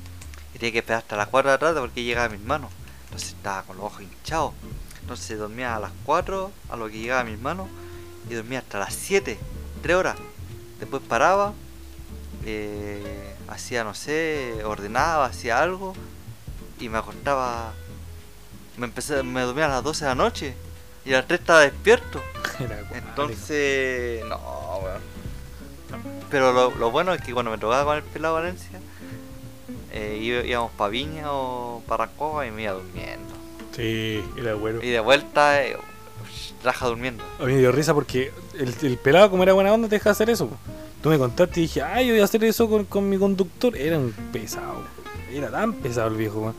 y 0.55 0.59
tenía 0.59 0.73
que 0.73 0.79
esperar 0.79 1.03
hasta 1.03 1.17
las 1.17 1.29
4 1.29 1.51
de 1.51 1.55
la 1.55 1.59
tarde 1.59 1.81
porque 1.81 2.05
llegaba 2.05 2.29
mi 2.29 2.37
hermano. 2.37 2.71
Entonces 3.05 3.31
estaba 3.31 3.63
con 3.63 3.77
los 3.77 3.87
ojos 3.87 4.03
hinchados. 4.03 4.53
Entonces 5.01 5.39
dormía 5.39 5.77
a 5.77 5.81
las 5.81 5.93
4, 6.05 6.51
a 6.71 6.77
lo 6.77 6.89
que 6.89 6.99
llegaba 6.99 7.25
mi 7.25 7.33
hermano, 7.33 7.69
y 8.31 8.35
dormía 8.35 8.61
hasta 8.61 8.79
las 8.79 8.95
7, 8.95 9.39
3 9.83 9.97
horas. 9.97 10.17
Después 10.81 11.03
paraba, 11.07 11.53
eh, 12.45 13.35
hacía, 13.49 13.85
no 13.85 13.95
sé, 13.95 14.63
ordenaba, 14.65 15.27
hacía 15.27 15.61
algo, 15.61 15.95
y 16.81 16.89
me 16.89 16.99
acostaba. 16.99 17.73
Me 18.79 18.87
empecé, 18.87 19.23
me 19.23 19.43
dormía 19.43 19.67
a 19.67 19.69
las 19.69 19.85
12 19.85 20.05
de 20.05 20.09
la 20.09 20.15
noche, 20.15 20.55
y 21.05 21.13
a 21.13 21.19
las 21.19 21.27
3 21.27 21.41
estaba 21.41 21.61
despierto. 21.61 22.23
Entonces, 22.95 24.25
no, 24.25 24.39
weón. 24.83 25.03
Pero 26.31 26.53
lo, 26.53 26.71
lo 26.71 26.91
bueno 26.91 27.13
es 27.13 27.21
que 27.21 27.33
cuando 27.33 27.51
me 27.51 27.59
tocaba 27.59 27.85
con 27.85 27.97
el 27.97 28.03
pelado 28.03 28.35
Valencia, 28.35 28.81
eh, 29.97 30.45
íbamos 30.47 30.73
para 30.73 30.91
Viña 30.91 31.33
o 31.33 31.83
para 31.87 32.07
Rancagua 32.07 32.47
y 32.47 32.51
me 32.51 32.65
iba 32.65 32.73
durmiendo. 32.73 33.33
Sí, 33.77 34.21
era 34.37 34.55
bueno. 34.55 34.83
Y 34.83 34.89
de 34.89 34.99
vuelta, 35.01 35.65
eh, 35.65 35.77
raja 36.65 36.87
durmiendo. 36.87 37.23
A 37.39 37.45
mí 37.45 37.53
me 37.53 37.61
dio 37.61 37.71
risa 37.71 37.95
porque 37.95 38.33
el, 38.59 38.75
el 38.83 38.99
pelado, 38.99 39.31
como 39.31 39.45
era 39.45 39.53
buena 39.53 39.73
onda, 39.73 39.89
te 39.89 39.97
deja 39.97 40.11
hacer 40.11 40.31
eso. 40.31 40.49
Tú 41.01 41.11
me 41.11 41.19
contaste 41.19 41.61
y 41.61 41.63
dije, 41.65 41.83
ay, 41.83 42.09
yo 42.09 42.15
voy 42.15 42.21
a 42.23 42.25
hacer 42.25 42.43
eso 42.43 42.69
con, 42.69 42.85
con 42.87 43.09
mi 43.09 43.19
conductor. 43.19 43.77
Era 43.77 43.99
un 43.99 44.13
pesado. 44.33 44.83
Era 45.33 45.51
tan 45.51 45.75
pesado 45.75 46.09
el 46.09 46.17
viejo, 46.17 46.41
weón. 46.41 46.55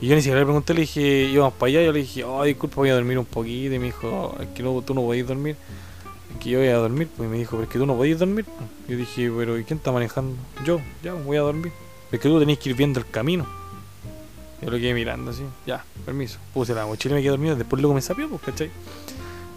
Y 0.00 0.06
yo 0.06 0.14
ni 0.14 0.20
siquiera 0.20 0.40
le 0.40 0.46
pregunté, 0.46 0.74
le 0.74 0.82
dije, 0.82 1.24
íbamos 1.24 1.54
para 1.54 1.68
allá. 1.70 1.82
Yo 1.82 1.92
le 1.92 2.00
dije, 2.00 2.24
ay, 2.28 2.50
disculpa, 2.50 2.76
voy 2.76 2.90
a 2.90 2.94
dormir 2.94 3.18
un 3.18 3.24
poquito. 3.24 3.74
Y 3.74 3.78
me 3.78 3.86
dijo, 3.86 4.36
es 4.40 4.48
que 4.48 4.62
no, 4.62 4.82
tú 4.82 4.94
no 4.94 5.00
podés 5.02 5.26
dormir. 5.26 5.56
Es 6.34 6.44
que 6.44 6.50
yo 6.50 6.58
voy 6.58 6.68
a 6.68 6.76
dormir. 6.76 7.08
Pues 7.16 7.26
y 7.26 7.30
me 7.30 7.38
dijo, 7.38 7.52
pero 7.52 7.62
es 7.64 7.68
que 7.70 7.78
tú 7.78 7.86
no 7.86 7.96
podés 7.96 8.18
dormir. 8.18 8.44
Yo 8.86 8.96
dije, 8.96 9.32
pero 9.36 9.58
¿y 9.58 9.64
quién 9.64 9.78
está 9.78 9.90
manejando? 9.90 10.36
Yo, 10.64 10.80
ya, 11.02 11.14
voy 11.14 11.38
a 11.38 11.40
dormir. 11.40 11.72
Es 12.10 12.20
que 12.20 12.28
tú 12.28 12.38
tenés 12.38 12.58
que 12.58 12.70
ir 12.70 12.76
viendo 12.76 12.98
el 13.00 13.08
camino. 13.10 13.46
Yo 14.62 14.70
lo 14.70 14.76
quedé 14.76 14.92
mirando 14.94 15.30
así, 15.30 15.42
ya, 15.66 15.84
permiso. 16.04 16.38
Puse 16.52 16.74
la 16.74 16.84
mochila 16.86 17.12
y 17.12 17.16
me 17.16 17.20
quedé 17.22 17.30
dormido. 17.30 17.54
Después 17.56 17.80
luego 17.80 17.94
me 17.94 18.00
sapió, 18.00 18.28
pues, 18.28 18.42
¿cachai? 18.42 18.70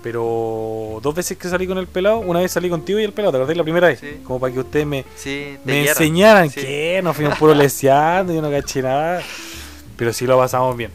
Pero 0.04 1.00
dos 1.02 1.14
veces 1.16 1.38
que 1.38 1.48
salí 1.48 1.68
con 1.68 1.78
el 1.78 1.88
pelado, 1.88 2.20
una 2.20 2.40
vez 2.40 2.52
salí 2.52 2.70
contigo 2.70 3.00
y 3.00 3.04
el 3.04 3.14
pelado, 3.14 3.32
¿te 3.34 3.38
acordás 3.38 3.58
la 3.58 3.64
primera 3.64 3.88
vez? 3.88 4.00
Sí. 4.00 4.20
Como 4.24 4.40
para 4.40 4.54
que 4.54 4.60
ustedes 4.60 4.86
me, 4.86 5.06
Sí, 5.16 5.58
me 5.64 5.88
enseñaran 5.88 6.50
Sí. 6.50 6.62
que 6.62 7.02
nos 7.04 7.16
fuimos 7.16 7.38
puro 7.38 7.54
leseando, 7.54 8.34
yo 8.34 8.42
no 8.42 8.50
caché 8.50 8.82
nada. 8.82 9.22
Pero 9.98 10.12
sí 10.14 10.26
lo 10.26 10.38
pasamos 10.38 10.76
bien. 10.76 10.92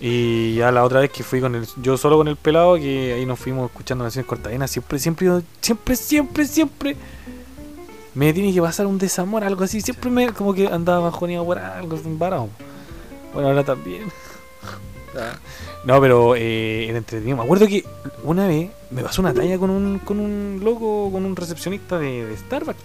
Y 0.00 0.54
ya 0.54 0.72
la 0.72 0.82
otra 0.84 1.00
vez 1.00 1.10
que 1.10 1.22
fui 1.22 1.40
con 1.40 1.54
el, 1.54 1.66
yo 1.82 1.96
solo 1.96 2.16
con 2.16 2.26
el 2.26 2.36
pelado, 2.36 2.76
que 2.76 3.12
ahí 3.14 3.26
nos 3.26 3.38
fuimos 3.38 3.70
escuchando 3.70 4.02
canciones 4.04 4.26
cortavenas, 4.26 4.70
siempre, 4.70 4.98
siempre, 4.98 5.28
siempre, 5.60 5.96
siempre, 5.96 6.46
siempre 6.46 6.96
me 8.14 8.32
tiene 8.32 8.52
que 8.52 8.60
pasar 8.60 8.86
un 8.86 8.98
desamor, 8.98 9.44
algo 9.44 9.64
así. 9.64 9.80
Siempre 9.80 10.10
me 10.10 10.32
como 10.32 10.54
que 10.54 10.66
andaba 10.66 11.00
bajoneado 11.00 11.44
por 11.44 11.58
algo, 11.58 11.96
embarado. 11.96 12.48
Bueno, 13.32 13.48
ahora 13.48 13.64
también. 13.64 14.04
No, 15.84 16.00
pero 16.00 16.36
eh, 16.36 16.88
era 16.88 16.98
entretenido. 16.98 17.36
Me 17.36 17.42
acuerdo 17.44 17.66
que 17.66 17.84
una 18.22 18.46
vez 18.46 18.70
me 18.90 19.02
pasó 19.02 19.22
una 19.22 19.32
talla 19.32 19.58
con 19.58 19.70
un, 19.70 19.98
con 20.00 20.20
un 20.20 20.60
loco, 20.62 21.10
con 21.10 21.24
un 21.24 21.34
recepcionista 21.34 21.98
de, 21.98 22.26
de 22.26 22.36
Starbucks. 22.36 22.78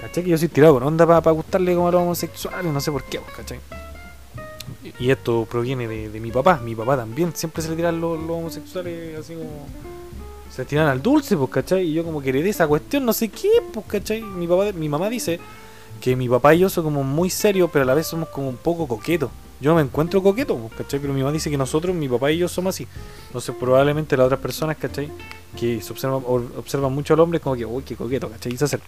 ¿Cachai? 0.00 0.24
Que 0.24 0.30
yo 0.30 0.38
soy 0.38 0.48
tirado 0.48 0.74
con 0.74 0.82
onda 0.82 1.06
para 1.06 1.30
gustarle 1.30 1.74
como 1.74 1.88
a 1.88 1.92
los 1.92 2.02
homosexuales, 2.02 2.72
no 2.72 2.80
sé 2.80 2.92
por 2.92 3.04
qué, 3.04 3.20
¿cachai? 3.36 3.58
Y 4.98 5.06
y 5.06 5.10
esto 5.10 5.46
proviene 5.50 5.88
de, 5.88 6.10
de 6.10 6.20
mi 6.20 6.30
papá. 6.30 6.60
Mi 6.62 6.74
papá 6.74 6.96
también 6.96 7.34
siempre 7.34 7.62
se 7.62 7.70
le 7.70 7.76
tiran 7.76 8.00
los, 8.00 8.20
los 8.20 8.30
homosexuales 8.30 9.18
así 9.18 9.34
como. 9.34 9.66
Se 10.54 10.64
tiran 10.64 10.86
al 10.86 11.02
dulce, 11.02 11.36
pues, 11.36 11.50
¿cachai? 11.50 11.82
Y 11.84 11.94
yo 11.94 12.04
como 12.04 12.22
que 12.22 12.28
heredé 12.28 12.50
esa 12.50 12.68
cuestión, 12.68 13.04
no 13.04 13.12
sé 13.12 13.28
qué, 13.28 13.50
pues, 13.72 13.84
¿cachai? 13.88 14.22
Mi, 14.22 14.46
papá, 14.46 14.70
mi 14.72 14.88
mamá 14.88 15.10
dice 15.10 15.40
que 16.00 16.14
mi 16.14 16.28
papá 16.28 16.54
y 16.54 16.60
yo 16.60 16.68
somos 16.68 16.92
como 16.92 17.02
muy 17.02 17.28
serios, 17.28 17.68
pero 17.72 17.82
a 17.82 17.86
la 17.86 17.94
vez 17.94 18.06
somos 18.06 18.28
como 18.28 18.50
un 18.50 18.56
poco 18.56 18.86
coquetos. 18.86 19.30
Yo 19.60 19.70
no 19.70 19.76
me 19.76 19.82
encuentro 19.82 20.22
coqueto, 20.22 20.56
pues, 20.56 20.74
¿cachai? 20.74 21.00
Pero 21.00 21.12
mi 21.12 21.22
mamá 21.22 21.32
dice 21.32 21.50
que 21.50 21.56
nosotros, 21.56 21.92
mi 21.96 22.08
papá 22.08 22.30
y 22.30 22.38
yo 22.38 22.46
somos 22.46 22.72
así. 22.72 22.86
Entonces 23.26 23.52
probablemente 23.58 24.16
las 24.16 24.26
otras 24.26 24.38
personas, 24.38 24.76
¿cachai? 24.76 25.10
Que 25.58 25.80
se 25.80 25.92
observan, 25.92 26.22
observan 26.24 26.92
mucho 26.92 27.14
al 27.14 27.20
hombre, 27.20 27.40
como 27.40 27.56
que, 27.56 27.66
uy, 27.66 27.82
qué 27.82 27.96
coqueto, 27.96 28.30
¿cachai? 28.30 28.52
Y 28.52 28.56
se 28.56 28.66
acerca. 28.66 28.86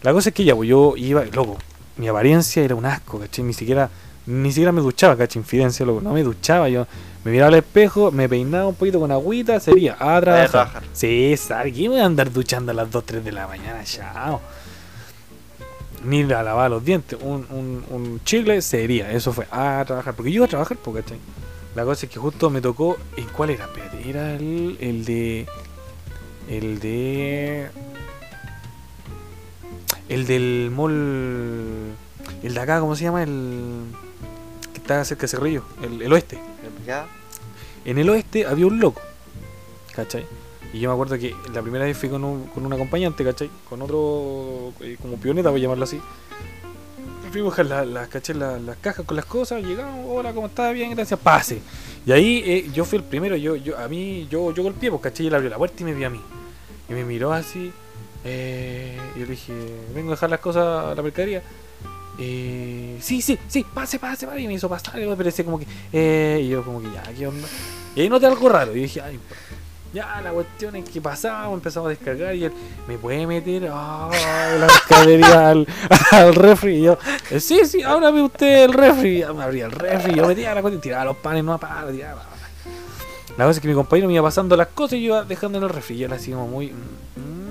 La 0.00 0.14
cosa 0.14 0.30
es 0.30 0.34
que 0.34 0.44
ya, 0.44 0.56
pues 0.56 0.70
yo 0.70 0.94
iba, 0.96 1.22
loco, 1.26 1.58
mi 1.98 2.08
apariencia 2.08 2.62
era 2.62 2.74
un 2.74 2.86
asco, 2.86 3.18
¿cachai? 3.18 3.44
Ni 3.44 3.52
siquiera, 3.52 3.90
ni 4.24 4.50
siquiera 4.50 4.72
me 4.72 4.80
duchaba, 4.80 5.18
¿cachai? 5.18 5.40
Infidencia, 5.40 5.84
loco, 5.84 6.00
no 6.00 6.14
me 6.14 6.22
duchaba, 6.22 6.70
yo 6.70 6.86
me 7.24 7.30
miraba 7.30 7.48
al 7.48 7.54
espejo, 7.54 8.10
me 8.10 8.28
peinaba 8.28 8.66
un 8.66 8.74
poquito 8.74 8.98
con 8.98 9.12
agüita, 9.12 9.60
sería 9.60 9.92
a 9.94 10.20
trabajar. 10.20 10.50
trabajar. 10.50 10.82
Sí, 10.92 11.34
¿sabes? 11.36 11.72
¿Qué 11.72 11.88
voy 11.88 12.00
a 12.00 12.04
andar 12.06 12.32
duchando 12.32 12.72
a 12.72 12.74
las 12.74 12.90
2, 12.90 13.04
3 13.04 13.24
de 13.24 13.32
la 13.32 13.46
mañana? 13.46 13.84
Chao. 13.84 14.40
Ni 16.04 16.24
la 16.24 16.42
lavaba 16.42 16.68
los 16.68 16.84
dientes. 16.84 17.16
Un, 17.22 17.46
un, 17.50 17.84
un 17.90 18.20
chicle 18.24 18.60
sería. 18.60 19.12
Eso 19.12 19.32
fue 19.32 19.46
a 19.52 19.84
trabajar. 19.86 20.14
Porque 20.14 20.32
yo 20.32 20.36
iba 20.36 20.46
a 20.46 20.48
trabajar, 20.48 20.76
po, 20.78 20.92
¿cachai? 20.92 21.18
La 21.76 21.84
cosa 21.84 22.06
es 22.06 22.12
que 22.12 22.18
justo 22.18 22.50
me 22.50 22.60
tocó. 22.60 22.98
¿En 23.16 23.26
cuál 23.26 23.50
era? 23.50 23.66
Espérate. 23.66 24.08
Era 24.10 24.34
el, 24.34 24.76
el 24.80 25.04
de. 25.04 25.46
El 26.48 26.80
de. 26.80 27.70
El 30.08 30.26
del 30.26 30.72
mall. 30.74 31.94
El 32.42 32.54
de 32.54 32.60
acá, 32.60 32.80
¿cómo 32.80 32.96
se 32.96 33.04
llama? 33.04 33.22
El. 33.22 33.84
Que 34.72 34.78
está 34.78 35.04
cerca 35.04 35.22
de 35.22 35.28
Cerrillo. 35.28 35.62
El, 35.82 36.02
el 36.02 36.12
oeste. 36.12 36.40
Ya, 36.86 37.06
En 37.84 37.98
el 37.98 38.08
oeste 38.10 38.46
había 38.46 38.66
un 38.66 38.80
loco, 38.80 39.00
¿cachai? 39.94 40.24
Y 40.72 40.80
yo 40.80 40.88
me 40.88 40.94
acuerdo 40.94 41.18
que 41.18 41.34
la 41.52 41.60
primera 41.62 41.84
vez 41.84 41.96
fui 41.96 42.08
con 42.08 42.24
un, 42.24 42.46
con 42.46 42.64
un 42.64 42.72
acompañante, 42.72 43.24
¿cachai? 43.24 43.50
Con 43.68 43.82
otro, 43.82 44.72
eh, 44.80 44.96
como 45.00 45.16
pioneta, 45.16 45.50
voy 45.50 45.60
a 45.60 45.62
llamarlo 45.62 45.84
así. 45.84 46.00
fuimos 47.30 47.58
a 47.58 47.62
las 47.62 47.86
la, 47.86 48.58
las 48.58 48.76
cajas 48.78 49.04
con 49.04 49.16
las 49.16 49.26
cosas, 49.26 49.62
llegamos, 49.62 50.06
hola, 50.08 50.32
¿cómo 50.32 50.46
está? 50.46 50.70
Bien, 50.72 50.90
gracias, 50.94 51.20
pase. 51.20 51.60
Y 52.06 52.12
ahí 52.12 52.42
eh, 52.46 52.70
yo 52.72 52.84
fui 52.84 52.98
el 52.98 53.04
primero, 53.04 53.36
yo, 53.36 53.54
yo, 53.56 53.78
a 53.78 53.86
mí, 53.88 54.26
yo, 54.30 54.52
yo 54.52 54.62
golpeé, 54.62 54.90
pues 54.90 55.02
caché, 55.02 55.24
y 55.24 55.26
él 55.28 55.34
abrió 55.34 55.50
la 55.50 55.58
puerta 55.58 55.76
y 55.82 55.84
me 55.84 55.94
vio 55.94 56.06
a 56.06 56.10
mí. 56.10 56.20
Y 56.88 56.92
me 56.94 57.04
miró 57.04 57.32
así, 57.32 57.72
eh, 58.24 58.98
y 59.16 59.20
le 59.20 59.26
dije, 59.26 59.52
vengo 59.94 60.10
a 60.10 60.14
dejar 60.14 60.30
las 60.30 60.40
cosas 60.40 60.92
a 60.92 60.94
la 60.94 61.02
mercadería. 61.02 61.42
Eh, 62.18 62.98
sí, 63.00 63.22
sí, 63.22 63.38
sí, 63.48 63.64
pase, 63.72 63.98
pase, 63.98 64.26
pase. 64.26 64.40
Y 64.40 64.46
me 64.46 64.54
hizo 64.54 64.68
pasar, 64.68 65.00
y 65.00 65.06
me 65.06 65.44
como 65.44 65.58
que, 65.58 65.66
eh, 65.92 66.40
y 66.42 66.48
yo 66.48 66.64
como 66.64 66.80
que 66.80 66.90
ya, 66.92 67.02
¿qué 67.16 67.26
onda? 67.26 67.48
Y 67.94 68.02
ahí 68.02 68.08
noté 68.08 68.26
algo 68.26 68.48
raro, 68.48 68.74
y 68.76 68.80
dije, 68.80 69.00
ay, 69.00 69.18
pues, 69.26 69.38
ya, 69.92 70.22
la 70.22 70.30
cuestión 70.30 70.74
es 70.76 70.88
que 70.88 71.02
pasamos, 71.02 71.52
empezamos 71.54 71.88
a 71.88 71.90
descargar 71.90 72.34
y 72.34 72.44
él 72.44 72.52
me 72.88 72.96
puede 72.96 73.26
meter 73.26 73.68
ah, 73.70 74.08
la 74.58 74.66
mercadería 74.66 75.50
al, 75.50 75.66
al 76.12 76.34
refri. 76.34 76.76
Y 76.76 76.82
yo, 76.84 76.98
eh, 77.30 77.38
sí, 77.38 77.66
sí, 77.66 77.82
ábrame 77.82 78.22
usted 78.22 78.64
el 78.64 78.72
refri. 78.72 79.18
Ya 79.18 79.34
me 79.34 79.42
abría 79.42 79.66
el 79.66 79.72
refri, 79.72 80.14
yo 80.14 80.26
metía 80.26 80.54
la 80.54 80.62
cuestión, 80.62 80.80
tiraba 80.80 81.04
los 81.04 81.16
panes, 81.18 81.44
no 81.44 81.58
para, 81.58 81.90
tiraba. 81.90 82.24
La 83.36 83.44
cosa 83.44 83.58
es 83.58 83.60
que 83.60 83.68
mi 83.68 83.74
compañero 83.74 84.08
me 84.08 84.14
iba 84.14 84.22
pasando 84.22 84.56
las 84.56 84.68
cosas 84.68 84.94
y 84.94 85.02
yo 85.02 85.14
iba 85.14 85.24
dejando 85.24 85.58
en 85.58 85.64
el 85.64 85.70
refri. 85.70 85.96
Y 85.96 86.04
él 86.04 86.12
así 86.12 86.30
como 86.32 86.48
muy. 86.48 86.68
mm, 86.68 87.20
mm. 87.20 87.41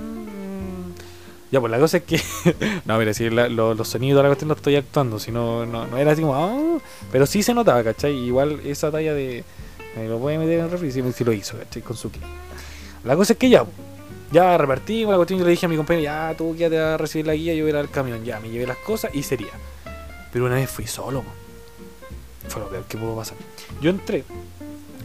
Ya, 1.52 1.60
pues 1.60 1.70
la 1.72 1.80
cosa 1.80 1.98
es 1.98 2.04
que. 2.04 2.22
no, 2.86 2.98
mira, 2.98 3.14
si 3.14 3.30
la- 3.30 3.50
lo- 3.50 3.74
los 3.74 3.88
sonidos 3.88 4.18
de 4.18 4.24
la 4.24 4.30
cuestión 4.30 4.48
lo 4.50 4.56
estoy 4.56 4.76
actuando, 4.78 5.20
si 5.20 5.32
no, 5.32 5.66
no, 5.66 5.86
no 5.88 5.98
era 5.98 6.12
así 6.14 6.22
como. 6.22 6.36
"Ah", 6.36 6.78
pero 7.12 7.26
sí 7.26 7.44
se 7.44 7.54
notaba, 7.54 7.84
¿cachai? 7.84 8.14
Igual 8.16 8.62
esa 8.66 8.90
talla 8.92 9.14
de. 9.14 9.44
Me 9.98 10.08
lo 10.08 10.20
puede 10.20 10.38
meter 10.38 10.60
en 10.60 10.66
el 10.66 10.72
refri, 10.72 10.90
sí 10.92 11.24
lo 11.26 11.34
hizo, 11.34 11.58
¿cachai? 11.58 11.82
Con 11.82 11.98
su 11.98 12.10
clip. 12.10 12.24
La 13.04 13.16
cosa 13.18 13.34
es 13.34 13.40
que 13.40 13.50
ya, 13.50 13.66
ya 14.32 14.58
repartimos 14.58 15.12
la 15.12 15.18
cuestión. 15.18 15.40
Yo 15.40 15.46
le 15.46 15.52
dije 15.52 15.66
a 15.66 15.70
mi 15.70 15.76
compañero, 15.76 16.04
ya 16.06 16.34
tú 16.38 16.56
quédate 16.58 16.80
a 16.80 16.98
recibir 16.98 17.28
la 17.28 17.34
guía, 17.36 17.54
yo 17.54 17.64
voy 17.64 17.72
a 17.72 17.74
ir 17.74 17.78
al 17.80 17.90
camión. 17.90 18.24
Ya, 18.24 18.40
me 18.40 18.50
llevé 18.50 18.66
las 18.66 18.78
cosas 18.78 19.14
y 19.14 19.22
sería. 19.24 19.50
Pero 20.32 20.46
una 20.46 20.56
vez 20.56 20.70
fui 20.70 20.88
solo, 20.88 21.22
po. 21.24 21.32
fue 22.48 22.62
lo 22.62 22.70
peor 22.70 22.84
que 22.86 22.98
pudo 22.98 23.18
pasar. 23.18 23.36
Yo 23.82 23.90
entré, 23.90 24.24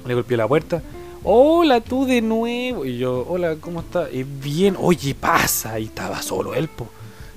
le 0.06 0.14
golpeé 0.14 0.36
la 0.36 0.46
puerta. 0.46 0.80
Hola, 1.24 1.80
tú 1.80 2.06
de 2.06 2.20
nuevo. 2.22 2.84
Y 2.84 2.98
yo, 2.98 3.24
hola, 3.28 3.56
¿cómo 3.60 3.80
estás? 3.80 4.12
Y 4.12 4.22
bien, 4.22 4.76
oye, 4.78 5.14
pasa. 5.14 5.78
Y 5.78 5.84
estaba 5.86 6.22
solo 6.22 6.54
él, 6.54 6.68
po. 6.68 6.88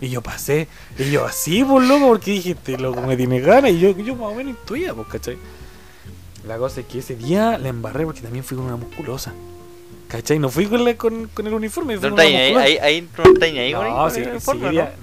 Y 0.02 0.10
yo 0.10 0.22
pasé. 0.22 0.68
Y 0.98 1.12
yo 1.12 1.26
así, 1.26 1.64
por 1.64 1.84
loco, 1.84 2.08
porque 2.08 2.32
dije, 2.32 2.52
este 2.52 2.78
loco 2.78 3.02
me 3.02 3.18
tiene 3.18 3.40
ganas. 3.40 3.72
Y 3.72 3.80
yo, 3.80 3.92
yo 3.98 4.16
más 4.16 4.32
o 4.32 4.36
menos 4.36 4.56
intuía, 4.60 4.94
pues, 4.94 5.08
¿cachai? 5.08 5.38
La 6.48 6.58
cosa 6.58 6.82
es 6.82 6.88
que 6.88 7.00
ese 7.00 7.16
día 7.16 7.58
la 7.58 7.70
embarré 7.70 8.06
porque 8.06 8.22
también 8.22 8.44
fui 8.44 8.56
con 8.58 8.66
una 8.68 8.76
musculosa. 8.78 9.34
¿Cachai? 10.08 10.40
No 10.40 10.50
fui 10.50 10.66
con, 10.66 10.84
la- 10.84 10.96
con, 10.96 11.28
con 11.28 11.46
el 11.46 11.54
uniforme, 11.54 11.96
fui 12.00 12.10
No 12.10 12.16
con 12.16 12.26
ahí, 12.26 12.34
ahí, 12.36 12.78
ahí 12.78 13.08
no 13.16 13.24
ahí 13.60 13.72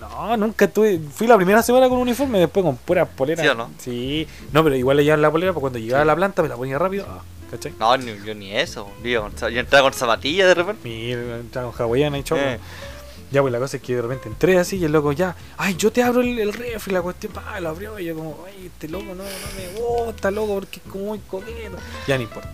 No, 0.00 0.36
no, 0.36 0.36
nunca 0.36 0.66
tuve. 0.66 0.98
Fui 1.14 1.28
la 1.28 1.36
primera 1.36 1.62
semana 1.62 1.88
con 1.88 1.98
uniforme, 1.98 2.40
después 2.40 2.64
con 2.64 2.76
puras 2.76 3.08
poleras. 3.14 3.44
¿Sí 3.44 3.48
o 3.48 3.54
no? 3.54 3.70
Sí, 3.78 4.26
no, 4.52 4.64
pero 4.64 4.74
igual 4.74 4.96
le 4.96 5.04
llevaba 5.04 5.22
la 5.22 5.30
polera, 5.30 5.52
porque 5.52 5.60
cuando 5.62 5.78
llegaba 5.78 6.02
a 6.02 6.06
la 6.06 6.16
planta 6.16 6.42
me 6.42 6.48
la 6.48 6.56
ponía 6.56 6.76
rápido. 6.78 7.06
ah, 7.08 7.20
¿Cachai? 7.56 7.72
No, 7.78 7.96
ni, 7.96 8.16
yo 8.24 8.34
ni 8.34 8.56
eso. 8.56 8.90
Yo, 9.02 9.28
yo 9.30 9.60
entraba 9.60 9.90
con 9.90 9.98
zapatillas 9.98 10.48
de 10.48 10.54
repente. 10.54 10.88
Mira, 10.88 11.38
entraba 11.38 11.72
con 11.72 11.82
hawaiana 11.82 12.18
y 12.18 12.22
choco. 12.22 12.40
Eh. 12.40 12.58
Ya, 13.32 13.40
pues 13.40 13.52
la 13.52 13.58
cosa 13.58 13.76
es 13.78 13.82
que 13.82 13.96
de 13.96 14.02
repente 14.02 14.28
entré 14.28 14.56
así 14.56 14.76
y 14.76 14.84
el 14.84 14.92
loco 14.92 15.10
ya, 15.10 15.34
ay, 15.56 15.74
yo 15.76 15.90
te 15.90 16.02
abro 16.02 16.20
el, 16.20 16.38
el 16.38 16.52
refri, 16.52 16.92
la 16.92 17.02
cuestión, 17.02 17.32
pa, 17.32 17.58
lo 17.60 17.70
abrió 17.70 17.98
y 17.98 18.04
yo 18.04 18.14
como, 18.14 18.38
ay, 18.46 18.66
este 18.66 18.88
loco 18.88 19.04
no, 19.04 19.14
no 19.14 19.24
me 19.24 19.80
gusta, 19.80 20.30
loco, 20.30 20.54
porque 20.54 20.80
es 20.84 20.90
como 20.90 21.06
muy 21.06 21.18
coqueto. 21.18 21.76
Ya 22.06 22.16
no 22.16 22.22
importa. 22.22 22.52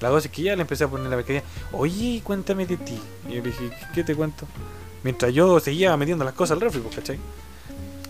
La 0.00 0.08
cosa 0.08 0.28
es 0.28 0.32
que 0.32 0.42
ya 0.42 0.56
le 0.56 0.62
empecé 0.62 0.84
a 0.84 0.88
poner 0.88 1.10
la 1.10 1.16
mercadería, 1.16 1.44
oye, 1.72 2.22
cuéntame 2.24 2.64
de 2.64 2.78
ti. 2.78 2.98
Y 3.28 3.34
yo 3.34 3.42
le 3.42 3.50
dije, 3.50 3.70
¿qué 3.94 4.02
te 4.02 4.14
cuento? 4.14 4.46
Mientras 5.02 5.32
yo 5.32 5.60
seguía 5.60 5.94
metiendo 5.98 6.24
las 6.24 6.34
cosas 6.34 6.56
al 6.56 6.62
refri, 6.62 6.80
pues, 6.80 6.96
¿cachai? 6.96 7.18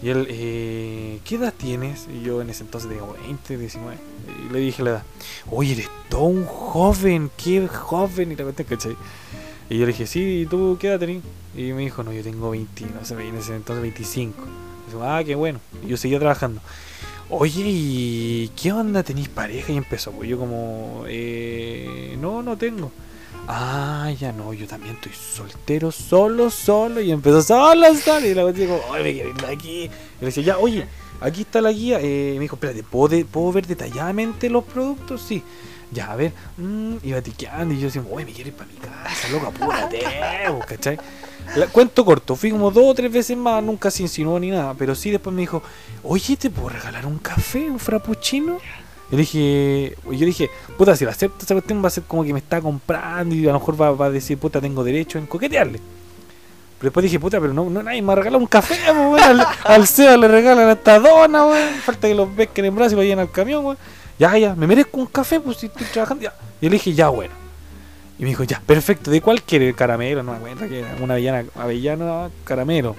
Y 0.05 0.11
él, 0.11 0.27
eh, 0.29 1.21
¿qué 1.25 1.37
edad 1.37 1.55
tienes? 1.57 2.09
Y 2.15 2.23
yo 2.23 2.43
en 2.43 2.51
ese 2.51 2.63
entonces 2.63 2.91
tenía 2.91 3.01
como 3.01 3.15
20, 3.15 3.57
19. 3.57 3.97
Y 4.47 4.53
le 4.53 4.59
dije 4.59 4.83
la 4.83 4.91
edad. 4.91 5.03
Oye, 5.51 5.73
eres 5.73 5.89
todo 6.11 6.25
un 6.25 6.45
joven, 6.45 7.31
qué 7.43 7.67
joven. 7.67 8.31
Y 8.31 8.37
la 8.37 8.45
cuestión, 8.45 8.69
¿cachai? 8.69 8.97
Y 9.71 9.79
yo 9.79 9.87
le 9.87 9.93
dije, 9.93 10.07
sí, 10.07 10.43
¿y 10.43 10.47
tú 10.47 10.77
qué 10.79 10.89
edad 10.89 10.99
tenés? 10.99 11.23
Y 11.57 11.73
me 11.73 11.81
dijo, 11.81 12.03
no, 12.03 12.13
yo 12.13 12.23
tengo 12.23 12.51
20, 12.51 12.85
no 12.95 13.03
sé, 13.03 13.15
en 13.15 13.35
ese 13.35 13.57
entonces 13.57 13.81
25. 13.81 14.45
Y 14.89 14.93
yo, 14.93 15.03
ah, 15.03 15.25
qué 15.25 15.37
bueno. 15.37 15.59
Y 15.83 15.89
yo 15.89 15.97
seguía 15.97 16.19
trabajando. 16.19 16.61
Oye, 17.31 17.63
¿y 17.65 18.53
qué 18.61 18.73
onda? 18.73 19.03
¿Tenís 19.05 19.31
pareja? 19.31 19.73
Y 19.73 19.79
empezó, 19.79 20.13
pues 20.13 20.29
yo 20.29 20.39
como, 20.39 21.05
eh, 21.09 22.15
no, 22.21 22.43
no 22.43 22.59
tengo. 22.59 22.93
Ah, 23.47 24.11
ya 24.18 24.32
no, 24.32 24.53
yo 24.55 24.66
también 24.66 24.95
estoy 24.95 25.12
soltero, 25.12 25.92
solo, 25.92 26.51
solo. 26.51 27.01
Y 27.01 27.11
empezó 27.12 27.42
solo, 27.42 27.95
solo. 27.95 28.26
Y 28.26 28.34
la 28.34 28.42
cuestión 28.42 28.68
como, 28.68 28.82
oye, 28.92 29.03
me 29.05 29.12
quiero 29.12 29.28
ir 29.30 29.36
de 29.36 29.47
aquí. 29.53 29.82
Y 29.84 29.90
le 30.20 30.26
decía, 30.26 30.42
ya, 30.42 30.59
oye, 30.59 30.86
aquí 31.20 31.42
está 31.42 31.61
la 31.61 31.70
guía. 31.72 31.99
Eh, 32.01 32.32
me 32.36 32.40
dijo, 32.40 32.57
espérate, 32.57 32.82
¿puedo, 32.82 33.09
de- 33.09 33.24
¿puedo 33.24 33.53
ver 33.53 33.66
detalladamente 33.66 34.49
los 34.49 34.64
productos? 34.64 35.20
Sí. 35.22 35.42
Ya, 35.92 36.11
a 36.11 36.16
ver, 36.16 36.32
mm, 36.57 36.95
iba 37.05 37.20
tiqueando 37.20 37.72
y 37.74 37.78
yo 37.78 37.86
decía, 37.86 38.03
oye, 38.11 38.24
me 38.24 38.32
quiero 38.32 38.49
ir 38.49 38.57
para 38.57 38.68
mi 38.68 38.76
casa, 38.78 39.28
loco, 39.30 39.47
apúrate, 39.47 40.03
vos", 40.51 40.64
¿cachai? 40.68 40.99
Cuento 41.70 42.05
corto, 42.05 42.34
fui 42.34 42.51
como 42.51 42.70
dos 42.72 42.84
o 42.86 42.95
tres 42.95 43.12
veces 43.12 43.36
más, 43.36 43.62
nunca 43.62 43.90
se 43.92 44.03
insinuó 44.03 44.40
ni 44.40 44.51
nada, 44.51 44.74
pero 44.74 44.95
sí 44.97 45.11
después 45.11 45.32
me 45.32 45.42
dijo, 45.42 45.62
oye, 46.03 46.36
¿te 46.36 46.51
puedo 46.51 46.70
regalar 46.70 47.07
un 47.07 47.18
café, 47.18 47.70
un 47.70 47.78
frappuccino? 47.78 48.59
Yo 49.15 49.19
dije, 49.19 49.97
yo 50.11 50.27
dije, 50.27 50.51
puta, 50.77 50.97
si 50.97 51.05
lo 51.05 51.11
acepto 51.12 51.45
esa 51.45 51.55
cuestión 51.55 51.81
va 51.81 51.87
a 51.87 51.91
ser 51.91 52.03
como 52.03 52.25
que 52.25 52.33
me 52.33 52.41
está 52.41 52.61
comprando 52.61 53.33
y 53.33 53.45
a 53.45 53.53
lo 53.53 53.61
mejor 53.61 53.81
va, 53.81 54.07
a 54.07 54.11
decir, 54.11 54.37
puta, 54.39 54.61
tengo 54.61 54.83
derecho 54.83 55.19
en 55.19 55.27
coquetearle. 55.27 55.79
Pero 55.79 56.89
después 56.89 57.05
dije, 57.05 57.21
puta, 57.21 57.41
pero 57.41 57.55
no, 57.55 57.71
no 57.71 57.81
nadie 57.81 58.03
me 58.03 58.11
ha 58.11 58.17
regalado 58.17 58.43
un 58.43 58.49
café, 58.49 58.77
weón. 58.91 59.21
Al, 59.21 59.47
al 59.62 59.87
Seba 59.87 60.17
le 60.17 60.27
regalan 60.27 60.69
hasta 60.69 60.99
dona, 60.99 61.47
weón. 61.47 61.75
Falta 61.75 62.09
que 62.09 62.15
los 62.17 62.29
pesquen 62.31 62.65
en 62.65 62.75
brazos 62.75 62.95
y 62.95 62.97
lo 62.97 63.03
lleven 63.03 63.21
al 63.21 63.31
camión, 63.31 63.65
weón. 63.65 63.79
Ya, 64.19 64.37
ya, 64.37 64.57
me 64.57 64.67
merezco 64.67 64.99
un 64.99 65.07
café, 65.07 65.39
pues 65.39 65.59
si 65.59 65.67
estoy 65.67 65.87
trabajando. 65.87 66.25
Ya. 66.25 66.35
Y 66.61 66.67
le 66.67 66.73
dije, 66.73 66.93
ya, 66.93 67.09
bueno. 67.09 67.35
Y 68.19 68.25
me 68.25 68.31
dijo, 68.31 68.43
ya, 68.43 68.61
perfecto, 68.67 69.12
¿de 69.12 69.21
cuál 69.21 69.43
quiere? 69.43 69.73
Caramelo, 69.75 70.25
no 70.25 70.33
me 70.33 70.39
acuerdo 70.39 70.69
que 70.69 70.81
era 70.81 70.97
una 71.01 71.15
avellana, 71.15 71.45
avellana, 71.55 72.31
caramelo. 72.43 72.97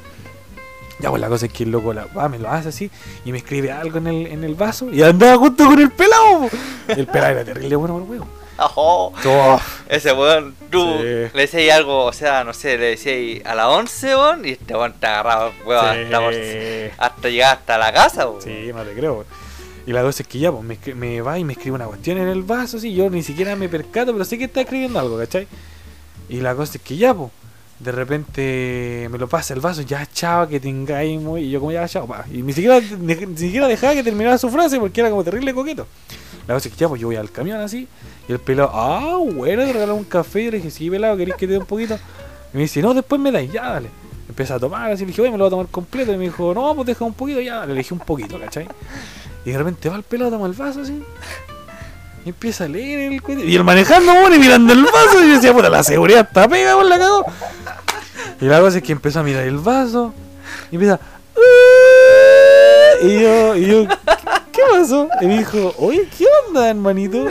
Ya, 1.00 1.10
pues 1.10 1.22
la 1.22 1.28
cosa 1.28 1.46
es 1.48 1.52
que 1.52 1.64
el 1.64 1.72
loco 1.72 1.94
la, 1.94 2.06
va, 2.18 2.30
me 2.30 2.40
lo 2.40 2.50
hace 2.50 2.70
así 2.70 2.90
y 3.26 3.32
me 3.32 3.40
escribe 3.40 3.72
algo 3.72 3.98
en 3.98 4.08
el, 4.08 4.28
en 4.28 4.44
el 4.46 4.56
vaso 4.56 4.90
y 4.92 5.04
andaba 5.04 5.36
junto 5.38 5.66
con 5.66 5.80
el 5.80 5.92
pelado. 5.92 6.50
El 6.88 7.06
pelado 7.08 7.32
era 7.34 7.44
terrible 7.46 7.76
bueno 7.76 7.96
por 7.96 8.04
el 8.04 8.10
huevo. 8.10 8.28
Ajo, 8.58 9.12
Oh, 9.26 9.60
ese 9.90 10.14
weón, 10.14 10.56
tú 10.72 10.80
Sí. 11.00 11.04
le 11.04 11.30
decías 11.34 11.76
algo, 11.78 12.06
o 12.06 12.14
sea, 12.14 12.46
no 12.46 12.54
sé, 12.54 12.78
le 12.78 12.86
decías 12.96 13.46
a 13.46 13.54
las 13.56 13.66
11, 13.66 14.16
weón, 14.16 14.46
y 14.46 14.52
este 14.52 14.74
weón 14.74 14.94
te 14.98 15.06
agarraba, 15.08 15.52
weón, 15.66 15.86
hasta, 16.06 16.20
por- 16.22 16.34
sí. 16.34 16.40
hasta 16.98 17.30
llegar 17.30 17.58
hasta 17.58 17.78
la 17.78 17.92
casa, 17.92 18.30
weón. 18.30 18.42
Sí, 18.42 18.72
no 18.74 18.82
te 18.84 18.94
creo. 18.94 19.14
weón. 19.16 19.26
Y 19.86 19.92
la 19.92 20.02
cosa 20.02 20.24
es 20.24 20.30
que 20.30 20.40
ya, 20.40 20.54
pues 20.54 20.64
me, 20.64 20.96
me 20.96 21.20
va 21.22 21.38
y 21.38 21.44
me 21.44 21.52
escribe 21.54 21.76
una 21.76 21.86
cuestión 21.88 22.18
en 22.18 22.30
el 22.30 22.44
vaso, 22.44 22.78
así, 22.78 22.94
yo 22.96 23.10
ni 23.10 23.22
siquiera 23.22 23.58
me 23.58 23.68
percato, 23.68 24.14
pero 24.14 24.24
sé 24.24 24.38
que 24.38 24.46
está 24.46 24.62
escribiendo 24.62 24.98
algo, 25.00 25.18
¿cachai? 25.18 25.46
Y 26.30 26.38
la 26.40 26.56
cosa 26.56 26.78
es 26.78 26.82
que 26.82 26.96
ya, 26.96 27.14
pues, 27.14 27.30
de 27.80 27.92
repente 27.92 29.08
me 29.12 29.18
lo 29.18 29.28
pasa 29.28 29.54
el 29.54 29.60
vaso, 29.60 29.82
ya, 29.82 30.06
chao, 30.06 30.48
que 30.48 30.60
tengáis 30.60 31.20
muy... 31.20 31.42
Y 31.42 31.52
yo 31.52 31.60
como, 31.60 31.72
ya, 31.72 31.88
chao, 31.88 32.08
pa. 32.08 32.26
Y 32.32 32.42
ni 32.42 32.54
siquiera, 32.54 32.80
ni, 32.80 33.16
siquiera 33.36 33.68
dejaba 33.68 33.94
que 33.94 34.04
terminara 34.04 34.38
su 34.38 34.50
frase 34.50 34.80
porque 34.80 35.02
era 35.02 35.10
como 35.10 35.24
terrible 35.24 35.54
coqueto. 35.54 35.86
La 36.48 36.54
cosa 36.54 36.70
es 36.70 36.74
que 36.74 36.80
ya, 36.80 36.88
pues 36.88 37.02
yo 37.02 37.08
voy 37.08 37.16
al 37.16 37.32
camión 37.32 37.60
así, 37.60 37.88
y 38.28 38.32
el 38.32 38.40
pelado, 38.40 38.70
ah, 38.74 39.18
bueno, 39.34 39.64
te 39.64 39.74
regalaron 39.74 39.98
un 39.98 40.04
café. 40.04 40.44
Y 40.44 40.52
le 40.52 40.58
dije, 40.58 40.72
sí, 40.72 40.90
pelado, 40.90 41.18
¿queréis 41.18 41.36
que 41.36 41.48
te 41.48 41.54
dé 41.54 41.60
un 41.60 41.66
poquito? 41.66 41.96
Y 42.54 42.58
me 42.58 42.64
dice, 42.64 42.82
no, 42.82 42.94
después 42.94 43.20
me 43.20 43.32
dais, 43.32 43.52
ya, 43.52 43.70
dale. 43.70 43.90
Empieza 44.30 44.56
a 44.56 44.60
tomar, 44.60 44.92
así 44.92 45.04
le 45.04 45.08
dije, 45.08 45.22
oye, 45.22 45.32
me 45.32 45.38
lo 45.38 45.44
voy 45.44 45.48
a 45.48 45.52
tomar 45.52 45.68
completo. 45.68 46.14
Y 46.14 46.18
me 46.18 46.26
dijo, 46.26 46.54
no, 46.54 46.74
pues 46.76 46.88
deja 46.88 47.04
un 47.04 47.14
poquito, 47.14 47.42
ya, 47.42 47.66
le 47.66 47.74
elegí 47.74 47.94
un 47.94 48.00
poquito, 48.00 48.40
¿cachai? 48.40 48.68
Y 49.44 49.52
de 49.52 49.58
repente 49.58 49.90
va 49.90 49.96
el 49.96 50.04
pelado, 50.04 50.32
toma 50.32 50.48
el 50.48 50.54
vaso 50.54 50.82
así. 50.82 51.04
Empieza 52.26 52.66
a 52.66 52.68
leer 52.68 53.14
el 53.14 53.22
cuento. 53.22 53.46
Y 53.46 53.56
el 53.56 53.64
manejando, 53.64 54.12
weón, 54.14 54.34
y 54.34 54.40
mirando 54.40 54.74
el 54.74 54.84
vaso. 54.84 55.24
Y 55.24 55.28
yo 55.28 55.36
decía, 55.36 55.54
puta, 55.54 55.70
la 55.70 55.84
seguridad 55.84 56.22
está 56.28 56.48
pega, 56.48 56.84
la 56.84 56.98
cagó. 56.98 57.26
Y 58.42 58.46
la 58.46 58.60
cosa 58.60 58.78
es 58.78 58.84
que 58.84 58.92
empezó 58.92 59.20
a 59.20 59.24
mirar 59.24 59.44
el 59.44 59.58
vaso. 59.58 60.14
Y 60.72 60.76
empieza. 60.76 61.00
Y 63.04 63.20
yo, 63.20 63.56
y 63.56 63.66
yo, 63.68 63.88
¿qué 64.52 64.62
pasó? 64.72 65.08
Y 65.22 65.28
me 65.28 65.38
dijo, 65.38 65.76
oye, 65.78 66.08
¿qué 66.18 66.26
onda, 66.48 66.70
hermanito? 66.70 67.28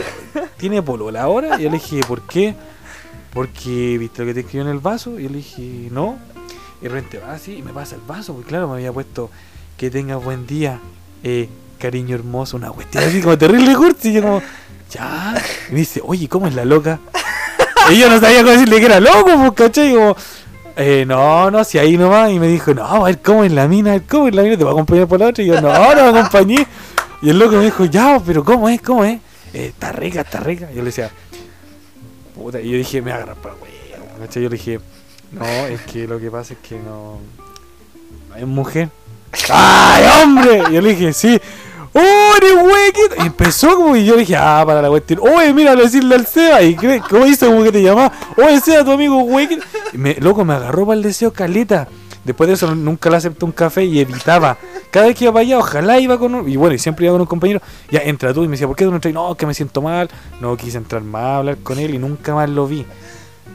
¿Tiene 0.57 0.81
polola 0.81 1.23
ahora? 1.23 1.59
Y 1.59 1.63
yo 1.63 1.69
le 1.69 1.77
dije, 1.77 1.99
¿por 2.07 2.21
qué? 2.21 2.55
Porque, 3.33 3.97
¿viste 3.97 4.21
lo 4.21 4.27
que 4.27 4.33
te 4.33 4.39
escribió 4.41 4.61
en 4.61 4.71
el 4.71 4.79
vaso? 4.79 5.19
Y 5.19 5.23
yo 5.23 5.29
le 5.29 5.37
dije, 5.37 5.89
no. 5.91 6.17
Y 6.79 6.83
de 6.83 6.89
repente 6.89 7.19
va 7.19 7.33
así 7.33 7.57
y 7.57 7.61
me 7.61 7.73
pasa 7.73 7.95
el 7.95 8.01
vaso, 8.01 8.33
porque 8.33 8.49
claro, 8.49 8.69
me 8.69 8.75
había 8.75 8.93
puesto 8.93 9.29
que 9.75 9.89
tengas 9.89 10.23
buen 10.23 10.47
día, 10.47 10.79
eh, 11.23 11.49
cariño 11.79 12.15
hermoso, 12.15 12.55
una 12.55 12.69
cuestión 12.69 13.03
así 13.03 13.21
como 13.21 13.37
terrible 13.37 13.75
cursi. 13.75 14.09
Y 14.09 14.13
yo 14.13 14.21
como, 14.21 14.41
ya. 14.91 15.33
Y 15.69 15.73
me 15.73 15.79
dice, 15.79 16.01
oye, 16.03 16.27
¿cómo 16.27 16.47
es 16.47 16.55
la 16.55 16.65
loca? 16.65 16.99
Y 17.91 17.99
yo 17.99 18.09
no 18.09 18.19
sabía 18.19 18.39
cómo 18.39 18.51
decirle 18.51 18.79
que 18.79 18.85
era 18.85 18.99
loco, 18.99 19.31
pues, 19.35 19.51
¿cachai? 19.53 19.93
Como, 19.93 20.15
eh, 20.75 21.05
no, 21.07 21.51
no, 21.51 21.63
si 21.63 21.77
ahí 21.77 21.97
nomás. 21.97 22.31
Y 22.31 22.39
me 22.39 22.47
dijo, 22.47 22.73
no, 22.73 22.83
a 22.83 23.03
ver 23.03 23.21
cómo 23.21 23.43
es 23.43 23.51
la 23.51 23.67
mina, 23.67 23.99
cómo 24.09 24.27
es 24.27 24.35
la 24.35 24.41
mina, 24.43 24.57
te 24.57 24.63
va 24.63 24.71
a 24.71 24.73
acompañar 24.73 25.07
por 25.07 25.19
la 25.19 25.27
otra. 25.27 25.43
Y 25.43 25.47
yo, 25.47 25.61
no, 25.61 25.71
no 25.95 26.11
me 26.11 26.19
acompañé. 26.19 26.65
Y 27.21 27.29
el 27.29 27.39
loco 27.39 27.57
me 27.57 27.65
dijo, 27.65 27.85
ya, 27.85 28.19
pero 28.25 28.43
¿cómo 28.43 28.67
es? 28.69 28.81
¿Cómo 28.81 29.03
es? 29.05 29.19
"Eh, 29.53 29.67
está 29.67 29.91
rica, 29.91 30.21
está 30.21 30.39
rica. 30.39 30.67
Yo 30.71 30.79
le 30.79 30.85
decía, 30.85 31.09
puta, 32.33 32.59
y 32.59 32.69
yo 32.71 32.77
dije, 32.77 33.01
me 33.01 33.11
agarra 33.11 33.35
para 33.35 33.55
huevo, 33.55 34.05
¿cachai? 34.19 34.43
Yo 34.43 34.49
le 34.49 34.57
dije, 34.57 34.79
no, 35.31 35.45
es 35.45 35.81
que 35.81 36.07
lo 36.07 36.19
que 36.19 36.29
pasa 36.31 36.53
es 36.53 36.59
que 36.67 36.75
no, 36.77 37.19
no 38.29 38.35
es 38.35 38.45
mujer. 38.45 38.89
¡Ay, 39.49 40.03
hombre! 40.23 40.63
Y 40.69 40.73
yo 40.73 40.81
le 40.81 40.89
dije, 40.95 41.13
sí. 41.13 41.39
¡Oh, 41.97 42.33
eres! 42.35 42.51
Y 43.23 43.27
empezó 43.27 43.75
como, 43.75 43.95
y 43.95 44.05
yo 44.05 44.17
dije, 44.17 44.35
ah, 44.35 44.63
para 44.65 44.81
la 44.81 44.89
cuestión. 44.89 45.21
Oye, 45.21 45.53
mira, 45.53 45.75
decirle 45.75 46.15
al 46.15 46.27
Seba. 46.27 46.61
Y 46.61 46.75
cree, 46.75 47.01
¿cómo 47.09 47.25
hizo 47.25 47.47
como 47.47 47.63
que 47.63 47.71
te 47.71 47.81
llamaba? 47.81 48.11
Oye, 48.37 48.59
Seba, 48.59 48.83
tu 48.83 48.91
amigo 48.91 49.23
huequito. 49.23 49.63
Y 49.93 49.97
me, 49.97 50.15
loco, 50.15 50.43
me 50.43 50.53
agarró 50.53 50.85
para 50.85 50.97
el 50.97 51.03
deseo 51.03 51.31
caleta. 51.31 51.87
Después 52.25 52.47
de 52.47 52.55
eso 52.55 52.73
nunca 52.75 53.09
le 53.09 53.17
acepté 53.17 53.45
un 53.45 53.51
café 53.51 53.85
y 53.85 53.99
evitaba. 53.99 54.57
Cada 54.91 55.05
vez 55.05 55.15
que 55.15 55.25
iba 55.25 55.33
para 55.33 55.43
allá, 55.43 55.59
ojalá 55.59 55.99
iba 55.99 56.17
con 56.17 56.35
un... 56.35 56.49
Y 56.49 56.57
bueno, 56.57 56.75
y 56.75 56.79
siempre 56.79 57.05
iba 57.05 57.13
con 57.13 57.21
un 57.21 57.27
compañero. 57.27 57.61
Ya, 57.91 57.99
entra 57.99 58.33
tú 58.33 58.43
y 58.43 58.47
me 58.47 58.53
decía, 58.53 58.67
¿por 58.67 58.75
qué 58.75 58.83
tú 58.83 58.89
no 58.89 58.97
entras? 58.97 59.13
No, 59.13 59.35
que 59.35 59.45
me 59.45 59.53
siento 59.53 59.81
mal. 59.81 60.09
No 60.41 60.57
quise 60.57 60.77
entrar 60.77 61.01
más 61.03 61.21
a 61.21 61.37
hablar 61.37 61.57
con 61.59 61.79
él 61.79 61.93
y 61.93 61.97
nunca 61.97 62.33
más 62.33 62.49
lo 62.49 62.67
vi. 62.67 62.85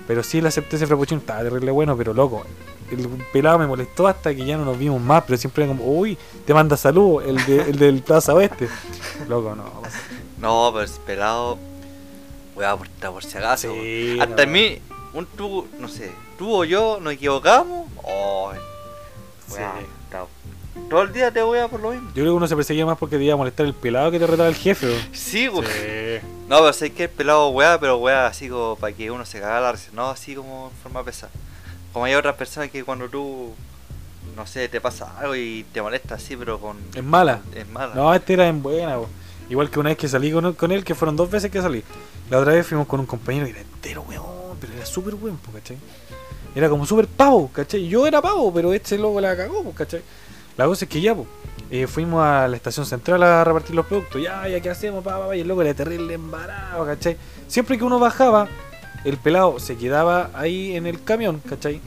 Pero 0.06 0.22
sí 0.22 0.40
le 0.40 0.48
acepté 0.48 0.76
ese 0.76 0.86
frappuccino. 0.86 1.20
Estaba 1.20 1.42
terrible 1.42 1.70
bueno, 1.72 1.96
pero 1.96 2.14
loco. 2.14 2.44
El 2.90 3.08
pelado 3.32 3.58
me 3.58 3.66
molestó 3.66 4.06
hasta 4.06 4.34
que 4.34 4.44
ya 4.44 4.56
no 4.56 4.64
nos 4.64 4.78
vimos 4.78 5.00
más. 5.00 5.24
Pero 5.26 5.38
siempre 5.38 5.64
era 5.64 5.72
como, 5.74 5.84
uy, 5.84 6.16
te 6.46 6.54
manda 6.54 6.76
salud 6.76 7.22
el, 7.22 7.36
de, 7.46 7.70
el 7.70 7.78
del 7.78 8.02
Plaza 8.02 8.34
Oeste. 8.34 8.68
Loco, 9.28 9.54
no. 9.54 9.64
pasa. 9.82 9.98
No, 10.38 10.70
pero 10.72 10.84
ese 10.84 11.00
pelado. 11.00 11.58
Weá, 12.56 12.76
por, 12.76 12.88
por 12.88 13.24
si 13.24 13.38
acaso. 13.38 13.72
Sí, 13.72 14.18
Hasta 14.20 14.44
no. 14.46 14.52
mí, 14.52 14.78
un 15.14 15.26
tú, 15.26 15.66
no 15.78 15.88
sé, 15.88 16.12
tú 16.38 16.52
o 16.54 16.64
yo 16.64 16.98
nos 17.00 17.12
equivocamos. 17.14 17.88
Oh, 18.02 18.52
weá, 19.50 19.72
Sí. 19.78 19.86
Todo 20.88 21.02
el 21.02 21.12
día 21.12 21.30
te 21.32 21.42
voy 21.42 21.58
a 21.58 21.68
por 21.68 21.80
lo 21.80 21.90
mismo. 21.90 22.08
Yo 22.08 22.14
creo 22.14 22.26
que 22.26 22.30
uno 22.30 22.46
se 22.48 22.56
perseguía 22.56 22.86
más 22.86 22.96
porque 22.98 23.16
te 23.16 23.24
iba 23.24 23.34
a 23.34 23.36
molestar 23.36 23.66
el 23.66 23.74
pelado 23.74 24.10
que 24.10 24.18
te 24.18 24.26
retaba 24.26 24.48
el 24.48 24.54
jefe. 24.54 24.86
bro. 24.86 24.96
Sí. 25.12 25.48
Sí. 25.48 26.26
No, 26.48 26.58
pero 26.58 26.72
sé 26.72 26.92
que 26.92 27.04
el 27.04 27.10
pelado 27.10 27.48
weá, 27.50 27.78
pero 27.78 27.96
weá 27.98 28.26
así 28.26 28.48
como 28.48 28.76
para 28.76 28.92
que 28.94 29.10
uno 29.10 29.24
se 29.24 29.40
caga 29.40 29.60
la 29.60 29.72
risa, 29.72 29.90
no 29.92 30.10
así 30.10 30.34
como 30.34 30.70
en 30.72 30.76
forma 30.82 31.04
pesada. 31.04 31.32
Como 31.92 32.04
hay 32.04 32.14
otras 32.14 32.36
personas 32.36 32.70
que 32.70 32.84
cuando 32.84 33.08
tú, 33.08 33.52
no 34.36 34.46
sé, 34.46 34.68
te 34.68 34.80
pasa 34.80 35.18
algo 35.18 35.34
y 35.34 35.64
te 35.72 35.82
molesta 35.82 36.14
así, 36.14 36.36
pero 36.36 36.60
con. 36.60 36.76
Es 36.94 37.02
mala. 37.02 37.40
Es 37.54 37.68
mala. 37.68 37.94
No, 37.94 38.14
este 38.14 38.34
era 38.34 38.46
en 38.46 38.62
buena, 38.62 38.96
bo. 38.96 39.08
Igual 39.48 39.68
que 39.68 39.80
una 39.80 39.88
vez 39.88 39.98
que 39.98 40.06
salí 40.06 40.30
con, 40.30 40.52
con 40.54 40.70
él, 40.70 40.84
que 40.84 40.94
fueron 40.94 41.16
dos 41.16 41.28
veces 41.28 41.50
que 41.50 41.60
salí. 41.60 41.82
La 42.30 42.38
otra 42.38 42.52
vez 42.52 42.64
fuimos 42.64 42.86
con 42.86 43.00
un 43.00 43.06
compañero 43.06 43.46
que 43.46 43.50
era 43.50 43.60
entero, 43.60 44.04
weón, 44.08 44.56
pero 44.60 44.72
era 44.72 44.86
súper 44.86 45.16
buen, 45.16 45.36
po, 45.36 45.50
¿cachai? 45.50 45.76
Era 46.54 46.68
como 46.68 46.86
súper 46.86 47.08
pavo, 47.08 47.50
¿cachai? 47.52 47.88
Yo 47.88 48.06
era 48.06 48.22
pavo, 48.22 48.54
pero 48.54 48.72
este 48.72 48.96
loco 48.96 49.20
la 49.20 49.36
cagó, 49.36 49.72
¿cachai? 49.72 50.02
La 50.56 50.66
cosa 50.66 50.84
es 50.84 50.88
que 50.88 51.00
ya, 51.00 51.16
po, 51.16 51.26
eh, 51.68 51.88
fuimos 51.88 52.22
a 52.22 52.46
la 52.46 52.56
estación 52.56 52.86
central 52.86 53.22
a 53.24 53.42
repartir 53.42 53.74
los 53.74 53.86
productos. 53.86 54.22
Ya, 54.22 54.46
ya, 54.46 54.60
¿qué 54.60 54.70
hacemos? 54.70 55.02
Pa, 55.02 55.18
pa, 55.18 55.26
pa, 55.26 55.36
y 55.36 55.40
el 55.40 55.48
loco 55.48 55.62
era 55.62 55.74
terrible 55.74 56.14
embarado, 56.14 56.86
¿cachai? 56.86 57.16
Siempre 57.48 57.76
que 57.76 57.82
uno 57.82 57.98
bajaba, 57.98 58.46
el 59.04 59.16
pelado 59.16 59.58
se 59.60 59.76
quedaba 59.76 60.30
ahí 60.34 60.76
en 60.76 60.86
el 60.86 61.02
camión, 61.02 61.40
¿cachai? 61.48 61.80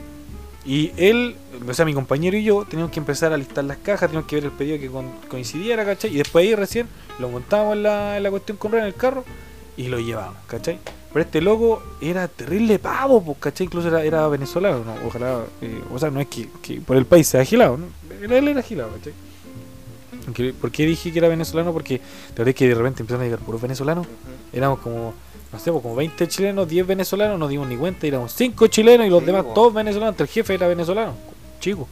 Y 0.66 0.92
él, 0.96 1.36
o 1.68 1.74
sea, 1.74 1.84
mi 1.84 1.92
compañero 1.92 2.36
y 2.36 2.44
yo, 2.44 2.64
teníamos 2.64 2.90
que 2.92 2.98
empezar 2.98 3.32
a 3.32 3.36
listar 3.36 3.64
las 3.64 3.76
cajas, 3.78 4.08
teníamos 4.08 4.28
que 4.28 4.36
ver 4.36 4.44
el 4.46 4.50
pedido 4.50 4.78
que 4.78 4.88
con- 4.88 5.12
coincidiera, 5.28 5.84
¿cachai? 5.84 6.14
Y 6.14 6.18
después 6.18 6.42
ahí 6.46 6.54
recién 6.54 6.88
lo 7.18 7.28
montábamos 7.28 7.76
en 7.76 7.82
la, 7.82 8.16
en 8.16 8.22
la 8.22 8.30
cuestión 8.30 8.56
con 8.56 8.74
en 8.74 8.84
el 8.84 8.94
carro 8.94 9.24
y 9.76 9.88
lo 9.88 9.98
llevábamos, 10.00 10.38
¿cachai? 10.46 10.78
Pero 11.12 11.24
este 11.26 11.40
loco 11.42 11.82
era 12.00 12.26
terrible 12.28 12.78
pavo, 12.78 13.22
pues, 13.22 13.38
¿cachai? 13.38 13.66
Incluso 13.66 13.88
era, 13.88 14.02
era 14.02 14.26
venezolano, 14.28 14.82
¿no? 14.84 14.94
Ojalá, 15.06 15.42
eh, 15.60 15.80
o 15.92 15.98
sea, 15.98 16.10
no 16.10 16.20
es 16.20 16.26
que, 16.28 16.48
que 16.62 16.80
por 16.80 16.96
el 16.96 17.04
país 17.04 17.28
sea 17.28 17.42
agilado, 17.42 17.76
¿no? 17.76 17.86
Él 18.34 18.48
era 18.48 18.60
agilado, 18.60 18.90
¿cachai? 18.96 19.12
¿Por 20.58 20.70
qué 20.70 20.86
dije 20.86 21.12
que 21.12 21.18
era 21.18 21.28
venezolano? 21.28 21.72
Porque 21.72 21.96
la 21.98 22.34
verdad 22.38 22.48
es 22.48 22.54
que 22.54 22.68
de 22.68 22.74
repente 22.74 23.02
empezaron 23.02 23.22
a 23.22 23.24
llegar 23.26 23.40
puros 23.40 23.60
venezolanos. 23.60 24.06
Éramos 24.52 24.78
como, 24.78 25.12
no 25.54 25.60
sé, 25.60 25.70
pues, 25.70 25.82
como 25.82 25.94
20 25.94 26.26
chilenos, 26.28 26.68
10 26.68 26.86
venezolanos, 26.86 27.38
no 27.38 27.48
dimos 27.48 27.68
ni 27.68 27.76
cuenta, 27.76 28.06
éramos 28.06 28.32
5 28.32 28.66
chilenos 28.66 29.06
y 29.06 29.10
los 29.10 29.20
Sí, 29.20 29.26
demás 29.26 29.44
po. 29.44 29.52
todos 29.54 29.72
venezolanos, 29.72 30.18
el 30.20 30.26
jefe 30.26 30.54
era 30.54 30.66
venezolano, 30.68 31.14
chico. 31.60 31.88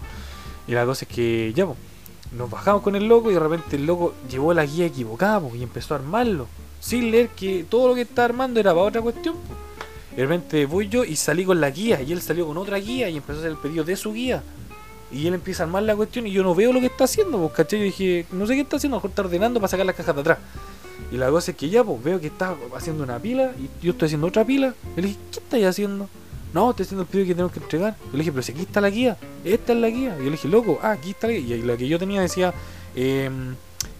Y 0.67 0.73
la 0.73 0.85
cosa 0.85 1.05
es 1.05 1.15
que 1.15 1.53
ya, 1.55 1.67
pues, 1.67 1.79
nos 2.37 2.51
bajamos 2.51 2.83
con 2.83 2.97
el 2.97 3.07
loco 3.07 3.31
y 3.31 3.35
de 3.35 3.41
repente 3.41 3.77
el 3.77 3.87
loco 3.87 4.15
llevó 4.31 4.53
la 4.53 4.67
guía 4.67 4.87
equivocada 4.87 5.41
y 5.55 5.63
empezó 5.63 5.95
a 5.95 5.99
armarlo, 5.99 6.47
sin 6.81 7.11
leer 7.11 7.29
que 7.29 7.65
todo 7.69 7.89
lo 7.89 7.95
que 7.95 8.01
estaba 8.03 8.25
armando 8.27 8.59
era 8.59 8.73
para 8.73 8.87
otra 8.87 9.01
cuestión. 9.01 9.37
Y 10.13 10.17
de 10.17 10.23
repente 10.23 10.67
voy 10.67 10.89
yo 10.89 11.05
y 11.05 11.17
salí 11.17 11.45
con 11.45 11.61
la 11.61 11.71
guía 11.71 12.03
y 12.03 12.13
él 12.13 12.21
salió 12.21 12.47
con 12.47 12.57
otra 12.59 12.79
guía 12.79 13.09
y 13.09 13.17
empezó 13.17 13.39
a 13.39 13.41
hacer 13.41 13.53
el 13.53 13.59
pedido 13.59 13.85
de 13.85 13.97
su 13.97 14.13
guía. 14.13 14.43
Y 15.13 15.27
él 15.27 15.35
empieza 15.35 15.63
a 15.63 15.67
armar 15.67 15.83
la 15.83 15.95
cuestión 15.95 16.27
y 16.27 16.33
yo 16.33 16.43
no 16.43 16.55
veo 16.55 16.73
lo 16.73 16.81
que 16.81 16.87
está 16.87 17.05
haciendo, 17.05 17.39
pues, 17.39 17.53
¿cachai? 17.53 17.81
Yo 17.81 17.85
dije, 17.85 18.27
no 18.33 18.47
sé 18.47 18.55
qué 18.55 18.63
está 18.63 18.77
haciendo, 18.77 18.97
a 18.97 18.99
lo 18.99 19.01
mejor 19.01 19.11
está 19.11 19.23
ordenando 19.23 19.61
para 19.61 19.69
sacar 19.69 19.85
las 19.85 19.95
cajas 19.95 20.15
de 20.15 20.21
atrás. 20.21 20.39
Y 21.11 21.17
la 21.17 21.29
cosa 21.31 21.51
es 21.51 21.57
que 21.57 21.69
ya, 21.69 21.85
pues 21.85 22.03
veo 22.03 22.21
que 22.21 22.29
está 22.29 22.57
haciendo 22.75 23.05
una 23.05 23.19
pila 23.19 23.53
y 23.59 23.85
yo 23.85 23.93
estoy 23.93 24.07
haciendo 24.07 24.27
otra 24.29 24.45
pila. 24.45 24.75
Y 24.97 25.01
le 25.01 25.09
dije, 25.09 25.19
¿qué 25.31 25.41
estáis 25.41 25.67
haciendo? 25.67 26.09
No, 26.55 26.71
estoy 26.71 26.85
haciendo 26.85 27.03
el 27.03 27.09
pedido 27.09 27.27
que 27.27 27.35
tenemos 27.35 27.53
que 27.53 27.61
entregar. 27.61 27.97
Yo 28.07 28.13
le 28.13 28.19
dije, 28.19 28.33
pero 28.33 28.43
si 28.43 28.53
aquí 28.53 28.63
está 28.63 28.81
la 28.81 28.91
guía, 28.91 29.17
esta 29.45 29.73
es 29.73 29.79
la 29.79 29.89
guía. 29.89 30.15
Y 30.17 30.19
yo 30.19 30.25
le 30.25 30.31
dije, 30.33 30.49
loco, 30.49 30.79
ah, 30.83 30.93
aquí 30.93 31.11
está 31.11 31.27
la 31.27 31.35
guía. 31.35 31.57
Y 31.57 31.63
la 31.63 31.77
que 31.77 31.89
yo 31.89 31.99
tenía 31.99 32.21
decía, 32.21 32.55
em, 32.95 33.55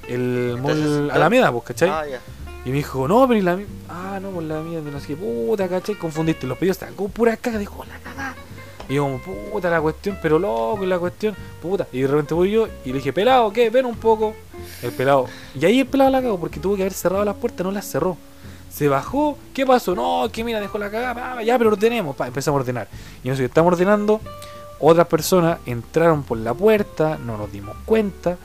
el 0.09 0.59
mall 0.61 1.11
Alameda, 1.11 1.51
pues, 1.53 1.65
¿cachai? 1.65 1.91
Ah. 1.91 2.05
Y 2.65 2.71
me 2.71 2.77
dijo, 2.77 3.09
no, 3.09 3.27
pero 3.27 3.39
y 3.39 3.43
la 3.43 3.57
mía. 3.57 3.67
Ah, 3.89 4.19
no, 4.23 4.31
pues 4.31 4.47
la 4.47 4.61
mía 4.61 4.81
no 4.81 5.01
sé 5.01 5.09
qué. 5.09 5.17
Puta, 5.17 5.69
¿cachai? 5.69 5.97
Confundiste 5.97 6.47
los 6.47 6.57
pedidos, 6.59 6.77
estaban 6.77 6.95
como 6.95 7.09
pura 7.09 7.37
caga. 7.37 7.59
Dijo, 7.59 7.85
la 7.85 7.99
cagada. 7.99 8.37
Y 8.89 8.95
yo, 8.95 9.05
como, 9.05 9.19
puta, 9.19 9.71
la 9.71 9.81
cuestión, 9.81 10.19
pero 10.21 10.39
loco, 10.39 10.85
la 10.85 10.99
cuestión, 10.99 11.35
puta. 11.61 11.87
Y 11.93 12.01
de 12.01 12.09
repente 12.09 12.35
voy 12.35 12.51
yo 12.51 12.69
y 12.85 12.89
le 12.89 12.95
dije, 12.95 13.13
pelado, 13.13 13.53
¿qué? 13.53 13.71
Ven 13.71 13.87
un 13.87 13.97
poco. 13.97 14.35
El 14.83 14.93
pelado. 14.93 15.27
Y 15.59 15.65
ahí 15.65 15.81
el 15.81 15.87
pelado 15.87 16.11
la 16.11 16.23
cagó 16.23 16.39
porque 16.39 16.61
tuvo 16.61 16.77
que 16.77 16.83
haber 16.83 16.93
cerrado 16.93 17.25
las 17.25 17.37
puertas, 17.37 17.65
no 17.65 17.71
las 17.73 17.87
cerró. 17.87 18.17
Se 18.71 18.89
bajó, 18.89 19.37
¿qué 19.53 19.67
pasó? 19.67 19.95
No, 19.95 20.29
que 20.33 20.45
mira, 20.45 20.59
dejó 20.61 20.79
la 20.79 20.91
cagada, 20.91 21.43
ya, 21.43 21.59
pero 21.59 21.71
ordenemos, 21.71 22.17
pa, 22.17 22.27
empezamos 22.27 22.59
a 22.59 22.63
ordenar. 22.63 22.89
Y 23.23 23.29
nosotros 23.29 23.51
estamos 23.51 23.73
ordenando, 23.73 24.21
otras 24.81 25.07
personas 25.07 25.59
entraron 25.67 26.23
por 26.23 26.39
la 26.39 26.55
puerta, 26.55 27.19
no 27.19 27.37
nos 27.37 27.53
dimos 27.53 27.77
cuenta, 27.85 28.39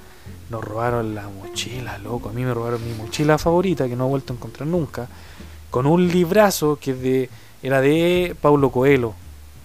nos 0.49 0.64
robaron 0.64 1.15
la 1.15 1.27
mochila, 1.30 1.97
loco. 1.97 2.30
A 2.30 2.34
mí 2.34 2.43
me 2.43 2.53
robaron 2.53 2.85
mi 2.85 2.93
mochila 2.93 3.38
favorita, 3.38 3.88
que 3.88 3.95
no 3.95 4.05
he 4.05 4.09
vuelto 4.09 4.34
a 4.34 4.35
encontrar 4.35 4.68
nunca, 4.68 5.07
con 5.69 5.85
un 5.85 6.07
librazo 6.07 6.77
que 6.80 6.93
de, 6.93 7.30
era 7.64 7.81
de 7.81 8.35
Paulo 8.39 8.69
Coelho, 8.69 9.14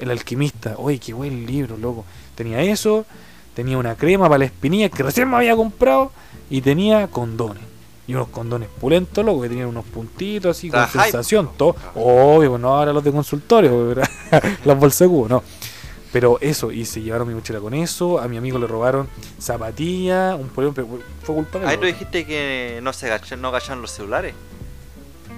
El 0.02 0.10
alquimista. 0.10 0.74
Oye, 0.78 0.98
qué 0.98 1.12
buen 1.12 1.46
libro, 1.46 1.76
loco. 1.76 2.04
Tenía 2.34 2.60
eso, 2.60 3.06
tenía 3.54 3.78
una 3.78 3.94
crema 3.94 4.28
para 4.28 4.40
la 4.40 4.46
espinilla 4.46 4.88
que 4.88 5.04
recién 5.04 5.30
me 5.30 5.36
había 5.36 5.54
comprado, 5.54 6.10
y 6.50 6.60
tenía 6.60 7.06
condones. 7.06 7.62
Y 8.08 8.14
unos 8.14 8.28
condones 8.28 8.68
pulentos, 8.80 9.24
loco, 9.24 9.42
que 9.42 9.48
tenían 9.48 9.68
unos 9.68 9.84
puntitos 9.84 10.56
así, 10.56 10.70
con 10.70 10.88
sensación, 10.88 11.50
todo. 11.56 11.76
Obvio, 11.94 12.50
pues 12.50 12.60
no 12.60 12.74
ahora 12.74 12.92
los 12.92 13.04
de 13.04 13.12
consultorio, 13.12 13.94
las 14.64 14.78
bolsas 14.80 15.06
de 15.06 15.06
cubo, 15.06 15.28
no. 15.28 15.44
Pero 16.12 16.38
eso, 16.40 16.72
y 16.72 16.84
se 16.84 17.00
llevaron 17.00 17.28
mi 17.28 17.34
mochila 17.34 17.60
con 17.60 17.72
eso, 17.72 18.18
a 18.18 18.26
mi 18.26 18.36
amigo 18.36 18.58
le 18.58 18.66
robaron 18.66 19.08
zapatillas, 19.38 20.34
un 20.34 20.48
pero 20.48 20.74
fue 20.74 21.34
culpa 21.34 21.60
de 21.60 21.68
Ahí 21.68 21.78
tú 21.78 21.86
dijiste 21.86 22.26
que 22.26 22.80
no 22.82 22.92
se 22.92 23.06
agachan, 23.06 23.40
no 23.40 23.48
agachan 23.48 23.80
los 23.80 23.92
celulares. 23.92 24.34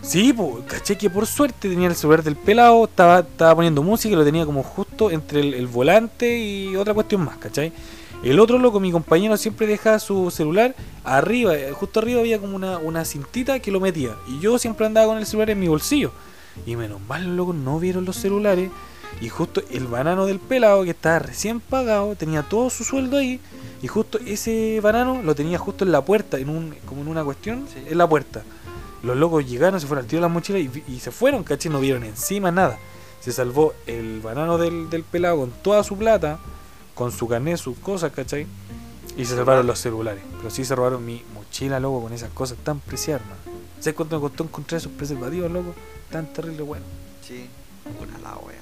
Sí, 0.05 0.33
pues, 0.33 0.65
caché 0.67 0.97
que 0.99 1.09
por 1.09 1.27
suerte 1.27 1.69
tenía 1.69 1.89
el 1.89 1.95
celular 1.95 2.23
del 2.23 2.37
pelado, 2.37 2.85
estaba, 2.85 3.21
estaba 3.21 3.55
poniendo 3.57 3.83
música 3.83 4.13
y 4.13 4.17
lo 4.17 4.25
tenía 4.25 4.45
como 4.45 4.63
justo 4.63 5.11
entre 5.11 5.41
el, 5.41 5.55
el 5.55 5.67
volante 5.67 6.39
y 6.39 6.77
otra 6.77 6.93
cuestión 6.93 7.25
más, 7.25 7.39
¿cachai? 7.39 7.73
El 8.23 8.39
otro 8.39 8.59
loco, 8.59 8.81
mi 8.81 8.93
compañero, 8.93 9.37
siempre 9.37 9.67
dejaba 9.67 9.99
su 9.99 10.31
celular 10.31 10.75
arriba, 11.05 11.55
eh, 11.57 11.73
justo 11.73 12.01
arriba 12.01 12.21
había 12.21 12.39
como 12.39 12.55
una, 12.57 12.79
una 12.79 13.05
cintita 13.05 13.59
que 13.61 13.71
lo 13.71 13.81
metía. 13.81 14.15
Y 14.29 14.41
yo 14.41 14.59
siempre 14.59 14.87
andaba 14.87 15.09
con 15.09 15.19
el 15.19 15.27
celular 15.27 15.51
en 15.51 15.61
mi 15.61 15.69
bolsillo. 15.69 16.13
Y 16.67 16.77
menos 16.77 17.01
mal 17.07 17.25
los 17.27 17.37
locos 17.37 17.55
no 17.57 17.79
vieron 17.81 18.05
los 18.05 18.17
celulares. 18.17 18.71
Y 19.21 19.29
justo 19.29 19.63
el 19.71 19.87
banano 19.87 20.27
del 20.27 20.39
pelado, 20.39 20.85
que 20.85 20.91
estaba 20.91 21.19
recién 21.19 21.61
pagado, 21.61 22.15
tenía 22.17 22.43
todo 22.43 22.71
su 22.71 22.85
sueldo 22.85 23.17
ahí. 23.19 23.41
Y 23.83 23.89
justo 23.89 24.19
ese 24.27 24.81
banano 24.83 25.23
lo 25.23 25.35
tenía 25.35 25.59
justo 25.59 25.85
en 25.85 25.93
la 25.93 26.03
puerta, 26.05 26.39
en 26.39 26.49
un, 26.49 26.75
como 26.87 27.03
en 27.03 27.09
una 27.09 27.25
cuestión, 27.25 27.67
Sí. 27.73 27.83
en 27.87 27.99
la 27.99 28.09
puerta. 28.09 28.43
Los 29.05 29.17
locos 29.17 29.47
llegaron, 29.49 29.81
se 29.81 29.87
fueron 29.87 30.05
al 30.05 30.09
tiro 30.09 30.21
de 30.21 30.27
las 30.29 30.33
mochilas 30.33 30.63
y, 30.63 30.93
y 30.93 31.01
se 31.01 31.11
fueron, 31.11 31.45
¿cachai? 31.45 31.71
No 31.71 31.81
vieron 31.81 32.05
encima 32.05 32.51
nada. 32.51 32.79
Se 33.21 33.33
salvó 33.33 33.75
el 33.87 34.21
banano 34.21 34.59
del, 34.59 34.91
del 34.91 35.03
pelado 35.03 35.39
con 35.39 35.51
toda 35.51 35.83
su 35.85 35.97
plata, 35.97 36.39
con 36.95 37.11
su 37.13 37.27
carnet, 37.29 37.57
sus 37.59 37.79
cosas, 37.79 38.13
¿cachai? 38.13 38.47
Y 39.17 39.25
se 39.25 39.37
salvaron 39.37 39.67
los 39.67 39.79
celulares. 39.79 40.23
Pero 40.39 40.51
sí 40.51 40.65
se 40.65 40.75
robaron 40.75 41.05
mi 41.05 41.23
mochila, 41.35 41.79
loco, 41.81 42.03
con 42.03 42.13
esas 42.13 42.31
cosas 42.31 42.59
tan 42.65 42.81
preciadas, 42.81 43.23
hermano. 43.23 43.41
¿Sabes 43.81 43.95
cuánto 43.95 44.17
me 44.17 44.23
costó 44.23 44.45
encontrar 44.45 44.79
esos 44.81 44.93
preservativos, 44.93 45.51
loco? 45.51 45.75
Tan 46.11 46.33
terrible, 46.33 46.63
bueno. 46.63 46.85
Sí. 47.23 47.49
Puta 47.99 48.19
la 48.19 48.37
wea. 48.39 48.61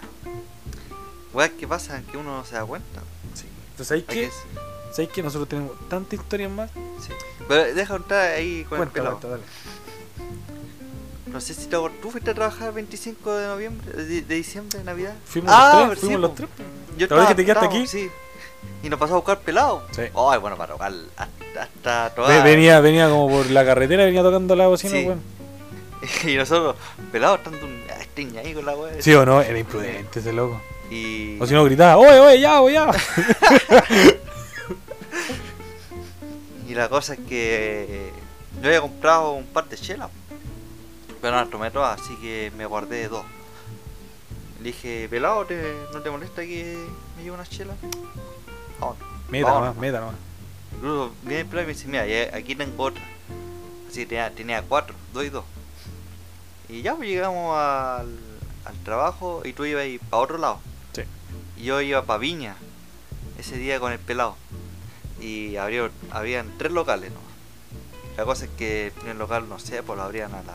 Weas 1.32 1.50
que 1.50 1.66
pasan 1.66 2.04
que 2.04 2.16
uno 2.16 2.36
no 2.38 2.44
se 2.44 2.54
da 2.56 2.64
cuenta. 2.64 3.00
Sí. 3.34 3.46
Entonces, 3.70 3.86
¿sabes 3.88 4.04
Hay 4.08 4.14
qué? 4.14 4.20
que- 4.28 4.92
¿Sabes 4.94 5.08
qué? 5.10 5.22
Nosotros 5.22 5.48
tenemos 5.48 5.72
tantas 5.88 6.14
historias 6.20 6.50
más. 6.50 6.70
sí. 7.00 7.12
Pero 7.48 7.74
deja 7.74 7.96
entrar 7.96 8.32
ahí 8.32 8.64
con 8.68 8.76
el 8.78 8.88
Cuenta, 8.88 8.92
pelado. 8.94 9.10
cuenta, 9.18 9.28
dale. 9.28 9.42
No 11.32 11.40
sé 11.40 11.54
si 11.54 11.66
¿tú 11.66 11.88
fuiste 12.10 12.30
a 12.30 12.34
trabajar 12.34 12.68
el 12.68 12.74
25 12.74 13.34
de 13.34 13.46
noviembre, 13.46 13.92
de, 14.02 14.22
de 14.22 14.34
diciembre, 14.34 14.78
de 14.78 14.84
Navidad? 14.84 15.14
Fuimos 15.24 15.50
Ah, 15.54 15.62
los 15.64 15.72
tres, 15.72 15.88
pero 15.88 16.00
sí, 16.00 16.06
fuimos 16.06 16.20
po. 16.20 16.26
los 16.28 16.34
tres. 16.36 16.48
po. 16.50 16.98
Yo 16.98 17.08
¿Te 17.08 17.26
que 17.28 17.34
te 17.34 17.44
quedaste 17.46 17.66
aquí? 17.66 17.86
Sí. 17.86 18.10
Y 18.82 18.88
nos 18.90 18.98
pasó 18.98 19.14
a 19.14 19.16
buscar 19.16 19.40
pelado. 19.40 19.82
Sí. 19.92 20.02
Ay, 20.14 20.38
bueno, 20.38 20.56
para 20.56 20.74
tocar 20.74 20.92
hasta, 21.16 21.62
hasta 21.62 22.14
tocar. 22.14 22.44
Venía, 22.44 22.80
venía 22.80 23.08
como 23.08 23.28
por 23.30 23.50
la 23.50 23.64
carretera, 23.64 24.04
venía 24.04 24.22
tocando 24.22 24.54
la 24.54 24.66
bocina, 24.68 24.92
Sí. 24.92 25.08
Y 26.32 26.34
nosotros, 26.36 26.74
pelados, 27.12 27.38
estando 27.38 27.64
un 27.64 27.80
ah, 27.88 27.94
este 28.00 28.24
ña 28.24 28.40
ahí 28.40 28.52
con 28.54 28.66
la 28.66 28.76
wea. 28.76 29.00
Sí 29.00 29.14
o 29.14 29.24
no, 29.24 29.40
era 29.40 29.56
imprudente 29.58 30.18
ese 30.18 30.32
loco. 30.32 30.60
Y. 30.90 31.38
O 31.40 31.46
si 31.46 31.54
no 31.54 31.64
gritaba, 31.64 31.96
oye, 31.96 32.18
oye, 32.18 32.40
ya, 32.40 32.60
oye, 32.60 32.74
ya. 32.74 32.90
Y 36.68 36.74
la 36.74 36.88
cosa 36.88 37.14
es 37.14 37.20
que 37.28 38.10
yo 38.60 38.66
había 38.68 38.80
comprado 38.80 39.32
un 39.32 39.44
par 39.46 39.68
de 39.68 39.76
chelas, 39.76 40.08
pero 41.22 41.34
no 41.36 41.40
las 41.40 41.50
tomé 41.50 41.70
todas, 41.70 41.98
así 42.00 42.14
que 42.16 42.52
me 42.58 42.66
guardé 42.66 43.08
dos. 43.08 43.24
Le 44.58 44.64
dije, 44.68 45.08
pelado, 45.08 45.46
¿te- 45.46 45.74
¿no 45.94 46.00
te 46.02 46.10
molesta 46.10 46.42
que 46.42 46.76
me 47.16 47.22
lleve 47.22 47.34
unas 47.34 47.48
chelas? 47.48 47.76
Vamos. 48.78 48.96
Meta 49.30 49.50
nomás, 49.54 49.76
meta 49.76 50.00
nomás. 50.00 50.16
Incluso 50.74 51.12
viene 51.22 51.40
el 51.40 51.46
pelado 51.46 51.62
y 51.62 51.66
me 51.68 51.72
dice, 51.74 51.88
mira, 51.88 52.06
ya- 52.06 52.36
aquí 52.36 52.54
tengo 52.54 52.82
otra. 52.84 53.02
Así 53.88 54.00
que 54.00 54.06
tenía, 54.06 54.30
tenía 54.34 54.62
cuatro, 54.62 54.94
dos 55.14 55.24
y 55.24 55.30
dos. 55.30 55.44
Y 56.68 56.82
ya 56.82 56.94
pues 56.96 57.08
llegamos 57.08 57.56
al, 57.56 58.18
al 58.64 58.74
trabajo 58.84 59.42
y 59.44 59.52
tú 59.52 59.64
ibas 59.64 59.86
para 60.10 60.22
otro 60.22 60.38
lado. 60.38 60.60
Sí. 60.92 61.02
Y 61.56 61.64
yo 61.64 61.80
iba 61.80 62.02
para 62.04 62.18
Viña 62.18 62.56
ese 63.38 63.56
día 63.56 63.78
con 63.80 63.92
el 63.92 63.98
pelado. 63.98 64.36
Y 65.20 65.56
habría, 65.56 65.88
habían 66.10 66.52
tres 66.58 66.72
locales 66.72 67.12
¿no? 67.12 67.20
La 68.16 68.24
cosa 68.24 68.44
es 68.46 68.50
que 68.56 68.86
el 68.86 68.92
primer 68.92 69.16
local, 69.16 69.48
no 69.48 69.58
sé, 69.58 69.82
pues 69.82 69.96
lo 69.96 70.02
abrían 70.04 70.34
a, 70.34 70.42
la, 70.42 70.54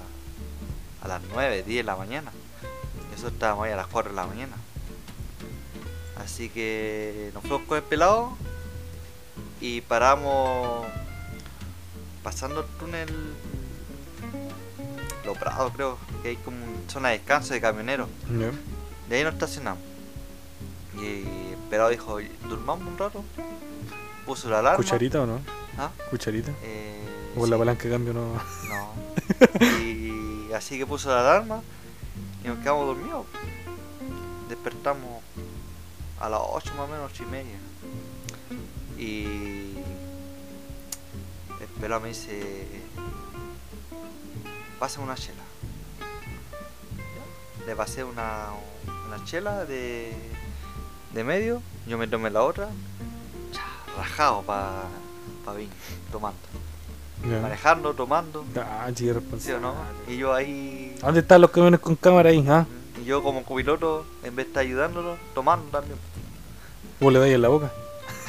a 1.12 1.20
las 1.20 1.22
9, 1.34 1.64
10 1.64 1.78
de 1.78 1.84
la 1.84 1.96
mañana. 1.96 2.32
Nosotros 3.12 3.34
estábamos 3.34 3.66
ahí 3.66 3.72
a 3.72 3.76
las 3.78 3.88
4 3.88 4.12
de 4.12 4.16
la 4.16 4.28
mañana. 4.28 4.56
Así 6.18 6.50
que 6.50 7.32
nos 7.34 7.42
fuimos 7.44 7.62
con 7.64 7.78
el 7.78 7.84
pelado 7.84 8.36
y 9.62 9.82
paramos 9.82 10.86
pasando 12.24 12.62
el 12.62 12.66
túnel 12.80 13.08
Los 15.26 15.38
Prados 15.38 15.72
creo 15.76 15.98
que 16.22 16.30
hay 16.30 16.36
como 16.38 16.58
una 16.58 16.90
zona 16.90 17.10
de 17.10 17.18
descanso 17.20 17.54
de 17.54 17.62
camioneros 17.62 18.08
Ya. 18.30 18.52
de 19.10 19.16
ahí 19.16 19.24
nos 19.24 19.34
estacionamos 19.34 19.82
y 20.96 21.22
el 21.52 21.58
pelado 21.70 21.90
dijo 21.90 22.18
durmamos 22.50 22.88
un 22.88 22.98
rato 22.98 23.24
puso 24.26 24.50
la 24.50 24.60
alarma 24.60 24.78
¿Cucharita 24.78 25.22
o 25.22 25.26
no? 25.26 25.40
¿Ah? 25.78 25.92
¿Cucharita? 26.10 26.52
Eh, 26.64 27.34
¿O 27.36 27.42
con 27.42 27.50
la 27.50 27.56
sí. 27.56 27.60
palanca 27.60 27.84
de 27.84 27.90
cambio 27.92 28.14
no? 28.14 28.34
No. 28.34 28.94
Y 29.82 30.37
así 30.54 30.78
que 30.78 30.86
puso 30.86 31.10
la 31.10 31.20
alarma 31.20 31.62
y 32.44 32.48
nos 32.48 32.60
quedamos 32.60 32.88
dormidos. 32.88 33.26
Despertamos 34.50 35.22
a 36.20 36.30
las 36.30 36.40
8 36.44 36.74
más 36.76 36.90
o 36.90 36.92
menos, 36.92 37.12
8 37.14 37.24
y 37.24 37.26
media. 37.26 37.60
Y 38.98 39.24
el 41.62 41.68
pelado 41.80 42.02
me 42.02 42.10
dice, 42.10 42.66
pásame 44.80 45.06
una 45.06 45.16
chela. 45.16 45.44
Le 47.66 47.76
pasé 47.76 48.04
una, 48.04 48.48
una 49.08 49.24
chela 49.26 49.66
de, 49.66 50.14
de 51.14 51.24
medio, 51.24 51.62
yo 51.86 51.98
me 51.98 52.08
tomé 52.08 52.30
la 52.30 52.44
otra, 52.44 52.70
rajado 53.98 54.44
para 54.44 54.84
pa 55.44 55.54
Viña, 55.54 55.74
tomando. 56.12 56.40
Manejando, 57.24 57.94
tomando. 57.94 58.46
Ah, 58.56 58.90
¿Sí 58.96 59.12
responsable. 59.12 59.60
no? 59.60 59.74
Y 60.08 60.18
yo 60.18 60.34
ahí. 60.34 60.96
¿Dónde 61.02 61.22
están 61.22 61.42
los 61.42 61.52
camiones 61.52 61.80
con 61.80 61.96
cámara 61.96 62.30
ahí? 62.30 62.46
¿Ah? 62.48 62.66
Y 63.02 63.06
yo 63.06 63.22
como 63.24 63.44
copiloto, 63.44 64.06
en 64.24 64.36
vez 64.36 64.46
de 64.46 64.50
estar 64.52 64.62
ayudándolo, 64.62 65.18
tomando 65.34 65.70
también. 65.70 65.98
¿Vos 67.00 67.12
le 67.14 67.20
dais 67.20 67.34
en 67.36 67.42
la 67.42 67.50
boca? 67.50 67.72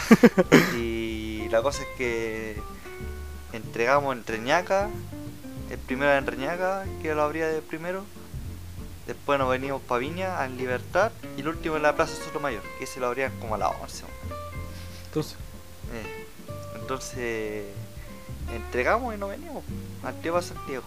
Y 0.77 1.49
la 1.51 1.63
cosa 1.63 1.83
es 1.83 1.89
que 1.97 2.57
entregamos 3.53 4.15
en 4.17 4.25
Reñaca, 4.27 4.91
el 5.71 5.79
primero 5.79 6.13
en 6.17 6.27
Reñaca, 6.27 6.85
que 7.03 7.15
lo 7.15 7.23
abría 7.23 7.49
de 7.49 7.63
primero. 7.63 8.05
Después 9.07 9.39
nos 9.39 9.49
venimos 9.49 9.81
para 9.81 10.01
Viña, 10.01 10.45
en 10.45 10.59
Libertad, 10.59 11.13
y 11.37 11.41
el 11.41 11.49
último 11.49 11.77
en 11.77 11.83
la 11.83 11.95
Plaza 11.97 12.13
Sotomayor, 12.27 12.63
que 12.79 12.87
se 12.87 13.01
lo 13.01 13.07
abrían 13.07 13.33
como 13.41 13.55
a 13.55 13.59
las 13.59 13.71
11. 13.83 14.05
Entonces, 15.07 15.37
Eh, 15.95 16.27
Entonces, 16.79 17.65
entregamos 18.55 19.15
y 19.15 19.19
nos 19.19 19.31
venimos 19.31 19.65
tío 20.23 20.33
para 20.33 20.43
Santiago. 20.43 20.85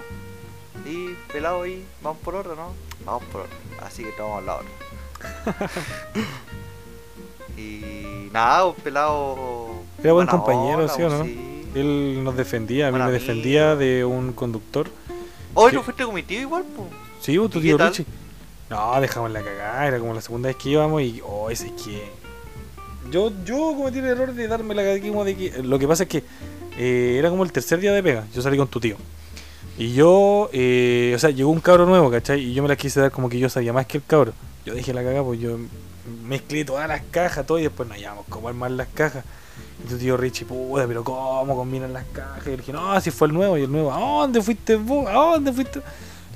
Y 0.86 1.14
pelado 1.32 1.64
ahí, 1.64 1.86
vamos 2.02 2.20
por 2.24 2.36
otra, 2.36 2.56
¿no? 2.56 2.74
Vamos 3.06 3.24
por 3.32 3.42
otra. 3.42 3.56
Así 3.86 4.04
que 4.04 4.12
tomamos 4.12 4.44
la 4.44 4.56
otra. 4.56 5.72
y 7.58 8.30
nada, 8.32 8.66
un 8.66 8.76
pelado. 8.76 9.84
Era 10.04 10.14
buen 10.14 10.28
compañero, 10.28 10.88
¿sí 10.88 11.04
o 11.04 11.10
no? 11.10 11.24
sí. 11.24 11.68
él 11.76 12.24
nos 12.24 12.36
defendía, 12.36 12.88
a 12.88 12.92
mí 12.92 12.98
me 12.98 13.12
defendía 13.12 13.76
de 13.76 14.04
un 14.04 14.34
conductor. 14.34 14.90
Hoy 15.54 15.72
¿Qué? 15.72 15.78
no 15.78 15.84
fuiste 15.84 16.04
con 16.04 16.16
mi 16.16 16.24
tío 16.24 16.42
igual, 16.42 16.64
pues. 16.76 16.88
Sí, 17.20 17.38
vos, 17.38 17.52
tu 17.52 17.60
¿Y 17.60 17.64
tío? 17.64 17.78
Richie. 17.78 18.06
No, 18.70 19.00
dejamos 19.02 19.32
la 19.32 19.44
cagada, 19.44 19.86
era 19.86 20.00
como 20.00 20.14
la 20.14 20.22
segunda 20.22 20.48
vez 20.48 20.56
que 20.56 20.70
íbamos 20.70 21.02
y, 21.02 21.22
oh, 21.26 21.50
ese 21.50 21.68
es 21.68 21.74
que... 21.74 22.10
Yo, 23.12 23.32
yo 23.44 23.74
cometí 23.76 24.00
el 24.00 24.06
error 24.06 24.34
de 24.34 24.48
darme 24.48 24.74
la 24.74 24.82
cagada 24.82 25.02
como 25.02 25.26
de 25.26 25.36
que... 25.36 25.62
Lo 25.62 25.78
que 25.78 25.88
pasa 25.88 26.04
es 26.04 26.10
que 26.10 26.24
eh, 26.78 27.16
era 27.20 27.30
como 27.30 27.44
el 27.44 27.52
tercer 27.52 27.80
día 27.80 27.94
de 27.94 28.02
pega, 28.04 28.26
yo 28.34 28.42
salí 28.42 28.58
con 28.58 28.68
tu 28.68 28.80
tío. 28.80 28.98
Y 29.78 29.94
yo, 29.94 30.50
eh, 30.54 31.14
o 31.16 31.20
sea, 31.20 31.30
llegó 31.30 31.50
un 31.50 31.60
cabro 31.62 31.86
nuevo, 31.86 32.12
¿cachai? 32.12 32.42
Y 32.42 32.54
yo 32.54 32.62
me 32.62 32.70
la 32.70 32.76
quise 32.76 33.00
dar 33.00 33.12
como 33.12 33.30
que 33.30 33.40
yo 33.40 33.50
sabía 33.50 33.74
más 33.74 33.86
que 33.86 33.98
el 33.98 34.04
cabro. 34.06 34.34
Yo 34.66 34.74
dije 34.76 34.94
la 34.94 35.02
cagada, 35.02 35.24
pues 35.24 35.40
yo 35.40 35.58
mezclé 36.24 36.66
todas 36.66 36.88
las 36.88 37.02
cajas, 37.10 37.46
todo, 37.46 37.58
y 37.58 37.64
después 37.64 37.88
nos 37.90 37.98
llevamos 37.98 38.26
cómo 38.30 38.48
armar 38.50 38.72
las 38.72 38.88
cajas. 38.94 39.24
Y 39.84 39.90
tu 39.90 39.98
tío 39.98 40.18
Richie, 40.18 40.46
puta, 40.46 40.86
pero 40.88 41.04
¿cómo 41.04 41.56
combinan 41.56 41.94
las 41.94 42.06
cajas? 42.14 42.46
Y 42.46 42.52
yo 42.52 42.58
dije, 42.58 42.74
no, 42.74 43.00
si 43.02 43.10
fue 43.12 43.28
el 43.28 43.34
nuevo, 43.34 43.58
y 43.58 43.64
el 43.64 43.72
nuevo, 43.72 43.92
¿a 43.92 44.00
dónde 44.00 44.42
fuiste 44.42 44.76
vos? 44.76 45.08
¿A 45.08 45.14
dónde 45.14 45.52
fuiste? 45.54 45.82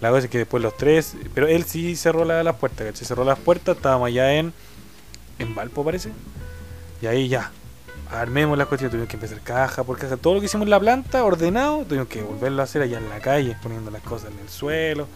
La 0.02 0.10
cosa 0.10 0.26
es 0.26 0.30
que 0.30 0.40
después 0.40 0.64
los 0.64 0.76
tres, 0.76 1.16
pero 1.34 1.48
él 1.48 1.64
sí 1.66 1.96
cerró 1.96 2.26
la- 2.26 2.44
las 2.44 2.56
puertas, 2.56 2.88
¿cachai? 2.88 3.06
Cerró 3.06 3.24
las 3.24 3.38
puertas, 3.40 3.76
estábamos 3.78 4.08
allá 4.08 4.34
en, 4.34 4.54
en 5.40 5.54
Valpo 5.56 5.84
parece. 5.86 6.10
Y 7.02 7.06
ahí 7.08 7.28
ya, 7.28 7.52
armemos 8.16 8.58
las 8.58 8.68
cuestiones, 8.68 8.92
tuvimos 8.92 9.10
que 9.10 9.16
empezar 9.18 9.40
caja 9.42 9.84
por 9.84 9.98
caja, 9.98 10.18
todo 10.18 10.36
lo 10.36 10.40
que 10.40 10.48
hicimos 10.48 10.66
en 10.66 10.72
la 10.72 10.80
planta, 10.80 11.24
ordenado, 11.24 11.84
tuvimos 11.86 12.08
que 12.08 12.22
volverlo 12.22 12.62
a 12.62 12.66
hacer 12.66 12.82
allá 12.82 12.98
en 12.98 13.10
la 13.10 13.20
calle, 13.20 13.56
poniendo 13.62 13.92
las 13.92 14.02
cosas 14.02 14.32
en 14.32 14.40
el 14.40 14.50
suelo. 14.50 15.08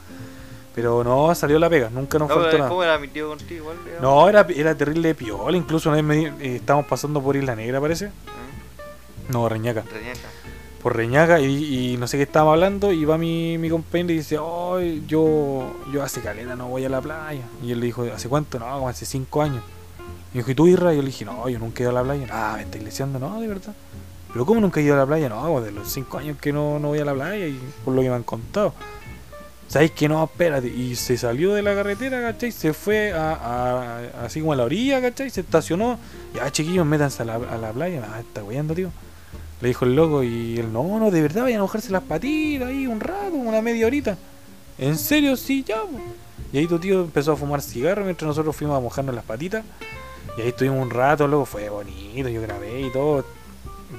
Pero 0.76 1.04
no, 1.04 1.34
salió 1.36 1.60
la 1.60 1.70
pega, 1.70 1.90
nunca 1.90 2.20
nos 2.20 2.30
No, 2.30 2.36
faltó 2.36 2.58
nada. 2.58 2.70
¿Cómo 2.70 2.84
era 2.84 2.98
mi 3.00 3.08
tío 3.08 3.28
contigo 3.30 3.62
igual? 3.64 3.78
digamos? 3.84 4.02
No, 4.02 4.30
era, 4.30 4.46
era 4.56 4.76
terrible 4.76 5.14
piola, 5.16 5.58
incluso 5.58 5.90
una 5.90 6.02
vez 6.02 6.06
me 6.06 6.46
eh, 6.46 6.56
estábamos 6.58 6.88
pasando 6.88 7.22
por 7.22 7.36
Isla 7.36 7.56
Negra 7.56 7.82
parece. 7.82 8.06
¿Eh? 8.06 8.12
No, 9.30 9.50
Reñaca. 9.50 9.82
Reñaca. 9.92 10.28
por 10.82 10.96
Reñaca 10.96 11.40
y, 11.42 11.94
y 11.94 11.98
no 11.98 12.08
sé 12.08 12.18
qué 12.18 12.24
estábamos 12.24 12.54
hablando 12.54 12.92
y 12.94 13.04
va 13.04 13.18
mi, 13.18 13.58
mi 13.58 13.70
compañero 13.70 14.14
y 14.14 14.18
dice, 14.18 14.38
oh, 14.40 14.80
yo, 14.80 15.76
yo 15.92 16.02
hace 16.04 16.22
caleta 16.22 16.56
no 16.56 16.68
voy 16.70 16.86
a 16.86 16.90
la 16.90 17.02
playa. 17.02 17.44
Y 17.64 17.72
él 17.72 17.80
le 17.80 17.88
dijo, 17.88 18.04
¿hace 18.14 18.30
cuánto? 18.30 18.58
No, 18.60 18.66
como 18.72 18.88
hace 18.90 19.06
cinco 19.06 19.42
años. 19.42 19.64
Y 20.34 20.38
dijo, 20.38 20.52
¿y 20.52 20.56
tú, 20.56 20.68
Irra? 20.68 20.94
Yo 20.94 21.02
le 21.02 21.08
dije, 21.08 21.26
no, 21.26 21.48
yo 21.50 21.58
nunca 21.60 21.80
he 21.80 21.84
ido 21.84 21.90
a 21.92 21.94
la 21.94 22.04
playa. 22.04 22.28
Ah, 22.32 22.54
me 22.58 22.64
estáis 22.64 22.84
leseando, 22.84 23.18
no, 23.20 23.40
de 23.42 23.48
verdad. 23.48 23.74
Pero 24.32 24.46
¿cómo 24.46 24.62
nunca 24.62 24.80
he 24.80 24.84
ido 24.84 24.94
a 24.94 24.98
la 24.98 25.06
playa? 25.08 25.28
No, 25.30 25.60
de 25.62 25.72
los 25.72 25.92
cinco 25.92 26.18
años 26.20 26.38
que 26.40 26.54
no, 26.54 26.78
no 26.80 26.90
voy 26.90 27.00
a 27.00 27.06
la 27.06 27.14
playa 27.14 27.48
y 27.48 27.60
por 27.84 27.96
lo 27.96 28.02
que 28.02 28.10
me 28.10 28.16
han 28.16 28.24
contado. 28.24 28.74
¿Sabéis 29.68 29.92
que 29.92 30.08
no? 30.08 30.24
Espérate. 30.24 30.68
Y 30.68 30.96
se 30.96 31.18
salió 31.18 31.54
de 31.54 31.62
la 31.64 31.74
carretera, 31.76 32.22
¿cachai? 32.22 32.52
Se 32.52 32.74
fue 32.74 33.12
a, 33.14 33.34
a- 33.34 34.26
así 34.26 34.40
como 34.40 34.54
a 34.54 34.56
la 34.56 34.64
orilla, 34.64 35.02
¿cachai? 35.02 35.30
Se 35.30 35.42
estacionó. 35.42 35.98
Ya, 36.36 36.52
chiquillos, 36.52 36.86
métanse 36.86 37.22
a 37.24 37.26
la, 37.26 37.36
a 37.36 37.58
la 37.58 37.72
playa. 37.72 38.08
Ah, 38.12 38.20
está 38.20 38.42
guayando, 38.42 38.74
tío. 38.76 38.92
Le 39.62 39.68
dijo 39.68 39.86
el 39.86 39.96
loco 39.96 40.24
y 40.24 40.58
él, 40.58 40.72
no, 40.72 41.00
no, 41.00 41.12
de 41.12 41.22
verdad, 41.22 41.44
vayan 41.44 41.60
a 41.60 41.64
mojarse 41.64 41.92
las 41.92 42.04
patitas 42.04 42.70
ahí 42.70 42.88
un 42.88 43.00
rato, 43.00 43.34
una 43.34 43.62
media 43.62 43.88
horita. 43.88 44.18
¿En 44.78 44.98
serio? 44.98 45.36
Sí, 45.36 45.64
ya. 45.68 45.82
po". 45.82 46.00
Y 46.54 46.58
ahí 46.60 46.68
tu 46.68 46.80
tío 46.80 47.02
empezó 47.02 47.34
a 47.34 47.36
fumar 47.36 47.62
cigarro 47.62 48.04
mientras 48.04 48.28
nosotros 48.28 48.56
fuimos 48.56 48.78
a 48.78 48.80
mojarnos 48.80 49.14
las 49.14 49.26
patitas. 49.26 49.64
Y 50.40 50.42
ahí 50.42 50.48
estuvimos 50.50 50.82
un 50.82 50.90
rato, 50.90 51.28
loco, 51.28 51.44
fue 51.46 51.68
bonito, 51.68 52.30
yo 52.30 52.42
grabé 52.42 52.80
y 52.80 52.90
todo. 52.92 53.26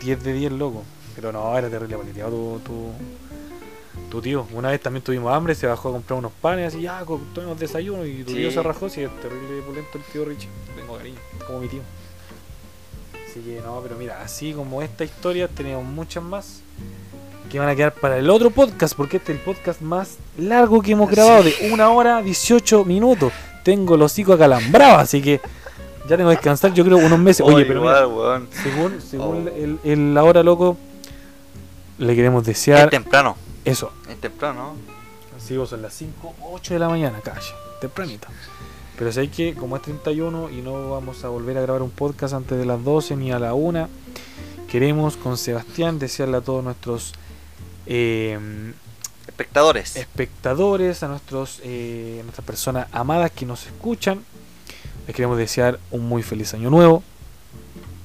10 0.02 0.24
de 0.24 0.32
10, 0.32 0.52
loco. 0.52 0.84
Pero 1.14 1.32
no, 1.32 1.58
era 1.58 1.68
terrible 1.68 1.98
paleteado 1.98 2.30
tu, 2.30 2.60
tu, 2.64 2.92
tu 4.10 4.22
tío. 4.22 4.46
Una 4.54 4.70
vez 4.70 4.80
también 4.80 5.04
tuvimos 5.04 5.30
hambre, 5.34 5.54
se 5.54 5.66
bajó 5.66 5.90
a 5.90 5.92
comprar 5.92 6.18
unos 6.18 6.32
panes 6.40 6.68
así, 6.72 6.80
ya, 6.80 7.04
tomemos 7.34 7.58
desayuno. 7.60 8.06
Y 8.06 8.24
tu 8.24 8.30
Sí. 8.30 8.38
tío 8.38 8.50
se 8.50 8.62
rajó, 8.62 8.88
sí, 8.88 9.02
es 9.02 9.10
terrible 9.20 9.60
pulento 9.66 9.98
el 9.98 10.04
tío 10.04 10.24
Richie. 10.24 10.48
Tengo 10.74 10.96
cariño, 10.96 11.18
como 11.46 11.60
mi 11.60 11.68
tío. 11.68 11.82
Así 13.28 13.40
que 13.40 13.60
no, 13.60 13.78
pero 13.82 13.96
mira, 13.96 14.22
así 14.22 14.54
como 14.54 14.80
esta 14.80 15.04
historia, 15.04 15.46
tenemos 15.46 15.84
muchas 15.84 16.24
más 16.24 16.62
que 17.50 17.58
van 17.58 17.68
a 17.68 17.76
quedar 17.76 17.92
para 17.92 18.16
el 18.16 18.30
otro 18.30 18.48
podcast, 18.50 18.94
porque 18.96 19.18
este 19.18 19.32
es 19.32 19.38
el 19.40 19.44
podcast 19.44 19.82
más 19.82 20.16
largo 20.38 20.80
que 20.80 20.92
hemos 20.92 21.10
grabado, 21.10 21.42
de 21.42 21.70
una 21.70 21.90
hora 21.90 22.22
18 22.22 22.84
minutos. 22.86 23.30
Tengo 23.62 23.96
los 23.98 24.12
hocico 24.12 24.32
acalambrados, 24.32 25.00
así 25.00 25.20
que 25.20 25.40
ya 26.10 26.16
tengo 26.16 26.28
que 26.30 26.36
descansar, 26.36 26.74
yo 26.74 26.84
creo, 26.84 26.98
unos 26.98 27.18
meses. 27.18 27.46
Oye, 27.46 27.64
pero 27.64 27.80
mira, 27.80 28.00
según, 28.62 29.00
según 29.00 29.48
Oh. 29.48 29.56
el, 29.56 29.78
el- 29.84 30.14
la 30.14 30.24
hora, 30.24 30.42
loco, 30.42 30.76
le 31.98 32.14
queremos 32.14 32.42
Es 32.42 32.46
desear 32.48 32.90
temprano. 32.90 33.36
eso. 33.64 33.92
Es 34.08 34.20
temprano. 34.20 34.74
Sí, 35.38 35.56
vos 35.56 35.70
son 35.70 35.82
las 35.82 35.94
5, 35.94 36.34
8 36.52 36.74
de 36.74 36.80
la 36.80 36.88
mañana, 36.88 37.20
calle, 37.22 37.48
tempranito. 37.80 38.28
Pero 38.98 39.10
sé 39.12 39.28
que 39.30 39.54
como 39.54 39.76
es 39.76 39.82
31 39.82 40.50
y 40.50 40.56
no 40.60 40.90
vamos 40.90 41.24
a 41.24 41.28
volver 41.28 41.56
a 41.56 41.62
grabar 41.62 41.80
un 41.82 41.90
podcast 41.90 42.34
antes 42.34 42.58
de 42.58 42.66
las 42.66 42.82
12 42.84 43.16
ni 43.16 43.32
a 43.32 43.38
la 43.38 43.54
1, 43.54 43.88
queremos 44.68 45.16
con 45.16 45.38
Sebastián 45.38 45.98
desearle 45.98 46.36
a 46.36 46.40
todos 46.42 46.62
nuestros 46.62 47.14
eh, 47.86 48.38
Espectadores. 49.26 49.96
espectadores, 49.96 51.02
a 51.02 51.08
nuestros 51.08 51.60
eh, 51.64 52.20
nuestras 52.24 52.44
personas 52.46 52.86
amadas 52.92 53.30
que 53.30 53.46
nos 53.46 53.64
escuchan, 53.66 54.20
les 55.06 55.14
queremos 55.16 55.36
desear 55.38 55.78
un 55.90 56.06
muy 56.08 56.22
feliz 56.22 56.54
año 56.54 56.70
nuevo, 56.70 57.02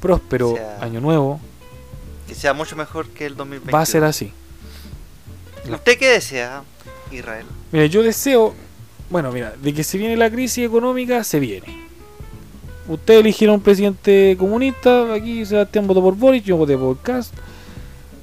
próspero 0.02 0.56
sea- 0.56 0.78
año 0.82 1.02
nuevo, 1.02 1.40
Que 2.28 2.34
sea 2.36 2.54
mucho 2.54 2.76
mejor 2.76 3.08
que 3.10 3.26
el 3.28 3.36
2020. 3.36 3.72
Va 3.72 3.82
a 3.82 3.86
ser 3.86 4.04
así. 4.04 4.32
¿Usted 5.72 5.98
qué 5.98 6.10
desea, 6.10 6.64
Israel? 7.12 7.46
Mira, 7.72 7.86
yo 7.86 8.02
deseo, 8.04 8.54
bueno, 9.10 9.32
mira, 9.32 9.54
de 9.62 9.74
que 9.74 9.84
se 9.84 9.98
viene 9.98 10.16
la 10.18 10.30
crisis 10.32 10.66
económica, 10.66 11.24
se 11.24 11.40
viene. 11.40 11.86
Ustedes 12.88 13.20
eligieron 13.22 13.56
un 13.56 13.62
presidente 13.62 14.36
comunista, 14.40 15.14
aquí 15.14 15.46
Sebastián 15.46 15.88
votó 15.88 16.02
por 16.02 16.16
Boris, 16.16 16.44
yo 16.44 16.58
voté 16.58 16.78
por 16.78 17.00
Cast. 17.02 17.34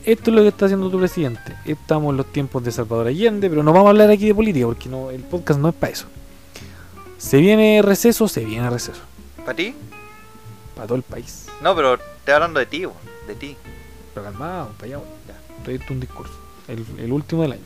Esto 0.05 0.31
es 0.31 0.36
lo 0.36 0.43
que 0.43 0.49
está 0.49 0.65
haciendo 0.66 0.90
tu 0.90 0.99
presidente. 0.99 1.40
Estamos 1.65 2.11
en 2.11 2.16
los 2.16 2.27
tiempos 2.32 2.62
de 2.65 2.73
Salvador 2.73 3.07
Allende, 3.07 3.49
pero 3.49 3.62
no 3.62 3.73
vamos 3.73 3.86
a 3.86 3.90
hablar 3.90 4.11
aquí 4.11 4.27
de 4.27 4.35
política 4.35 4.66
porque 4.66 4.89
no, 4.89 5.11
el 5.11 5.23
podcast 5.23 5.61
no 5.61 5.69
es 5.69 5.74
para 5.77 5.93
eso. 5.93 6.07
Se 7.23 7.36
viene 7.39 7.81
receso, 7.82 8.27
se 8.27 8.44
viene 8.44 8.69
receso. 8.69 9.01
¿Para 9.39 9.55
ti? 9.55 9.74
Para 10.74 10.89
todo 10.89 10.97
el 10.97 11.05
país. 11.05 11.47
No, 11.62 11.74
pero 11.77 11.94
estoy 11.94 12.35
hablando 12.35 12.59
de 12.59 12.66
ti, 12.66 12.85
de 13.28 13.35
ti. 13.36 13.57
Pero 14.12 14.24
calmado, 14.27 14.70
para 14.78 14.97
allá. 14.97 15.05
Ya, 15.28 15.55
estoy 15.59 15.78
dando 15.78 15.94
un 15.94 16.01
discurso. 16.01 16.32
El, 16.66 16.85
el 16.99 17.12
último 17.12 17.43
del 17.43 17.53
año. 17.53 17.62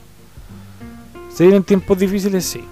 ¿Se 1.35 1.45
vienen 1.45 1.65
tiempos 1.65 1.99
difíciles? 1.99 2.45
Sí. 2.45 2.63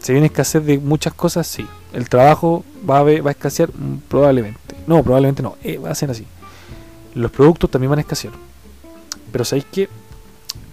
¿Se 0.00 0.12
viene 0.12 0.28
escasez 0.28 0.64
de 0.64 0.78
muchas 0.78 1.14
cosas? 1.14 1.46
Sí. 1.48 1.66
¿El 1.92 2.08
trabajo 2.08 2.64
va 2.88 2.98
a, 2.98 3.02
va 3.02 3.30
a 3.30 3.32
escasear? 3.32 3.70
Mm, 3.70 3.98
Probablemente. 4.08 4.76
No, 4.86 5.02
probablemente 5.02 5.42
no. 5.42 5.56
Eh, 5.64 5.78
va 5.78 5.90
a 5.90 5.94
ser 5.96 6.10
así. 6.10 6.26
Los 7.14 7.30
productos 7.32 7.70
también 7.70 7.90
van 7.90 7.98
a 7.98 8.02
escasear. 8.02 8.32
Pero 9.32 9.44
¿sabéis 9.44 9.66
qué? 9.72 9.88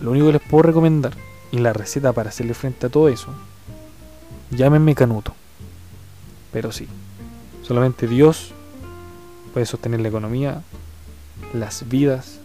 Lo 0.02 0.12
único 0.12 0.28
que 0.28 0.34
les 0.34 0.42
puedo 0.42 0.64
recomendar 0.64 1.14
y 1.52 1.58
la 1.58 1.74
receta 1.74 2.14
para 2.14 2.30
hacerle 2.30 2.54
frente 2.54 2.86
a 2.86 2.90
todo 2.90 3.10
eso, 3.10 3.28
llámenme 4.52 4.96
Canuto. 4.96 5.34
Pero 6.52 6.72
sí, 6.72 6.88
solamente 7.64 8.08
Dios 8.08 8.54
puede 9.54 9.66
sostener 9.66 10.02
la 10.02 10.10
economía, 10.10 10.62
las 11.54 11.88
vidas 11.88 12.40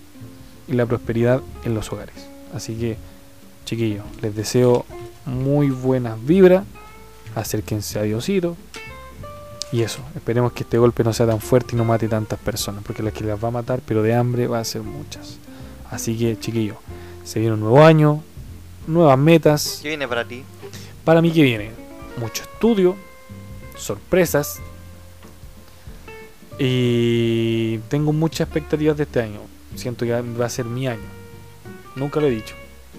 y 0.68 0.72
la 0.72 0.86
prosperidad 0.86 1.42
en 1.64 1.74
los 1.74 1.92
hogares. 1.92 2.14
Así 2.54 2.74
que, 2.74 2.96
chiquillos, 3.64 4.04
les 4.22 4.34
deseo 4.34 4.86
muy 5.24 5.70
buenas 5.70 6.24
vibras, 6.24 6.64
acérquense 7.34 7.98
a 7.98 8.02
Diosito. 8.02 8.56
Y 9.72 9.82
eso, 9.82 9.98
esperemos 10.14 10.52
que 10.52 10.62
este 10.62 10.78
golpe 10.78 11.02
no 11.02 11.12
sea 11.12 11.26
tan 11.26 11.40
fuerte 11.40 11.74
y 11.74 11.76
no 11.76 11.84
mate 11.84 12.08
tantas 12.08 12.38
personas, 12.38 12.84
porque 12.84 13.02
las 13.02 13.12
que 13.12 13.24
las 13.24 13.42
va 13.42 13.48
a 13.48 13.52
matar, 13.52 13.80
pero 13.84 14.02
de 14.02 14.14
hambre 14.14 14.46
va 14.46 14.60
a 14.60 14.64
ser 14.64 14.82
muchas. 14.82 15.38
Así 15.90 16.16
que, 16.16 16.38
chiquillos, 16.38 16.76
se 17.24 17.40
viene 17.40 17.54
un 17.54 17.60
nuevo 17.60 17.84
año, 17.84 18.22
nuevas 18.86 19.18
metas. 19.18 19.80
¿Qué 19.82 19.88
viene 19.88 20.06
para 20.06 20.24
ti? 20.24 20.44
Para 21.04 21.20
mí 21.20 21.32
que 21.32 21.42
viene 21.42 21.85
mucho 22.16 22.42
estudio, 22.42 22.96
sorpresas 23.76 24.60
y 26.58 27.78
tengo 27.90 28.12
muchas 28.12 28.48
expectativas 28.48 28.96
de 28.96 29.02
este 29.04 29.20
año. 29.20 29.40
Siento 29.74 30.06
que 30.06 30.20
va 30.20 30.46
a 30.46 30.50
ser 30.50 30.64
mi 30.64 30.88
año. 30.88 31.02
Nunca 31.94 32.20
lo 32.20 32.26
he 32.26 32.30
dicho, 32.30 32.54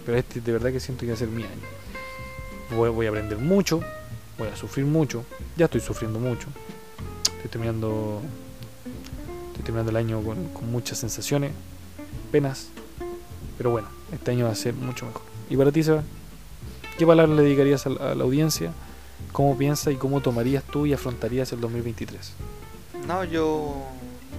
pero 0.06 0.18
este 0.18 0.42
de 0.42 0.52
verdad 0.52 0.72
que 0.72 0.80
siento 0.80 1.02
que 1.02 1.08
va 1.08 1.14
a 1.14 1.18
ser 1.18 1.30
mi 1.30 1.44
año. 1.44 1.78
Voy, 2.76 3.06
a 3.06 3.10
aprender 3.10 3.38
mucho, 3.38 3.80
voy 4.38 4.50
a 4.50 4.56
sufrir 4.56 4.86
mucho, 4.86 5.24
ya 5.56 5.66
estoy 5.66 5.82
sufriendo 5.82 6.20
mucho. 6.20 6.48
Estoy 7.36 7.50
terminando, 7.50 8.22
estoy 9.48 9.64
terminando 9.64 9.92
el 9.92 9.98
año 9.98 10.22
con, 10.22 10.50
muchas 10.70 10.98
sensaciones, 10.98 11.52
penas, 12.32 12.68
pero 13.58 13.72
bueno, 13.72 13.88
este 14.12 14.32
año 14.32 14.46
va 14.46 14.52
a 14.52 14.56
ser 14.56 14.74
mucho 14.74 15.06
mejor. 15.06 15.22
¿Y 15.50 15.56
para 15.56 15.72
ti, 15.72 15.82
Seba? 15.82 16.04
¿Qué 16.98 17.06
palabras 17.06 17.36
le 17.38 17.44
dedicarías 17.44 17.86
a 17.86 17.90
la 17.90 18.24
audiencia? 18.24 18.74
¿Cómo 19.32 19.58
piensas 19.58 19.94
y 19.94 19.98
cómo 19.98 20.22
tomarías 20.22 20.64
tú 20.64 20.86
y 20.86 20.94
afrontarías 20.94 21.52
el 21.52 21.62
2023? 21.62 22.32
No, 23.08 23.24
yo 23.24 23.76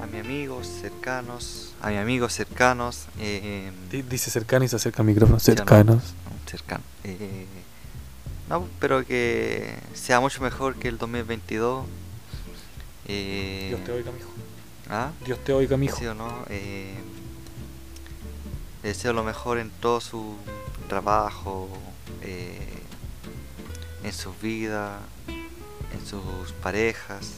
a 0.03 0.07
mis 0.07 0.21
amigos 0.25 0.67
cercanos, 0.67 1.73
a 1.81 1.91
mis 1.91 1.99
amigos 1.99 2.33
cercanos, 2.33 3.07
eh, 3.19 3.71
Di- 3.91 4.03
Dice 4.03 4.31
cercano 4.31 4.65
y 4.65 4.69
se 4.69 4.77
acerca 4.77 5.03
al 5.03 5.07
micrófono. 5.07 5.39
Cercanos. 5.39 6.03
cercano. 6.47 6.83
eh, 7.05 7.47
no, 8.49 8.67
pero 8.81 9.05
que 9.05 9.75
sea 9.95 10.21
mucho 10.21 10.41
mejor 10.43 10.75
que 10.77 10.89
el 10.89 10.97
2022. 10.99 11.85
Eh, 13.07 13.67
Dios 13.69 13.85
te 13.85 13.93
oiga, 13.93 14.11
mijo. 14.11 14.31
¿ah? 14.89 15.11
Dios 15.25 15.39
te 15.45 15.53
oiga, 15.53 15.77
mijo. 15.77 15.97
¿Sí 15.99 16.07
o 16.07 16.15
no? 16.15 16.45
Eh, 16.49 16.95
deseo 18.83 19.13
lo 19.13 19.23
mejor 19.25 19.59
en 19.59 19.71
todo 19.71 20.01
su 20.01 20.35
trabajo, 20.89 21.69
eh, 22.23 22.78
en 24.05 24.13
su 24.13 24.33
vida, 24.35 24.99
en 25.29 26.07
sus 26.07 26.53
parejas, 26.63 27.35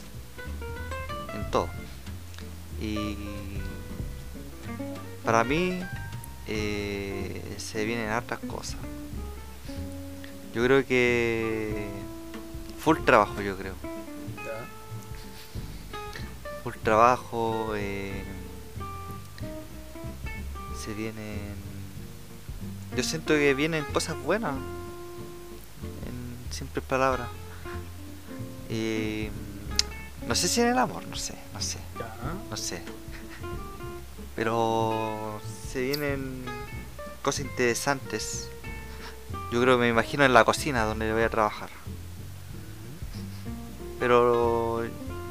en 1.35 1.51
todo. 1.51 1.69
Y 2.81 3.17
para 5.25 5.45
mí 5.45 5.81
eh, 6.47 7.55
se 7.59 7.85
vienen 7.85 8.09
hartas 8.09 8.39
cosas. 8.41 8.81
Yo 10.55 10.65
creo 10.65 10.85
que 10.85 11.87
full 12.79 12.99
trabajo, 13.05 13.41
yo 13.41 13.57
creo. 13.57 13.75
Full 16.65 16.75
trabajo. 16.83 17.75
eh, 17.77 18.25
se 20.85 20.95
vienen. 20.95 21.55
Yo 22.97 23.03
siento 23.03 23.35
que 23.35 23.55
vienen 23.55 23.85
cosas 23.93 24.17
buenas. 24.23 24.55
Simples 26.51 26.85
palabras. 26.85 27.29
Eh, 28.69 29.31
no 30.27 30.35
sé 30.35 30.49
si 30.49 30.61
en 30.61 30.69
el 30.69 30.79
amor, 30.79 31.07
no 31.07 31.17
sé, 31.17 31.35
no 31.53 31.61
sé, 31.61 31.79
no 32.51 32.57
sé. 32.57 32.83
Pero 34.37 35.41
se 35.71 35.81
vienen 35.83 36.45
cosas 37.23 37.47
interesantes. 37.47 38.49
Yo 39.53 39.61
creo 39.61 39.77
que 39.77 39.83
me 39.83 39.89
imagino 39.89 40.25
en 40.25 40.33
la 40.33 40.45
cocina 40.45 40.85
donde 40.85 41.13
voy 41.13 41.23
a 41.23 41.31
trabajar. 41.31 41.71
Pero 43.99 44.85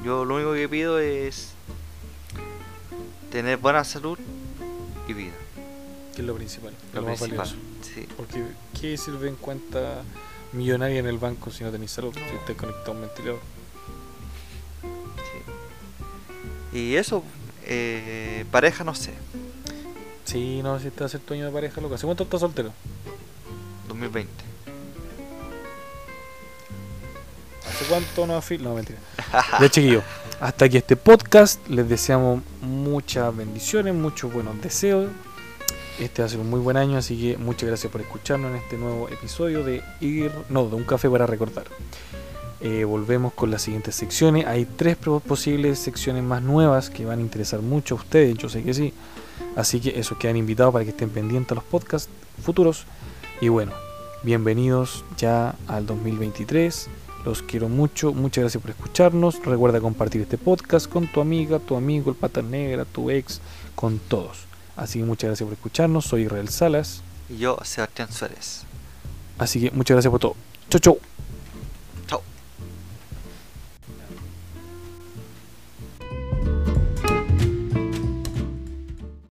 yo 0.03 0.25
lo 0.25 0.35
único 0.35 0.53
que 0.53 0.67
pido 0.67 0.99
es 0.99 1.53
tener 3.31 3.57
buena 3.57 3.83
salud 3.83 4.19
y 5.07 5.13
vida. 5.13 5.33
Que 6.13 6.21
es 6.21 6.27
lo 6.27 6.35
principal. 6.35 6.73
Lo, 6.93 7.01
más 7.01 7.19
principal. 7.19 7.47
valioso. 7.47 7.55
Sí. 7.81 8.07
Porque, 8.17 8.43
¿qué 8.79 8.97
sirve 8.97 9.29
en 9.29 9.35
cuenta 9.35 10.03
millonaria 10.53 10.99
en 10.99 11.07
el 11.07 11.17
banco 11.17 11.51
si 11.51 11.63
no 11.63 11.71
tenéis 11.71 11.91
salud? 11.91 12.13
Si 12.13 12.35
estás 12.35 12.55
conectado 12.55 12.91
a 12.91 12.95
un 12.95 13.01
ventilador. 13.01 13.39
sí. 16.71 16.77
Y 16.77 16.95
eso, 16.95 17.23
eh, 17.65 18.45
pareja 18.51 18.83
no 18.83 18.95
sé, 18.95 19.13
Sí, 20.29 20.61
no, 20.61 20.79
si 20.79 20.89
estás 20.89 21.05
a 21.05 21.09
ser 21.09 21.21
tu 21.21 21.33
año 21.33 21.45
de 21.47 21.51
pareja, 21.51 21.81
loco. 21.81 21.95
¿Hace 21.95 22.05
cuánto 22.05 22.23
estás 22.23 22.41
soltero? 22.41 22.71
2020. 23.87 24.31
¿Hace 27.67 27.85
cuánto 27.85 28.27
no 28.27 28.35
afil? 28.35 28.61
No, 28.63 28.75
mentira. 28.75 28.99
Ya, 29.59 29.69
chiquillos, 29.69 30.03
hasta 30.39 30.65
aquí 30.65 30.77
este 30.77 30.95
podcast. 30.95 31.67
Les 31.67 31.89
deseamos 31.89 32.43
muchas 32.61 33.35
bendiciones, 33.35 33.95
muchos 33.95 34.31
buenos 34.31 34.61
deseos. 34.61 35.09
Este 35.99 36.21
va 36.21 36.27
a 36.27 36.29
ser 36.29 36.39
un 36.39 36.49
muy 36.49 36.61
buen 36.61 36.77
año, 36.77 36.97
así 36.97 37.19
que 37.19 37.37
muchas 37.37 37.67
gracias 37.67 37.91
por 37.91 37.99
escucharnos 37.99 38.51
en 38.51 38.57
este 38.57 38.77
nuevo 38.77 39.09
episodio 39.09 39.65
de 39.65 39.83
Ir, 39.99 40.31
no, 40.47 40.65
de 40.69 40.77
un 40.77 40.85
café 40.85 41.09
para 41.09 41.27
recordar. 41.27 41.65
Eh, 42.61 42.85
volvemos 42.85 43.33
con 43.33 43.51
las 43.51 43.63
siguientes 43.63 43.95
secciones. 43.95 44.45
Hay 44.47 44.63
tres 44.63 44.95
posibles 44.95 45.77
secciones 45.77 46.23
más 46.23 46.41
nuevas 46.41 46.89
que 46.89 47.03
van 47.03 47.19
a 47.19 47.21
interesar 47.21 47.61
mucho 47.61 47.95
a 47.95 47.97
ustedes, 47.97 48.37
yo 48.37 48.47
sé 48.47 48.63
que 48.63 48.73
sí. 48.73 48.93
Así 49.57 49.81
que 49.81 49.99
eso 49.99 50.17
quedan 50.17 50.37
invitados 50.37 50.71
para 50.71 50.85
que 50.85 50.91
estén 50.91 51.09
pendientes 51.09 51.51
a 51.51 51.55
los 51.55 51.65
podcasts 51.65 52.09
futuros. 52.41 52.85
Y 53.41 53.49
bueno, 53.49 53.73
bienvenidos 54.23 55.03
ya 55.17 55.55
al 55.67 55.85
2023. 55.85 56.87
Los 57.25 57.41
quiero 57.41 57.67
mucho, 57.67 58.13
muchas 58.13 58.43
gracias 58.43 58.61
por 58.61 58.71
escucharnos. 58.71 59.45
Recuerda 59.45 59.81
compartir 59.81 60.21
este 60.21 60.37
podcast 60.37 60.87
con 60.89 61.07
tu 61.07 61.19
amiga, 61.19 61.59
tu 61.59 61.75
amigo, 61.75 62.09
el 62.09 62.15
pata 62.15 62.41
negra, 62.41 62.85
tu 62.85 63.09
ex, 63.09 63.41
con 63.75 63.99
todos. 63.99 64.48
Así 64.79 64.99
que 64.99 65.05
muchas 65.05 65.27
gracias 65.27 65.45
por 65.45 65.53
escucharnos. 65.53 66.05
Soy 66.05 66.23
Israel 66.23 66.47
Salas. 66.47 67.01
Y 67.29 67.37
yo, 67.37 67.57
Sebastián 67.63 68.11
Suárez. 68.11 68.63
Así 69.37 69.59
que 69.59 69.71
muchas 69.71 69.95
gracias 69.95 70.09
por 70.09 70.21
todo. 70.21 70.35
Chau, 70.69 70.79
chau. 70.79 70.99